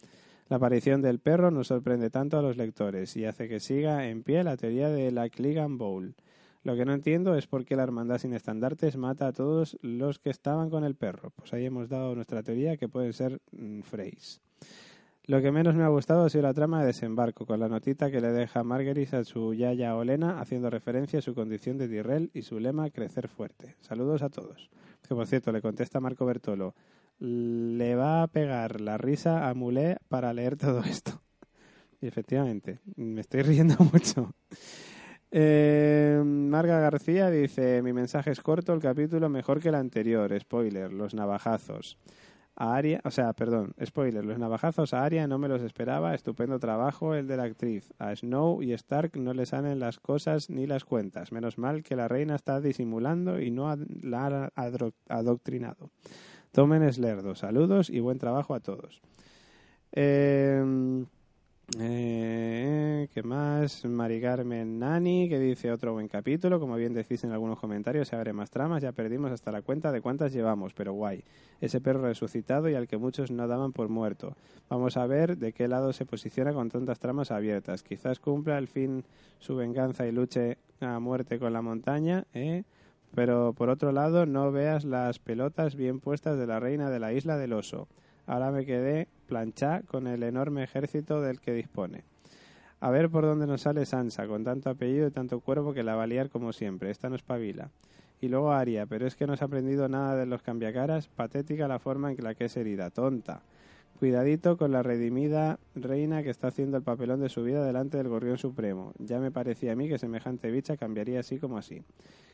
La 0.49 0.57
aparición 0.57 1.03
del 1.03 1.19
perro 1.19 1.51
nos 1.51 1.67
sorprende 1.67 2.09
tanto 2.09 2.39
a 2.39 2.41
los 2.41 2.57
lectores 2.57 3.15
y 3.17 3.25
hace 3.25 3.47
que 3.47 3.59
siga 3.59 4.07
en 4.07 4.23
pie 4.23 4.43
la 4.43 4.57
teoría 4.57 4.89
de 4.89 5.11
la 5.11 5.29
Clegan 5.29 5.77
Bowl. 5.77 6.15
Lo 6.63 6.75
que 6.75 6.85
no 6.85 6.93
entiendo 6.93 7.35
es 7.35 7.45
por 7.45 7.65
qué 7.65 7.75
la 7.75 7.83
Hermandad 7.83 8.19
sin 8.19 8.33
estandartes 8.33 8.95
mata 8.95 9.27
a 9.27 9.33
todos 9.33 9.77
los 9.81 10.19
que 10.19 10.29
estaban 10.29 10.69
con 10.69 10.85
el 10.85 10.95
perro. 10.95 11.31
Pues 11.35 11.53
ahí 11.53 11.65
hemos 11.65 11.89
dado 11.89 12.15
nuestra 12.15 12.41
teoría 12.41 12.77
que 12.77 12.87
pueden 12.87 13.11
ser 13.11 13.41
mm, 13.51 13.81
Freys. 13.81 14.41
Lo 15.25 15.41
que 15.41 15.51
menos 15.51 15.75
me 15.75 15.83
ha 15.83 15.89
gustado 15.89 16.25
ha 16.25 16.29
sido 16.29 16.43
la 16.43 16.53
trama 16.53 16.81
de 16.81 16.87
desembarco, 16.87 17.45
con 17.45 17.59
la 17.59 17.69
notita 17.69 18.11
que 18.11 18.19
le 18.19 18.31
deja 18.31 18.63
Marguerite 18.63 19.17
a 19.17 19.23
su 19.23 19.53
yaya 19.53 19.95
Olena, 19.95 20.39
haciendo 20.39 20.69
referencia 20.69 21.19
a 21.19 21.21
su 21.21 21.33
condición 21.33 21.77
de 21.77 21.87
Tyrell 21.87 22.29
y 22.33 22.41
su 22.41 22.59
lema 22.59 22.89
crecer 22.89 23.27
fuerte. 23.27 23.75
Saludos 23.79 24.21
a 24.21 24.29
todos. 24.29 24.69
Que 25.07 25.15
por 25.15 25.27
cierto, 25.27 25.51
le 25.51 25.61
contesta 25.61 26.01
Marco 26.01 26.25
Bertolo, 26.25 26.75
le 27.19 27.95
va 27.95 28.23
a 28.23 28.27
pegar 28.27 28.81
la 28.81 28.97
risa 28.97 29.49
a 29.49 29.53
Mulé 29.53 29.97
para 30.07 30.33
leer 30.33 30.57
todo 30.57 30.81
esto. 30.81 31.19
Y 32.01 32.07
efectivamente, 32.07 32.79
me 32.97 33.21
estoy 33.21 33.43
riendo 33.43 33.77
mucho. 33.93 34.33
Eh, 35.35 36.21
Marga 36.23 36.79
García 36.79 37.31
dice, 37.31 37.81
mi 37.81 37.91
mensaje 37.91 38.29
es 38.29 38.39
corto, 38.39 38.71
el 38.71 38.79
capítulo 38.79 39.29
mejor 39.29 39.59
que 39.59 39.69
el 39.69 39.75
anterior, 39.75 40.31
spoiler, 40.39 40.93
los 40.93 41.15
navajazos. 41.15 41.97
A 42.55 42.75
Aria, 42.75 43.01
o 43.03 43.09
sea, 43.09 43.33
perdón, 43.33 43.73
spoiler, 43.83 44.23
los 44.23 44.37
navajazos 44.37 44.93
a 44.93 45.03
Aria 45.03 45.25
no 45.25 45.39
me 45.39 45.47
los 45.47 45.63
esperaba, 45.63 46.13
estupendo 46.13 46.59
trabajo 46.59 47.15
el 47.15 47.27
de 47.27 47.37
la 47.37 47.45
actriz. 47.45 47.91
A 47.97 48.15
Snow 48.15 48.61
y 48.61 48.73
Stark 48.73 49.17
no 49.17 49.33
le 49.33 49.47
salen 49.47 49.79
las 49.79 49.99
cosas 49.99 50.51
ni 50.51 50.67
las 50.67 50.85
cuentas. 50.85 51.31
Menos 51.31 51.57
mal 51.57 51.81
que 51.81 51.95
la 51.95 52.07
reina 52.07 52.35
está 52.35 52.61
disimulando 52.61 53.41
y 53.41 53.49
no 53.49 53.75
la 54.03 54.51
ha 54.55 54.71
adoctrinado. 55.09 55.89
Tomen 56.51 56.83
es 56.83 56.99
lerdo. 56.99 57.33
Saludos 57.33 57.89
y 57.89 58.01
buen 58.01 58.19
trabajo 58.19 58.53
a 58.53 58.59
todos. 58.59 59.01
Eh, 59.93 61.05
eh, 61.79 63.07
¿Qué 63.13 63.23
más? 63.23 63.85
Mari 63.85 64.21
Carmen 64.21 64.79
Nani, 64.79 65.27
que 65.29 65.39
dice 65.39 65.71
otro 65.71 65.93
buen 65.93 66.07
capítulo. 66.07 66.59
Como 66.59 66.75
bien 66.75 66.93
decís 66.93 67.23
en 67.23 67.31
algunos 67.31 67.59
comentarios, 67.59 68.07
se 68.07 68.15
abre 68.15 68.33
más 68.33 68.49
tramas. 68.49 68.81
Ya 68.81 68.91
perdimos 68.91 69.31
hasta 69.31 69.51
la 69.51 69.61
cuenta 69.61 69.91
de 69.91 70.01
cuántas 70.01 70.33
llevamos, 70.33 70.73
pero 70.73 70.93
guay. 70.93 71.23
Ese 71.61 71.81
perro 71.81 72.01
resucitado 72.01 72.69
y 72.69 72.75
al 72.75 72.87
que 72.87 72.97
muchos 72.97 73.31
no 73.31 73.47
daban 73.47 73.71
por 73.71 73.89
muerto. 73.89 74.35
Vamos 74.69 74.97
a 74.97 75.05
ver 75.05 75.37
de 75.37 75.53
qué 75.53 75.67
lado 75.67 75.93
se 75.93 76.05
posiciona 76.05 76.53
con 76.53 76.69
tantas 76.69 76.99
tramas 76.99 77.31
abiertas. 77.31 77.83
Quizás 77.83 78.19
cumpla 78.19 78.57
al 78.57 78.67
fin 78.67 79.03
su 79.39 79.55
venganza 79.55 80.05
y 80.07 80.11
luche 80.11 80.57
a 80.79 80.99
muerte 80.99 81.39
con 81.39 81.53
la 81.53 81.61
montaña, 81.61 82.25
¿eh? 82.33 82.63
Pero 83.15 83.53
por 83.53 83.69
otro 83.69 83.91
lado, 83.91 84.25
no 84.25 84.51
veas 84.51 84.85
las 84.85 85.19
pelotas 85.19 85.75
bien 85.75 85.99
puestas 85.99 86.37
de 86.37 86.47
la 86.47 86.59
reina 86.59 86.89
de 86.89 86.99
la 86.99 87.13
isla 87.13 87.37
del 87.37 87.53
oso. 87.53 87.87
Ahora 88.25 88.51
me 88.51 88.65
quedé 88.65 89.07
planchá 89.27 89.81
con 89.81 90.07
el 90.07 90.23
enorme 90.23 90.63
ejército 90.63 91.21
del 91.21 91.39
que 91.39 91.53
dispone. 91.53 92.03
A 92.79 92.89
ver 92.89 93.09
por 93.09 93.23
dónde 93.23 93.47
nos 93.47 93.61
sale 93.61 93.85
Sansa, 93.85 94.27
con 94.27 94.43
tanto 94.43 94.69
apellido 94.69 95.07
y 95.07 95.11
tanto 95.11 95.39
cuerpo 95.39 95.73
que 95.73 95.83
la 95.83 95.95
va 95.95 96.03
a 96.03 96.07
liar 96.07 96.29
como 96.29 96.51
siempre. 96.51 96.91
Esta 96.91 97.09
no 97.09 97.15
espabila. 97.15 97.69
Y 98.19 98.27
luego 98.27 98.51
Aria, 98.51 98.85
pero 98.85 99.05
es 99.07 99.15
que 99.15 99.27
no 99.27 99.35
se 99.35 99.43
ha 99.43 99.47
aprendido 99.47 99.87
nada 99.89 100.15
de 100.15 100.25
los 100.25 100.41
cambiacaras. 100.41 101.07
Patética 101.07 101.67
la 101.67 101.79
forma 101.79 102.11
en 102.11 102.23
la 102.23 102.35
que 102.35 102.45
es 102.45 102.57
herida. 102.57 102.89
Tonta. 102.89 103.41
Cuidadito 104.03 104.57
con 104.57 104.73
la 104.73 104.83
redimida 104.83 105.61
reina 105.75 106.23
que 106.23 106.29
está 106.29 106.47
haciendo 106.47 106.75
el 106.75 106.83
papelón 106.83 107.21
de 107.21 107.29
su 107.29 107.41
vida 107.41 107.65
delante 107.65 107.95
del 107.95 108.09
gorrión 108.09 108.37
supremo. 108.37 108.91
Ya 108.99 109.17
me 109.21 109.31
parecía 109.31 109.71
a 109.71 109.75
mí 109.77 109.87
que 109.87 109.97
semejante 109.97 110.51
bicha 110.51 110.75
cambiaría 110.75 111.21
así 111.21 111.39
como 111.39 111.57
así. 111.57 111.83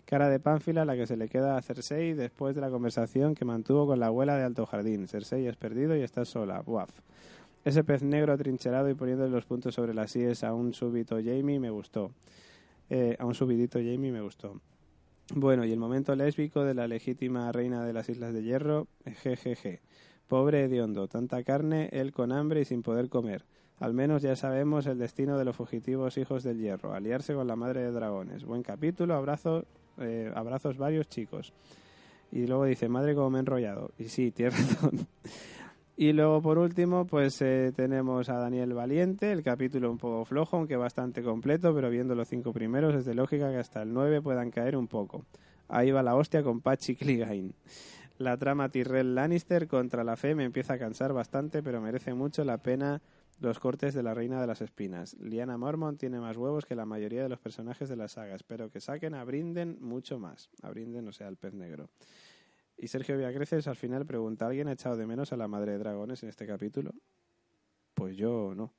Cara 0.05 0.29
de 0.29 0.39
pánfila 0.39 0.83
la 0.83 0.95
que 0.95 1.05
se 1.05 1.15
le 1.15 1.29
queda 1.29 1.57
a 1.57 1.61
Cersei 1.61 2.15
después 2.15 2.55
de 2.55 2.61
la 2.61 2.71
conversación 2.71 3.35
que 3.35 3.45
mantuvo 3.45 3.85
con 3.85 3.99
la 3.99 4.07
abuela 4.07 4.35
de 4.35 4.45
Alto 4.45 4.65
Jardín. 4.65 5.07
Cersei 5.07 5.47
has 5.47 5.57
perdido 5.57 5.95
y 5.95 6.01
estás 6.01 6.29
sola. 6.29 6.61
Buaf. 6.61 6.89
Ese 7.63 7.83
pez 7.83 8.01
negro 8.01 8.33
atrincherado 8.33 8.89
y 8.89 8.95
poniéndole 8.95 9.29
los 9.29 9.45
puntos 9.45 9.75
sobre 9.75 9.93
las 9.93 10.15
íes 10.15 10.43
a 10.43 10.55
un 10.55 10.73
súbito 10.73 11.17
Jamie 11.17 11.59
me 11.59 11.69
gustó. 11.69 12.09
Eh, 12.89 13.15
a 13.19 13.27
un 13.27 13.35
subidito 13.35 13.77
Jamie 13.77 14.11
me 14.11 14.21
gustó. 14.21 14.59
Bueno, 15.35 15.63
y 15.65 15.71
el 15.71 15.77
momento 15.77 16.15
lésbico 16.15 16.63
de 16.63 16.73
la 16.73 16.87
legítima 16.87 17.51
reina 17.51 17.85
de 17.85 17.93
las 17.93 18.09
Islas 18.09 18.33
de 18.33 18.41
Hierro, 18.41 18.87
jejeje. 19.21 19.81
Pobre 20.29 20.63
Hediondo, 20.63 21.07
tanta 21.07 21.41
carne, 21.41 21.89
él 21.91 22.11
con 22.11 22.31
hambre 22.31 22.61
y 22.61 22.65
sin 22.65 22.83
poder 22.83 23.09
comer. 23.09 23.45
Al 23.79 23.95
menos 23.95 24.21
ya 24.21 24.35
sabemos 24.35 24.85
el 24.85 24.99
destino 24.99 25.39
de 25.39 25.43
los 25.43 25.55
fugitivos 25.55 26.19
hijos 26.19 26.43
del 26.43 26.59
hierro, 26.59 26.93
aliarse 26.93 27.33
con 27.33 27.47
la 27.47 27.55
madre 27.55 27.81
de 27.81 27.91
dragones. 27.91 28.45
Buen 28.45 28.61
capítulo, 28.61 29.15
abrazo, 29.15 29.65
eh, 29.97 30.31
abrazos 30.35 30.77
varios 30.77 31.09
chicos. 31.09 31.51
Y 32.31 32.45
luego 32.45 32.65
dice, 32.65 32.87
madre 32.87 33.15
como 33.15 33.31
me 33.31 33.39
he 33.39 33.41
enrollado. 33.41 33.89
Y 33.97 34.03
sí, 34.09 34.29
tiene 34.35 34.51
razón. 34.51 35.07
Y 35.97 36.13
luego 36.13 36.43
por 36.43 36.59
último, 36.59 37.07
pues 37.07 37.41
eh, 37.41 37.73
tenemos 37.75 38.29
a 38.29 38.35
Daniel 38.35 38.73
Valiente, 38.73 39.31
el 39.31 39.41
capítulo 39.41 39.89
un 39.89 39.97
poco 39.97 40.25
flojo, 40.25 40.57
aunque 40.57 40.75
bastante 40.75 41.23
completo, 41.23 41.73
pero 41.73 41.89
viendo 41.89 42.13
los 42.13 42.27
cinco 42.27 42.53
primeros 42.53 42.93
es 42.93 43.05
de 43.05 43.15
lógica 43.15 43.49
que 43.49 43.57
hasta 43.57 43.81
el 43.81 43.91
9 43.91 44.21
puedan 44.21 44.51
caer 44.51 44.77
un 44.77 44.87
poco. 44.87 45.25
Ahí 45.67 45.89
va 45.89 46.03
la 46.03 46.15
hostia 46.15 46.43
con 46.43 46.61
Pachi 46.61 46.95
Clegane. 46.95 47.53
La 48.19 48.35
trama 48.35 48.67
Tyrell 48.67 49.15
Lannister 49.15 49.69
contra 49.69 50.03
la 50.03 50.17
fe 50.17 50.35
me 50.35 50.43
empieza 50.43 50.73
a 50.73 50.77
cansar 50.77 51.13
bastante, 51.13 51.63
pero 51.63 51.79
merece 51.79 52.13
mucho 52.13 52.43
la 52.43 52.57
pena 52.57 53.01
los 53.39 53.59
cortes 53.59 53.93
de 53.93 54.03
la 54.03 54.13
Reina 54.13 54.41
de 54.41 54.45
las 54.45 54.59
Espinas. 54.59 55.13
Liana 55.21 55.57
Mormont 55.57 55.97
tiene 55.97 56.19
más 56.19 56.35
huevos 56.35 56.65
que 56.65 56.75
la 56.75 56.85
mayoría 56.85 57.23
de 57.23 57.29
los 57.29 57.39
personajes 57.39 57.87
de 57.87 57.95
la 57.95 58.09
saga. 58.09 58.35
Espero 58.35 58.69
que 58.69 58.81
saquen 58.81 59.15
a 59.15 59.23
Brinden 59.23 59.77
mucho 59.79 60.19
más. 60.19 60.49
A 60.61 60.69
Brinden, 60.69 61.07
o 61.07 61.13
sea, 61.13 61.27
al 61.27 61.37
pez 61.37 61.53
negro. 61.53 61.91
Y 62.77 62.89
Sergio 62.89 63.15
Villacreces 63.15 63.69
al 63.69 63.77
final 63.77 64.05
pregunta, 64.05 64.47
¿alguien 64.47 64.67
ha 64.67 64.73
echado 64.73 64.97
de 64.97 65.07
menos 65.07 65.31
a 65.31 65.37
la 65.37 65.47
Madre 65.47 65.71
de 65.71 65.77
Dragones 65.77 66.21
en 66.21 66.27
este 66.27 66.45
capítulo? 66.45 66.91
Pues 67.93 68.17
yo 68.17 68.53
no. 68.53 68.73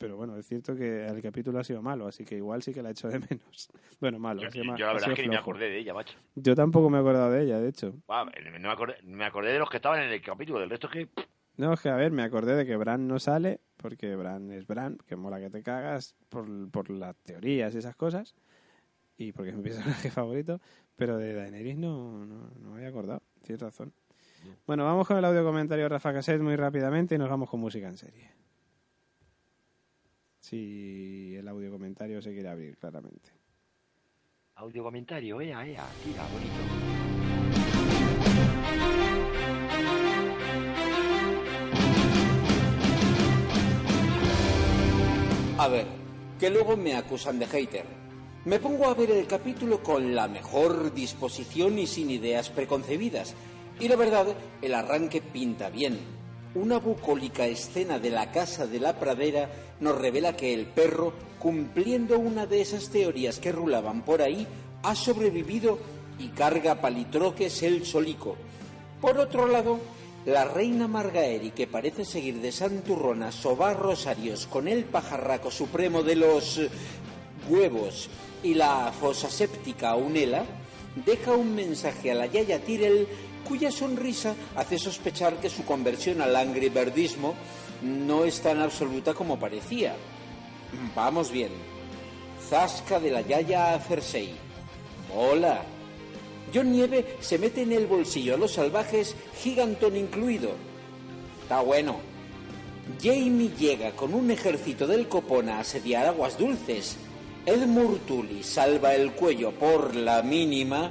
Pero 0.00 0.16
bueno, 0.16 0.34
es 0.38 0.46
cierto 0.46 0.74
que 0.74 1.06
el 1.06 1.20
capítulo 1.20 1.58
ha 1.58 1.64
sido 1.64 1.82
malo, 1.82 2.06
así 2.06 2.24
que 2.24 2.34
igual 2.34 2.62
sí 2.62 2.72
que 2.72 2.82
la 2.82 2.88
he 2.88 2.92
hecho 2.92 3.08
de 3.08 3.18
menos. 3.18 3.68
Bueno, 4.00 4.18
malo. 4.18 4.40
Yo, 4.40 4.48
ha 4.48 4.50
sido 4.50 4.64
ma- 4.64 4.78
yo 4.78 4.86
la 4.86 4.94
verdad 4.94 5.10
es 5.10 5.16
que 5.16 5.22
ni 5.24 5.28
me 5.28 5.36
acordé 5.36 5.68
de 5.68 5.76
ella, 5.76 5.92
macho. 5.92 6.16
Yo 6.36 6.54
tampoco 6.56 6.88
me 6.88 6.96
he 6.96 7.00
acordado 7.02 7.30
de 7.30 7.42
ella, 7.42 7.60
de 7.60 7.68
hecho. 7.68 7.92
No 8.08 8.24
me, 8.24 8.68
acordé, 8.70 8.94
me 9.02 9.26
acordé 9.26 9.52
de 9.52 9.58
los 9.58 9.68
que 9.68 9.76
estaban 9.76 10.00
en 10.00 10.10
el 10.10 10.22
capítulo, 10.22 10.58
del 10.58 10.70
resto 10.70 10.86
es 10.86 10.92
que... 10.94 11.08
No, 11.58 11.74
es 11.74 11.80
que 11.82 11.90
a 11.90 11.96
ver, 11.96 12.12
me 12.12 12.22
acordé 12.22 12.56
de 12.56 12.64
que 12.64 12.76
Bran 12.76 13.06
no 13.06 13.18
sale, 13.18 13.60
porque 13.76 14.16
Bran 14.16 14.50
es 14.52 14.66
Bran, 14.66 14.96
que 15.06 15.16
mola 15.16 15.38
que 15.38 15.50
te 15.50 15.62
cagas 15.62 16.16
por, 16.30 16.46
por 16.70 16.88
las 16.88 17.14
teorías 17.16 17.74
y 17.74 17.78
esas 17.78 17.94
cosas, 17.94 18.34
y 19.18 19.32
porque 19.32 19.50
es 19.50 19.56
mi 19.56 19.62
personaje 19.64 20.10
favorito, 20.10 20.62
pero 20.96 21.18
de 21.18 21.34
Daenerys 21.34 21.76
no, 21.76 22.24
no, 22.24 22.48
no 22.58 22.70
me 22.70 22.76
había 22.76 22.88
acordado, 22.88 23.22
tienes 23.42 23.60
razón. 23.60 23.92
Bueno, 24.66 24.86
vamos 24.86 25.06
con 25.06 25.18
el 25.18 25.24
audio 25.26 25.44
comentario 25.44 25.84
de 25.84 25.90
Rafa 25.90 26.14
Cassette 26.14 26.40
muy 26.40 26.56
rápidamente 26.56 27.16
y 27.16 27.18
nos 27.18 27.28
vamos 27.28 27.50
con 27.50 27.60
música 27.60 27.86
en 27.86 27.98
serie. 27.98 28.30
Si 30.50 31.36
el 31.36 31.46
audio 31.46 31.70
comentario 31.70 32.20
se 32.20 32.32
quiere 32.32 32.48
abrir, 32.48 32.76
claramente. 32.76 33.30
Audio 34.56 34.82
comentario, 34.82 35.40
ea, 35.40 35.64
ea, 35.64 35.86
tira, 36.02 36.26
bonito. 36.26 36.56
A 45.56 45.68
ver, 45.68 45.86
que 46.40 46.50
luego 46.50 46.76
me 46.76 46.96
acusan 46.96 47.38
de 47.38 47.46
hater. 47.46 47.86
Me 48.44 48.58
pongo 48.58 48.86
a 48.86 48.94
ver 48.94 49.12
el 49.12 49.28
capítulo 49.28 49.80
con 49.84 50.16
la 50.16 50.26
mejor 50.26 50.92
disposición 50.92 51.78
y 51.78 51.86
sin 51.86 52.10
ideas 52.10 52.50
preconcebidas. 52.50 53.36
Y 53.78 53.86
la 53.86 53.94
verdad, 53.94 54.26
el 54.60 54.74
arranque 54.74 55.22
pinta 55.22 55.70
bien. 55.70 56.19
Una 56.54 56.78
bucólica 56.78 57.46
escena 57.46 58.00
de 58.00 58.10
la 58.10 58.32
casa 58.32 58.66
de 58.66 58.80
la 58.80 58.98
pradera 58.98 59.48
nos 59.78 59.96
revela 59.96 60.34
que 60.34 60.52
el 60.52 60.66
perro, 60.66 61.12
cumpliendo 61.38 62.18
una 62.18 62.44
de 62.44 62.60
esas 62.60 62.88
teorías 62.88 63.38
que 63.38 63.52
rulaban 63.52 64.02
por 64.02 64.20
ahí, 64.20 64.48
ha 64.82 64.96
sobrevivido 64.96 65.78
y 66.18 66.28
carga 66.28 66.80
palitroques 66.80 67.62
el 67.62 67.86
solico. 67.86 68.36
Por 69.00 69.18
otro 69.18 69.46
lado, 69.46 69.78
la 70.26 70.44
reina 70.44 70.88
Margaeri, 70.88 71.52
que 71.52 71.68
parece 71.68 72.04
seguir 72.04 72.40
de 72.40 72.50
santurrona 72.50 73.30
sobar 73.30 73.78
rosarios 73.78 74.48
con 74.48 74.66
el 74.66 74.84
pajarraco 74.84 75.52
supremo 75.52 76.02
de 76.02 76.16
los 76.16 76.60
huevos 77.48 78.10
y 78.42 78.54
la 78.54 78.92
fosa 78.92 79.30
séptica 79.30 79.94
Unela, 79.94 80.44
deja 81.06 81.32
un 81.32 81.54
mensaje 81.54 82.10
a 82.10 82.14
la 82.14 82.26
Yaya 82.26 82.58
Tyrell 82.60 83.06
cuya 83.46 83.70
sonrisa 83.70 84.34
hace 84.56 84.78
sospechar 84.78 85.40
que 85.40 85.50
su 85.50 85.64
conversión 85.64 86.22
al 86.22 86.36
angriberdismo 86.36 87.34
no 87.82 88.24
es 88.24 88.40
tan 88.40 88.60
absoluta 88.60 89.14
como 89.14 89.38
parecía. 89.38 89.94
Vamos 90.94 91.30
bien. 91.30 91.50
Zasca 92.48 93.00
de 93.00 93.10
la 93.10 93.20
Yaya 93.22 93.74
a 93.74 93.80
Cersei. 93.80 94.34
Mola. 95.14 95.62
John 96.52 96.72
Nieve 96.72 97.16
se 97.20 97.38
mete 97.38 97.62
en 97.62 97.72
el 97.72 97.86
bolsillo 97.86 98.34
a 98.34 98.38
los 98.38 98.52
salvajes, 98.52 99.14
Giganton 99.40 99.96
incluido. 99.96 100.52
Está 101.42 101.60
bueno. 101.60 101.96
Jamie 103.00 103.50
llega 103.56 103.92
con 103.92 104.14
un 104.14 104.30
ejército 104.30 104.86
del 104.86 105.08
copón 105.08 105.48
a 105.48 105.60
asediar 105.60 106.06
aguas 106.06 106.36
dulces. 106.36 106.96
Edmure 107.46 108.00
Tully 108.06 108.42
salva 108.42 108.94
el 108.94 109.12
cuello 109.12 109.52
por 109.52 109.94
la 109.94 110.22
mínima. 110.22 110.90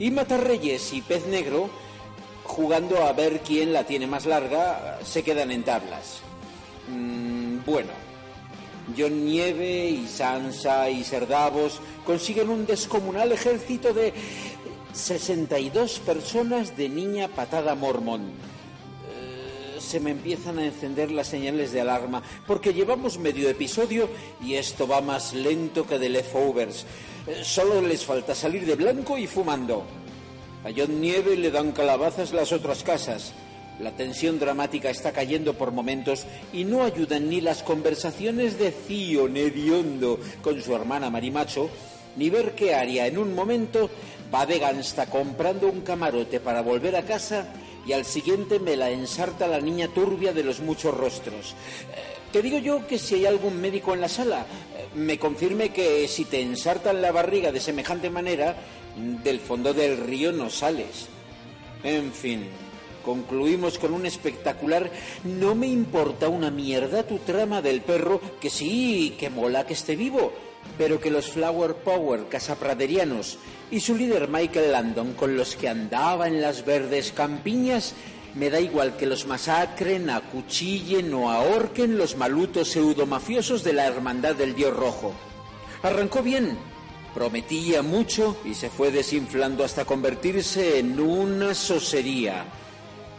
Y 0.00 0.10
Matarreyes 0.10 0.94
y 0.94 1.02
Pez 1.02 1.26
Negro, 1.26 1.68
jugando 2.44 3.04
a 3.04 3.12
ver 3.12 3.40
quién 3.40 3.74
la 3.74 3.84
tiene 3.84 4.06
más 4.06 4.24
larga, 4.24 4.98
se 5.04 5.22
quedan 5.22 5.50
en 5.50 5.62
tablas. 5.62 6.20
Mm, 6.88 7.58
bueno, 7.66 7.90
John 8.96 9.26
Nieve 9.26 9.90
y 9.90 10.06
Sansa 10.06 10.88
y 10.88 11.04
Serdavos 11.04 11.80
consiguen 12.06 12.48
un 12.48 12.64
descomunal 12.64 13.30
ejército 13.32 13.92
de 13.92 14.14
62 14.94 16.00
personas 16.00 16.76
de 16.78 16.88
niña 16.88 17.28
patada 17.28 17.74
mormón. 17.74 18.32
Se 19.90 19.98
me 19.98 20.12
empiezan 20.12 20.56
a 20.60 20.66
encender 20.66 21.10
las 21.10 21.26
señales 21.26 21.72
de 21.72 21.80
alarma 21.80 22.22
porque 22.46 22.72
llevamos 22.72 23.18
medio 23.18 23.48
episodio 23.48 24.08
y 24.40 24.54
esto 24.54 24.86
va 24.86 25.00
más 25.00 25.34
lento 25.34 25.84
que 25.84 25.98
de 25.98 26.08
leftovers. 26.08 26.86
Eh, 27.26 27.40
Solo 27.42 27.82
les 27.82 28.04
falta 28.04 28.36
salir 28.36 28.64
de 28.66 28.76
blanco 28.76 29.18
y 29.18 29.26
fumando. 29.26 29.82
A 30.62 30.68
John 30.70 31.00
Nieve 31.00 31.36
le 31.36 31.50
dan 31.50 31.72
calabazas 31.72 32.32
las 32.32 32.52
otras 32.52 32.84
casas. 32.84 33.32
La 33.80 33.90
tensión 33.90 34.38
dramática 34.38 34.90
está 34.90 35.10
cayendo 35.10 35.54
por 35.54 35.72
momentos 35.72 36.24
y 36.52 36.62
no 36.62 36.84
ayudan 36.84 37.28
ni 37.28 37.40
las 37.40 37.64
conversaciones 37.64 38.60
de 38.60 38.70
Cío 38.70 39.28
Nediondo 39.28 40.20
con 40.40 40.62
su 40.62 40.72
hermana 40.72 41.10
Marimacho, 41.10 41.68
ni 42.16 42.30
ver 42.30 42.54
que 42.54 42.76
Aria 42.76 43.08
en 43.08 43.18
un 43.18 43.34
momento 43.34 43.90
va 44.32 44.46
de 44.46 44.60
gansta 44.60 45.06
comprando 45.06 45.66
un 45.66 45.80
camarote 45.80 46.38
para 46.38 46.60
volver 46.60 46.94
a 46.94 47.02
casa 47.02 47.48
y 47.86 47.92
al 47.92 48.04
siguiente 48.04 48.58
me 48.58 48.76
la 48.76 48.90
ensarta 48.90 49.46
la 49.46 49.60
niña 49.60 49.88
turbia 49.88 50.32
de 50.32 50.44
los 50.44 50.60
muchos 50.60 50.94
rostros. 50.96 51.54
Eh, 51.92 52.18
Te 52.32 52.42
digo 52.42 52.58
yo 52.58 52.86
que 52.86 52.98
si 52.98 53.16
hay 53.16 53.26
algún 53.26 53.60
médico 53.60 53.94
en 53.94 54.00
la 54.00 54.08
sala, 54.08 54.46
eh, 54.76 54.88
me 54.94 55.18
confirme 55.18 55.70
que 55.70 56.06
si 56.06 56.24
te 56.24 56.40
ensartan 56.40 57.02
la 57.02 57.12
barriga 57.12 57.50
de 57.50 57.60
semejante 57.60 58.10
manera, 58.10 58.56
del 58.96 59.40
fondo 59.40 59.72
del 59.72 59.98
río 59.98 60.32
no 60.32 60.50
sales. 60.50 61.08
En 61.82 62.12
fin, 62.12 62.46
concluimos 63.04 63.78
con 63.78 63.94
un 63.94 64.04
espectacular 64.04 64.90
No 65.24 65.54
me 65.54 65.66
importa 65.66 66.28
una 66.28 66.50
mierda 66.50 67.04
tu 67.04 67.18
trama 67.18 67.62
del 67.62 67.80
perro, 67.80 68.20
que 68.40 68.50
sí, 68.50 69.14
que 69.18 69.30
mola 69.30 69.66
que 69.66 69.72
esté 69.74 69.96
vivo, 69.96 70.32
pero 70.80 70.98
que 70.98 71.10
los 71.10 71.28
Flower 71.28 71.74
Power 71.74 72.28
casapraderianos 72.30 73.36
y 73.70 73.80
su 73.80 73.94
líder 73.94 74.28
Michael 74.28 74.72
Landon, 74.72 75.12
con 75.12 75.36
los 75.36 75.54
que 75.54 75.68
andaba 75.68 76.26
en 76.26 76.40
las 76.40 76.64
verdes 76.64 77.12
campiñas, 77.12 77.92
me 78.34 78.48
da 78.48 78.60
igual 78.60 78.96
que 78.96 79.04
los 79.04 79.26
masacren, 79.26 80.08
acuchillen 80.08 81.12
o 81.12 81.30
ahorquen 81.30 81.98
los 81.98 82.16
malutos 82.16 82.70
pseudomafiosos 82.70 83.62
de 83.62 83.74
la 83.74 83.84
Hermandad 83.88 84.36
del 84.36 84.54
Dios 84.54 84.74
Rojo. 84.74 85.12
Arrancó 85.82 86.22
bien, 86.22 86.56
prometía 87.12 87.82
mucho 87.82 88.38
y 88.46 88.54
se 88.54 88.70
fue 88.70 88.90
desinflando 88.90 89.64
hasta 89.64 89.84
convertirse 89.84 90.78
en 90.78 90.98
una 90.98 91.52
sosería. 91.52 92.46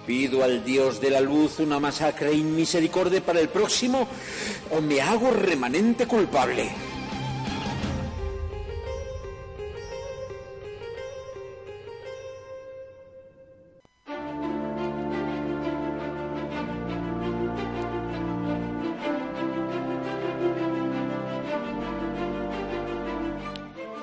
Pido 0.08 0.44
al 0.44 0.66
Dios 0.66 1.00
de 1.00 1.12
la 1.12 1.22
luz 1.22 1.60
una 1.60 1.80
masacre 1.80 2.34
inmisericordia 2.34 3.24
para 3.24 3.40
el 3.40 3.50
próximo 3.50 4.08
o 4.76 4.82
me 4.82 5.00
hago 5.00 5.30
remanente 5.30 6.08
culpable. 6.08 6.91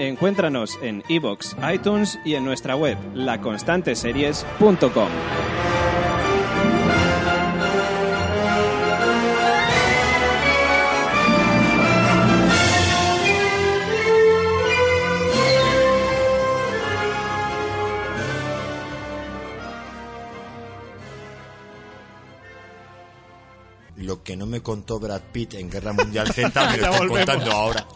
Encuéntranos 0.00 0.78
en 0.80 1.04
iBox, 1.08 1.54
iTunes 1.74 2.18
y 2.24 2.34
en 2.34 2.42
nuestra 2.42 2.74
web, 2.74 2.96
laconstanteseries.com. 3.12 5.08
Lo 23.96 24.22
que 24.22 24.34
no 24.34 24.46
me 24.46 24.62
contó 24.62 24.98
Brad 24.98 25.20
Pitt 25.30 25.52
en 25.54 25.70
Guerra 25.70 25.92
Mundial 25.92 26.32
Z 26.32 26.48
me 26.70 26.78
lo 26.78 26.86
está 26.86 27.06
contando 27.06 27.52
ahora. 27.52 27.86